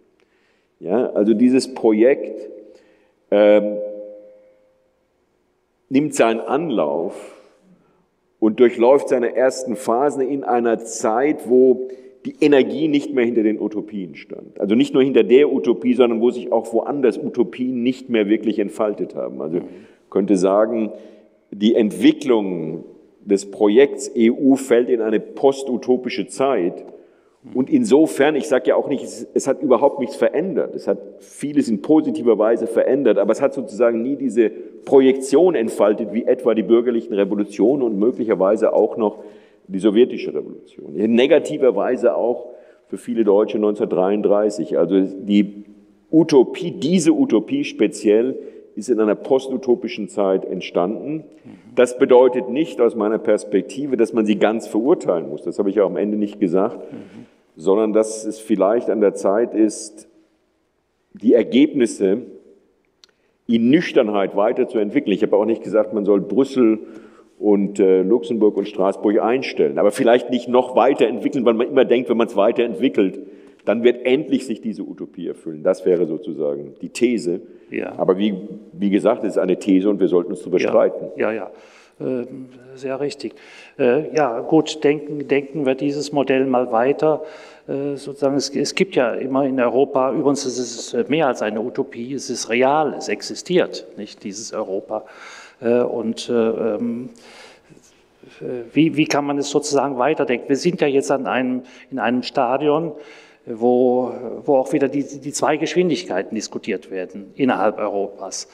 Ja, 0.80 1.12
also 1.12 1.34
dieses 1.34 1.74
Projekt 1.74 2.50
ähm, 3.32 3.78
nimmt 5.90 6.14
seinen 6.14 6.40
Anlauf 6.40 7.16
und 8.40 8.60
durchläuft 8.60 9.10
seine 9.10 9.36
ersten 9.36 9.76
Phasen 9.76 10.22
in 10.22 10.44
einer 10.44 10.80
Zeit, 10.80 11.50
wo 11.50 11.90
die 12.26 12.36
Energie 12.42 12.88
nicht 12.88 13.14
mehr 13.14 13.26
hinter 13.26 13.44
den 13.44 13.60
Utopien 13.60 14.16
stand. 14.16 14.60
Also 14.60 14.76
nicht 14.76 14.94
nur 14.94 15.02
hinter 15.02 15.24
der 15.24 15.52
Utopie, 15.52 15.94
sondern 15.94 16.22
wo 16.22 16.30
sich 16.30 16.52
auch 16.52 16.74
woanders 16.74 17.18
Utopien 17.18 17.84
nicht 17.84 18.10
mehr 18.10 18.28
wirklich 18.28 18.60
entfaltet 18.60 19.16
haben. 19.16 19.42
Also 19.42 19.62
könnte 20.10 20.36
sagen, 20.36 20.92
die 21.52 21.76
Entwicklung 21.76 22.84
des 23.24 23.50
Projekts 23.50 24.12
EU 24.18 24.56
fällt 24.56 24.90
in 24.90 25.02
eine 25.02 25.20
postutopische 25.20 26.28
Zeit. 26.28 26.86
Und 27.54 27.70
insofern, 27.70 28.36
ich 28.36 28.48
sage 28.48 28.70
ja 28.70 28.76
auch 28.76 28.88
nicht, 28.88 29.04
es, 29.04 29.28
es, 29.34 29.48
hat 29.48 29.62
überhaupt 29.62 30.00
nichts 30.00 30.16
verändert. 30.16 30.76
Es 30.76 30.88
hat 30.88 31.00
vieles 31.20 31.70
in 31.70 31.82
positiver 31.82 32.38
Weise 32.38 32.68
verändert, 32.68 33.18
aber 33.18 33.32
es 33.32 33.42
hat 33.42 33.54
sozusagen 33.54 34.02
nie 34.02 34.16
diese 34.16 34.50
Projektion 34.50 35.56
entfaltet, 35.56 36.14
wie 36.14 36.26
etwa 36.26 36.54
die 36.54 36.64
bürgerlichen 36.64 37.14
Revolutionen 37.14 37.84
und 37.84 37.98
möglicherweise 37.98 38.74
auch 38.74 38.98
noch 38.98 39.20
die 39.68 39.80
sowjetische 39.80 40.34
Revolution. 40.34 40.96
In 40.96 41.14
negativer 41.14 41.76
Weise 41.76 42.16
auch 42.16 42.48
für 42.88 42.98
viele 42.98 43.24
Deutsche 43.24 43.58
1933. 43.58 44.78
Also 44.78 45.02
die 45.02 45.66
Utopie, 46.12 46.72
diese 46.72 47.12
Utopie 47.12 47.64
speziell, 47.64 48.38
ist 48.76 48.90
in 48.90 49.00
einer 49.00 49.16
postutopischen 49.16 50.08
Zeit 50.08 50.46
entstanden. 50.46 51.24
Das 51.76 51.98
bedeutet 51.98 52.50
nicht 52.50 52.80
aus 52.80 52.96
meiner 52.96 53.18
Perspektive, 53.18 53.98
dass 53.98 54.14
man 54.14 54.26
sie 54.26 54.38
ganz 54.38 54.68
verurteilen 54.68 55.30
muss. 55.30 55.42
Das 55.42 55.58
habe 55.58 55.70
ich 55.70 55.76
ja 55.78 55.84
am 55.84 55.98
Ende 55.98 56.16
nicht 56.16 56.40
gesagt, 56.40 56.92
mhm. 56.94 57.26
Sondern 57.58 57.92
dass 57.92 58.24
es 58.24 58.40
vielleicht 58.40 58.90
an 58.90 59.02
der 59.02 59.16
Zeit 59.16 59.54
ist, 59.54 60.08
die 61.14 61.34
Ergebnisse 61.34 62.22
in 63.48 63.70
Nüchternheit 63.70 64.36
weiterzuentwickeln. 64.36 65.14
Ich 65.14 65.24
habe 65.24 65.36
auch 65.36 65.46
nicht 65.46 65.64
gesagt, 65.64 65.94
man 65.94 66.06
soll 66.06 66.22
Brüssel 66.22 66.80
und 67.40 67.80
äh, 67.80 68.04
Luxemburg 68.04 68.58
und 68.58 68.68
Straßburg 68.68 69.20
einstellen, 69.20 69.80
aber 69.80 69.92
vielleicht 69.92 70.30
nicht 70.30 70.48
noch 70.48 70.76
weiterentwickeln, 70.76 71.46
weil 71.46 71.54
man 71.56 71.68
immer 71.68 71.86
denkt, 71.86 72.10
wenn 72.10 72.18
man 72.18 72.28
es 72.28 72.36
weiterentwickelt, 72.36 73.20
dann 73.66 73.84
wird 73.84 74.06
endlich 74.06 74.46
sich 74.46 74.62
diese 74.62 74.84
Utopie 74.84 75.28
erfüllen. 75.28 75.64
Das 75.64 75.86
wäre 75.86 76.06
sozusagen 76.06 76.76
die 76.82 76.90
These. 76.90 77.42
Ja. 77.70 77.98
Aber 77.98 78.18
wie, 78.18 78.36
wie 78.72 78.90
gesagt, 78.90 79.24
es 79.24 79.32
ist 79.32 79.38
eine 79.38 79.58
These 79.58 79.90
und 79.90 80.00
wir 80.00 80.08
sollten 80.08 80.32
uns 80.32 80.40
darüber 80.40 80.60
ja. 80.60 80.70
streiten. 80.70 81.08
Ja, 81.18 81.32
ja. 81.32 81.52
Äh, 82.00 82.26
sehr 82.76 83.00
richtig. 83.00 83.34
Äh, 83.80 84.16
ja, 84.16 84.42
gut, 84.42 84.84
denken, 84.84 85.28
denken 85.28 85.66
wir 85.66 85.74
dieses 85.74 86.12
Modell 86.12 86.46
mal 86.46 86.72
weiter. 86.72 87.24
Äh, 87.68 87.96
sozusagen, 87.96 88.36
es, 88.36 88.50
es, 88.50 88.76
gibt 88.76 88.96
ja 88.96 89.14
immer 89.14 89.46
in 89.46 89.60
Europa, 89.60 90.12
übrigens 90.12 90.46
ist 90.46 90.60
es 90.60 91.10
mehr 91.10 91.28
als 91.28 91.42
eine 91.42 91.60
Utopie, 91.60 92.14
es 92.14 92.30
ist 92.30 92.50
real, 92.50 92.94
es 92.94 93.08
existiert, 93.08 93.88
nicht 93.98 94.24
dieses 94.24 94.54
Europa. 94.54 95.06
Und 95.60 96.30
ähm, 96.32 97.10
wie, 98.74 98.96
wie 98.96 99.06
kann 99.06 99.26
man 99.26 99.40
es 99.40 99.50
sozusagen 99.50 99.98
weiterdenken? 99.98 100.50
Wir 100.50 100.56
sind 100.56 100.82
ja 100.82 100.88
jetzt 100.88 101.10
an 101.10 101.26
einem, 101.26 101.64
in 101.90 101.98
einem 101.98 102.22
Stadion, 102.22 102.92
wo, 103.48 104.14
wo 104.46 104.58
auch 104.58 104.72
wieder 104.72 104.88
die, 104.88 105.04
die 105.04 105.32
zwei 105.32 105.58
Geschwindigkeiten 105.58 106.36
diskutiert 106.36 106.92
werden 106.92 107.32
innerhalb 107.36 107.80
Europas. 107.80 108.48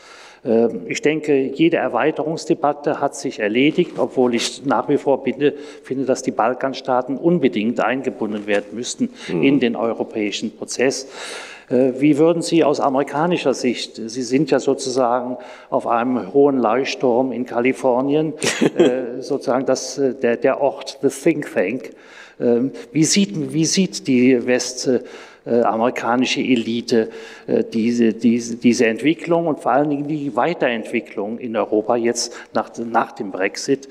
Ähm, 0.46 0.82
ich 0.88 1.02
denke, 1.02 1.36
jede 1.36 1.78
Erweiterungsdebatte 1.78 3.00
hat 3.00 3.16
sich 3.16 3.40
erledigt, 3.40 3.94
obwohl 3.98 4.36
ich 4.36 4.66
nach 4.66 4.90
wie 4.90 4.98
vor 4.98 5.24
finde, 5.24 5.54
finde 5.84 6.06
dass 6.06 6.22
die 6.24 6.32
Balkanstaaten 6.32 7.18
unbedingt 7.18 7.80
eingebunden 7.80 8.48
werden 8.48 8.76
müssten 8.76 9.10
mhm. 9.28 9.44
in 9.44 9.60
den 9.60 9.76
europäischen 9.76 10.56
Prozess. 10.56 11.08
Äh, 11.70 11.94
wie 12.00 12.18
würden 12.18 12.42
Sie 12.42 12.64
aus 12.64 12.80
amerikanischer 12.80 13.54
Sicht, 13.54 13.96
Sie 13.96 14.22
sind 14.22 14.52
ja 14.52 14.60
sozusagen 14.60 15.38
auf 15.70 15.88
einem 15.88 16.34
hohen 16.34 16.58
Leuchtturm 16.60 17.32
in 17.32 17.46
Kalifornien, 17.46 18.34
äh, 18.78 19.22
sozusagen 19.22 19.66
das, 19.66 19.98
äh, 19.98 20.14
der, 20.14 20.38
der 20.38 20.62
Ort, 20.62 21.00
the 21.02 21.10
think 21.10 21.54
tank, 21.54 21.92
ähm, 22.40 22.72
wie 22.92 23.04
sieht, 23.04 23.54
wie 23.54 23.66
sieht 23.66 24.08
die 24.08 24.46
westamerikanische 25.46 26.42
Elite 26.42 27.10
äh, 27.48 27.64
diese, 27.64 28.14
diese, 28.14 28.56
diese 28.58 28.88
Entwicklung 28.88 29.48
und 29.48 29.60
vor 29.60 29.72
allen 29.72 29.90
Dingen 29.90 30.08
die 30.08 30.36
Weiterentwicklung 30.36 31.38
in 31.38 31.56
Europa 31.56 31.96
jetzt 31.96 32.36
nach, 32.54 32.72
nach 32.78 33.12
dem 33.12 33.32
Brexit? 33.32 33.90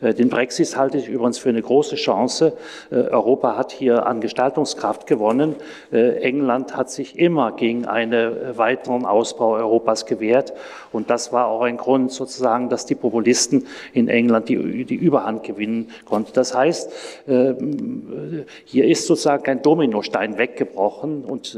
Äh, 0.00 0.14
den 0.14 0.28
Brexit 0.28 0.76
halte 0.76 0.98
ich 0.98 1.08
übrigens 1.08 1.38
für 1.38 1.48
eine 1.48 1.62
große 1.62 1.96
Chance. 1.96 2.56
Äh, 2.90 2.96
Europa 2.96 3.56
hat 3.56 3.72
hier 3.72 4.06
an 4.06 4.20
Gestaltungskraft 4.20 5.06
gewonnen. 5.06 5.56
Äh, 5.92 6.20
England 6.20 6.76
hat 6.76 6.90
sich 6.90 7.18
immer 7.18 7.52
gegen 7.52 7.86
einen 7.86 8.56
weiteren 8.56 9.04
Ausbau 9.06 9.54
Europas 9.54 10.06
gewehrt. 10.06 10.52
Und 10.94 11.10
das 11.10 11.32
war 11.32 11.46
auch 11.46 11.62
ein 11.62 11.76
Grund 11.76 12.12
sozusagen, 12.12 12.68
dass 12.68 12.86
die 12.86 12.94
Populisten 12.94 13.66
in 13.92 14.08
England 14.08 14.48
die, 14.48 14.84
die 14.84 14.94
Überhand 14.94 15.42
gewinnen 15.42 15.90
konnten. 16.04 16.30
Das 16.34 16.54
heißt, 16.54 16.90
hier 18.64 18.84
ist 18.84 19.06
sozusagen 19.06 19.44
ein 19.50 19.62
Dominostein 19.62 20.38
weggebrochen 20.38 21.24
und 21.24 21.54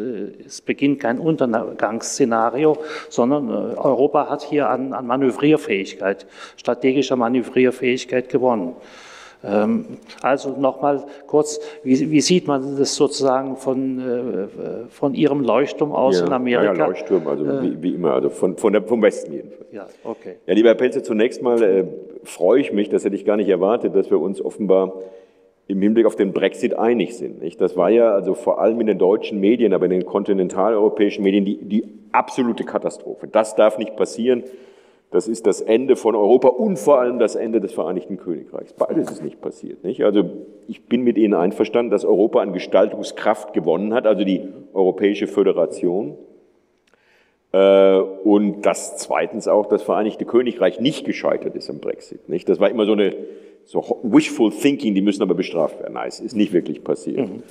es 0.46 0.60
beginnt 0.60 1.00
kein 1.00 1.18
Untergangsszenario, 1.18 2.78
sondern 3.08 3.50
Europa 3.50 4.28
hat 4.30 4.42
hier 4.42 4.68
an, 4.68 4.92
an 4.92 5.06
Manövrierfähigkeit, 5.06 6.26
strategischer 6.56 7.16
Manövrierfähigkeit 7.16 8.28
gewonnen. 8.28 8.74
Ähm, 9.44 9.84
also 10.22 10.50
nochmal 10.50 11.04
kurz, 11.26 11.60
wie, 11.82 12.10
wie, 12.10 12.20
sieht 12.20 12.46
man 12.46 12.76
das 12.78 12.94
sozusagen 12.96 13.56
von, 13.56 13.98
äh, 14.00 14.88
von 14.88 15.14
Ihrem 15.14 15.40
Leuchtturm 15.40 15.92
aus 15.92 16.18
ja, 16.18 16.26
in 16.26 16.32
Amerika? 16.32 16.74
Ja, 16.74 16.86
Leuchtturm, 16.86 17.26
also 17.26 17.44
äh, 17.44 17.62
wie, 17.62 17.82
wie, 17.82 17.94
immer, 17.94 18.14
also 18.14 18.30
von, 18.30 18.56
von 18.56 18.72
der, 18.72 18.82
vom 18.82 19.02
Westen 19.02 19.32
jedenfalls. 19.32 19.72
Ja, 19.72 19.86
okay. 20.04 20.36
Ja, 20.46 20.54
lieber 20.54 20.70
Herr 20.70 20.74
Pelzer, 20.74 21.02
zunächst 21.02 21.42
mal 21.42 21.62
äh, 21.62 21.84
freue 22.24 22.60
ich 22.60 22.72
mich, 22.72 22.88
das 22.88 23.04
hätte 23.04 23.14
ich 23.14 23.24
gar 23.24 23.36
nicht 23.36 23.48
erwartet, 23.48 23.94
dass 23.94 24.10
wir 24.10 24.20
uns 24.20 24.40
offenbar 24.40 24.94
im 25.68 25.82
Hinblick 25.82 26.06
auf 26.06 26.16
den 26.16 26.32
Brexit 26.32 26.78
einig 26.78 27.16
sind. 27.16 27.42
Nicht? 27.42 27.60
Das 27.60 27.76
war 27.76 27.90
ja 27.90 28.12
also 28.12 28.34
vor 28.34 28.60
allem 28.60 28.80
in 28.80 28.86
den 28.86 28.98
deutschen 28.98 29.40
Medien, 29.40 29.72
aber 29.72 29.86
in 29.86 29.90
den 29.90 30.06
kontinentaleuropäischen 30.06 31.24
Medien 31.24 31.44
die, 31.44 31.56
die 31.56 31.84
absolute 32.12 32.64
Katastrophe. 32.64 33.26
Das 33.26 33.56
darf 33.56 33.78
nicht 33.78 33.96
passieren. 33.96 34.44
Das 35.10 35.28
ist 35.28 35.46
das 35.46 35.60
Ende 35.60 35.94
von 35.96 36.14
Europa 36.14 36.48
und 36.48 36.78
vor 36.78 37.00
allem 37.00 37.18
das 37.18 37.36
Ende 37.36 37.60
des 37.60 37.72
Vereinigten 37.72 38.16
Königreichs. 38.16 38.72
Beides 38.72 39.10
ist 39.10 39.22
nicht 39.22 39.40
passiert. 39.40 39.84
Nicht? 39.84 40.04
Also 40.04 40.24
ich 40.66 40.86
bin 40.86 41.02
mit 41.02 41.16
Ihnen 41.16 41.34
einverstanden, 41.34 41.90
dass 41.90 42.04
Europa 42.04 42.40
an 42.40 42.52
Gestaltungskraft 42.52 43.52
gewonnen 43.52 43.94
hat, 43.94 44.06
also 44.06 44.24
die 44.24 44.48
Europäische 44.74 45.28
Föderation. 45.28 46.18
Äh, 47.52 47.98
und 47.98 48.62
dass 48.62 48.96
zweitens 48.98 49.46
auch 49.46 49.66
das 49.66 49.82
Vereinigte 49.82 50.24
Königreich 50.24 50.80
nicht 50.80 51.06
gescheitert 51.06 51.54
ist 51.54 51.70
am 51.70 51.78
Brexit. 51.78 52.28
Nicht? 52.28 52.48
Das 52.48 52.58
war 52.58 52.68
immer 52.68 52.84
so 52.84 52.92
eine 52.92 53.14
so 53.64 54.00
wishful 54.02 54.50
thinking, 54.50 54.94
die 54.94 55.02
müssen 55.02 55.22
aber 55.22 55.34
bestraft 55.34 55.80
werden. 55.80 55.94
Nein, 55.94 56.08
es 56.08 56.20
ist 56.20 56.34
nicht 56.34 56.52
wirklich 56.52 56.84
passiert. 56.84 57.28
Mhm. 57.28 57.42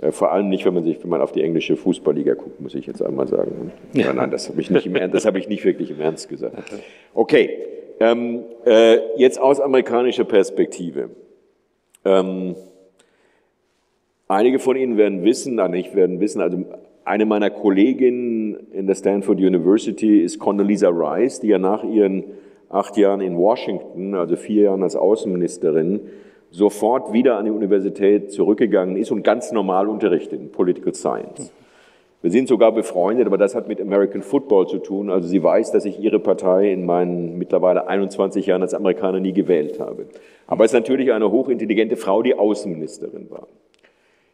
Äh, 0.00 0.12
vor 0.12 0.32
allem 0.32 0.48
nicht, 0.48 0.64
wenn 0.64 0.74
man 0.74 0.84
sich, 0.84 1.02
wenn 1.02 1.10
man 1.10 1.20
auf 1.20 1.32
die 1.32 1.42
englische 1.42 1.76
Fußballliga 1.76 2.34
guckt, 2.34 2.60
muss 2.60 2.74
ich 2.74 2.86
jetzt 2.86 3.02
einmal 3.02 3.26
sagen. 3.28 3.72
Nein, 3.92 4.16
nein, 4.16 4.30
das 4.30 4.48
habe 4.48 4.60
ich 4.60 4.70
nicht 4.70 4.86
im 4.86 4.96
Ernst, 4.96 5.14
das 5.14 5.26
habe 5.26 5.38
ich 5.38 5.48
nicht 5.48 5.64
wirklich 5.64 5.90
im 5.90 6.00
Ernst 6.00 6.28
gesagt. 6.28 6.56
Okay, 7.14 7.50
ähm, 8.00 8.44
äh, 8.64 8.98
jetzt 9.16 9.40
aus 9.40 9.60
amerikanischer 9.60 10.24
Perspektive. 10.24 11.10
Ähm, 12.04 12.54
einige 14.26 14.58
von 14.58 14.76
Ihnen 14.76 14.96
werden 14.96 15.22
wissen, 15.24 15.56
nein, 15.56 15.72
nicht 15.72 15.94
werden 15.94 16.20
wissen, 16.20 16.40
also 16.40 16.64
eine 17.04 17.26
meiner 17.26 17.50
Kolleginnen 17.50 18.68
in 18.72 18.86
der 18.86 18.94
Stanford 18.94 19.38
University 19.38 20.20
ist 20.20 20.38
Condoleezza 20.38 20.88
Rice, 20.88 21.40
die 21.40 21.48
ja 21.48 21.58
nach 21.58 21.82
ihren 21.82 22.24
acht 22.68 22.96
Jahren 22.96 23.20
in 23.20 23.36
Washington, 23.36 24.14
also 24.14 24.36
vier 24.36 24.64
Jahren 24.64 24.82
als 24.82 24.96
Außenministerin, 24.96 26.00
sofort 26.50 27.12
wieder 27.12 27.36
an 27.36 27.44
die 27.44 27.50
Universität 27.50 28.32
zurückgegangen 28.32 28.96
ist 28.96 29.10
und 29.10 29.22
ganz 29.22 29.52
normal 29.52 29.88
unterrichtet 29.88 30.40
in 30.40 30.50
Political 30.50 30.94
Science. 30.94 31.52
Wir 32.22 32.30
sind 32.30 32.48
sogar 32.48 32.72
befreundet, 32.72 33.26
aber 33.26 33.38
das 33.38 33.54
hat 33.54 33.66
mit 33.66 33.80
American 33.80 34.20
Football 34.20 34.66
zu 34.66 34.78
tun. 34.78 35.10
Also 35.10 35.26
sie 35.26 35.42
weiß, 35.42 35.72
dass 35.72 35.86
ich 35.86 35.98
ihre 35.98 36.18
Partei 36.18 36.70
in 36.70 36.84
meinen 36.84 37.38
mittlerweile 37.38 37.88
21 37.88 38.44
Jahren 38.44 38.60
als 38.60 38.74
Amerikaner 38.74 39.20
nie 39.20 39.32
gewählt 39.32 39.80
habe. 39.80 40.06
Aber 40.46 40.64
es 40.64 40.72
ist 40.72 40.78
natürlich 40.78 41.12
eine 41.12 41.30
hochintelligente 41.30 41.96
Frau, 41.96 42.22
die 42.22 42.34
Außenministerin 42.34 43.30
war. 43.30 43.46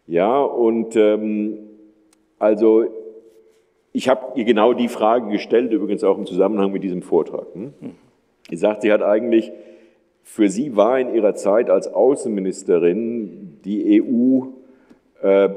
Ja, 0.08 0.40
und 0.40 0.96
ähm, 0.96 1.58
also 2.38 2.86
ich 3.92 4.08
habe 4.08 4.32
ihr 4.34 4.44
genau 4.44 4.72
die 4.72 4.88
Frage 4.88 5.30
gestellt, 5.30 5.72
übrigens 5.72 6.02
auch 6.02 6.18
im 6.18 6.26
Zusammenhang 6.26 6.72
mit 6.72 6.82
diesem 6.82 7.02
Vortrag. 7.02 7.46
Hm? 7.54 7.72
Sagt, 8.52 8.82
sie 8.82 8.92
hat 8.92 9.02
eigentlich 9.02 9.52
für 10.28 10.48
sie 10.48 10.74
war 10.74 10.98
in 10.98 11.14
ihrer 11.14 11.36
Zeit 11.36 11.70
als 11.70 11.86
Außenministerin 11.86 13.60
die 13.64 14.02
EU 14.02 14.46
äh, 15.22 15.48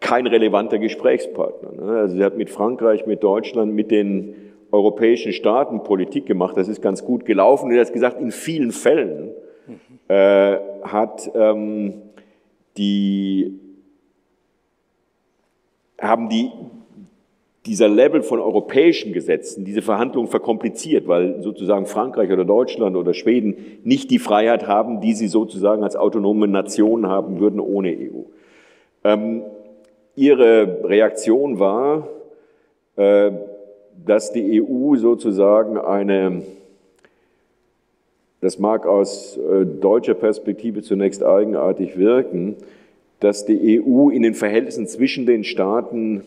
kein 0.00 0.26
relevanter 0.26 0.78
Gesprächspartner. 0.78 1.72
Ne? 1.72 1.92
Also 1.98 2.16
sie 2.16 2.24
hat 2.24 2.38
mit 2.38 2.48
Frankreich, 2.48 3.06
mit 3.06 3.22
Deutschland, 3.22 3.74
mit 3.74 3.90
den 3.90 4.34
europäischen 4.72 5.34
Staaten 5.34 5.82
Politik 5.82 6.24
gemacht. 6.24 6.56
Das 6.56 6.68
ist 6.68 6.80
ganz 6.80 7.04
gut 7.04 7.26
gelaufen. 7.26 7.66
Und 7.66 7.72
er 7.72 7.84
hat 7.84 7.92
gesagt, 7.92 8.18
in 8.18 8.30
vielen 8.30 8.72
Fällen 8.72 9.30
äh, 10.08 10.56
hat 10.82 11.30
ähm, 11.34 11.92
die 12.78 13.60
haben 16.00 16.30
die 16.30 16.50
dieser 17.66 17.88
Level 17.88 18.22
von 18.22 18.40
europäischen 18.40 19.12
Gesetzen 19.12 19.64
diese 19.64 19.82
Verhandlungen 19.82 20.28
verkompliziert, 20.28 21.06
weil 21.06 21.42
sozusagen 21.42 21.86
Frankreich 21.86 22.30
oder 22.30 22.44
Deutschland 22.44 22.96
oder 22.96 23.14
Schweden 23.14 23.56
nicht 23.84 24.10
die 24.10 24.18
Freiheit 24.18 24.66
haben, 24.66 25.00
die 25.00 25.14
sie 25.14 25.28
sozusagen 25.28 25.84
als 25.84 25.94
autonome 25.94 26.48
Nation 26.48 27.06
haben 27.06 27.38
würden 27.38 27.60
ohne 27.60 27.90
EU. 27.90 28.22
Ähm, 29.04 29.42
ihre 30.16 30.80
Reaktion 30.84 31.60
war, 31.60 32.08
äh, 32.96 33.30
dass 34.04 34.32
die 34.32 34.60
EU 34.60 34.96
sozusagen 34.96 35.78
eine, 35.78 36.42
das 38.40 38.58
mag 38.58 38.86
aus 38.86 39.36
äh, 39.36 39.64
deutscher 39.64 40.14
Perspektive 40.14 40.82
zunächst 40.82 41.22
eigenartig 41.22 41.96
wirken, 41.96 42.56
dass 43.20 43.44
die 43.44 43.80
EU 43.80 44.10
in 44.10 44.22
den 44.22 44.34
Verhältnissen 44.34 44.88
zwischen 44.88 45.26
den 45.26 45.44
Staaten 45.44 46.24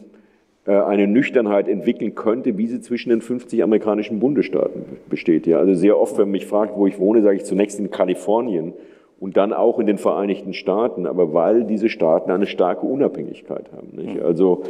eine 0.72 1.08
Nüchternheit 1.08 1.68
entwickeln 1.68 2.16
könnte, 2.16 2.58
wie 2.58 2.68
sie 2.68 2.82
zwischen 2.82 3.10
den 3.10 3.22
50 3.22 3.62
amerikanischen 3.62 4.20
Bundesstaaten 4.20 4.84
besteht. 5.10 5.46
Ja, 5.46 5.60
also 5.60 5.76
sehr 5.76 6.00
oft, 6.00 6.18
wenn 6.18 6.26
man 6.26 6.32
mich 6.32 6.48
fragt, 6.48 6.76
wo 6.76 6.88
ich 6.88 6.98
wohne, 6.98 7.22
sage 7.22 7.38
ich 7.38 7.46
zunächst 7.46 7.80
in 7.80 7.92
Kalifornien 7.92 8.74
und 9.20 9.38
dann 9.38 9.54
auch 9.54 9.80
in 9.80 9.86
den 9.86 9.98
Vereinigten 9.98 10.54
Staaten, 10.54 11.06
aber 11.06 11.34
weil 11.34 11.66
diese 11.66 11.90
Staaten 11.90 12.32
eine 12.32 12.48
starke 12.48 12.86
Unabhängigkeit 12.86 13.72
haben. 13.72 13.90
Nicht? 13.96 14.16
Mhm. 14.16 14.26
Also 14.26 14.64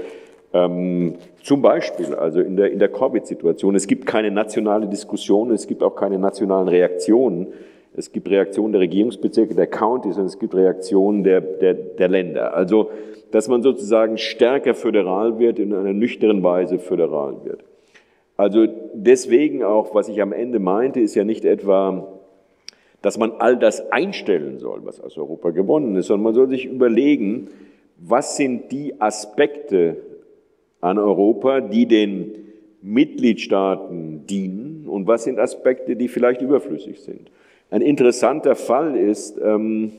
ähm, 0.54 1.16
zum 1.44 1.62
Beispiel, 1.62 2.14
also 2.14 2.40
in 2.42 2.56
der, 2.56 2.72
in 2.72 2.80
der 2.80 2.90
Covid-Situation, 2.90 3.76
es 3.76 3.88
gibt 3.88 4.06
keine 4.06 4.32
nationale 4.32 4.88
Diskussion, 4.88 5.52
es 5.52 5.68
gibt 5.68 5.84
auch 5.84 5.96
keine 5.96 6.20
nationalen 6.20 6.68
Reaktionen. 6.68 7.48
Es 7.98 8.12
gibt 8.12 8.30
Reaktionen 8.30 8.74
der 8.74 8.82
Regierungsbezirke, 8.82 9.56
der 9.56 9.68
Counties 9.68 10.18
und 10.18 10.26
es 10.26 10.40
gibt 10.40 10.54
Reaktionen 10.54 11.24
der, 11.24 11.42
der, 11.42 11.74
der 11.74 12.08
Länder. 12.08 12.54
Also 12.54 12.90
dass 13.36 13.50
man 13.50 13.64
sozusagen 13.64 14.18
stärker 14.18 14.74
föderal 14.74 15.40
wird, 15.40 15.60
in 15.60 15.74
einer 15.74 15.92
nüchternen 15.92 16.42
Weise 16.42 16.80
föderal 16.80 17.44
wird. 17.44 17.66
Also 18.38 18.66
deswegen 18.94 19.62
auch, 19.62 19.94
was 19.94 20.08
ich 20.08 20.22
am 20.22 20.32
Ende 20.32 20.60
meinte, 20.60 21.02
ist 21.02 21.16
ja 21.16 21.26
nicht 21.26 21.44
etwa, 21.44 22.08
dass 23.02 23.18
man 23.18 23.34
all 23.40 23.58
das 23.58 23.92
einstellen 23.92 24.60
soll, 24.60 24.86
was 24.86 25.02
aus 25.02 25.18
Europa 25.18 25.50
gewonnen 25.50 25.98
ist, 25.98 26.08
sondern 26.08 26.24
man 26.24 26.34
soll 26.34 26.48
sich 26.48 26.66
überlegen, 26.66 27.50
was 27.98 28.38
sind 28.38 28.72
die 28.72 29.02
Aspekte 29.02 29.98
an 30.80 30.98
Europa, 30.98 31.60
die 31.60 31.88
den 31.88 32.36
Mitgliedstaaten 32.82 34.28
dienen 34.28 34.86
und 34.88 35.08
was 35.08 35.24
sind 35.26 35.40
Aspekte, 35.40 35.98
die 35.98 36.08
vielleicht 36.08 36.42
überflüssig 36.42 37.02
sind. 37.02 37.32
Ein 37.70 37.82
interessanter 37.82 38.56
Fall 38.56 38.96
ist 38.96 39.40
ähm, 39.44 39.94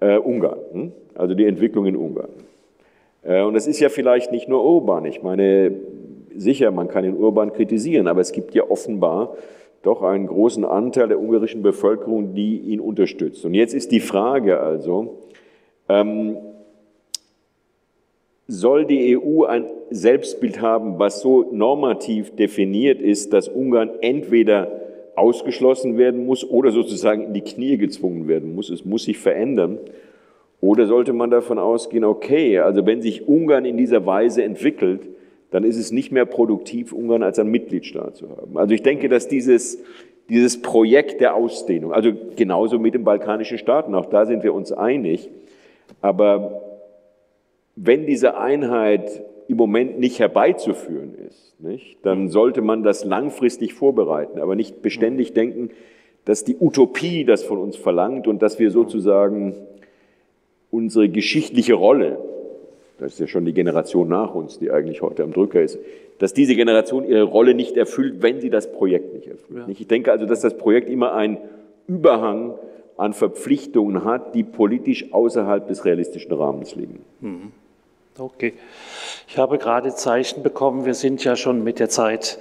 äh, 0.00 0.18
Ungarn, 0.18 0.58
hm? 0.72 0.92
also 1.14 1.34
die 1.34 1.46
Entwicklung 1.46 1.86
in 1.86 1.96
Ungarn. 1.96 2.30
Äh, 3.22 3.42
und 3.42 3.54
es 3.56 3.66
ist 3.66 3.80
ja 3.80 3.88
vielleicht 3.88 4.32
nicht 4.32 4.48
nur 4.48 4.64
Urban. 4.64 5.04
Ich 5.04 5.22
meine, 5.22 5.72
sicher, 6.34 6.70
man 6.70 6.88
kann 6.88 7.04
den 7.04 7.16
Urban 7.16 7.52
kritisieren, 7.52 8.08
aber 8.08 8.20
es 8.20 8.32
gibt 8.32 8.54
ja 8.54 8.68
offenbar 8.68 9.36
doch 9.82 10.02
einen 10.02 10.26
großen 10.26 10.64
Anteil 10.64 11.08
der 11.08 11.20
ungarischen 11.20 11.62
Bevölkerung, 11.62 12.34
die 12.34 12.58
ihn 12.58 12.80
unterstützt. 12.80 13.44
Und 13.44 13.54
jetzt 13.54 13.74
ist 13.74 13.92
die 13.92 14.00
Frage 14.00 14.60
also, 14.60 15.18
ähm, 15.88 16.36
soll 18.48 18.86
die 18.86 19.16
EU 19.16 19.44
ein 19.44 19.66
Selbstbild 19.90 20.60
haben, 20.60 20.98
was 20.98 21.20
so 21.20 21.48
normativ 21.52 22.34
definiert 22.34 23.00
ist, 23.00 23.32
dass 23.32 23.46
Ungarn 23.46 23.90
entweder 24.00 24.87
ausgeschlossen 25.18 25.98
werden 25.98 26.24
muss 26.24 26.48
oder 26.48 26.70
sozusagen 26.70 27.24
in 27.24 27.34
die 27.34 27.42
Knie 27.42 27.76
gezwungen 27.76 28.28
werden 28.28 28.54
muss. 28.54 28.70
Es 28.70 28.84
muss 28.84 29.04
sich 29.04 29.18
verändern. 29.18 29.78
Oder 30.60 30.86
sollte 30.86 31.12
man 31.12 31.30
davon 31.30 31.58
ausgehen, 31.58 32.04
okay, 32.04 32.58
also 32.58 32.84
wenn 32.84 33.00
sich 33.00 33.28
Ungarn 33.28 33.64
in 33.64 33.76
dieser 33.76 34.06
Weise 34.06 34.42
entwickelt, 34.42 35.02
dann 35.50 35.64
ist 35.64 35.78
es 35.78 35.92
nicht 35.92 36.10
mehr 36.12 36.26
produktiv, 36.26 36.92
Ungarn 36.92 37.22
als 37.22 37.38
ein 37.38 37.48
Mitgliedstaat 37.48 38.16
zu 38.16 38.28
haben. 38.30 38.58
Also 38.58 38.74
ich 38.74 38.82
denke, 38.82 39.08
dass 39.08 39.28
dieses, 39.28 39.82
dieses 40.28 40.60
Projekt 40.60 41.20
der 41.20 41.34
Ausdehnung, 41.34 41.92
also 41.92 42.12
genauso 42.36 42.78
mit 42.78 42.94
den 42.94 43.04
balkanischen 43.04 43.56
Staaten, 43.56 43.94
auch 43.94 44.06
da 44.06 44.26
sind 44.26 44.42
wir 44.42 44.52
uns 44.52 44.72
einig, 44.72 45.30
aber 46.02 46.62
wenn 47.76 48.06
diese 48.06 48.36
Einheit 48.36 49.22
im 49.48 49.56
Moment 49.56 49.98
nicht 49.98 50.18
herbeizuführen 50.18 51.14
ist, 51.28 51.54
nicht, 51.58 51.98
dann 52.02 52.28
sollte 52.28 52.60
man 52.60 52.82
das 52.82 53.04
langfristig 53.04 53.74
vorbereiten, 53.74 54.38
aber 54.38 54.54
nicht 54.54 54.82
beständig 54.82 55.32
denken, 55.32 55.70
dass 56.24 56.44
die 56.44 56.56
Utopie 56.60 57.24
das 57.24 57.42
von 57.42 57.58
uns 57.58 57.76
verlangt 57.76 58.28
und 58.28 58.42
dass 58.42 58.58
wir 58.58 58.70
sozusagen 58.70 59.54
unsere 60.70 61.08
geschichtliche 61.08 61.74
Rolle, 61.74 62.18
das 62.98 63.14
ist 63.14 63.20
ja 63.20 63.26
schon 63.26 63.46
die 63.46 63.54
Generation 63.54 64.08
nach 64.08 64.34
uns, 64.34 64.58
die 64.58 64.70
eigentlich 64.70 65.00
heute 65.00 65.22
am 65.22 65.32
Drücker 65.32 65.62
ist, 65.62 65.78
dass 66.18 66.34
diese 66.34 66.54
Generation 66.54 67.04
ihre 67.04 67.22
Rolle 67.22 67.54
nicht 67.54 67.76
erfüllt, 67.76 68.22
wenn 68.22 68.40
sie 68.40 68.50
das 68.50 68.70
Projekt 68.70 69.14
nicht 69.14 69.28
erfüllt. 69.28 69.60
Ja. 69.60 69.68
Ich 69.68 69.86
denke 69.86 70.12
also, 70.12 70.26
dass 70.26 70.40
das 70.40 70.58
Projekt 70.58 70.90
immer 70.90 71.14
einen 71.14 71.38
Überhang 71.86 72.54
an 72.98 73.14
Verpflichtungen 73.14 74.04
hat, 74.04 74.34
die 74.34 74.42
politisch 74.42 75.12
außerhalb 75.12 75.66
des 75.68 75.84
realistischen 75.84 76.32
Rahmens 76.32 76.74
liegen. 76.74 77.00
Mhm. 77.20 77.52
Okay. 78.18 78.54
Ich 79.28 79.38
habe 79.38 79.58
gerade 79.58 79.94
Zeichen 79.94 80.42
bekommen, 80.42 80.84
wir 80.84 80.94
sind 80.94 81.22
ja 81.22 81.36
schon 81.36 81.62
mit 81.62 81.78
der 81.78 81.88
Zeit 81.88 82.38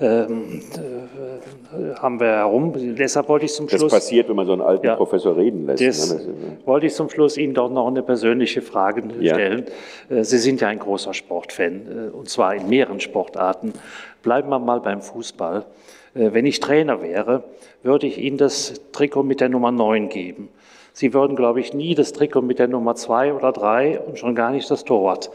ähm, 0.00 0.62
äh, 0.76 1.94
haben 2.00 2.20
wir 2.20 2.28
herum. 2.28 2.72
Deshalb 2.96 3.28
wollte 3.28 3.44
ich 3.44 3.52
zum 3.52 3.68
Schluss. 3.68 3.82
Das 3.82 3.92
passiert, 3.92 4.30
wenn 4.30 4.36
man 4.36 4.46
so 4.46 4.52
einen 4.52 4.62
alten 4.62 4.86
ja, 4.86 4.96
Professor 4.96 5.36
reden 5.36 5.66
lässt. 5.66 5.86
Das 5.86 6.14
ne? 6.14 6.56
wollte 6.64 6.86
ich 6.86 6.94
zum 6.94 7.10
Schluss 7.10 7.36
Ihnen 7.36 7.52
doch 7.52 7.70
noch 7.70 7.86
eine 7.86 8.02
persönliche 8.02 8.62
Frage 8.62 9.02
stellen. 9.20 9.66
Ja. 10.08 10.16
Äh, 10.16 10.24
Sie 10.24 10.38
sind 10.38 10.62
ja 10.62 10.68
ein 10.68 10.78
großer 10.78 11.12
Sportfan, 11.12 12.08
äh, 12.08 12.16
und 12.16 12.30
zwar 12.30 12.54
in 12.54 12.68
mehreren 12.68 13.00
Sportarten. 13.00 13.74
Bleiben 14.22 14.48
wir 14.48 14.58
mal 14.58 14.80
beim 14.80 15.02
Fußball. 15.02 15.64
Wenn 16.12 16.44
ich 16.44 16.58
Trainer 16.58 17.02
wäre, 17.02 17.44
würde 17.84 18.08
ich 18.08 18.18
Ihnen 18.18 18.36
das 18.36 18.80
Trikot 18.90 19.22
mit 19.22 19.40
der 19.40 19.48
Nummer 19.48 19.70
9 19.70 20.08
geben. 20.08 20.48
Sie 20.92 21.14
würden, 21.14 21.36
glaube 21.36 21.60
ich, 21.60 21.74
nie 21.74 21.94
das 21.94 22.12
Trikot 22.12 22.42
mit 22.42 22.58
der 22.58 22.68
Nummer 22.68 22.94
2 22.94 23.34
oder 23.34 23.52
3 23.52 24.00
und 24.00 24.18
schon 24.18 24.34
gar 24.34 24.50
nicht 24.50 24.70
das 24.70 24.84
Torwart 24.84 25.30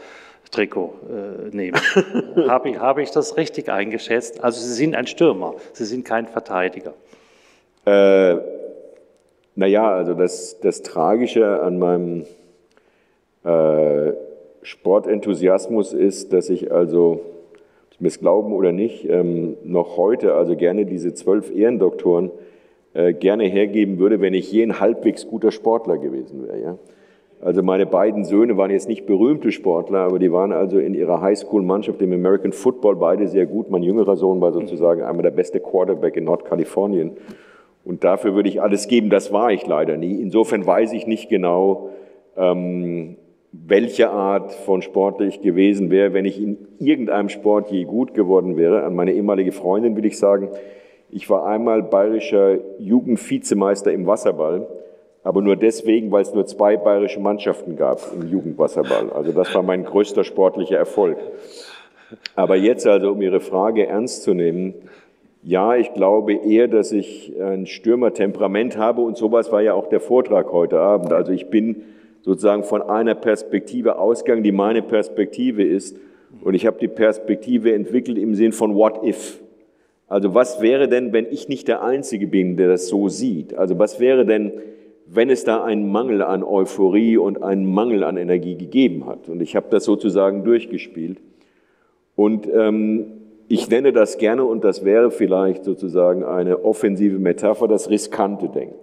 Trikot 0.50 0.94
äh, 1.10 1.54
nehmen. 1.54 1.78
Habe 2.48 2.70
ich, 2.70 2.78
hab 2.78 2.98
ich 2.98 3.10
das 3.10 3.36
richtig 3.36 3.68
eingeschätzt? 3.68 4.42
Also 4.42 4.60
Sie 4.60 4.72
sind 4.72 4.94
ein 4.94 5.06
Stürmer, 5.06 5.54
Sie 5.72 5.84
sind 5.84 6.04
kein 6.04 6.26
Verteidiger. 6.26 6.94
Äh, 7.84 8.36
naja, 9.54 9.90
also 9.90 10.14
das, 10.14 10.60
das 10.60 10.82
Tragische 10.82 11.62
an 11.62 11.78
meinem 11.78 12.24
äh, 13.44 14.12
Sportenthusiasmus 14.62 15.92
ist, 15.92 16.32
dass 16.32 16.50
ich 16.50 16.72
also, 16.72 17.20
Sie 17.90 18.02
mir 18.02 18.08
es 18.08 18.18
glauben 18.18 18.52
oder 18.52 18.72
nicht, 18.72 19.08
ähm, 19.08 19.56
noch 19.64 19.96
heute 19.96 20.34
also 20.34 20.56
gerne 20.56 20.84
diese 20.84 21.14
zwölf 21.14 21.54
Ehrendoktoren 21.54 22.30
gerne 23.18 23.44
hergeben 23.44 23.98
würde, 23.98 24.20
wenn 24.20 24.34
ich 24.34 24.50
je 24.50 24.62
ein 24.62 24.80
halbwegs 24.80 25.26
guter 25.26 25.50
Sportler 25.50 25.98
gewesen 25.98 26.46
wäre. 26.46 26.60
Ja? 26.60 26.78
Also 27.40 27.62
meine 27.62 27.84
beiden 27.84 28.24
Söhne 28.24 28.56
waren 28.56 28.70
jetzt 28.70 28.88
nicht 28.88 29.06
berühmte 29.06 29.52
Sportler, 29.52 30.00
aber 30.00 30.18
die 30.18 30.32
waren 30.32 30.52
also 30.52 30.78
in 30.78 30.94
ihrer 30.94 31.20
Highschool-Mannschaft 31.20 32.00
im 32.00 32.12
American 32.12 32.52
Football 32.52 32.96
beide 32.96 33.28
sehr 33.28 33.46
gut. 33.46 33.70
Mein 33.70 33.82
jüngerer 33.82 34.16
Sohn 34.16 34.40
war 34.40 34.52
sozusagen 34.52 35.02
einmal 35.02 35.22
der 35.22 35.30
beste 35.30 35.60
Quarterback 35.60 36.16
in 36.16 36.24
Nordkalifornien. 36.24 37.12
Und 37.84 38.04
dafür 38.04 38.34
würde 38.34 38.48
ich 38.48 38.62
alles 38.62 38.88
geben. 38.88 39.10
Das 39.10 39.32
war 39.32 39.52
ich 39.52 39.66
leider 39.66 39.96
nie. 39.96 40.20
Insofern 40.20 40.66
weiß 40.66 40.92
ich 40.92 41.06
nicht 41.06 41.28
genau, 41.28 41.90
ähm, 42.36 43.16
welche 43.52 44.10
Art 44.10 44.52
von 44.52 44.82
Sportler 44.82 45.26
ich 45.26 45.40
gewesen 45.40 45.90
wäre, 45.90 46.12
wenn 46.14 46.24
ich 46.24 46.42
in 46.42 46.58
irgendeinem 46.78 47.28
Sport 47.28 47.70
je 47.70 47.84
gut 47.84 48.14
geworden 48.14 48.56
wäre. 48.56 48.82
An 48.82 48.94
meine 48.94 49.12
ehemalige 49.12 49.52
Freundin 49.52 49.96
will 49.96 50.04
ich 50.04 50.18
sagen, 50.18 50.48
ich 51.16 51.30
war 51.30 51.46
einmal 51.46 51.82
bayerischer 51.82 52.58
Jugendvizemeister 52.78 53.90
im 53.90 54.06
Wasserball, 54.06 54.66
aber 55.24 55.40
nur 55.40 55.56
deswegen, 55.56 56.12
weil 56.12 56.20
es 56.20 56.34
nur 56.34 56.44
zwei 56.44 56.76
bayerische 56.76 57.20
Mannschaften 57.20 57.74
gab 57.74 58.02
im 58.14 58.28
Jugendwasserball. 58.28 59.08
Also 59.14 59.32
das 59.32 59.54
war 59.54 59.62
mein 59.62 59.84
größter 59.84 60.24
sportlicher 60.24 60.76
Erfolg. 60.76 61.16
Aber 62.34 62.56
jetzt 62.56 62.86
also, 62.86 63.12
um 63.12 63.22
Ihre 63.22 63.40
Frage 63.40 63.86
ernst 63.86 64.24
zu 64.24 64.34
nehmen, 64.34 64.74
ja, 65.42 65.74
ich 65.74 65.94
glaube 65.94 66.34
eher, 66.34 66.68
dass 66.68 66.92
ich 66.92 67.32
ein 67.40 67.64
Stürmertemperament 67.64 68.76
habe 68.76 69.00
und 69.00 69.16
sowas 69.16 69.50
war 69.50 69.62
ja 69.62 69.72
auch 69.72 69.88
der 69.88 70.00
Vortrag 70.00 70.52
heute 70.52 70.80
Abend. 70.80 71.14
Also 71.14 71.32
ich 71.32 71.48
bin 71.48 71.82
sozusagen 72.20 72.62
von 72.62 72.82
einer 72.82 73.14
Perspektive 73.14 73.98
ausgegangen, 73.98 74.42
die 74.42 74.52
meine 74.52 74.82
Perspektive 74.82 75.64
ist 75.64 75.96
und 76.42 76.52
ich 76.52 76.66
habe 76.66 76.76
die 76.78 76.88
Perspektive 76.88 77.72
entwickelt 77.72 78.18
im 78.18 78.34
Sinn 78.34 78.52
von 78.52 78.74
What 78.74 79.02
if. 79.02 79.40
Also 80.08 80.34
was 80.34 80.60
wäre 80.60 80.88
denn, 80.88 81.12
wenn 81.12 81.26
ich 81.30 81.48
nicht 81.48 81.68
der 81.68 81.82
Einzige 81.82 82.26
bin, 82.26 82.56
der 82.56 82.68
das 82.68 82.88
so 82.88 83.08
sieht? 83.08 83.54
Also 83.54 83.78
was 83.78 83.98
wäre 83.98 84.24
denn, 84.24 84.52
wenn 85.06 85.30
es 85.30 85.44
da 85.44 85.64
einen 85.64 85.90
Mangel 85.90 86.22
an 86.22 86.44
Euphorie 86.44 87.16
und 87.16 87.42
einen 87.42 87.66
Mangel 87.66 88.04
an 88.04 88.16
Energie 88.16 88.56
gegeben 88.56 89.06
hat? 89.06 89.28
Und 89.28 89.40
ich 89.42 89.56
habe 89.56 89.66
das 89.70 89.84
sozusagen 89.84 90.44
durchgespielt. 90.44 91.18
Und 92.14 92.48
ähm, 92.52 93.06
ich 93.48 93.68
nenne 93.68 93.92
das 93.92 94.18
gerne, 94.18 94.44
und 94.44 94.64
das 94.64 94.84
wäre 94.84 95.10
vielleicht 95.10 95.64
sozusagen 95.64 96.24
eine 96.24 96.64
offensive 96.64 97.18
Metapher, 97.18 97.68
das 97.68 97.90
riskante 97.90 98.48
Denken. 98.48 98.74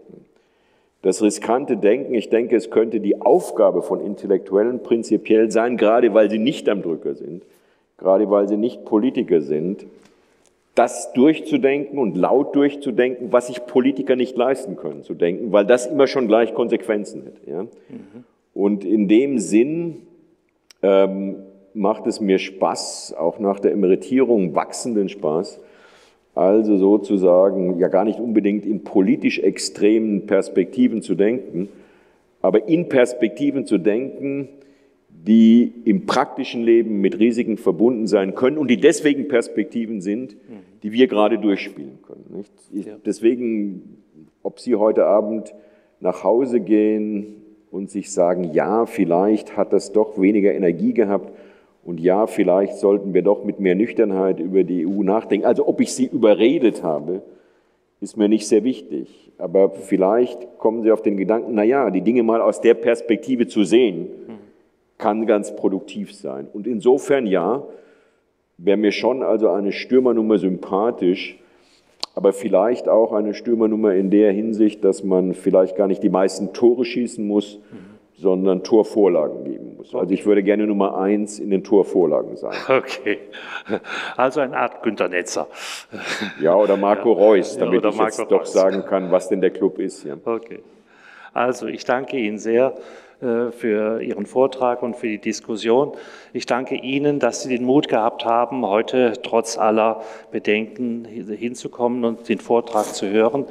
Das 1.01 1.21
riskante 1.21 1.75
Denken, 1.75 2.13
ich 2.13 2.29
denke, 2.29 2.55
es 2.55 2.69
könnte 2.69 3.01
die 3.01 3.21
Aufgabe 3.21 3.81
von 3.81 3.99
Intellektuellen 3.99 4.83
prinzipiell 4.83 5.51
sein, 5.51 5.75
gerade 5.75 6.13
weil 6.13 6.29
sie 6.29 6.39
nicht 6.39 6.69
am 6.69 6.81
Drücker 6.81 7.15
sind, 7.15 7.43
gerade 7.97 8.29
weil 8.29 8.47
sie 8.47 8.55
nicht 8.55 8.85
Politiker 8.85 9.41
sind, 9.41 9.85
das 10.75 11.13
durchzudenken 11.13 11.99
und 11.99 12.17
laut 12.17 12.55
durchzudenken, 12.55 13.31
was 13.31 13.47
sich 13.47 13.65
Politiker 13.65 14.15
nicht 14.15 14.35
leisten 14.35 14.75
können 14.75 15.03
zu 15.03 15.13
denken, 15.13 15.51
weil 15.51 15.65
das 15.65 15.85
immer 15.85 16.07
schon 16.07 16.27
gleich 16.27 16.53
Konsequenzen 16.53 17.23
hätte. 17.23 17.51
Ja? 17.51 17.63
Mhm. 17.63 18.23
Und 18.53 18.85
in 18.85 19.07
dem 19.07 19.37
Sinn 19.39 20.03
ähm, 20.81 21.35
macht 21.73 22.07
es 22.07 22.19
mir 22.19 22.39
Spaß, 22.39 23.15
auch 23.17 23.39
nach 23.39 23.59
der 23.59 23.71
Emeritierung 23.71 24.55
wachsenden 24.55 25.09
Spaß, 25.09 25.59
also 26.35 26.77
sozusagen 26.77 27.77
ja 27.77 27.87
gar 27.87 28.05
nicht 28.05 28.19
unbedingt 28.19 28.65
in 28.65 28.83
politisch 28.83 29.39
extremen 29.39 30.25
Perspektiven 30.25 31.01
zu 31.03 31.13
denken, 31.13 31.69
aber 32.41 32.67
in 32.67 32.89
Perspektiven 32.89 33.65
zu 33.65 33.77
denken, 33.77 34.49
die 35.25 35.71
im 35.85 36.05
praktischen 36.05 36.63
Leben 36.63 36.99
mit 36.99 37.17
Risiken 37.17 37.57
verbunden 37.57 38.07
sein 38.07 38.35
können 38.35 38.57
und 38.57 38.69
die 38.69 38.77
deswegen 38.77 39.29
Perspektiven 39.29 40.01
sind, 40.01 40.35
die 40.83 40.91
wir 40.91 41.07
gerade 41.07 41.39
durchspielen 41.39 41.99
können. 42.05 42.43
Ich, 42.73 42.87
deswegen, 43.05 44.03
ob 44.41 44.59
Sie 44.59 44.75
heute 44.75 45.05
Abend 45.05 45.55
nach 46.01 46.25
Hause 46.25 46.59
gehen 46.59 47.35
und 47.71 47.89
sich 47.89 48.11
sagen, 48.11 48.51
ja, 48.51 48.85
vielleicht 48.85 49.55
hat 49.55 49.71
das 49.71 49.93
doch 49.93 50.19
weniger 50.19 50.53
Energie 50.53 50.93
gehabt 50.93 51.31
und 51.85 52.01
ja, 52.01 52.27
vielleicht 52.27 52.75
sollten 52.75 53.13
wir 53.13 53.21
doch 53.21 53.45
mit 53.45 53.61
mehr 53.61 53.75
Nüchternheit 53.75 54.41
über 54.41 54.65
die 54.65 54.85
EU 54.85 55.03
nachdenken. 55.03 55.45
Also 55.45 55.67
ob 55.67 55.79
ich 55.79 55.93
Sie 55.93 56.05
überredet 56.05 56.83
habe, 56.83 57.21
ist 58.01 58.17
mir 58.17 58.27
nicht 58.27 58.47
sehr 58.47 58.65
wichtig. 58.65 59.31
Aber 59.37 59.69
vielleicht 59.69 60.57
kommen 60.57 60.83
Sie 60.83 60.91
auf 60.91 61.01
den 61.01 61.15
Gedanken, 61.15 61.51
na 61.53 61.63
ja, 61.63 61.89
die 61.89 62.01
Dinge 62.01 62.23
mal 62.23 62.41
aus 62.41 62.59
der 62.59 62.73
Perspektive 62.73 63.47
zu 63.47 63.63
sehen, 63.63 64.07
kann 65.03 65.25
ganz 65.25 65.53
produktiv 65.53 66.15
sein. 66.15 66.47
Und 66.53 66.65
insofern 66.65 67.27
ja, 67.27 67.61
wäre 68.57 68.77
mir 68.77 68.93
schon 68.93 69.21
also 69.21 69.49
eine 69.49 69.73
Stürmernummer 69.73 70.38
sympathisch, 70.38 71.38
aber 72.15 72.31
vielleicht 72.31 72.88
auch 72.88 73.11
eine 73.11 73.34
Stürmernummer 73.34 73.95
in 73.95 74.09
der 74.11 74.31
Hinsicht, 74.31 74.81
dass 74.85 75.03
man 75.03 75.34
vielleicht 75.34 75.75
gar 75.75 75.88
nicht 75.88 76.03
die 76.03 76.09
meisten 76.09 76.53
Tore 76.53 76.85
schießen 76.85 77.27
muss, 77.27 77.57
mhm. 77.57 78.21
sondern 78.21 78.63
Torvorlagen 78.63 79.43
geben 79.43 79.75
muss. 79.75 79.93
Also 79.93 80.13
ich 80.13 80.25
würde 80.25 80.41
gerne 80.41 80.67
Nummer 80.67 80.97
eins 80.97 81.38
in 81.38 81.49
den 81.49 81.65
Torvorlagen 81.65 82.38
sein. 82.38 82.53
Okay, 82.69 83.17
also 84.15 84.39
eine 84.39 84.55
Art 84.55 84.84
Günter 84.84 85.09
Netzer. 85.09 85.47
Ja, 86.39 86.55
oder 86.55 86.77
Marco 86.77 87.11
ja. 87.11 87.17
Reus, 87.17 87.57
damit 87.57 87.84
ja, 87.84 87.89
ich 87.89 87.97
Marco 87.97 88.09
jetzt 88.09 88.19
Reus. 88.21 88.30
doch 88.30 88.45
sagen 88.45 88.85
kann, 88.85 89.11
was 89.11 89.27
denn 89.27 89.41
der 89.41 89.51
Club 89.51 89.80
ist. 89.80 90.05
Ja. 90.05 90.15
Okay, 90.23 90.59
also 91.34 91.67
ich 91.67 91.84
danke 91.84 92.15
Ihnen 92.15 92.38
sehr 92.38 92.73
für 93.19 94.02
Ihren 94.02 94.26
Vortrag 94.26 94.84
und 94.84 94.95
für 94.95 95.07
die 95.07 95.18
Diskussion. 95.18 95.94
Ich 96.34 96.45
danke 96.45 96.76
Ihnen, 96.76 97.19
dass 97.19 97.44
Sie 97.44 97.49
den 97.49 97.65
Mut 97.65 97.88
gehabt 97.88 98.26
haben, 98.26 98.65
heute 98.65 99.14
trotz 99.23 99.57
aller 99.57 100.02
Bedenken 100.31 101.06
hinzukommen 101.06 102.03
und 102.06 102.27
den 102.27 102.40
Vortrag 102.40 102.85
zu 102.85 103.10
hören. 103.10 103.45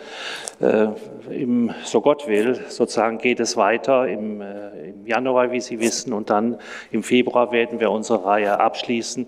Äh, 0.60 0.88
Im, 1.30 1.70
so 1.84 2.00
Gott 2.00 2.28
will, 2.28 2.60
sozusagen 2.68 3.18
geht 3.18 3.40
es 3.40 3.56
weiter 3.56 4.06
im, 4.08 4.40
äh, 4.40 4.90
im 4.90 5.06
Januar, 5.06 5.52
wie 5.52 5.60
Sie 5.60 5.80
wissen, 5.80 6.12
und 6.12 6.30
dann 6.30 6.58
im 6.90 7.02
Februar 7.02 7.52
werden 7.52 7.80
wir 7.80 7.90
unsere 7.90 8.24
Reihe 8.24 8.60
abschließen. 8.60 9.26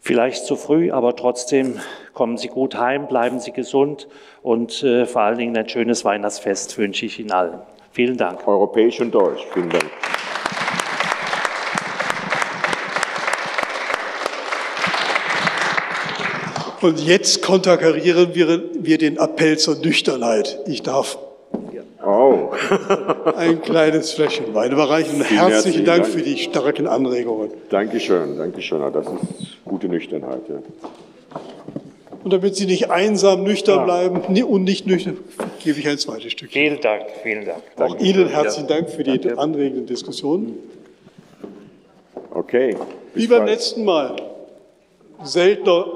Vielleicht 0.00 0.46
zu 0.46 0.56
früh, 0.56 0.90
aber 0.90 1.14
trotzdem 1.14 1.78
kommen 2.12 2.36
Sie 2.36 2.48
gut 2.48 2.76
heim, 2.76 3.06
bleiben 3.06 3.38
Sie 3.38 3.52
gesund 3.52 4.08
und 4.42 4.82
äh, 4.82 5.06
vor 5.06 5.22
allen 5.22 5.38
Dingen 5.38 5.56
ein 5.56 5.68
schönes 5.68 6.04
Weihnachtsfest 6.04 6.76
wünsche 6.76 7.06
ich 7.06 7.20
Ihnen 7.20 7.30
allen. 7.30 7.60
Vielen 7.92 8.16
Dank. 8.16 8.46
Europäisch 8.48 9.00
und 9.00 9.12
Deutsch. 9.12 9.46
Vielen 9.52 9.68
Dank. 9.68 9.84
Und 16.80 16.98
jetzt 17.00 17.42
konterkarieren 17.42 18.34
wir, 18.34 18.62
wir 18.74 18.98
den 18.98 19.16
Appell 19.16 19.56
zur 19.56 19.76
Nüchternheit. 19.76 20.58
Ich 20.66 20.82
darf 20.82 21.16
oh. 22.04 22.50
ein 23.36 23.62
kleines 23.62 24.12
Fläschchen 24.12 24.52
Wein 24.52 24.72
überreichen. 24.72 25.22
Vielen 25.22 25.38
herzlichen, 25.38 25.52
herzlichen 25.52 25.84
Dank, 25.84 26.02
Dank, 26.04 26.14
für 26.14 26.22
die 26.22 26.38
starken 26.38 26.88
Anregungen. 26.88 27.50
Dankeschön, 27.70 28.36
Dankeschön. 28.36 28.80
Das 28.92 29.06
ist 29.06 29.64
gute 29.64 29.86
Nüchternheit. 29.86 30.42
Ja. 30.48 31.40
Und 32.24 32.32
damit 32.32 32.54
Sie 32.56 32.66
nicht 32.66 32.90
einsam 32.90 33.42
nüchtern 33.42 33.78
ja. 33.78 33.84
bleiben 33.84 34.44
und 34.44 34.64
nicht 34.64 34.86
nüchtern, 34.86 35.18
gebe 35.62 35.80
ich 35.80 35.88
ein 35.88 35.98
zweites 35.98 36.32
Stück. 36.32 36.52
Vielen 36.52 36.80
Dank, 36.80 37.06
vielen 37.22 37.44
Dank. 37.44 37.62
Auch 37.76 37.88
Danke. 37.88 38.04
Ihnen 38.04 38.28
herzlichen 38.28 38.68
Dank 38.68 38.90
für 38.90 39.02
die 39.02 39.18
Danke. 39.18 39.38
anregenden 39.38 39.86
Diskussionen. 39.86 40.58
Okay. 42.30 42.76
Wie 43.14 43.26
beim 43.26 43.46
letzten 43.46 43.84
Mal. 43.84 44.16
Seltener, 45.24 45.86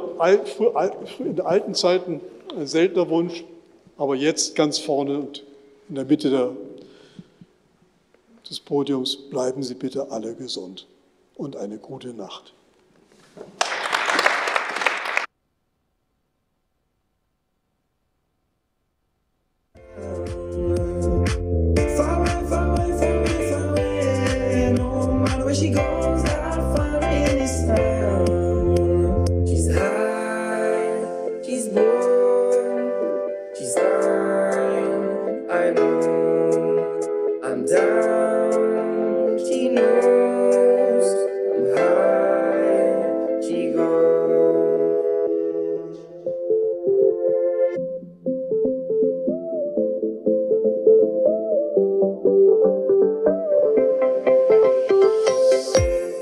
in 1.19 1.41
alten 1.41 1.75
Zeiten 1.75 2.21
ein 2.57 2.67
seltener 2.67 3.09
Wunsch, 3.09 3.45
aber 3.99 4.15
jetzt 4.15 4.55
ganz 4.55 4.79
vorne 4.79 5.19
und 5.19 5.43
in 5.89 5.97
der 5.97 6.05
Mitte 6.05 6.31
der, 6.31 6.51
des 8.49 8.61
Podiums 8.61 9.17
bleiben 9.17 9.63
Sie 9.63 9.75
bitte 9.75 10.11
alle 10.11 10.35
gesund 10.35 10.87
und 11.37 11.57
eine 11.57 11.79
gute 11.79 12.09
Nacht. 12.09 12.53